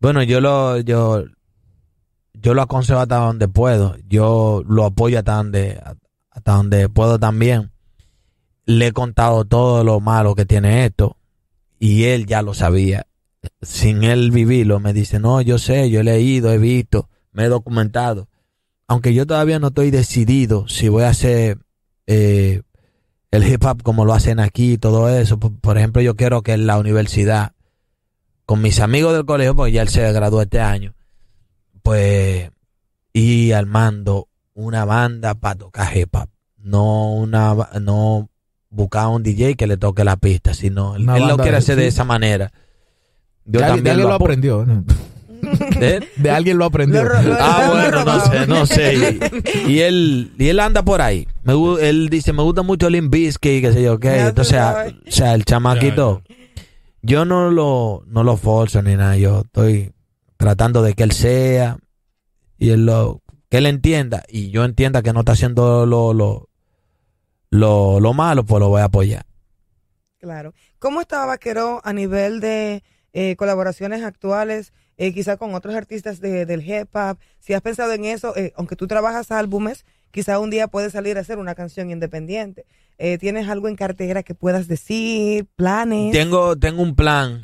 bueno, 0.00 0.24
yo 0.24 0.40
lo, 0.40 0.80
yo, 0.80 1.22
yo 2.34 2.54
lo 2.54 2.62
aconsejo 2.62 2.98
hasta 2.98 3.18
donde 3.18 3.46
puedo. 3.46 3.94
Yo 4.08 4.64
lo 4.66 4.86
apoyo 4.86 5.20
hasta 5.20 5.36
donde, 5.36 5.80
hasta 6.30 6.52
donde 6.52 6.88
puedo 6.88 7.20
también. 7.20 7.70
Le 8.64 8.88
he 8.88 8.92
contado 8.92 9.44
todo 9.44 9.84
lo 9.84 10.00
malo 10.00 10.34
que 10.34 10.46
tiene 10.46 10.84
esto 10.84 11.16
y 11.78 12.06
él 12.06 12.26
ya 12.26 12.42
lo 12.42 12.54
sabía. 12.54 13.06
Sin 13.62 14.04
él 14.04 14.30
vivirlo, 14.30 14.80
me 14.80 14.92
dice, 14.92 15.20
no, 15.20 15.40
yo 15.40 15.58
sé, 15.58 15.90
yo 15.90 16.00
he 16.00 16.04
leído, 16.04 16.52
he 16.52 16.58
visto, 16.58 17.08
me 17.32 17.44
he 17.44 17.48
documentado. 17.48 18.28
Aunque 18.86 19.14
yo 19.14 19.26
todavía 19.26 19.58
no 19.58 19.68
estoy 19.68 19.90
decidido 19.90 20.66
si 20.68 20.88
voy 20.88 21.04
a 21.04 21.10
hacer 21.10 21.58
eh, 22.06 22.62
el 23.30 23.46
hip 23.46 23.64
hop 23.64 23.82
como 23.82 24.04
lo 24.04 24.14
hacen 24.14 24.40
aquí 24.40 24.72
y 24.72 24.78
todo 24.78 25.08
eso. 25.08 25.38
Por, 25.38 25.58
por 25.60 25.78
ejemplo, 25.78 26.02
yo 26.02 26.16
quiero 26.16 26.42
que 26.42 26.52
en 26.52 26.66
la 26.66 26.78
universidad, 26.78 27.52
con 28.46 28.62
mis 28.62 28.80
amigos 28.80 29.14
del 29.14 29.26
colegio, 29.26 29.54
porque 29.54 29.72
ya 29.72 29.82
él 29.82 29.88
se 29.88 30.10
graduó 30.12 30.42
este 30.42 30.60
año, 30.60 30.94
pues 31.82 32.50
y 33.12 33.52
armando 33.52 34.28
una 34.54 34.84
banda 34.84 35.34
para 35.34 35.56
tocar 35.56 35.96
hip 35.96 36.14
hop. 36.14 36.28
No 36.56 37.12
una 37.12 37.54
no 37.80 38.28
buscar 38.70 39.08
un 39.08 39.22
DJ 39.22 39.56
que 39.56 39.66
le 39.66 39.76
toque 39.76 40.04
la 40.04 40.16
pista, 40.16 40.54
sino 40.54 40.96
él, 40.96 41.04
lo 41.04 41.36
quiere 41.36 41.56
hacer 41.56 41.76
de 41.76 41.86
esa 41.86 42.04
manera. 42.04 42.52
Yo 43.50 43.60
de, 43.60 43.66
alguien- 43.66 43.84
de 43.84 43.90
también 43.90 43.92
alguien 43.92 44.08
lo 44.08 44.14
apo- 44.14 44.24
aprendió. 44.24 44.64
¿no? 44.66 44.84
¿Eh? 45.80 46.00
De 46.16 46.30
alguien 46.30 46.58
lo 46.58 46.64
aprendió. 46.66 47.02
Lo 47.04 47.22
lo- 47.22 47.36
Ah, 47.40 47.64
Lo 47.66 47.72
bueno, 47.72 48.04
no 48.04 48.20
sé, 48.26 48.46
no 48.46 48.66
sé. 48.66 49.20
Y, 49.66 49.70
y 49.72 49.80
él, 49.80 50.32
y 50.38 50.48
él 50.48 50.60
anda 50.60 50.82
por 50.82 51.00
ahí. 51.00 51.26
Me, 51.44 51.54
él 51.88 52.08
dice, 52.10 52.32
me 52.32 52.42
gusta 52.42 52.62
mucho 52.62 52.90
Limp 52.90 53.12
Bizkit, 53.12 53.62
qué 53.62 53.72
sé 53.72 53.82
yo 53.82 53.98
qué. 53.98 54.18
Entonces, 54.20 54.58
a- 54.58 54.86
o 54.88 55.10
sea, 55.10 55.34
el 55.34 55.44
chamaquito, 55.44 56.22
yo 57.02 57.24
no 57.24 57.50
lo, 57.50 58.02
no 58.06 58.22
lo 58.24 58.36
forzo 58.36 58.82
ni 58.82 58.96
nada. 58.96 59.16
Yo 59.16 59.42
estoy 59.46 59.92
tratando 60.36 60.82
de 60.82 60.94
que 60.94 61.02
él 61.04 61.12
sea 61.12 61.78
y 62.58 62.70
él 62.70 62.84
lo, 62.86 63.22
que 63.48 63.58
él 63.58 63.66
entienda 63.66 64.24
y 64.28 64.50
yo 64.50 64.64
entienda 64.64 65.02
que 65.02 65.12
no 65.12 65.20
está 65.20 65.32
haciendo 65.32 65.86
lo, 65.86 66.12
lo, 66.12 66.48
lo, 67.50 68.00
lo 68.00 68.12
malo, 68.12 68.44
pues 68.44 68.60
lo 68.60 68.68
voy 68.68 68.80
a 68.82 68.84
apoyar. 68.84 69.24
Claro. 70.18 70.52
¿Cómo 70.80 71.00
estaba 71.00 71.26
Vaquero 71.26 71.80
a 71.84 71.92
nivel 71.92 72.40
de 72.40 72.82
eh, 73.20 73.34
colaboraciones 73.36 74.02
actuales, 74.04 74.72
eh, 74.96 75.12
quizá 75.12 75.36
con 75.36 75.54
otros 75.54 75.74
artistas 75.74 76.20
de- 76.20 76.46
del 76.46 76.62
hip 76.62 76.94
hop? 76.94 77.18
Si 77.40 77.52
has 77.52 77.62
pensado 77.62 77.92
en 77.92 78.04
eso, 78.04 78.36
eh, 78.36 78.52
aunque 78.56 78.76
tú 78.76 78.86
trabajas 78.86 79.32
álbumes, 79.32 79.84
quizá 80.12 80.38
un 80.38 80.50
día 80.50 80.68
puedes 80.68 80.92
salir 80.92 81.16
a 81.18 81.22
hacer 81.22 81.38
una 81.38 81.54
canción 81.56 81.90
independiente. 81.90 82.64
Eh, 82.96 83.18
¿Tienes 83.18 83.48
algo 83.48 83.66
en 83.68 83.76
cartera 83.76 84.22
que 84.22 84.34
puedas 84.34 84.68
decir? 84.68 85.46
¿Planes? 85.56 86.12
Tengo, 86.12 86.56
tengo 86.56 86.80
un 86.82 86.94
plan 86.94 87.42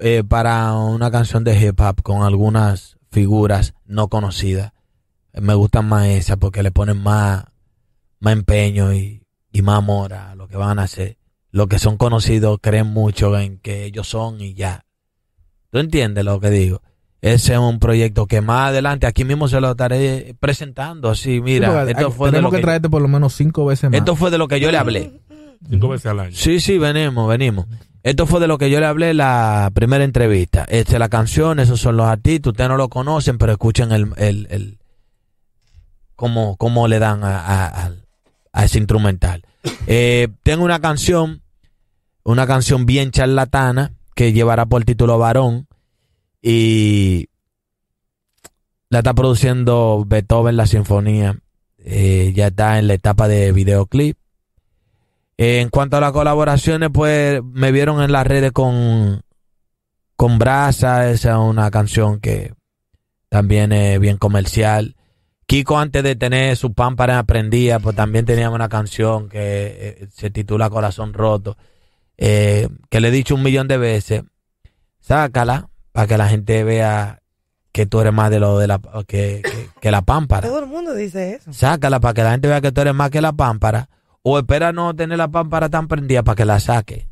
eh, 0.00 0.22
para 0.28 0.74
una 0.74 1.10
canción 1.10 1.42
de 1.44 1.58
hip 1.60 1.80
hop 1.80 2.02
con 2.02 2.22
algunas 2.22 2.96
figuras 3.10 3.74
no 3.84 4.08
conocidas. 4.08 4.72
Me 5.32 5.54
gustan 5.54 5.88
más 5.88 6.06
esas 6.06 6.36
porque 6.38 6.62
le 6.62 6.70
ponen 6.70 6.98
más, 7.02 7.44
más 8.20 8.32
empeño 8.32 8.92
y, 8.94 9.22
y 9.52 9.62
más 9.62 9.78
amor 9.78 10.14
a 10.14 10.34
lo 10.36 10.46
que 10.48 10.56
van 10.56 10.78
a 10.78 10.84
hacer. 10.84 11.16
Los 11.50 11.66
que 11.68 11.78
son 11.78 11.96
conocidos 11.96 12.58
creen 12.60 12.86
mucho 12.86 13.36
en 13.38 13.58
que 13.58 13.84
ellos 13.84 14.08
son 14.08 14.40
y 14.40 14.54
ya. 14.54 14.84
¿Tú 15.76 15.80
entiendes 15.80 16.24
lo 16.24 16.40
que 16.40 16.48
digo? 16.48 16.80
Ese 17.20 17.52
es 17.52 17.58
un 17.58 17.78
proyecto 17.78 18.24
que 18.24 18.40
más 18.40 18.70
adelante 18.70 19.06
aquí 19.06 19.26
mismo 19.26 19.46
se 19.46 19.60
lo 19.60 19.72
estaré 19.72 20.34
presentando. 20.40 21.10
Así, 21.10 21.34
Sí, 21.34 21.40
mira, 21.42 21.82
esto 21.86 22.06
hay- 22.06 22.12
fue 22.12 22.30
de 22.30 22.40
lo 22.40 22.50
que 22.50 22.56
que, 22.56 22.62
traerte 22.62 22.88
por 22.88 23.02
lo 23.02 23.08
menos 23.08 23.34
cinco 23.34 23.66
veces 23.66 23.90
más. 23.90 23.98
esto 23.98 24.16
fue 24.16 24.30
de 24.30 24.38
lo 24.38 24.48
que 24.48 24.58
yo 24.58 24.70
le 24.70 24.78
hablé. 24.78 25.20
Cinco 25.68 25.90
veces 25.90 26.06
al 26.06 26.20
año. 26.20 26.32
Sí, 26.34 26.60
sí, 26.60 26.78
venimos, 26.78 27.28
venimos. 27.28 27.66
Esto 28.02 28.24
fue 28.26 28.40
de 28.40 28.46
lo 28.46 28.56
que 28.56 28.70
yo 28.70 28.80
le 28.80 28.86
hablé 28.86 29.10
en 29.10 29.18
la 29.18 29.70
primera 29.74 30.02
entrevista. 30.02 30.64
Esta 30.66 30.94
es 30.94 30.98
la 30.98 31.10
canción, 31.10 31.60
esos 31.60 31.78
son 31.78 31.98
los 31.98 32.06
artistas, 32.06 32.52
ustedes 32.52 32.70
no 32.70 32.78
lo 32.78 32.88
conocen, 32.88 33.36
pero 33.36 33.52
escuchen 33.52 33.92
el, 33.92 34.12
el, 34.16 34.46
el 34.48 34.78
cómo, 36.14 36.56
cómo 36.56 36.88
le 36.88 36.98
dan 36.98 37.22
a, 37.22 37.38
a- 37.38 37.66
al- 37.66 38.06
a 38.54 38.64
ese 38.64 38.78
instrumental. 38.78 39.42
Eh, 39.86 40.28
tengo 40.42 40.64
una 40.64 40.80
canción, 40.80 41.42
una 42.24 42.46
canción 42.46 42.86
bien 42.86 43.10
charlatana, 43.10 43.92
que 44.16 44.32
llevará 44.32 44.64
por 44.66 44.82
título 44.84 45.18
Varón, 45.18 45.68
y 46.40 47.28
la 48.88 48.98
está 48.98 49.14
produciendo 49.14 50.04
Beethoven 50.06 50.56
la 50.56 50.66
sinfonía. 50.66 51.38
Eh, 51.78 52.32
ya 52.34 52.48
está 52.48 52.78
en 52.78 52.88
la 52.88 52.94
etapa 52.94 53.28
de 53.28 53.52
videoclip. 53.52 54.16
En 55.36 55.68
cuanto 55.68 55.98
a 55.98 56.00
las 56.00 56.12
colaboraciones, 56.12 56.88
pues 56.92 57.42
me 57.44 57.72
vieron 57.72 58.02
en 58.02 58.10
las 58.10 58.26
redes 58.26 58.52
con, 58.52 59.20
con 60.16 60.38
Brasa, 60.38 61.10
esa 61.10 61.32
es 61.32 61.36
una 61.36 61.70
canción 61.70 62.18
que 62.18 62.54
también 63.28 63.70
es 63.70 64.00
bien 64.00 64.16
comercial. 64.16 64.96
Kiko 65.46 65.78
antes 65.78 66.02
de 66.02 66.16
tener 66.16 66.56
su 66.56 66.72
pámpara 66.72 67.18
aprendía, 67.18 67.80
pues 67.80 67.94
también 67.94 68.24
teníamos 68.24 68.54
una 68.54 68.70
canción 68.70 69.28
que 69.28 69.38
eh, 70.00 70.08
se 70.10 70.30
titula 70.30 70.70
Corazón 70.70 71.12
Roto, 71.12 71.58
eh, 72.18 72.68
que 72.90 73.00
le 73.00 73.08
he 73.08 73.10
dicho 73.10 73.34
un 73.34 73.42
millón 73.42 73.68
de 73.68 73.78
veces, 73.78 74.22
sácala 75.00 75.68
para 75.92 76.06
que 76.06 76.18
la 76.18 76.28
gente 76.28 76.64
vea 76.64 77.20
que 77.72 77.86
tú 77.86 78.00
eres 78.00 78.12
más 78.12 78.30
de 78.30 78.40
lo 78.40 78.58
de 78.58 78.66
la 78.66 78.80
que, 79.06 79.42
que, 79.42 79.68
que 79.80 79.90
la 79.90 80.02
pámpara. 80.02 80.48
Todo 80.48 80.60
el 80.60 80.66
mundo 80.66 80.94
dice 80.94 81.34
eso. 81.34 81.52
Sácala 81.52 82.00
para 82.00 82.14
que 82.14 82.22
la 82.22 82.30
gente 82.32 82.48
vea 82.48 82.60
que 82.60 82.72
tú 82.72 82.80
eres 82.80 82.94
más 82.94 83.10
que 83.10 83.20
la 83.20 83.32
pámpara. 83.32 83.90
O 84.22 84.38
espera 84.38 84.72
no 84.72 84.94
tener 84.96 85.18
la 85.18 85.28
pámpara 85.28 85.68
tan 85.68 85.86
prendida 85.86 86.22
para 86.22 86.36
que 86.36 86.44
la 86.44 86.58
saque. 86.58 87.08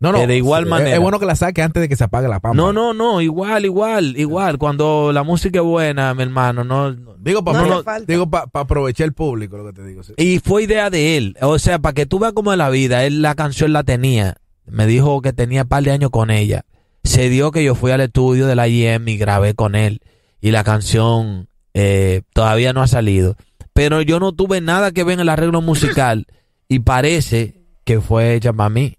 No, 0.00 0.12
no. 0.12 0.26
de 0.26 0.36
igual 0.36 0.64
es- 0.64 0.68
manera. 0.70 0.94
Es 0.96 1.00
bueno 1.00 1.18
que 1.18 1.26
la 1.26 1.36
saque 1.36 1.62
antes 1.62 1.80
de 1.80 1.88
que 1.88 1.96
se 1.96 2.04
apague 2.04 2.28
la 2.28 2.40
pampa. 2.40 2.56
No, 2.56 2.72
no, 2.72 2.92
no, 2.92 3.20
igual, 3.20 3.64
igual, 3.64 4.16
igual. 4.18 4.58
Cuando 4.58 5.12
la 5.12 5.22
música 5.22 5.60
es 5.60 5.64
buena, 5.64 6.12
mi 6.14 6.22
hermano, 6.22 6.64
no. 6.64 6.92
no- 6.92 7.14
Digo 7.18 7.42
para 7.42 7.60
No 7.66 7.82
pa, 8.30 8.46
pa 8.48 8.60
aprovechar 8.60 9.06
el 9.06 9.12
público, 9.14 9.56
lo 9.56 9.64
que 9.66 9.72
te 9.72 9.84
digo. 9.86 10.02
sí. 10.02 10.12
Y 10.18 10.40
fue 10.40 10.64
idea 10.64 10.90
de 10.90 11.16
él. 11.16 11.36
O 11.40 11.58
sea, 11.58 11.78
para 11.78 11.94
que 11.94 12.04
tú 12.06 12.18
veas 12.18 12.32
cómo 12.34 12.52
es 12.52 12.58
la 12.58 12.68
vida. 12.70 13.04
Él 13.04 13.22
la 13.22 13.34
canción 13.34 13.72
la 13.72 13.82
tenía. 13.82 14.36
Me 14.66 14.86
dijo 14.86 15.22
que 15.22 15.32
tenía 15.32 15.62
un 15.62 15.68
par 15.68 15.82
de 15.84 15.92
años 15.92 16.10
con 16.10 16.30
ella. 16.30 16.64
Se 17.02 17.28
dio 17.30 17.50
que 17.50 17.62
yo 17.64 17.74
fui 17.74 17.90
al 17.92 18.00
estudio 18.00 18.46
de 18.46 18.54
la 18.56 18.68
IM 18.68 19.08
y 19.08 19.16
grabé 19.16 19.54
con 19.54 19.74
él. 19.74 20.00
Y 20.40 20.50
la 20.50 20.64
canción 20.64 21.48
eh, 21.72 22.22
todavía 22.34 22.72
no 22.72 22.82
ha 22.82 22.86
salido. 22.86 23.36
Pero 23.72 24.02
yo 24.02 24.20
no 24.20 24.32
tuve 24.32 24.60
nada 24.60 24.92
que 24.92 25.02
ver 25.04 25.14
en 25.14 25.20
el 25.20 25.28
arreglo 25.28 25.60
musical. 25.62 26.26
Y 26.68 26.78
parece 26.80 27.62
que 27.84 28.00
fue 28.00 28.34
hecha 28.34 28.52
para 28.52 28.70
mí. 28.70 28.96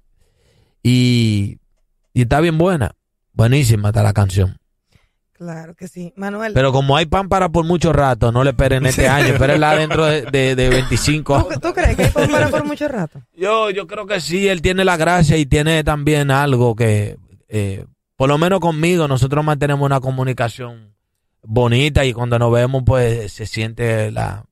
Y, 0.88 1.58
y 2.14 2.22
está 2.22 2.40
bien 2.42 2.60
buena. 2.60 2.92
Buenísima 3.34 3.90
está 3.90 4.04
la 4.04 4.14
canción. 4.14 4.60
Claro 5.34 5.74
que 5.74 5.88
sí. 5.88 6.14
Manuel, 6.16 6.54
Pero 6.54 6.72
como 6.72 6.96
hay 6.96 7.08
pámpara 7.08 7.50
por 7.50 7.66
mucho 7.66 7.92
rato, 7.92 8.32
no 8.32 8.44
le 8.44 8.52
esperen 8.52 8.86
este 8.86 9.08
año. 9.08 9.34
Espérenla 9.34 9.76
dentro 9.76 10.06
de, 10.06 10.22
de, 10.22 10.56
de 10.56 10.70
25 10.88 11.50
¿tú, 11.56 11.60
tú 11.60 11.74
crees 11.74 11.96
que 11.98 12.04
hay 12.04 12.28
para 12.28 12.50
por 12.50 12.66
mucho 12.66 12.88
rato? 12.88 13.20
Yo, 13.34 13.72
yo 13.72 13.88
creo 13.88 14.06
que 14.06 14.22
sí, 14.22 14.48
él 14.48 14.62
tiene 14.62 14.86
la 14.86 14.96
gracia 14.96 15.38
y 15.38 15.48
tiene 15.48 15.84
también 15.84 16.30
algo 16.30 16.76
que, 16.76 17.18
eh, 17.50 17.84
por 18.16 18.30
lo 18.30 18.38
menos 18.38 18.60
conmigo, 18.60 19.08
nosotros 19.08 19.44
mantenemos 19.44 19.84
una 19.84 20.00
comunicación 20.00 20.94
bonita 21.42 22.06
y 22.06 22.14
cuando 22.14 22.38
nos 22.38 22.54
vemos, 22.54 22.84
pues 22.86 23.34
se 23.34 23.48
siente 23.48 24.12
la, 24.12 24.46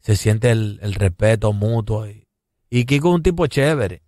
se 0.00 0.14
siente 0.14 0.50
el, 0.50 0.78
el 0.82 0.92
respeto 0.92 1.54
mutuo 1.54 2.06
y, 2.06 2.26
y 2.68 2.84
Kiko 2.84 3.08
es 3.08 3.14
un 3.14 3.22
tipo 3.22 3.46
chévere, 3.46 4.02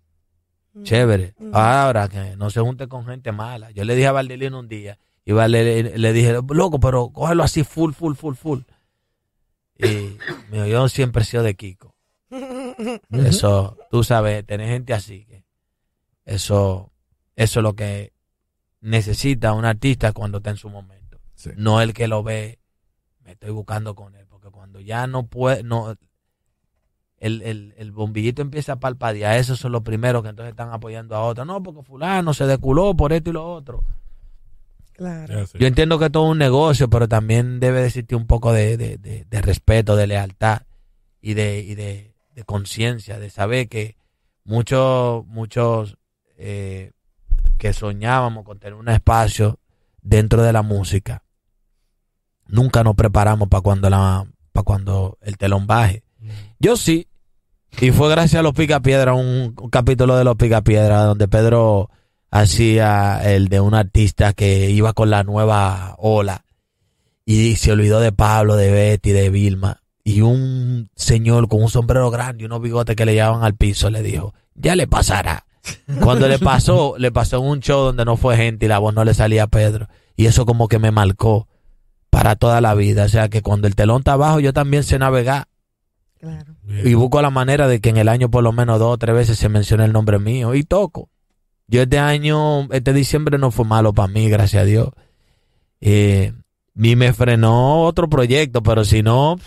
chévere. 0.83 1.35
Ahora 1.53 2.07
que 2.07 2.35
no 2.35 2.49
se 2.49 2.61
junte 2.61 2.87
con 2.87 3.05
gente 3.05 3.31
mala. 3.31 3.71
Yo 3.71 3.83
le 3.83 3.95
dije 3.95 4.07
a 4.07 4.11
Valdelino 4.11 4.59
un 4.59 4.67
día 4.67 4.97
y 5.25 5.33
le, 5.33 6.13
dije, 6.13 6.39
loco, 6.49 6.79
pero 6.79 7.09
cógelo 7.09 7.43
así 7.43 7.63
full, 7.63 7.93
full, 7.93 8.15
full, 8.15 8.35
full. 8.35 8.61
Y 9.77 10.17
me 10.49 10.57
dijo, 10.57 10.65
yo 10.65 10.89
siempre 10.89 11.21
he 11.21 11.25
sido 11.25 11.43
de 11.43 11.55
Kiko. 11.55 11.95
Eso, 13.11 13.77
tú 13.91 14.03
sabes, 14.03 14.45
tener 14.45 14.67
gente 14.67 14.93
así, 14.93 15.25
que 15.25 15.43
eso, 16.25 16.91
eso 17.35 17.59
es 17.59 17.63
lo 17.63 17.73
que 17.73 18.13
necesita 18.81 19.53
un 19.53 19.65
artista 19.65 20.13
cuando 20.13 20.37
está 20.37 20.51
en 20.51 20.57
su 20.57 20.69
momento. 20.69 21.19
Sí. 21.33 21.49
No 21.55 21.81
el 21.81 21.93
que 21.93 22.07
lo 22.07 22.21
ve, 22.21 22.59
me 23.21 23.31
estoy 23.31 23.49
buscando 23.49 23.95
con 23.95 24.15
él, 24.15 24.27
porque 24.27 24.49
cuando 24.51 24.79
ya 24.79 25.07
no 25.07 25.25
puede, 25.25 25.63
no, 25.63 25.95
el, 27.19 27.41
el, 27.41 27.73
el 27.77 27.91
bombillito 27.91 28.41
empieza 28.41 28.73
a 28.73 28.79
palpadear, 28.79 29.37
esos 29.37 29.59
son 29.59 29.71
los 29.73 29.81
primeros 29.81 30.23
que 30.23 30.29
entonces 30.29 30.51
están 30.51 30.71
apoyando 30.71 31.15
a 31.15 31.21
otros. 31.23 31.45
No, 31.45 31.61
porque 31.61 31.83
fulano 31.83 32.33
se 32.33 32.45
deculó 32.45 32.95
por 32.95 33.11
esto 33.13 33.29
y 33.29 33.33
lo 33.33 33.45
otro. 33.45 33.83
Claro. 34.93 35.45
Yo 35.57 35.67
entiendo 35.67 35.97
que 35.97 36.09
todo 36.09 36.25
es 36.25 36.31
un 36.31 36.37
negocio, 36.37 36.89
pero 36.89 37.07
también 37.07 37.59
debe 37.59 37.79
de 37.81 37.87
existir 37.87 38.17
un 38.17 38.27
poco 38.27 38.51
de, 38.51 38.75
de- 38.77 38.97
de- 38.97 39.25
de 39.29 39.41
respeto, 39.41 39.95
de 39.95 40.07
lealtad 40.07 40.63
y 41.21 41.33
de, 41.35 41.59
y 41.59 41.75
de, 41.75 42.13
de 42.35 42.43
conciencia, 42.43 43.17
de 43.19 43.29
saber 43.29 43.69
que 43.69 43.95
muchos, 44.43 45.25
muchos 45.27 45.97
eh, 46.37 46.91
que 47.57 47.71
soñábamos 47.73 48.43
con 48.43 48.59
tener 48.59 48.73
un 48.73 48.89
espacio 48.89 49.59
dentro 50.01 50.41
de 50.43 50.51
la 50.53 50.61
música, 50.63 51.23
nunca 52.47 52.83
nos 52.83 52.95
preparamos 52.95 53.47
para 53.47 53.61
cuando 53.61 53.89
la 53.89 54.25
para 54.51 54.63
cuando 54.63 55.17
el 55.21 55.37
telón 55.37 55.67
baje. 55.67 56.03
Yo 56.59 56.75
sí, 56.75 57.07
y 57.81 57.91
fue 57.91 58.09
gracias 58.09 58.39
a 58.39 58.43
los 58.43 58.53
Picapiedra, 58.53 59.13
un, 59.13 59.55
un 59.59 59.69
capítulo 59.69 60.17
de 60.17 60.23
los 60.23 60.35
Picapiedra 60.35 61.03
donde 61.03 61.27
Pedro 61.27 61.89
hacía 62.31 63.21
el 63.23 63.47
de 63.47 63.59
un 63.59 63.73
artista 63.73 64.33
que 64.33 64.69
iba 64.69 64.93
con 64.93 65.09
la 65.09 65.23
nueva 65.23 65.95
ola 65.97 66.45
y 67.25 67.57
se 67.57 67.71
olvidó 67.71 67.99
de 67.99 68.11
Pablo, 68.11 68.55
de 68.55 68.71
Betty, 68.71 69.11
de 69.11 69.29
Vilma. 69.29 69.83
Y 70.03 70.21
un 70.21 70.89
señor 70.95 71.47
con 71.47 71.61
un 71.61 71.69
sombrero 71.69 72.09
grande 72.09 72.41
y 72.41 72.45
unos 72.45 72.59
bigotes 72.59 72.95
que 72.95 73.05
le 73.05 73.13
llevaban 73.13 73.43
al 73.43 73.55
piso 73.55 73.91
le 73.91 74.01
dijo, 74.01 74.33
ya 74.55 74.75
le 74.75 74.87
pasará. 74.87 75.45
Cuando 76.01 76.27
le 76.27 76.39
pasó, 76.39 76.95
le 76.97 77.11
pasó 77.11 77.37
en 77.37 77.43
un 77.43 77.59
show 77.59 77.83
donde 77.83 78.03
no 78.03 78.17
fue 78.17 78.35
gente 78.35 78.65
y 78.65 78.69
la 78.69 78.79
voz 78.79 78.95
no 78.95 79.05
le 79.05 79.13
salía 79.13 79.43
a 79.43 79.47
Pedro. 79.47 79.87
Y 80.15 80.25
eso 80.25 80.47
como 80.47 80.67
que 80.67 80.79
me 80.79 80.89
marcó 80.89 81.47
para 82.09 82.35
toda 82.35 82.61
la 82.61 82.73
vida. 82.73 83.03
O 83.03 83.09
sea 83.09 83.29
que 83.29 83.43
cuando 83.43 83.67
el 83.67 83.75
telón 83.75 83.99
está 83.99 84.13
abajo 84.13 84.39
yo 84.39 84.51
también 84.51 84.83
sé 84.83 84.97
navegar 84.97 85.47
Y 86.83 86.93
busco 86.93 87.21
la 87.21 87.29
manera 87.29 87.67
de 87.67 87.79
que 87.79 87.89
en 87.89 87.97
el 87.97 88.09
año 88.09 88.29
por 88.29 88.43
lo 88.43 88.51
menos 88.51 88.79
dos 88.79 88.93
o 88.93 88.97
tres 88.97 89.15
veces 89.15 89.39
se 89.39 89.49
mencione 89.49 89.85
el 89.85 89.93
nombre 89.93 90.19
mío 90.19 90.53
y 90.55 90.63
toco. 90.63 91.09
Yo 91.67 91.83
este 91.83 91.99
año, 91.99 92.63
este 92.73 92.93
diciembre 92.93 93.37
no 93.37 93.51
fue 93.51 93.65
malo 93.65 93.93
para 93.93 94.11
mí, 94.11 94.27
gracias 94.29 94.63
a 94.63 94.65
Dios. 94.65 94.89
Eh, 95.81 96.33
y 96.75 96.95
me 96.95 97.13
frenó 97.13 97.83
otro 97.83 98.09
proyecto, 98.09 98.63
pero 98.63 98.83
si 98.85 99.03
no, 99.03 99.37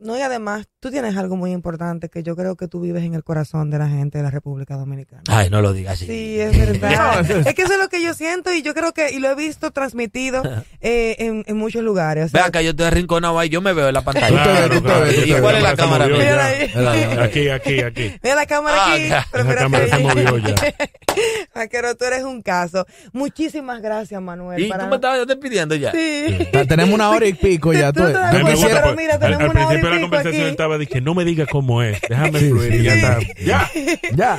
No, 0.00 0.16
y 0.16 0.22
además, 0.22 0.66
tú 0.80 0.90
tienes 0.90 1.14
algo 1.18 1.36
muy 1.36 1.52
importante 1.52 2.08
que 2.08 2.22
yo 2.22 2.34
creo 2.34 2.56
que 2.56 2.68
tú 2.68 2.80
vives 2.80 3.04
en 3.04 3.12
el 3.14 3.22
corazón 3.22 3.68
de 3.70 3.78
la 3.78 3.86
gente 3.88 4.16
de 4.16 4.24
la 4.24 4.30
República 4.30 4.76
Dominicana. 4.76 5.22
ay, 5.28 5.50
no 5.50 5.60
lo 5.60 5.74
digas 5.74 5.92
así. 5.94 6.06
Sí, 6.06 6.40
es 6.40 6.56
verdad. 6.58 7.30
es 7.46 7.54
que 7.54 7.62
eso 7.62 7.74
es 7.74 7.78
lo 7.78 7.88
que 7.90 8.02
yo 8.02 8.14
siento 8.14 8.50
y 8.54 8.62
yo 8.62 8.72
creo 8.72 8.92
que, 8.94 9.10
y 9.10 9.18
lo 9.18 9.28
he 9.30 9.34
visto 9.34 9.72
transmitido 9.72 10.42
eh, 10.80 11.16
en, 11.18 11.44
en 11.46 11.56
muchos 11.58 11.82
lugares. 11.82 12.26
O 12.26 12.28
sea, 12.30 12.40
Ve 12.42 12.46
acá, 12.48 12.62
yo 12.62 12.70
estoy 12.70 12.86
arrinconado 12.86 13.38
ahí, 13.38 13.50
yo 13.50 13.60
me 13.60 13.74
veo 13.74 13.88
en 13.88 13.94
la 13.94 14.00
pantalla. 14.00 14.68
Tú 14.70 14.76
tú 14.76 14.80
tú 14.80 14.90
¿Y 15.26 15.32
te 15.34 15.40
cuál 15.40 15.56
es 15.56 15.62
la 15.62 15.76
cámara? 15.76 16.06
Mira. 16.08 16.48
Mira. 16.74 17.22
Aquí, 17.24 17.48
aquí, 17.50 17.80
aquí. 17.82 18.12
Mira 18.22 18.34
la 18.36 18.46
cámara 18.46 18.76
Ah, 18.80 18.94
aquí. 18.94 19.26
Pero 19.32 19.44
mírate 19.44 19.62
cámara 19.64 19.86
se 19.88 19.98
movió 19.98 20.38
ya. 20.38 20.54
Vaquero, 21.54 21.94
tú 21.96 22.04
eres 22.06 22.22
un 22.22 22.40
caso. 22.42 22.86
Muchísimas 23.12 23.82
gracias, 23.82 24.20
Manuel. 24.22 24.62
¿Y 24.62 24.68
para- 24.68 24.84
tú 24.84 24.90
me 24.90 24.96
estabas 24.96 25.26
despidiendo 25.26 25.74
ya? 25.74 25.92
Sí. 25.92 26.48
Ta- 26.52 26.64
Tenemos 26.64 26.94
una 26.94 27.10
hora 27.10 27.26
y 27.26 27.34
pico 27.34 27.72
ya. 27.72 27.92
Tú 27.92 28.00
Tú, 28.00 28.06
quisiera- 28.46 28.82
pero 28.82 28.96
mira, 28.96 29.14
al, 29.14 29.20
tenemos 29.20 29.50
una 29.50 29.66
hora 29.68 29.78
y 29.78 29.82
de 29.90 29.96
la 29.96 30.02
conversación 30.02 30.42
aquí. 30.42 30.50
estaba 30.50 30.78
dije, 30.78 31.00
no 31.00 31.14
me 31.14 31.24
digas 31.24 31.48
cómo 31.50 31.82
es, 31.82 32.00
déjame 32.08 32.38
Sí, 32.40 32.48
fluir 32.48 32.72
sí, 32.72 32.78
y 32.78 32.82
ya 32.82 32.92
sí. 32.92 32.98
está. 32.98 33.44
Ya. 33.44 33.70
Ya. 34.14 34.38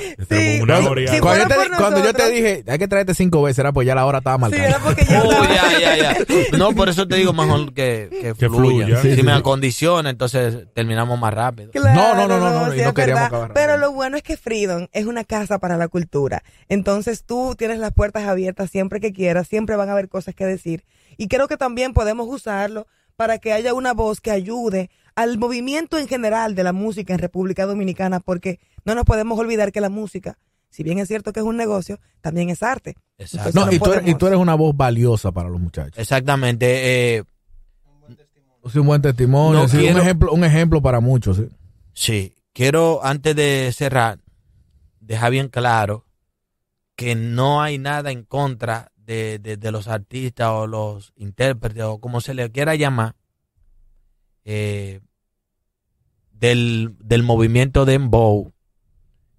Una 0.61 0.73
Cuando- 0.75 0.91
hora 0.91 1.01
sí, 1.01 1.05
yo, 1.07 1.11
te, 1.13 1.19
por 1.21 1.77
cuando 1.77 1.97
yo 1.97 2.13
te 2.13 2.13
nosotros. 2.13 2.31
dije, 2.31 2.63
hay 2.67 2.77
que 2.79 2.87
traerte 2.87 3.13
cinco 3.13 3.41
veces, 3.41 3.59
era 3.59 3.71
pues 3.71 3.85
ya 3.87 3.95
la 3.95 4.05
hora 4.05 4.19
estaba 4.19 4.35
Sí, 4.37 4.41
marcada. 4.41 4.67
era 4.67 4.79
porque 4.79 5.05
ya 5.05 5.21
Oh, 5.23 5.43
ya, 5.43 5.79
ya, 5.79 5.95
ya. 5.97 6.17
No, 6.57 6.71
por 6.73 6.89
eso 6.89 7.07
te 7.07 7.15
digo 7.15 7.33
mejor 7.33 7.73
que, 7.73 8.07
que, 8.11 8.33
Que 8.33 8.49
fluya. 8.49 8.85
fluya. 8.85 9.01
si 9.01 9.15
Sí, 9.15 9.23
me 9.23 9.31
sí. 9.33 9.37
acondiciona, 9.39 10.09
entonces 10.09 10.65
terminamos 10.73 11.19
más 11.19 11.33
rápido. 11.33 11.71
Claro, 11.71 11.93
No, 11.95 12.15
no, 12.15 12.27
no, 12.27 12.39
no, 12.51 12.65
no, 12.67 12.73
y 12.73 12.77
sí, 12.77 12.83
no 12.83 12.89
es 12.89 12.93
queríamos 12.95 13.05
verdad. 13.23 13.25
acabar 13.25 13.53
Pero 13.53 13.67
rápido. 13.73 13.87
lo 13.87 13.91
bueno 13.93 14.17
es 14.17 14.23
que 14.23 14.37
Freedom 14.37 14.87
es 14.91 15.05
una 15.05 15.23
casa 15.23 15.59
para 15.59 15.77
la 15.77 15.87
cultura. 15.87 16.43
Entonces 16.69 17.23
tú 17.25 17.55
tienes 17.57 17.79
las 17.79 17.91
puertas 17.93 18.27
abiertas 18.27 18.69
siempre 18.69 18.99
que 18.99 19.11
quieras, 19.13 19.47
siempre 19.47 19.75
van 19.75 19.89
a 19.89 19.93
haber 19.93 20.09
cosas 20.09 20.35
que 20.35 20.45
decir. 20.45 20.83
Y 21.17 21.27
creo 21.27 21.47
que 21.47 21.57
también 21.57 21.93
podemos 21.93 22.27
usarlo 22.29 22.87
para 23.21 23.37
que 23.37 23.53
haya 23.53 23.75
una 23.75 23.93
voz 23.93 24.19
que 24.19 24.31
ayude 24.31 24.89
al 25.13 25.37
movimiento 25.37 25.99
en 25.99 26.07
general 26.07 26.55
de 26.55 26.63
la 26.63 26.73
música 26.73 27.13
en 27.13 27.19
República 27.19 27.67
Dominicana, 27.67 28.19
porque 28.19 28.59
no 28.83 28.95
nos 28.95 29.05
podemos 29.05 29.37
olvidar 29.37 29.71
que 29.71 29.79
la 29.79 29.89
música, 29.89 30.39
si 30.71 30.81
bien 30.81 30.97
es 30.97 31.07
cierto 31.07 31.31
que 31.31 31.39
es 31.39 31.45
un 31.45 31.55
negocio, 31.55 31.99
también 32.21 32.49
es 32.49 32.63
arte. 32.63 32.95
Exacto. 33.19 33.51
No, 33.53 33.67
no 33.67 33.71
y 33.73 33.77
tú, 33.77 33.93
eres, 33.93 34.09
y 34.09 34.15
tú 34.15 34.25
eres 34.25 34.39
una 34.39 34.55
voz 34.55 34.75
valiosa 34.75 35.31
para 35.31 35.49
los 35.49 35.59
muchachos. 35.61 35.99
Exactamente. 35.99 37.17
eh, 37.19 37.23
Sí, 38.71 38.79
un 38.79 38.87
buen 38.87 39.01
testimonio, 39.03 39.61
No 39.61 39.67
sí, 39.67 39.77
quiero- 39.77 39.97
un, 39.97 40.01
ejemplo, 40.01 40.31
un 40.33 40.43
ejemplo 40.43 40.81
para 40.81 40.99
muchos. 40.99 41.37
sí. 41.37 41.47
sí, 41.93 42.35
quiero 42.53 43.05
antes 43.05 43.35
de 43.35 43.71
cerrar 43.71 44.17
dejar 44.99 45.29
bien 45.31 45.47
claro 45.49 46.05
que 46.95 47.13
no 47.13 47.61
hay 47.61 47.77
nada 47.77 48.09
en 48.11 48.23
contra 48.23 48.91
de, 49.11 49.39
de- 49.39 49.57
de 49.57 49.71
los 49.71 49.87
artistas 49.87 50.49
o 50.51 50.67
los 50.67 51.11
intérpretes 51.17 51.83
o 51.83 51.99
como 51.99 52.21
se 52.21 52.33
le 52.33 52.49
quiera 52.51 52.75
llamar 52.75 53.15
eh, 54.45 55.01
del, 56.31 56.95
del 57.03 57.23
movimiento 57.23 57.85
de 57.85 57.95
Embow 57.95 58.51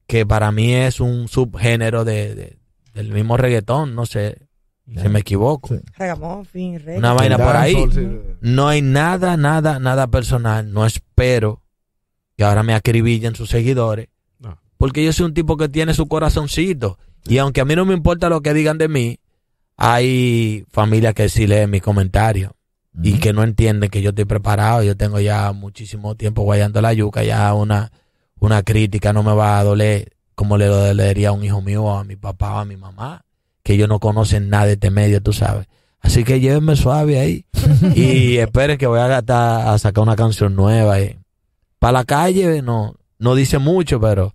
que 0.07 0.27
para 0.27 0.53
mí 0.53 0.75
es 0.75 1.01
un 1.01 1.29
subgénero 1.29 2.05
de, 2.05 2.35
de- 2.35 2.59
del 2.93 3.13
mismo 3.13 3.37
reggaetón, 3.39 3.95
no 3.95 4.05
sé 4.05 4.49
si 5.01 5.09
me 5.09 5.21
equivoco. 5.21 5.69
Sí. 5.69 5.81
Una 6.99 7.15
vaina 7.15 7.39
por 7.39 7.57
ahí. 7.57 7.75
sí. 7.95 8.07
No 8.43 8.69
hay 8.69 8.83
nada, 8.83 9.39
nada, 9.39 9.79
nada 9.79 10.09
personal. 10.09 10.71
No 10.71 10.85
espero 10.85 11.63
que 12.37 12.45
ahora 12.45 12.63
me 12.63 12.75
acribillen 12.75 13.35
sus 13.35 13.49
seguidores. 13.49 14.09
No. 14.39 14.59
Porque 14.77 15.03
yo 15.03 15.13
soy 15.15 15.27
un 15.27 15.35
tipo 15.35 15.57
que 15.57 15.71
tiene 15.71 15.95
su 15.95 16.07
corazoncito. 16.09 16.99
Y 17.25 17.39
aunque 17.39 17.63
a 17.63 17.65
mí 17.65 17.75
no 17.75 17.87
me 17.87 17.95
importa 17.95 18.29
lo 18.29 18.43
que 18.43 18.53
digan 18.53 18.77
de 18.77 18.89
mí, 18.89 19.19
hay 19.77 20.65
familias 20.71 21.15
que 21.15 21.29
sí 21.29 21.47
leen 21.47 21.71
mis 21.71 21.83
comentarios 21.83 22.53
y 23.03 23.19
que 23.19 23.33
no 23.33 23.43
entienden 23.43 23.91
que 23.91 24.03
yo 24.03 24.11
estoy 24.11 24.25
preparado. 24.25 24.83
Yo 24.83 24.97
tengo 24.97 25.19
ya 25.21 25.53
muchísimo 25.53 26.15
tiempo 26.15 26.43
guayando 26.43 26.81
la 26.81 26.93
yuca. 26.93 27.23
Ya 27.25 27.53
una, 27.55 27.91
una 28.39 28.63
crítica 28.63 29.13
no 29.13 29.23
me 29.23 29.35
va 29.35 29.59
a 29.59 29.65
doler 29.65 30.13
como 30.35 30.59
le 30.59 30.67
dolería 30.67 31.31
a 31.31 31.33
un 31.33 31.45
hijo 31.45 31.61
mío 31.61 31.85
o 31.85 31.97
a 31.97 32.05
mi 32.05 32.17
papá 32.17 32.55
o 32.55 32.59
a 32.59 32.65
mi 32.65 32.77
mamá, 32.77 33.25
que 33.63 33.75
ellos 33.75 33.89
no 33.89 34.01
conocen 34.01 34.49
nada 34.49 34.67
de 34.67 34.73
este 34.73 34.91
medio, 34.91 35.23
tú 35.23 35.33
sabes. 35.33 35.67
Así 36.01 36.25
que 36.25 36.41
llévenme 36.41 36.75
suave 36.75 37.21
ahí 37.21 37.47
y 37.95 38.39
esperen 38.39 38.77
que 38.77 38.87
voy 38.87 38.99
a, 38.99 39.07
gastar, 39.07 39.69
a 39.69 39.79
sacar 39.79 40.03
una 40.03 40.17
canción 40.17 40.57
nueva. 40.57 40.97
Para 41.79 41.93
la 41.93 42.05
calle 42.05 42.61
no, 42.63 42.97
no 43.19 43.35
dice 43.35 43.59
mucho, 43.59 44.01
pero, 44.01 44.35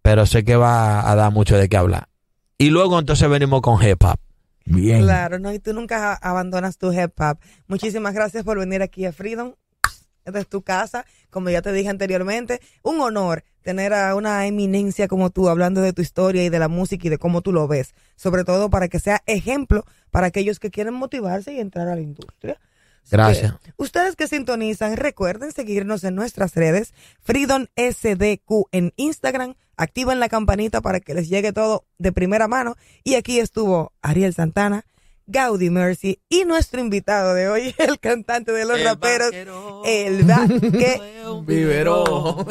pero 0.00 0.24
sé 0.24 0.44
que 0.44 0.56
va 0.56 1.10
a 1.10 1.14
dar 1.14 1.30
mucho 1.30 1.56
de 1.56 1.68
qué 1.68 1.76
hablar. 1.76 2.08
Y 2.56 2.70
luego 2.70 2.98
entonces 2.98 3.28
venimos 3.28 3.60
con 3.60 3.82
hip 3.82 4.02
hop. 4.04 4.18
Bien. 4.64 5.02
Claro, 5.02 5.38
no, 5.38 5.52
y 5.52 5.58
tú 5.58 5.72
nunca 5.72 6.14
abandonas 6.14 6.78
tu 6.78 6.92
hip 6.92 7.18
hop. 7.18 7.38
Muchísimas 7.66 8.14
gracias 8.14 8.44
por 8.44 8.58
venir 8.58 8.82
aquí 8.82 9.04
a 9.04 9.12
Freedom. 9.12 9.54
Esta 10.24 10.38
es 10.38 10.48
tu 10.48 10.62
casa, 10.62 11.04
como 11.30 11.50
ya 11.50 11.62
te 11.62 11.72
dije 11.72 11.88
anteriormente. 11.88 12.60
Un 12.82 13.00
honor 13.00 13.44
tener 13.62 13.92
a 13.92 14.14
una 14.14 14.46
eminencia 14.46 15.08
como 15.08 15.30
tú 15.30 15.48
hablando 15.48 15.80
de 15.80 15.92
tu 15.92 16.02
historia 16.02 16.44
y 16.44 16.48
de 16.48 16.58
la 16.58 16.68
música 16.68 17.06
y 17.06 17.10
de 17.10 17.18
cómo 17.18 17.42
tú 17.42 17.52
lo 17.52 17.66
ves. 17.66 17.94
Sobre 18.16 18.44
todo 18.44 18.70
para 18.70 18.88
que 18.88 19.00
sea 19.00 19.22
ejemplo 19.26 19.84
para 20.10 20.28
aquellos 20.28 20.60
que 20.60 20.70
quieren 20.70 20.94
motivarse 20.94 21.52
y 21.52 21.60
entrar 21.60 21.88
a 21.88 21.94
la 21.94 22.00
industria. 22.00 22.58
Gracias. 23.10 23.54
ustedes 23.76 24.16
que 24.16 24.26
sintonizan, 24.26 24.96
recuerden 24.96 25.52
seguirnos 25.52 26.04
en 26.04 26.14
nuestras 26.14 26.54
redes, 26.54 26.94
Freedom 27.20 27.66
SDQ 27.76 28.68
en 28.72 28.92
Instagram, 28.96 29.54
activen 29.76 30.20
la 30.20 30.28
campanita 30.28 30.80
para 30.80 31.00
que 31.00 31.14
les 31.14 31.28
llegue 31.28 31.52
todo 31.52 31.84
de 31.98 32.12
primera 32.12 32.48
mano. 32.48 32.76
Y 33.04 33.14
aquí 33.16 33.38
estuvo 33.38 33.92
Ariel 34.00 34.34
Santana, 34.34 34.86
Gaudi 35.26 35.70
Mercy 35.70 36.20
y 36.28 36.44
nuestro 36.44 36.80
invitado 36.80 37.34
de 37.34 37.48
hoy, 37.48 37.74
el 37.78 37.98
cantante 37.98 38.52
de 38.52 38.64
los 38.64 38.82
raperos, 38.82 39.30
el 39.84 40.24
vaque. 40.24 41.00
Vivero. 41.46 42.46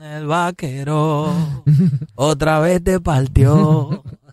El 0.00 0.26
vaquero 0.26 1.34
otra 2.14 2.60
vez 2.60 2.82
te 2.84 3.00
partió. 3.00 4.04